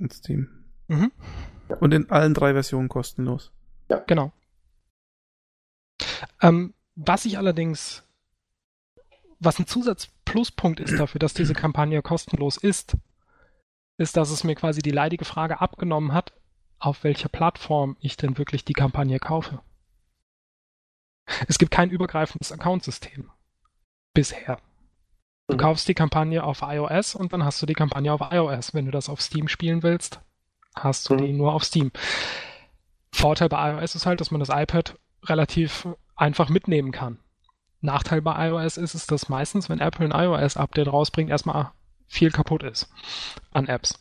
[0.00, 0.48] Und Steam.
[0.88, 1.12] Mhm.
[1.78, 3.52] Und in allen drei Versionen kostenlos.
[3.88, 4.02] Ja.
[4.06, 4.32] Genau.
[6.40, 8.02] Ähm, was ich allerdings,
[9.38, 12.96] was ein Zusatzpluspunkt ist dafür, dass diese Kampagne kostenlos ist,
[13.98, 16.32] ist, dass es mir quasi die leidige Frage abgenommen hat,
[16.78, 19.60] auf welcher Plattform ich denn wirklich die Kampagne kaufe.
[21.46, 23.30] Es gibt kein übergreifendes Accountsystem.
[24.14, 24.58] Bisher.
[25.50, 25.60] Du mhm.
[25.60, 28.72] kaufst die Kampagne auf iOS und dann hast du die Kampagne auf iOS.
[28.72, 30.20] Wenn du das auf Steam spielen willst,
[30.76, 31.18] hast du mhm.
[31.18, 31.90] die nur auf Steam.
[33.12, 37.18] Vorteil bei iOS ist halt, dass man das iPad relativ einfach mitnehmen kann.
[37.80, 41.72] Nachteil bei iOS ist es, dass meistens, wenn Apple ein iOS-Update rausbringt, erstmal
[42.06, 42.88] viel kaputt ist
[43.52, 43.98] an Apps.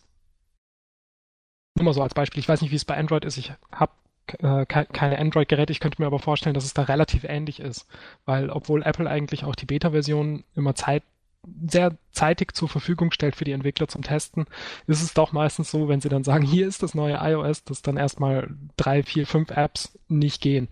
[1.75, 2.41] Nur mal so als Beispiel.
[2.41, 3.37] Ich weiß nicht, wie es bei Android ist.
[3.37, 3.93] Ich habe
[4.39, 5.71] äh, keine Android-Geräte.
[5.71, 7.87] Ich könnte mir aber vorstellen, dass es da relativ ähnlich ist.
[8.25, 11.03] Weil obwohl Apple eigentlich auch die Beta-Version immer Zeit,
[11.45, 14.45] sehr zeitig zur Verfügung stellt für die Entwickler zum Testen,
[14.87, 17.81] ist es doch meistens so, wenn sie dann sagen, hier ist das neue iOS, dass
[17.81, 20.69] dann erstmal drei, vier, fünf Apps nicht gehen.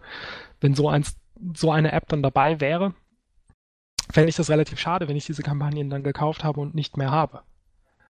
[0.59, 1.17] Wenn so eins,
[1.53, 2.93] so eine App dann dabei wäre,
[4.11, 7.11] fände ich das relativ schade, wenn ich diese Kampagnen dann gekauft habe und nicht mehr
[7.11, 7.43] habe.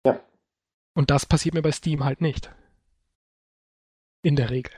[0.06, 0.20] Ja.
[0.94, 2.52] Und das passiert mir bei Steam halt nicht.
[4.24, 4.74] In der Regel.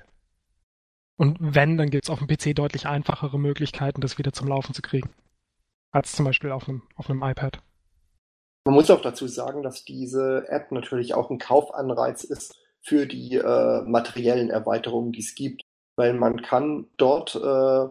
[1.17, 4.73] Und wenn, dann gibt es auf dem PC deutlich einfachere Möglichkeiten, das wieder zum Laufen
[4.73, 5.09] zu kriegen.
[5.91, 7.61] Als zum Beispiel auf einem, auf einem iPad.
[8.69, 13.33] Man muss auch dazu sagen, dass diese App natürlich auch ein Kaufanreiz ist für die
[13.33, 15.63] äh, materiellen Erweiterungen, die es gibt.
[15.95, 17.87] Weil man kann dort äh,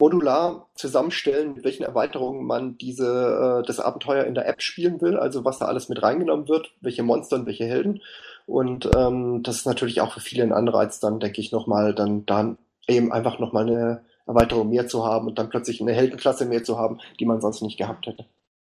[0.00, 5.16] modular zusammenstellen, mit welchen Erweiterungen man diese, äh, das Abenteuer in der App spielen will,
[5.16, 8.02] also was da alles mit reingenommen wird, welche Monster und welche Helden.
[8.46, 12.26] Und ähm, das ist natürlich auch für viele ein Anreiz, dann denke ich nochmal, dann,
[12.26, 12.58] dann
[12.88, 16.78] eben einfach nochmal eine Erweiterung mehr zu haben und dann plötzlich eine Heldenklasse mehr zu
[16.80, 18.24] haben, die man sonst nicht gehabt hätte.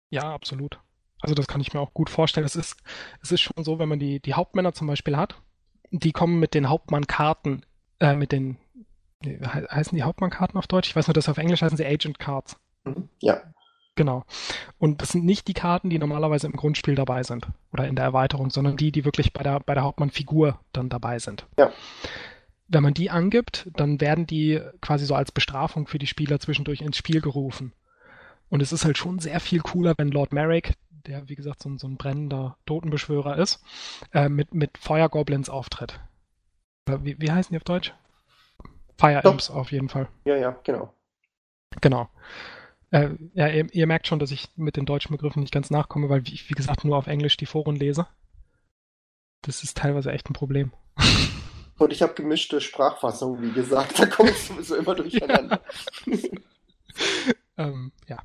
[0.08, 0.78] Ja, absolut.
[1.20, 2.46] Also das kann ich mir auch gut vorstellen.
[2.46, 2.76] Es ist,
[3.22, 5.40] es ist schon so, wenn man die, die Hauptmänner zum Beispiel hat,
[5.90, 7.64] die kommen mit den Hauptmannkarten,
[8.00, 8.58] äh, mit den
[9.24, 10.88] Nee, heißen die Hauptmannkarten auf Deutsch?
[10.88, 12.56] Ich weiß nur, dass auf Englisch heißen sie Agent Cards.
[12.84, 13.08] Mhm.
[13.20, 13.42] Ja.
[13.94, 14.24] Genau.
[14.78, 18.04] Und das sind nicht die Karten, die normalerweise im Grundspiel dabei sind oder in der
[18.04, 21.46] Erweiterung, sondern die, die wirklich bei der, bei der Hauptmannfigur dann dabei sind.
[21.58, 21.72] Ja.
[22.68, 26.82] Wenn man die angibt, dann werden die quasi so als Bestrafung für die Spieler zwischendurch
[26.82, 27.72] ins Spiel gerufen.
[28.50, 30.74] Und es ist halt schon sehr viel cooler, wenn Lord Merrick,
[31.06, 33.62] der wie gesagt so ein, so ein brennender Totenbeschwörer ist,
[34.12, 36.00] äh, mit, mit Feuergoblins auftritt.
[36.86, 37.92] Wie, wie heißen die auf Deutsch?
[38.98, 40.08] Fire Imps auf jeden Fall.
[40.24, 40.92] Ja, ja, genau.
[41.80, 42.08] Genau.
[42.90, 46.08] Äh, ja, ihr, ihr, merkt schon, dass ich mit den deutschen Begriffen nicht ganz nachkomme,
[46.08, 48.06] weil ich, wie gesagt, nur auf Englisch die Foren lese.
[49.42, 50.72] Das ist teilweise echt ein Problem.
[51.78, 55.60] Und ich habe gemischte Sprachfassungen, wie gesagt, da komme ich sowieso immer durcheinander.
[57.58, 58.18] Ja, ähm, ja.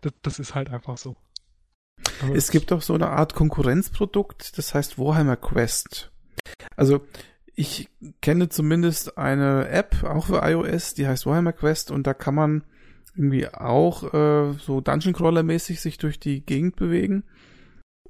[0.00, 1.14] Das, das, ist halt einfach so.
[2.22, 6.10] Aber es gibt auch so eine Art Konkurrenzprodukt, das heißt Warhammer Quest.
[6.76, 7.00] Also
[7.54, 7.88] ich
[8.20, 12.64] kenne zumindest eine App, auch für iOS, die heißt Warhammer Quest und da kann man
[13.14, 17.24] irgendwie auch äh, so Dungeon Crawler mäßig sich durch die Gegend bewegen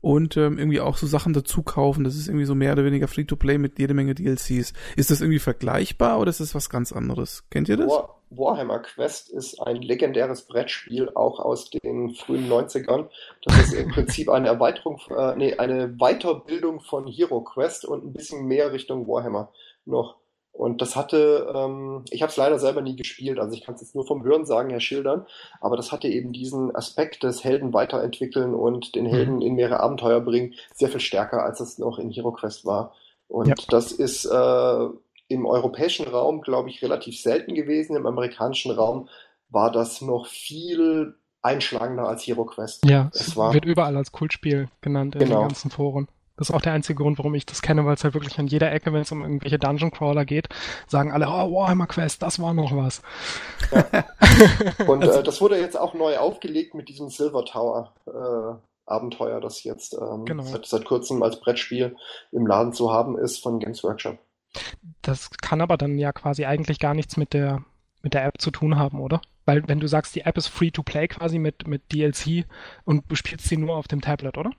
[0.00, 2.04] und ähm, irgendwie auch so Sachen dazu kaufen.
[2.04, 4.72] Das ist irgendwie so mehr oder weniger Free-to-Play mit jede Menge DLCs.
[4.96, 7.44] Ist das irgendwie vergleichbar oder ist das was ganz anderes?
[7.50, 7.88] Kennt ihr das?
[7.88, 13.08] War Warhammer Quest ist ein legendäres Brettspiel, auch aus den frühen 90ern.
[13.44, 18.12] Das ist im Prinzip eine Erweiterung, äh, nee, eine Weiterbildung von Hero Quest und ein
[18.12, 19.52] bisschen mehr Richtung Warhammer
[19.84, 20.16] noch.
[20.56, 23.82] Und das hatte, ähm, ich habe es leider selber nie gespielt, also ich kann es
[23.82, 25.26] jetzt nur vom Hörensagen her schildern,
[25.60, 29.42] aber das hatte eben diesen Aspekt des Helden weiterentwickeln und den Helden mhm.
[29.42, 32.94] in mehrere Abenteuer bringen, sehr viel stärker, als es noch in Hero Quest war.
[33.28, 33.54] Und ja.
[33.68, 34.86] das ist äh,
[35.28, 37.96] im europäischen Raum, glaube ich, relativ selten gewesen.
[37.96, 39.08] Im amerikanischen Raum
[39.50, 42.84] war das noch viel einschlagender als Hero Quest.
[42.88, 45.40] Ja, es war, wird überall als Kultspiel genannt in genau.
[45.40, 46.08] den ganzen Foren.
[46.36, 48.46] Das ist auch der einzige Grund, warum ich das kenne, weil es halt wirklich an
[48.46, 50.48] jeder Ecke, wenn es um irgendwelche Dungeon Crawler geht,
[50.86, 53.02] sagen alle, oh, Warhammer Quest, das war noch was.
[53.72, 54.04] Ja.
[54.86, 58.56] Und also, äh, das wurde jetzt auch neu aufgelegt mit diesem Silver Tower äh,
[58.86, 60.44] Abenteuer, das jetzt ähm, genau.
[60.44, 61.96] seit, seit kurzem als Brettspiel
[62.32, 64.18] im Laden zu haben ist von Games Workshop.
[65.02, 67.64] Das kann aber dann ja quasi eigentlich gar nichts mit der,
[68.02, 69.20] mit der App zu tun haben, oder?
[69.44, 72.46] Weil wenn du sagst, die App ist free to play quasi mit, mit DLC
[72.84, 74.50] und du spielst sie nur auf dem Tablet, oder?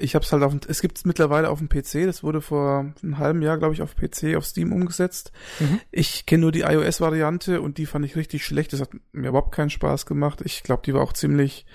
[0.00, 3.42] Ich hab's halt auf es gibt's mittlerweile auf dem PC, das wurde vor einem halben
[3.42, 5.32] Jahr, glaube ich, auf PC, auf Steam umgesetzt.
[5.58, 5.80] Mhm.
[5.90, 8.72] Ich kenne nur die iOS-Variante und die fand ich richtig schlecht.
[8.72, 10.40] Das hat mir überhaupt keinen Spaß gemacht.
[10.44, 11.66] Ich glaube, die war auch ziemlich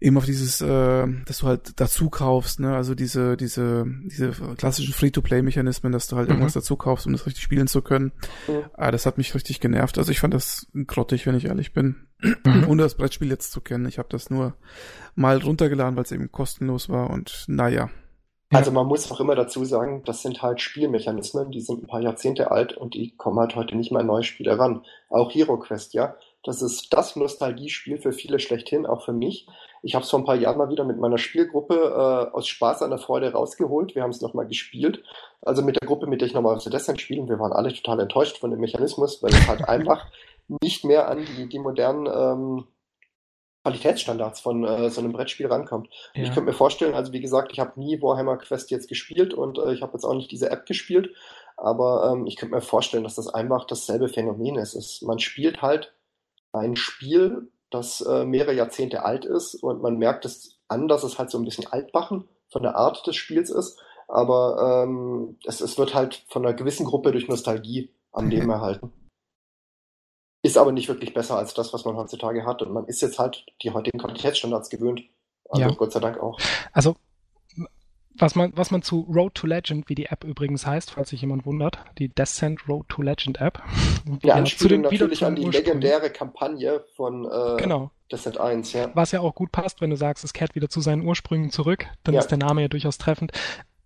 [0.00, 4.94] eben auf dieses, äh, dass du halt dazu kaufst, ne, also diese, diese, diese klassischen
[4.94, 6.36] Free-to-Play-Mechanismen, dass du halt mhm.
[6.36, 8.12] irgendwas dazu kaufst, um das richtig spielen zu können.
[8.48, 8.64] Mhm.
[8.72, 9.98] Ah, das hat mich richtig genervt.
[9.98, 12.06] Also ich fand das grottig, wenn ich ehrlich bin.
[12.44, 12.66] Mhm.
[12.68, 13.86] Ohne das Brettspiel jetzt zu kennen.
[13.86, 14.54] Ich habe das nur
[15.14, 17.90] mal runtergeladen, weil es eben kostenlos war und naja.
[18.52, 22.00] Also man muss auch immer dazu sagen, das sind halt Spielmechanismen, die sind ein paar
[22.02, 24.84] Jahrzehnte alt und die kommen halt heute nicht mehr an neue Spiele ran.
[25.08, 26.16] Auch Hero Quest, ja.
[26.42, 29.46] Das ist das Nostalgiespiel für viele schlechthin, auch für mich.
[29.82, 32.82] Ich habe es vor ein paar Jahren mal wieder mit meiner Spielgruppe äh, aus Spaß
[32.82, 33.94] an der Freude rausgeholt.
[33.94, 35.02] Wir haben es nochmal gespielt.
[35.42, 37.20] Also mit der Gruppe, mit der ich nochmal zu Descent spiele.
[37.20, 40.06] Und wir waren alle total enttäuscht von dem Mechanismus, weil es halt einfach
[40.62, 42.64] nicht mehr an die, die modernen ähm,
[43.62, 45.88] Qualitätsstandards von äh, so einem Brettspiel rankommt.
[46.14, 46.22] Ja.
[46.22, 49.58] Ich könnte mir vorstellen, also wie gesagt, ich habe nie Warhammer Quest jetzt gespielt und
[49.58, 51.14] äh, ich habe jetzt auch nicht diese App gespielt,
[51.56, 54.74] aber ähm, ich könnte mir vorstellen, dass das einfach dasselbe Phänomen ist.
[54.74, 55.94] Es, man spielt halt
[56.52, 61.18] ein Spiel, das äh, mehrere Jahrzehnte alt ist und man merkt es an, dass es
[61.18, 63.78] halt so ein bisschen altbachen von der Art des Spiels ist,
[64.08, 68.92] aber ähm, es, es wird halt von einer gewissen Gruppe durch Nostalgie am Leben erhalten.
[70.42, 73.18] Ist aber nicht wirklich besser als das, was man heutzutage hat und man ist jetzt
[73.18, 75.02] halt die heutigen Qualitätsstandards gewöhnt.
[75.48, 75.74] Also ja.
[75.74, 76.38] Gott sei Dank auch.
[76.72, 76.96] Also
[78.20, 81.20] was man, was man zu Road to Legend, wie die App übrigens heißt, falls sich
[81.20, 83.62] jemand wundert, die Descent Road to Legend App.
[84.22, 87.90] Ja, Anspielung natürlich an die legendäre Kampagne von äh, genau.
[88.10, 88.90] Descent 1, ja.
[88.94, 91.86] Was ja auch gut passt, wenn du sagst, es kehrt wieder zu seinen Ursprüngen zurück,
[92.02, 92.20] dann ja.
[92.20, 93.32] ist der Name ja durchaus treffend.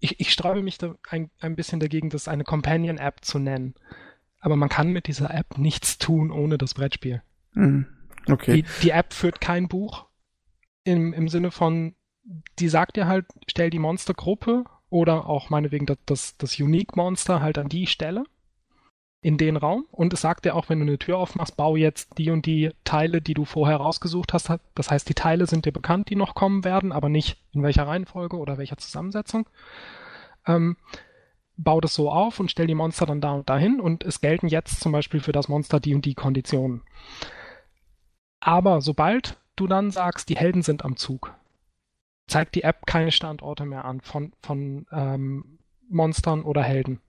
[0.01, 3.75] Ich, ich sträube mich da ein, ein bisschen dagegen, das eine Companion-App zu nennen.
[4.45, 7.23] Aber man kann mit dieser App nichts tun ohne das Brettspiel.
[7.55, 7.87] Mhm.
[8.29, 8.57] Okay.
[8.57, 10.05] Die, die App führt kein Buch
[10.85, 11.95] im, im Sinne von,
[12.59, 17.57] die sagt dir halt, stell die Monstergruppe oder auch meinetwegen das, das, das Unique-Monster halt
[17.57, 18.25] an die Stelle
[19.23, 22.19] in den Raum und es sagt dir auch, wenn du eine Tür aufmachst, bau jetzt
[22.19, 24.53] die und die Teile, die du vorher rausgesucht hast.
[24.75, 27.87] Das heißt, die Teile sind dir bekannt, die noch kommen werden, aber nicht in welcher
[27.87, 29.49] Reihenfolge oder welcher Zusammensetzung.
[30.47, 30.77] Ähm,
[31.57, 34.49] bau das so auf und stell die Monster dann da und dahin und es gelten
[34.49, 36.83] jetzt zum Beispiel für das Monster die und die Konditionen.
[38.41, 41.35] Aber sobald du dann sagst, die Helden sind am Zug,
[42.27, 45.59] zeigt die App keine Standorte mehr an von, von ähm,
[45.89, 47.01] Monstern oder Helden.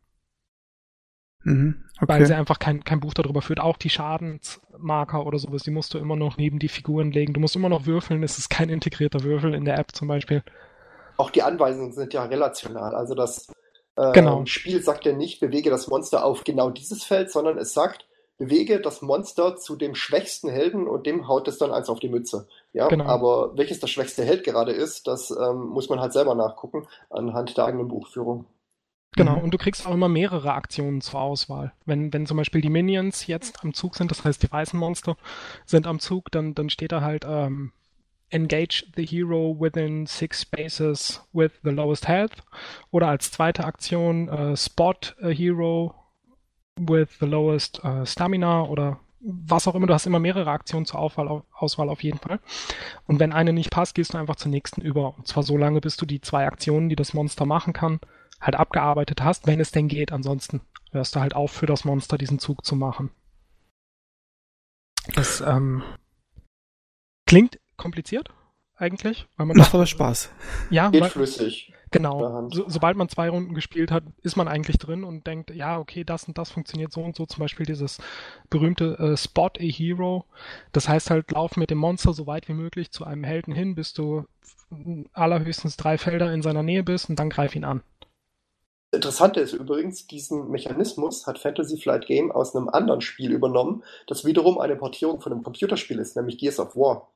[1.43, 2.07] Mhm, okay.
[2.07, 3.59] Weil sie einfach kein, kein Buch darüber führt.
[3.59, 7.34] Auch die Schadensmarker oder sowas, die musst du immer noch neben die Figuren legen.
[7.34, 10.43] Du musst immer noch würfeln, es ist kein integrierter Würfel in der App zum Beispiel.
[11.17, 12.95] Auch die Anweisungen sind ja relational.
[12.95, 13.47] Also das
[13.95, 14.45] genau.
[14.45, 18.05] Spiel sagt ja nicht, bewege das Monster auf genau dieses Feld, sondern es sagt,
[18.38, 22.09] bewege das Monster zu dem schwächsten Helden und dem haut es dann eins auf die
[22.09, 22.47] Mütze.
[22.73, 23.05] Ja, genau.
[23.05, 27.55] aber welches der schwächste Held gerade ist, das ähm, muss man halt selber nachgucken anhand
[27.57, 28.45] der eigenen Buchführung.
[29.15, 31.72] Genau, und du kriegst auch immer mehrere Aktionen zur Auswahl.
[31.85, 35.15] Wenn, wenn zum Beispiel die Minions jetzt am Zug sind, das heißt die weißen Monster
[35.65, 37.72] sind am Zug, dann, dann steht da halt ähm,
[38.31, 42.43] Engage the Hero within six spaces with the lowest health.
[42.91, 45.95] Oder als zweite Aktion äh, Spot a Hero
[46.77, 49.88] with the lowest äh, Stamina oder was auch immer.
[49.88, 52.39] Du hast immer mehrere Aktionen zur Auswahl, Auswahl auf jeden Fall.
[53.07, 55.15] Und wenn eine nicht passt, gehst du einfach zur nächsten über.
[55.18, 57.99] Und zwar so lange, bis du die zwei Aktionen, die das Monster machen kann,
[58.39, 60.11] halt abgearbeitet hast, wenn es denn geht.
[60.11, 60.61] Ansonsten
[60.91, 63.11] hörst du halt auf, für das Monster diesen Zug zu machen.
[65.14, 65.84] Das ähm,
[67.27, 68.30] klingt kompliziert
[68.77, 69.27] eigentlich.
[69.38, 70.31] Weil man Macht aber Spaß.
[70.69, 71.73] Ja, geht weil, flüssig.
[71.91, 72.49] Genau.
[72.52, 76.03] So, sobald man zwei Runden gespielt hat, ist man eigentlich drin und denkt, ja, okay,
[76.03, 77.26] das und das funktioniert so und so.
[77.26, 77.99] Zum Beispiel dieses
[78.49, 80.26] berühmte äh, Spot a Hero.
[80.73, 83.76] Das heißt halt, lauf mit dem Monster so weit wie möglich zu einem Helden hin,
[83.76, 84.26] bis du
[85.14, 87.81] allerhöchstens drei Felder in seiner Nähe bist und dann greif ihn an.
[88.91, 94.26] Interessante ist übrigens, diesen Mechanismus hat Fantasy Flight Game aus einem anderen Spiel übernommen, das
[94.26, 97.10] wiederum eine Portierung von einem Computerspiel ist, nämlich Gears of War.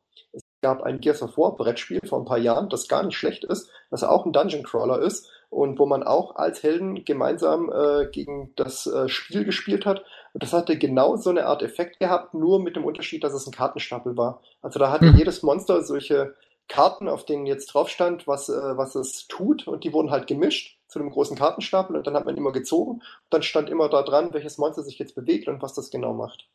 [0.59, 3.45] Es gab ein Gears of War Brettspiel vor ein paar Jahren, das gar nicht schlecht
[3.45, 8.07] ist, das auch ein Dungeon Crawler ist und wo man auch als Helden gemeinsam äh,
[8.11, 10.03] gegen das äh, Spiel gespielt hat.
[10.33, 13.47] Und das hatte genau so eine Art Effekt gehabt, nur mit dem Unterschied, dass es
[13.47, 14.41] ein Kartenstapel war.
[14.61, 15.17] Also da hatte mhm.
[15.17, 16.35] jedes Monster solche
[16.67, 20.27] Karten, auf denen jetzt drauf stand, was, äh, was es tut und die wurden halt
[20.27, 22.95] gemischt zu einem großen Kartenstapel und dann hat man immer gezogen.
[22.95, 26.13] Und dann stand immer da dran, welches Monster sich jetzt bewegt und was das genau
[26.13, 26.49] macht.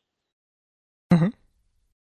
[1.11, 1.33] Mhm.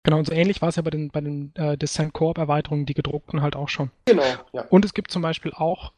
[0.09, 2.95] Genau, und so ähnlich war es ja bei den, bei den äh, Descent Coop-Erweiterungen, die
[2.95, 3.91] gedruckten halt auch schon.
[4.05, 4.23] Genau,
[4.53, 4.63] ja.
[4.71, 5.91] Und es gibt zum Beispiel auch,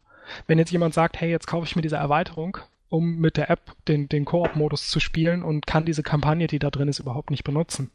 [0.47, 2.57] wenn jetzt jemand sagt, hey, jetzt kaufe ich mir diese Erweiterung,
[2.89, 6.69] um mit der App den, den Koop-Modus zu spielen und kann diese Kampagne, die da
[6.69, 7.89] drin ist, überhaupt nicht benutzen.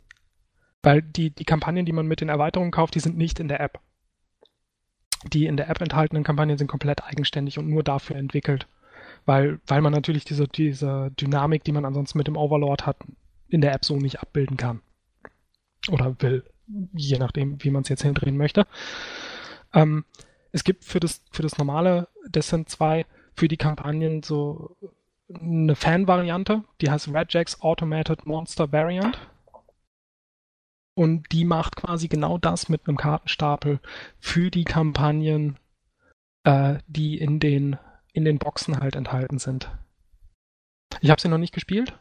[0.83, 3.61] Weil die, die Kampagnen, die man mit den Erweiterungen kauft, die sind nicht in der
[3.61, 3.79] App
[5.33, 8.67] die in der App enthaltenen Kampagnen sind komplett eigenständig und nur dafür entwickelt.
[9.25, 12.97] Weil, weil man natürlich diese, diese Dynamik, die man ansonsten mit dem Overlord hat,
[13.49, 14.81] in der App so nicht abbilden kann.
[15.91, 16.45] Oder will,
[16.95, 18.67] je nachdem, wie man es jetzt hindrehen möchte.
[19.73, 20.05] Ähm,
[20.53, 24.77] es gibt für das, für das normale Descent 2 für die Kampagnen so
[25.29, 29.19] eine Fan-Variante, die heißt Redjacks Automated Monster Variant.
[30.95, 33.81] Und die macht quasi genau das mit einem Kartenstapel
[34.19, 35.59] für die Kampagnen,
[36.45, 37.77] äh, die in den,
[38.15, 39.71] in den Boxen halt enthalten sind.
[41.03, 41.99] Ich habe sie noch nicht gespielt,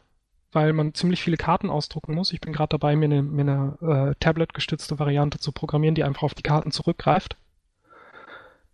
[0.52, 2.32] weil man ziemlich viele Karten ausdrucken muss.
[2.32, 6.22] Ich bin gerade dabei, mir eine, mir eine äh, Tablet-gestützte Variante zu programmieren, die einfach
[6.22, 7.36] auf die Karten zurückgreift.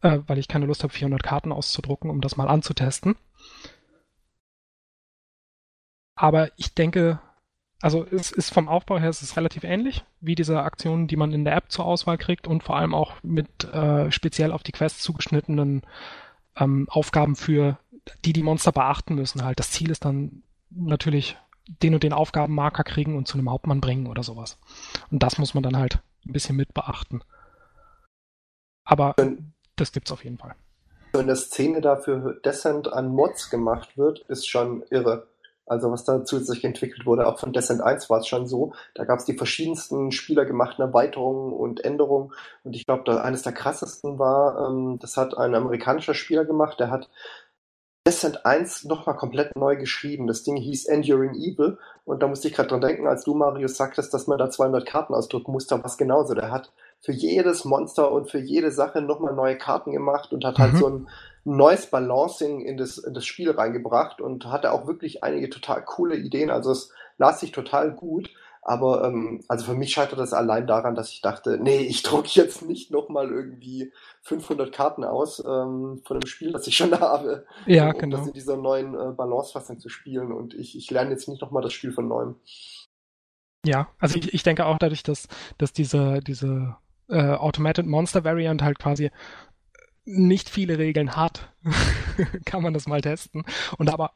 [0.03, 3.17] Äh, weil ich keine Lust habe, 400 Karten auszudrucken, um das mal anzutesten.
[6.15, 7.21] Aber ich denke,
[7.81, 11.33] also es ist vom Aufbau her es ist relativ ähnlich wie diese Aktionen, die man
[11.33, 14.73] in der App zur Auswahl kriegt und vor allem auch mit äh, speziell auf die
[14.73, 15.83] Quest zugeschnittenen
[16.57, 17.79] ähm, Aufgaben für
[18.25, 19.45] die die Monster beachten müssen.
[19.45, 21.37] Halt das Ziel ist dann natürlich
[21.67, 24.59] den und den Aufgabenmarker kriegen und zu einem Hauptmann bringen oder sowas.
[25.11, 27.23] Und das muss man dann halt ein bisschen mit beachten.
[28.85, 30.55] Aber wenn, das gibt's auf jeden Fall.
[31.13, 35.27] Wenn eine Szene dafür Descent an Mods gemacht wird, ist schon irre.
[35.67, 38.73] Also was da zusätzlich entwickelt wurde, auch von Descent 1 war es schon so.
[38.95, 42.33] Da gab es die verschiedensten spielergemachten Erweiterungen und Änderungen.
[42.65, 46.91] Und ich glaube, eines der krassesten war, ähm, das hat ein amerikanischer Spieler gemacht, der
[46.91, 47.09] hat
[48.05, 50.27] Descent 1 nochmal komplett neu geschrieben.
[50.27, 51.79] Das Ding hieß Enduring Evil.
[52.05, 54.85] Und da musste ich gerade dran denken, als du, Marius, sagtest, dass man da 200
[54.85, 56.35] Karten ausdrücken musste, was genauso.
[56.35, 60.59] Der hat für jedes Monster und für jede Sache nochmal neue Karten gemacht und hat
[60.59, 60.75] halt mhm.
[60.75, 61.09] halt so ein
[61.45, 66.17] neues Balancing in das, in das Spiel reingebracht und hatte auch wirklich einige total coole
[66.17, 66.51] Ideen.
[66.51, 68.31] Also es las sich total gut.
[68.65, 72.29] Aber ähm, also für mich scheitert das allein daran, dass ich dachte, nee, ich drucke
[72.35, 77.45] jetzt nicht nochmal irgendwie 500 Karten aus ähm, von einem Spiel, das ich schon habe,
[77.67, 78.19] ja, um genau.
[78.19, 80.31] das in dieser neuen äh, Balancefassung zu spielen.
[80.31, 82.37] Und ich, ich lerne jetzt nicht nochmal das Spiel von neuem.
[83.67, 85.27] Ja, also ich, ich denke auch dadurch, dass,
[85.59, 86.77] dass diese, diese
[87.09, 89.11] äh, Automated Monster Variant halt quasi
[90.05, 91.53] nicht viele Regeln hat,
[92.45, 93.45] kann man das mal testen.
[93.79, 94.13] Und aber,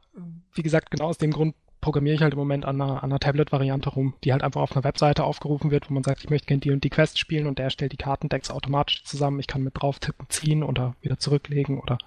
[0.52, 1.54] wie gesagt, genau aus dem Grund
[1.86, 4.82] programmiere ich halt im Moment an einer, einer Tablet-Variante rum, die halt einfach auf einer
[4.82, 7.60] Webseite aufgerufen wird, wo man sagt, ich möchte gerne die und die Quest spielen und
[7.60, 9.38] der stellt die Kartendecks automatisch zusammen.
[9.38, 11.98] Ich kann mit drauf tippen, ziehen oder wieder zurücklegen oder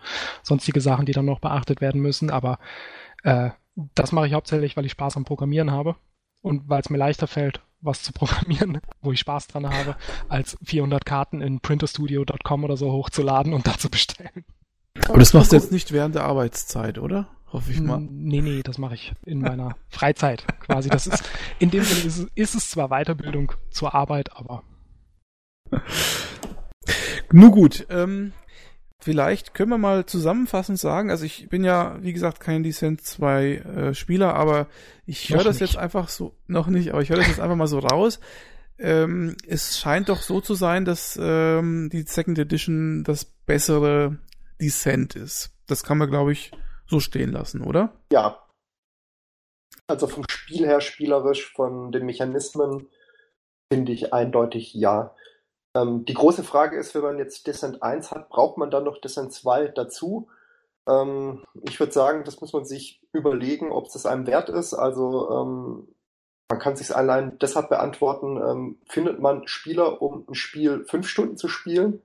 [0.44, 2.30] sonstige Sachen, die dann noch beachtet werden müssen.
[2.30, 2.60] Aber
[3.24, 3.52] äh,
[3.96, 5.96] das mache ich hauptsächlich, weil ich Spaß am Programmieren habe
[6.42, 9.96] und weil es mir leichter fällt, was zu programmieren, wo ich Spaß dran habe,
[10.28, 14.44] als 400 Karten in printerstudio.com oder so hochzuladen und da zu bestellen.
[15.08, 17.30] Aber das machst du jetzt nicht während der Arbeitszeit, oder?
[17.52, 18.00] Hoffe ich mal.
[18.00, 20.90] Nee, nee, das mache ich in meiner Freizeit quasi.
[20.90, 21.24] Das ist,
[21.58, 24.64] in dem Sinne ist es, ist es zwar Weiterbildung zur Arbeit, aber.
[27.32, 28.34] Nur gut, ähm,
[29.00, 33.56] vielleicht können wir mal zusammenfassend sagen, also ich bin ja, wie gesagt, kein Descent 2
[33.56, 34.68] äh, Spieler, aber
[35.06, 35.74] ich höre das nicht.
[35.74, 38.20] jetzt einfach so, noch nicht, aber ich höre das jetzt einfach mal so raus.
[38.78, 44.18] Ähm, es scheint doch so zu sein, dass ähm, die Second Edition das bessere
[44.62, 45.52] Descent ist.
[45.68, 46.52] Das kann man, glaube ich,
[46.90, 47.94] so stehen lassen, oder?
[48.12, 48.44] Ja.
[49.88, 52.90] Also vom Spiel her spielerisch, von den Mechanismen,
[53.72, 55.16] finde ich eindeutig ja.
[55.76, 59.00] Ähm, die große Frage ist, wenn man jetzt Descent 1 hat, braucht man dann noch
[59.00, 60.30] Descent 2 dazu?
[60.88, 64.74] Ähm, ich würde sagen, das muss man sich überlegen, ob es einem wert ist.
[64.74, 65.96] Also ähm,
[66.50, 71.38] man kann sich allein deshalb beantworten, ähm, findet man Spieler, um ein Spiel fünf Stunden
[71.38, 72.02] zu spielen,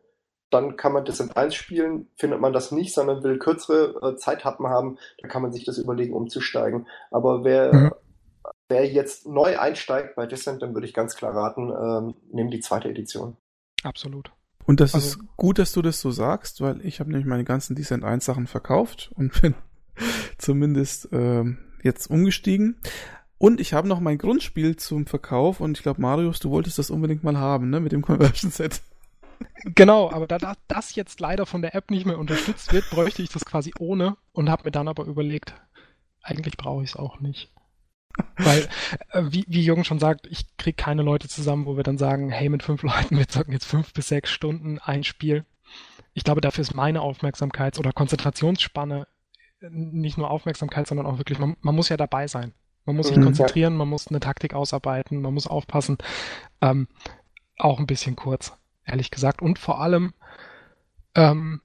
[0.55, 2.06] dann kann man Descent 1 spielen.
[2.16, 5.78] Findet man das nicht, sondern will kürzere äh, Zeithappen haben, dann kann man sich das
[5.78, 6.86] überlegen, umzusteigen.
[7.10, 7.90] Aber wer, mhm.
[8.68, 12.60] wer jetzt neu einsteigt bei Descent, dann würde ich ganz klar raten, ähm, nehmen die
[12.60, 13.36] zweite Edition.
[13.82, 14.31] Absolut.
[14.64, 17.44] Und das also, ist gut, dass du das so sagst, weil ich habe nämlich meine
[17.44, 19.55] ganzen Decent 1 Sachen verkauft und bin
[20.39, 22.81] zumindest ähm, jetzt umgestiegen.
[23.39, 26.90] Und ich habe noch mein Grundspiel zum Verkauf und ich glaube, Marius, du wolltest das
[26.90, 28.81] unbedingt mal haben, ne, mit dem Conversion Set.
[29.64, 33.30] Genau, aber da, das jetzt leider von der App nicht mehr unterstützt wird, bräuchte ich
[33.30, 35.54] das quasi ohne und habe mir dann aber überlegt,
[36.22, 37.50] eigentlich brauche ich es auch nicht.
[38.36, 38.68] Weil,
[39.10, 42.30] äh, wie, wie Jürgen schon sagt, ich kriege keine Leute zusammen, wo wir dann sagen,
[42.30, 45.44] hey, mit fünf Leuten, wir zocken jetzt fünf bis sechs Stunden ein Spiel.
[46.12, 49.06] Ich glaube, dafür ist meine Aufmerksamkeits- oder Konzentrationsspanne
[49.60, 52.54] äh, nicht nur Aufmerksamkeit, sondern auch wirklich, man, man muss ja dabei sein.
[52.84, 55.98] Man muss sich mhm, konzentrieren, man muss eine Taktik ausarbeiten, man muss aufpassen.
[56.60, 56.86] Ähm,
[57.56, 58.52] auch ein bisschen kurz,
[58.85, 59.43] ehrlich gesagt.
[59.43, 60.15] Und vor allem,
[61.15, 61.61] ähm,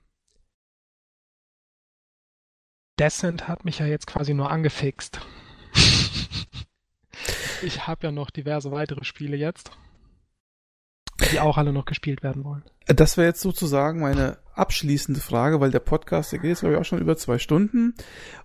[3.00, 5.22] Descent hat mich ja jetzt quasi nur angefixt
[7.62, 9.72] ich habe ja noch diverse weitere Spiele jetzt,
[11.32, 12.64] die auch alle noch gespielt werden wollen.
[12.88, 16.82] Das wäre jetzt sozusagen meine abschließende Frage, weil der Podcast, der geht jetzt glaube ich
[16.82, 17.94] auch schon über zwei Stunden.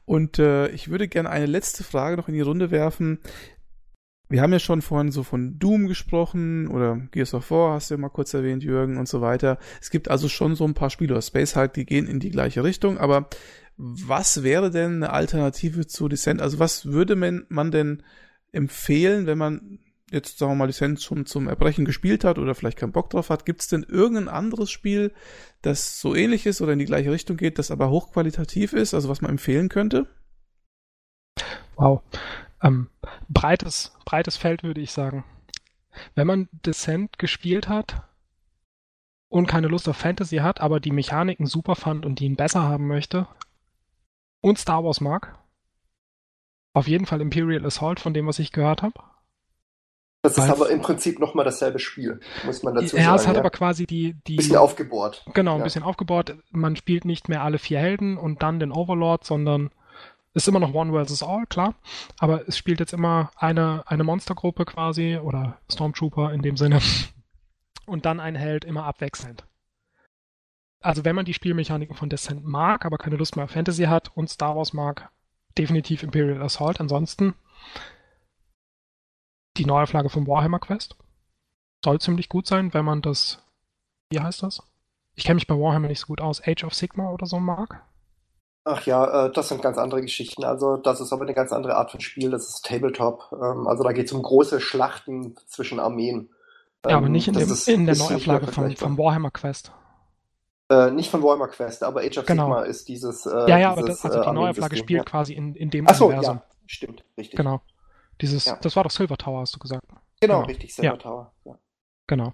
[0.05, 3.21] Und äh, ich würde gerne eine letzte Frage noch in die Runde werfen.
[4.35, 7.95] Wir haben ja schon vorhin so von Doom gesprochen oder Gears of War hast du
[7.95, 9.59] ja mal kurz erwähnt, Jürgen und so weiter.
[9.81, 12.31] Es gibt also schon so ein paar Spiele oder Space Hulk, die gehen in die
[12.31, 13.29] gleiche Richtung, aber
[13.77, 16.43] was wäre denn eine Alternative zu Descent?
[16.43, 18.03] Also was würde man, man denn
[18.51, 19.79] empfehlen, wenn man
[20.11, 23.31] jetzt, sagen wir mal, Lizenz schon zum Erbrechen gespielt hat oder vielleicht keinen Bock drauf
[23.31, 25.13] hat, gibt es denn irgendein anderes Spiel,
[25.63, 29.09] das so ähnlich ist oder in die gleiche Richtung geht, das aber hochqualitativ ist, also
[29.09, 30.09] was man empfehlen könnte?
[31.77, 32.03] Wow.
[32.65, 32.89] Ähm,
[33.29, 35.25] breites, breites Feld würde ich sagen.
[36.15, 38.03] Wenn man Descent gespielt hat
[39.29, 42.63] und keine Lust auf Fantasy hat, aber die Mechaniken super fand und die ihn besser
[42.63, 43.29] haben möchte
[44.41, 45.39] und Star Wars mag,
[46.73, 48.99] auf jeden Fall Imperial Assault von dem, was ich gehört habe.
[50.23, 53.17] Das ist aber im Prinzip nochmal dasselbe Spiel, muss man dazu ja, sagen.
[53.17, 54.37] Es hat ja, aber quasi die, die.
[54.37, 55.23] Bisschen aufgebohrt.
[55.35, 55.65] Genau, ein ja.
[55.65, 56.39] bisschen aufgebohrt.
[56.51, 59.71] Man spielt nicht mehr alle vier Helden und dann den Overlord, sondern
[60.35, 61.75] ist immer noch One versus All, klar.
[62.19, 66.81] Aber es spielt jetzt immer eine, eine Monstergruppe quasi oder Stormtrooper in dem Sinne.
[67.87, 69.45] Und dann ein Held immer abwechselnd.
[70.81, 74.15] Also wenn man die Spielmechaniken von Descent mag, aber keine Lust mehr auf Fantasy hat
[74.17, 75.11] und Star Wars mag,
[75.57, 76.81] definitiv Imperial Assault.
[76.81, 77.35] Ansonsten
[79.57, 80.97] die Neuauflage vom Warhammer Quest.
[81.85, 83.43] Soll ziemlich gut sein, wenn man das,
[84.11, 84.63] wie heißt das?
[85.15, 86.43] Ich kenne mich bei Warhammer nicht so gut aus.
[86.47, 87.85] Age of Sigma oder so mag.
[88.65, 90.43] Ach ja, äh, das sind ganz andere Geschichten.
[90.43, 92.31] Also das ist aber eine ganz andere Art von Spiel.
[92.31, 93.31] Das ist Tabletop.
[93.33, 96.31] Ähm, also da geht es um große Schlachten zwischen Armeen.
[96.87, 99.73] Ja, aber nicht in, dem, ist, in der Neuauflage vom, vom Warhammer Quest.
[100.71, 102.45] Äh, nicht von Warhammer Quest, aber Age of genau.
[102.45, 103.27] Sigma ist dieses.
[103.27, 105.05] Äh, ja, ja, dieses, aber das, also die äh, Neuauflage spielt ja.
[105.05, 106.37] quasi in, in dem Achso, Universum.
[106.37, 107.37] Ja, stimmt, richtig.
[107.37, 107.61] Genau.
[108.21, 108.59] Dieses, ja.
[108.61, 109.83] das war doch Silver Tower, hast du gesagt.
[110.21, 110.47] Genau, genau.
[110.47, 110.99] richtig, Silver.
[110.99, 111.33] Tower.
[111.45, 111.59] Ja.
[112.07, 112.33] Genau.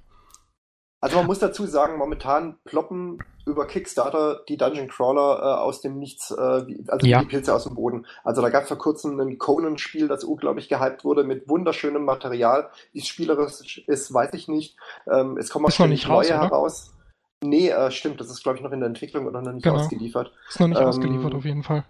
[1.00, 5.98] Also man muss dazu sagen, momentan ploppen über Kickstarter die Dungeon Crawler äh, aus dem
[5.98, 7.20] Nichts, äh, wie, also ja.
[7.20, 8.06] die Pilze aus dem Boden.
[8.22, 12.70] Also da gab es vor kurzem ein Conan-Spiel, das unglaublich gehypt wurde mit wunderschönem Material.
[12.92, 14.76] Wie es spielerisch ist, weiß ich nicht.
[15.10, 16.94] Ähm, es kommen auch schon neue raus, heraus.
[17.42, 19.76] Nee, äh, stimmt, das ist, glaube ich, noch in der Entwicklung oder noch nicht genau.
[19.76, 20.32] ausgeliefert.
[20.48, 21.84] Ist noch nicht ähm, ausgeliefert, auf jeden Fall.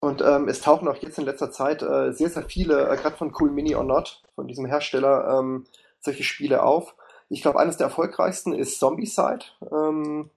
[0.00, 3.16] Und ähm, es tauchen auch jetzt in letzter Zeit äh, sehr, sehr viele, äh, gerade
[3.16, 5.66] von Cool Mini or Not, von diesem Hersteller, ähm,
[6.00, 6.94] solche Spiele auf.
[7.30, 9.46] Ich glaube, eines der erfolgreichsten ist Zombicide.
[9.72, 10.30] Ähm,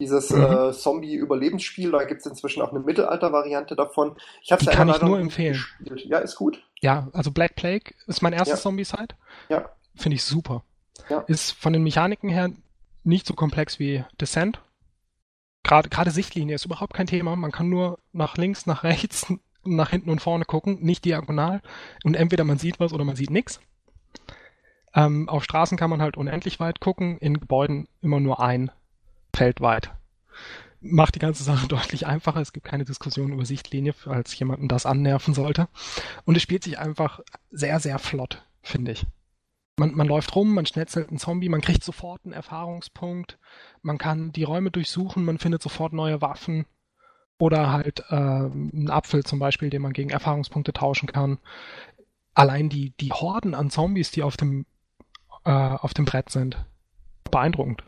[0.00, 0.42] dieses mhm.
[0.42, 4.16] äh, Zombie-Überlebensspiel, da gibt es inzwischen auch eine Mittelalter-Variante davon.
[4.42, 5.54] Ich habe es kann ich nur empfehlen.
[5.54, 6.06] Gespielt.
[6.06, 6.62] Ja, ist gut.
[6.80, 8.62] Ja, also Black Plague ist mein erstes ja.
[8.62, 9.08] Zombicide.
[9.48, 9.68] Ja.
[9.94, 10.64] Finde ich super.
[11.08, 11.20] Ja.
[11.26, 12.50] Ist von den Mechaniken her
[13.04, 14.60] nicht so komplex wie Descent.
[15.64, 17.36] Gerade, gerade Sichtlinie ist überhaupt kein Thema.
[17.36, 19.26] Man kann nur nach links, nach rechts,
[19.64, 21.60] nach hinten und vorne gucken, nicht diagonal.
[22.04, 23.60] Und entweder man sieht was oder man sieht nichts.
[24.98, 28.72] Ähm, auf Straßen kann man halt unendlich weit gucken, in Gebäuden immer nur ein
[29.32, 29.92] Feld weit.
[30.80, 32.40] macht die ganze Sache deutlich einfacher.
[32.40, 35.68] Es gibt keine Diskussion über Sichtlinie, falls jemanden das annerven sollte.
[36.24, 37.20] Und es spielt sich einfach
[37.52, 39.06] sehr, sehr flott, finde ich.
[39.76, 43.38] Man, man läuft rum, man schnetzelt einen Zombie, man kriegt sofort einen Erfahrungspunkt,
[43.82, 46.66] man kann die Räume durchsuchen, man findet sofort neue Waffen
[47.38, 51.38] oder halt äh, einen Apfel zum Beispiel, den man gegen Erfahrungspunkte tauschen kann.
[52.34, 54.66] Allein die, die Horden an Zombies, die auf dem,
[55.48, 56.58] äh, auf dem Brett sind,
[57.30, 57.82] beeindruckend.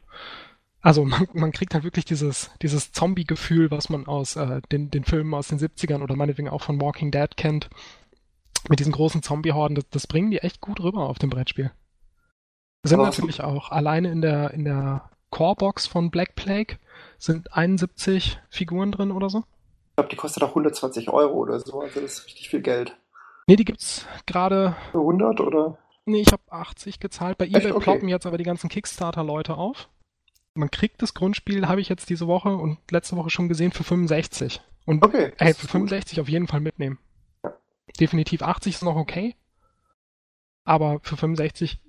[0.81, 5.05] Also man, man kriegt halt wirklich dieses, dieses Zombie-Gefühl, was man aus äh, den, den
[5.05, 7.69] Filmen aus den 70ern oder meinetwegen auch von Walking Dead kennt.
[8.69, 11.71] Mit diesen großen Zombie-Horden, das, das bringen die echt gut rüber auf dem Brettspiel.
[12.83, 16.79] Sind natürlich auch alleine in der, in der Core-Box von Black Plague
[17.19, 19.41] sind 71 Figuren drin oder so.
[19.41, 22.97] Ich glaube, die kostet auch 120 Euro oder so, also das ist richtig viel Geld.
[23.47, 24.77] Nee, die gibt's gerade.
[24.95, 25.77] 100 oder?
[26.07, 27.39] Nee, ich habe 80 gezahlt.
[27.39, 27.85] Bei eBay okay.
[27.85, 29.89] ploppen jetzt aber die ganzen Kickstarter-Leute auf.
[30.55, 33.85] Man kriegt das Grundspiel, habe ich jetzt diese Woche und letzte Woche schon gesehen, für
[33.85, 34.61] 65.
[34.87, 36.23] Und okay, ey, für 65 gut.
[36.23, 36.99] auf jeden Fall mitnehmen.
[37.99, 39.37] Definitiv 80 ist noch okay.
[40.65, 41.81] Aber für 65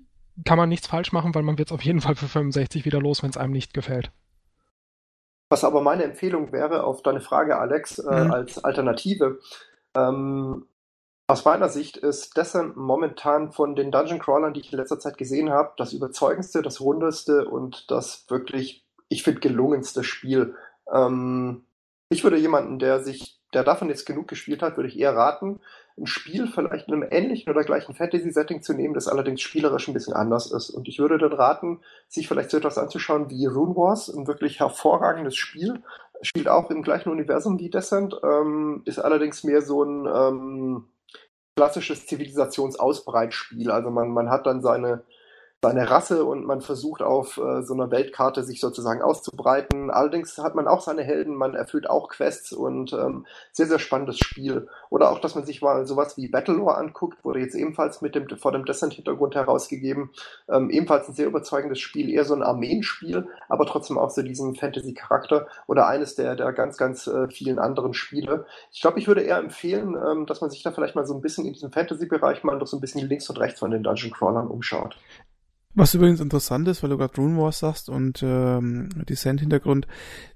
[0.46, 3.00] kann man nichts falsch machen, weil man wird es auf jeden Fall für 65 wieder
[3.00, 4.12] los, wenn es einem nicht gefällt.
[5.50, 8.32] Was aber meine Empfehlung wäre, auf deine Frage, Alex, äh, mhm.
[8.32, 9.40] als Alternative,
[9.96, 10.66] ähm,
[11.32, 15.18] aus meiner Sicht ist Descent momentan von den Dungeon Crawlern, die ich in letzter Zeit
[15.18, 20.56] gesehen habe, das überzeugendste, das rundeste und das wirklich, ich finde, gelungenste Spiel.
[20.92, 21.64] Ähm,
[22.10, 25.62] ich würde jemanden, der sich, der davon jetzt genug gespielt hat, würde ich eher raten,
[25.98, 29.94] ein Spiel vielleicht in einem ähnlichen oder gleichen Fantasy-Setting zu nehmen, das allerdings spielerisch ein
[29.94, 30.70] bisschen anders ist.
[30.70, 31.80] Und ich würde dann raten,
[32.10, 35.82] sich vielleicht so etwas anzuschauen wie Rune Wars, ein wirklich hervorragendes Spiel.
[36.22, 40.88] Spielt auch im gleichen Universum wie Descent, ähm, ist allerdings mehr so ein ähm,
[41.56, 43.72] klassisches Zivilisationsausbreitspiel.
[43.72, 45.04] Also man, man hat dann seine
[45.64, 49.92] seine Rasse und man versucht auf äh, so einer Weltkarte sich sozusagen auszubreiten.
[49.92, 54.18] Allerdings hat man auch seine Helden, man erfüllt auch Quests und ähm, sehr, sehr spannendes
[54.18, 54.68] Spiel.
[54.90, 58.28] Oder auch, dass man sich mal sowas wie Battlelore anguckt, wurde jetzt ebenfalls mit dem
[58.38, 60.10] vor dem Descent-Hintergrund herausgegeben.
[60.50, 64.56] Ähm, ebenfalls ein sehr überzeugendes Spiel, eher so ein Armeenspiel, aber trotzdem auch so diesen
[64.56, 68.48] Fantasy-Charakter oder eines der, der ganz, ganz äh, vielen anderen Spiele.
[68.72, 71.22] Ich glaube, ich würde eher empfehlen, ähm, dass man sich da vielleicht mal so ein
[71.22, 74.12] bisschen in diesem Fantasy-Bereich mal noch so ein bisschen links und rechts von den Dungeon
[74.12, 74.98] Crawlern umschaut.
[75.74, 79.88] Was übrigens interessant ist, weil du gerade Rune Wars sagst und ähm, Descent-Hintergrund,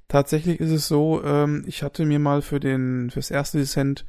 [0.08, 4.06] tatsächlich ist es so, ähm, ich hatte mir mal für den fürs erste Descent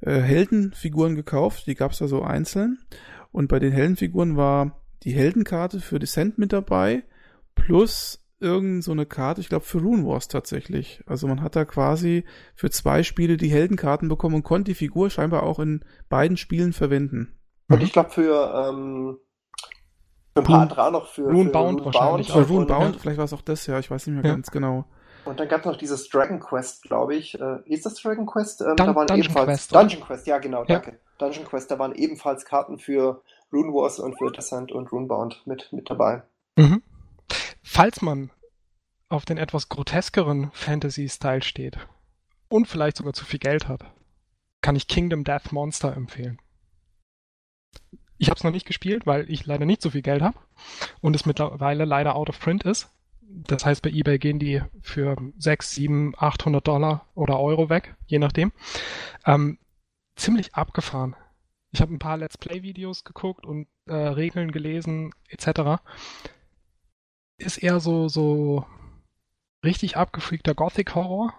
[0.00, 2.78] äh, Heldenfiguren gekauft, die gab's da so einzeln
[3.30, 7.04] und bei den Heldenfiguren war die Heldenkarte für Descent mit dabei
[7.54, 11.02] plus irgend so eine Karte, ich glaube für Rune Wars tatsächlich.
[11.06, 12.24] Also man hat da quasi
[12.54, 16.72] für zwei Spiele die Heldenkarten bekommen und konnte die Figur scheinbar auch in beiden Spielen
[16.72, 17.38] verwenden.
[17.68, 19.18] Und ich glaube für ähm,
[20.34, 22.32] für ein paar andere auch noch für Runebound Rune wahrscheinlich.
[22.32, 23.00] Bound, Runebound, ja.
[23.00, 24.34] vielleicht war es auch das, ja, ich weiß nicht mehr ja.
[24.34, 24.84] ganz genau.
[25.24, 27.40] Und dann gab es noch dieses Dragon Quest, glaube ich.
[27.40, 28.60] Äh, ist das Dragon Quest?
[28.60, 30.90] Ähm, Dun da waren Dungeon ebenfalls Quest, Dungeon Quest, ja genau, danke.
[30.90, 30.96] Ja.
[31.18, 35.72] Dungeon Quest, da waren ebenfalls Karten für Rune Wars und für Descent und Runebound mit,
[35.72, 36.24] mit dabei.
[36.56, 36.82] Mhm.
[37.62, 38.30] Falls man
[39.08, 41.78] auf den etwas groteskeren Fantasy-Style steht
[42.48, 43.84] und vielleicht sogar zu viel Geld hat,
[44.60, 46.38] kann ich Kingdom Death Monster empfehlen.
[48.24, 50.38] Ich habe es noch nicht gespielt, weil ich leider nicht so viel Geld habe
[51.02, 52.88] und es mittlerweile leider out of print ist.
[53.20, 58.18] Das heißt, bei eBay gehen die für 6, 7, 800 Dollar oder Euro weg, je
[58.18, 58.52] nachdem.
[59.26, 59.58] Ähm,
[60.16, 61.16] ziemlich abgefahren.
[61.72, 65.82] Ich habe ein paar Let's Play-Videos geguckt und äh, Regeln gelesen, etc.
[67.36, 68.64] Ist eher so, so
[69.66, 71.34] richtig abgefreakter Gothic-Horror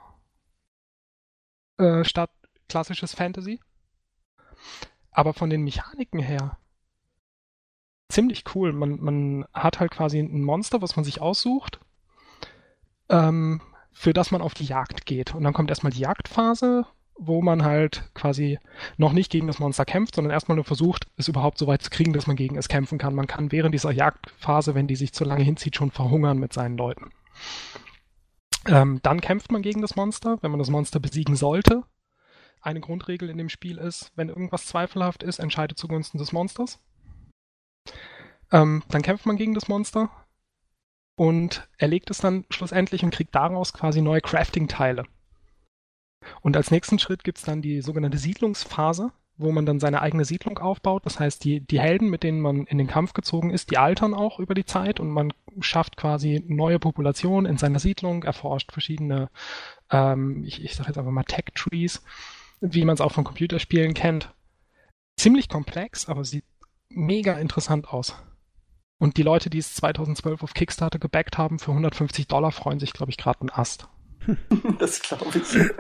[1.80, 2.30] äh, statt
[2.70, 3.60] klassisches Fantasy.
[5.10, 6.60] Aber von den Mechaniken her
[8.10, 8.74] ziemlich cool.
[8.74, 11.80] Man, man hat halt quasi ein Monster, was man sich aussucht,
[13.10, 13.62] ähm,
[13.92, 15.34] für das man auf die Jagd geht.
[15.34, 16.86] Und dann kommt erstmal die Jagdphase,
[17.18, 18.60] wo man halt quasi
[18.98, 21.90] noch nicht gegen das Monster kämpft, sondern erstmal nur versucht, es überhaupt so weit zu
[21.90, 23.16] kriegen, dass man gegen es kämpfen kann.
[23.16, 26.78] Man kann während dieser Jagdphase, wenn die sich zu lange hinzieht, schon verhungern mit seinen
[26.78, 27.12] Leuten.
[28.68, 31.84] Ähm, dann kämpft man gegen das Monster, wenn man das Monster besiegen sollte.
[32.62, 36.80] Eine Grundregel in dem Spiel ist, wenn irgendwas zweifelhaft ist, entscheidet zugunsten des Monsters.
[38.52, 40.10] Ähm, dann kämpft man gegen das Monster
[41.16, 45.06] und erlegt es dann schlussendlich und kriegt daraus quasi neue Crafting-Teile.
[46.42, 50.26] Und als nächsten Schritt gibt es dann die sogenannte Siedlungsphase, wo man dann seine eigene
[50.26, 51.06] Siedlung aufbaut.
[51.06, 54.14] Das heißt, die, die Helden, mit denen man in den Kampf gezogen ist, die altern
[54.14, 59.30] auch über die Zeit und man schafft quasi neue Populationen in seiner Siedlung, erforscht verschiedene,
[59.92, 62.04] ähm, ich, ich sage jetzt einfach mal Tech-Trees,
[62.62, 64.34] wie man es auch von Computerspielen kennt.
[65.18, 66.46] Ziemlich komplex, aber sieht
[66.90, 68.16] mega interessant aus.
[68.98, 72.94] Und die Leute, die es 2012 auf Kickstarter gebackt haben für 150 Dollar, freuen sich,
[72.94, 73.90] glaube ich, gerade einen Ast.
[74.80, 75.72] das glaube ich.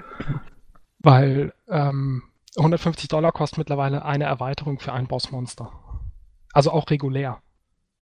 [0.99, 2.23] Weil ähm,
[2.57, 5.71] 150 Dollar kostet mittlerweile eine Erweiterung für ein Bossmonster.
[6.53, 7.41] Also auch regulär.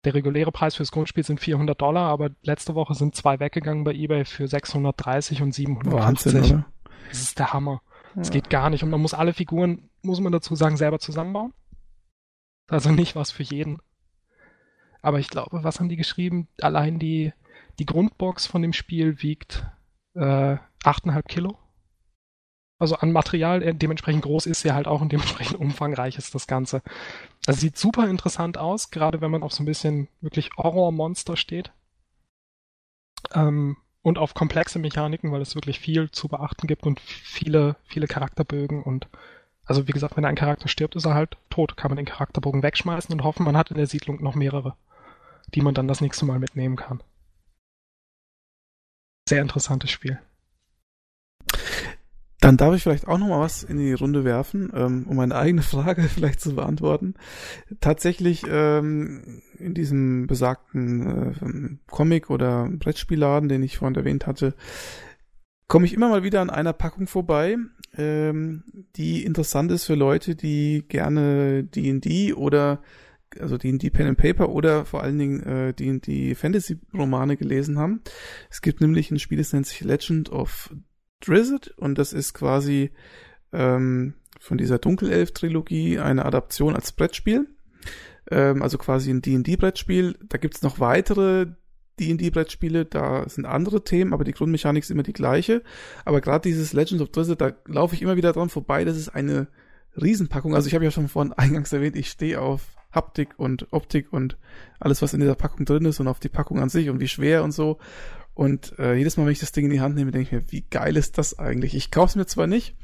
[0.06, 3.94] Der reguläre Preis fürs Grundspiel sind 400 Dollar, aber letzte Woche sind zwei weggegangen bei
[3.94, 6.34] eBay für 630 und 750.
[6.34, 6.66] Wahnsinn, oder?
[7.10, 7.82] Das ist der Hammer.
[8.16, 8.34] Es ja.
[8.34, 8.84] geht gar nicht.
[8.84, 11.53] Und man muss alle Figuren, muss man dazu sagen, selber zusammenbauen.
[12.69, 13.80] Also nicht was für jeden.
[15.01, 16.48] Aber ich glaube, was haben die geschrieben?
[16.61, 17.33] Allein die,
[17.80, 19.65] die Grundbox von dem Spiel wiegt
[20.14, 21.57] äh, 8,5 Kilo.
[22.77, 26.48] Also an Material, äh, dementsprechend groß ist sie halt auch und dementsprechend umfangreich ist das
[26.48, 26.81] Ganze.
[27.45, 31.72] Also sieht super interessant aus, gerade wenn man auf so ein bisschen wirklich Horror-Monster steht.
[33.33, 38.07] Ähm, und auf komplexe Mechaniken, weil es wirklich viel zu beachten gibt und viele, viele
[38.07, 39.09] Charakterbögen und
[39.69, 41.77] also wie gesagt, wenn ein Charakter stirbt, ist er halt tot.
[41.77, 44.75] Kann man den Charakterbogen wegschmeißen und hoffen, man hat in der Siedlung noch mehrere,
[45.53, 47.03] die man dann das nächste Mal mitnehmen kann.
[49.30, 50.19] Sehr interessantes Spiel.
[52.41, 55.35] Dann darf ich vielleicht auch noch mal was in die Runde werfen, ähm, um meine
[55.35, 57.14] eigene Frage vielleicht zu beantworten.
[57.80, 64.56] Tatsächlich ähm, in diesem besagten äh, Comic- oder Brettspielladen, den ich vorhin erwähnt hatte,
[65.69, 67.56] komme ich immer mal wieder an einer Packung vorbei,
[67.98, 68.64] ähm,
[68.98, 72.81] die interessant ist für Leute, die gerne D&D oder
[73.39, 78.01] also D&D Pen and Paper oder vor allen Dingen äh, D&D Fantasy Romane gelesen haben.
[78.49, 80.73] Es gibt nämlich ein Spiel, das nennt sich Legend of
[81.22, 82.89] Drizzt und das ist quasi
[83.53, 87.48] ähm, von dieser Dunkelelf-Trilogie eine Adaption als Brettspiel.
[88.31, 90.17] Ähm, also quasi ein D&D-Brettspiel.
[90.27, 91.48] Da gibt's noch weitere
[92.00, 95.61] D&D-Brettspiele, da sind andere Themen, aber die Grundmechanik ist immer die gleiche.
[96.06, 98.86] Aber gerade dieses Legend of Drizzt, da laufe ich immer wieder dran vorbei.
[98.86, 99.48] Das ist eine
[100.00, 100.56] Riesenpackung.
[100.56, 102.61] Also ich habe ja schon vorhin eingangs erwähnt, ich stehe auf
[102.92, 104.38] Haptik und Optik und
[104.80, 107.08] alles, was in dieser Packung drin ist und auf die Packung an sich und wie
[107.08, 107.78] schwer und so.
[108.34, 110.52] Und äh, jedes Mal, wenn ich das Ding in die Hand nehme, denke ich mir,
[110.52, 111.76] wie geil ist das eigentlich?
[111.76, 112.76] Ich kaufe es mir zwar nicht,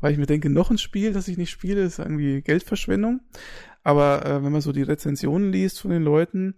[0.00, 3.20] weil ich mir denke, noch ein Spiel, das ich nicht spiele, ist irgendwie Geldverschwendung.
[3.84, 6.54] Aber äh, wenn man so die Rezensionen liest von den Leuten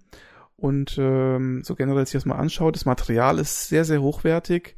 [0.57, 4.77] und ähm, so generell sich das mal anschaut, das Material ist sehr, sehr hochwertig.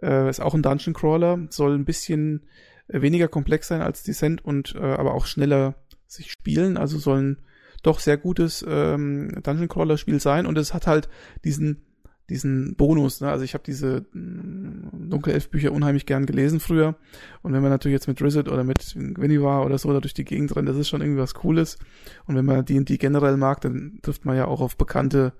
[0.00, 2.46] Äh, ist auch ein Dungeon Crawler, soll ein bisschen
[2.88, 5.74] weniger komplex sein als Descent und äh, aber auch schneller
[6.06, 6.76] sich spielen.
[6.76, 7.38] Also soll ein
[7.82, 11.08] doch sehr gutes ähm, Dungeon Crawler Spiel sein und es hat halt
[11.44, 11.84] diesen
[12.28, 13.20] diesen Bonus.
[13.20, 13.30] Ne?
[13.30, 16.96] Also ich habe diese mm, Dunkelelf-Bücher unheimlich gern gelesen früher.
[17.42, 20.24] Und wenn man natürlich jetzt mit Drizzt oder mit Guinevere oder so da durch die
[20.24, 21.78] Gegend rennt, das ist schon irgendwie was Cooles.
[22.26, 25.32] Und wenn man D&D generell mag, dann trifft man ja auch auf bekannte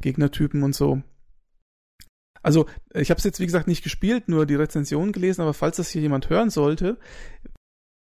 [0.00, 1.02] Gegnertypen und so.
[2.42, 5.76] Also ich habe es jetzt wie gesagt nicht gespielt, nur die Rezension gelesen, aber falls
[5.76, 6.96] das hier jemand hören sollte,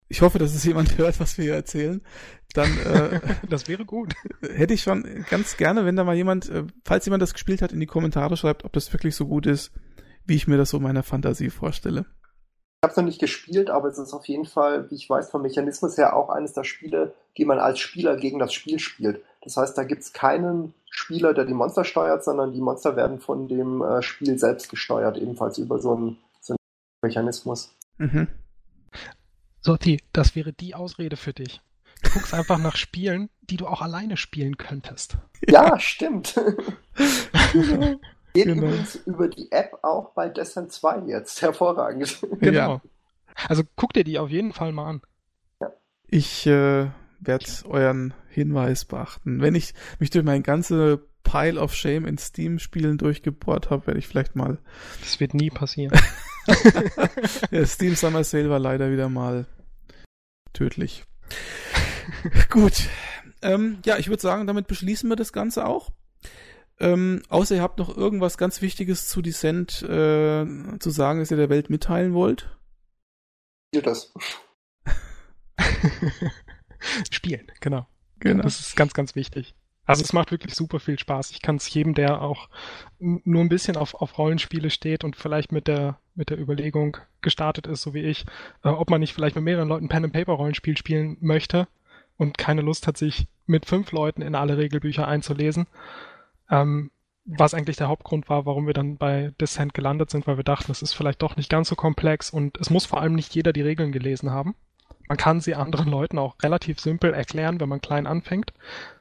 [0.10, 2.02] ich hoffe, dass es jemand hört, was wir hier erzählen.
[2.54, 3.20] Dann äh,
[3.50, 4.14] das wäre gut.
[4.42, 7.72] Hätte ich schon ganz gerne, wenn da mal jemand, äh, falls jemand das gespielt hat,
[7.72, 9.72] in die Kommentare schreibt, ob das wirklich so gut ist,
[10.26, 12.06] wie ich mir das so meiner Fantasie vorstelle.
[12.80, 15.32] Ich habe es noch nicht gespielt, aber es ist auf jeden Fall, wie ich weiß,
[15.32, 19.24] vom Mechanismus her auch eines der Spiele, die man als Spieler gegen das Spiel spielt.
[19.42, 23.20] Das heißt, da gibt es keinen Spieler, der die Monster steuert, sondern die Monster werden
[23.20, 26.58] von dem äh, Spiel selbst gesteuert, ebenfalls über so einen, so einen
[27.02, 27.76] Mechanismus.
[27.98, 28.28] Mhm.
[29.68, 31.60] Sotti, das wäre die Ausrede für dich.
[32.02, 35.18] Du guckst einfach nach Spielen, die du auch alleine spielen könntest.
[35.46, 36.36] Ja, stimmt.
[38.34, 38.68] Geht genau.
[38.68, 41.42] übrigens über die App auch bei Descent 2 jetzt.
[41.42, 42.18] Hervorragend.
[42.40, 42.76] Genau.
[42.76, 42.82] Ja.
[43.50, 45.02] Also guck dir die auf jeden Fall mal an.
[45.60, 45.74] Ja.
[46.08, 46.88] Ich äh,
[47.20, 49.42] werde euren Hinweis beachten.
[49.42, 54.08] Wenn ich mich durch mein ganze Pile of Shame in Steam-Spielen durchgebohrt habe, werde ich
[54.08, 54.60] vielleicht mal.
[55.02, 56.00] Das wird nie passieren.
[57.52, 59.46] ja, Steam Summer Sale war leider wieder mal
[60.54, 61.06] tödlich.
[62.50, 62.90] Gut.
[63.42, 65.92] Ähm, ja, ich würde sagen, damit beschließen wir das Ganze auch.
[66.80, 70.46] Ähm, außer ihr habt noch irgendwas ganz Wichtiges zu Descent äh,
[70.80, 72.56] zu sagen, dass ihr der Welt mitteilen wollt.
[73.70, 74.14] Spielt das.
[77.12, 77.88] Spielen, genau.
[78.20, 78.44] genau.
[78.44, 79.56] Das ist ganz, ganz wichtig.
[79.88, 81.32] Also es macht wirklich super viel Spaß.
[81.32, 82.50] Ich kann es jedem, der auch
[83.00, 87.68] nur ein bisschen auf, auf Rollenspiele steht und vielleicht mit der, mit der Überlegung gestartet
[87.68, 88.26] ist, so wie ich,
[88.64, 91.68] äh, ob man nicht vielleicht mit mehreren Leuten Pen and Paper Rollenspiel spielen möchte
[92.18, 95.68] und keine Lust hat, sich mit fünf Leuten in alle Regelbücher einzulesen.
[96.52, 96.92] Ähm,
[97.24, 100.72] was eigentlich der Hauptgrund war, warum wir dann bei Descent gelandet sind, weil wir dachten,
[100.72, 103.54] es ist vielleicht doch nicht ganz so komplex und es muss vor allem nicht jeder
[103.54, 104.56] die Regeln gelesen haben.
[105.08, 108.54] Man kann sie anderen Leuten auch relativ simpel erklären, wenn man klein anfängt.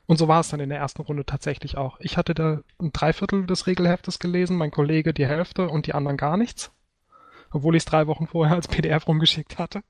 [0.06, 1.98] Und so war es dann in der ersten Runde tatsächlich auch.
[2.00, 6.16] Ich hatte da ein Dreiviertel des Regelheftes gelesen, mein Kollege die Hälfte und die anderen
[6.16, 6.70] gar nichts.
[7.50, 9.82] Obwohl ich es drei Wochen vorher als PDF rumgeschickt hatte.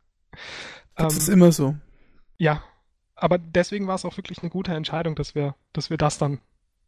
[0.97, 1.77] Das ähm, ist immer so.
[2.39, 2.63] Ja.
[3.15, 6.41] Aber deswegen war es auch wirklich eine gute Entscheidung, dass wir, dass wir das dann,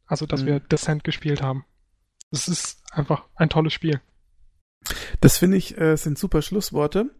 [0.06, 0.46] also dass mhm.
[0.46, 1.64] wir Descent gespielt haben.
[2.30, 4.00] Es ist einfach ein tolles Spiel.
[5.20, 7.10] Das finde ich, äh, sind super Schlussworte.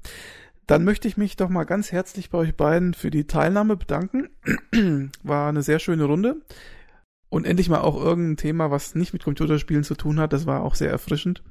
[0.68, 4.28] Dann möchte ich mich doch mal ganz herzlich bei euch beiden für die Teilnahme bedanken.
[5.22, 6.42] War eine sehr schöne Runde.
[7.30, 10.34] Und endlich mal auch irgendein Thema, was nicht mit Computerspielen zu tun hat.
[10.34, 11.42] Das war auch sehr erfrischend.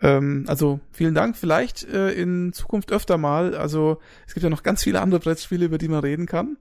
[0.00, 1.36] Ähm, also vielen Dank.
[1.36, 3.56] Vielleicht äh, in Zukunft öfter mal.
[3.56, 6.58] Also es gibt ja noch ganz viele andere Brettspiele, über die man reden kann.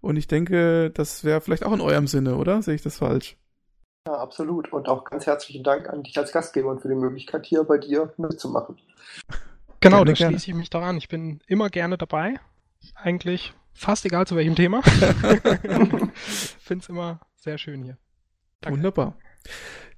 [0.00, 2.60] Und ich denke, das wäre vielleicht auch in eurem Sinne, oder?
[2.60, 3.36] Sehe ich das falsch?
[4.08, 4.72] Ja, absolut.
[4.72, 7.78] Und auch ganz herzlichen Dank an dich als Gastgeber und für die Möglichkeit, hier bei
[7.78, 8.76] dir mitzumachen.
[9.80, 10.96] Genau, da schließe ich mich daran.
[10.98, 12.38] Ich bin immer gerne dabei.
[12.94, 14.82] Eigentlich fast egal zu welchem Thema.
[16.12, 17.98] Finde es immer sehr schön hier.
[18.60, 18.76] Danke.
[18.76, 19.18] Wunderbar.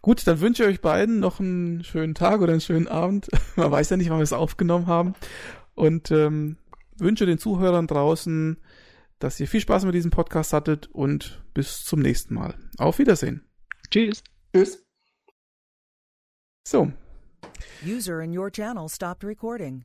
[0.01, 3.29] Gut, dann wünsche ich euch beiden noch einen schönen Tag oder einen schönen Abend.
[3.57, 5.15] Man weiß ja nicht, wann wir es aufgenommen haben.
[5.75, 6.59] Und ähm,
[6.97, 8.59] wünsche den Zuhörern draußen,
[9.19, 12.55] dass ihr viel Spaß mit diesem Podcast hattet und bis zum nächsten Mal.
[12.79, 13.45] Auf Wiedersehen.
[13.91, 14.23] Tschüss.
[14.53, 14.85] Tschüss.
[16.65, 16.93] So.
[17.83, 19.85] User in your channel stopped recording.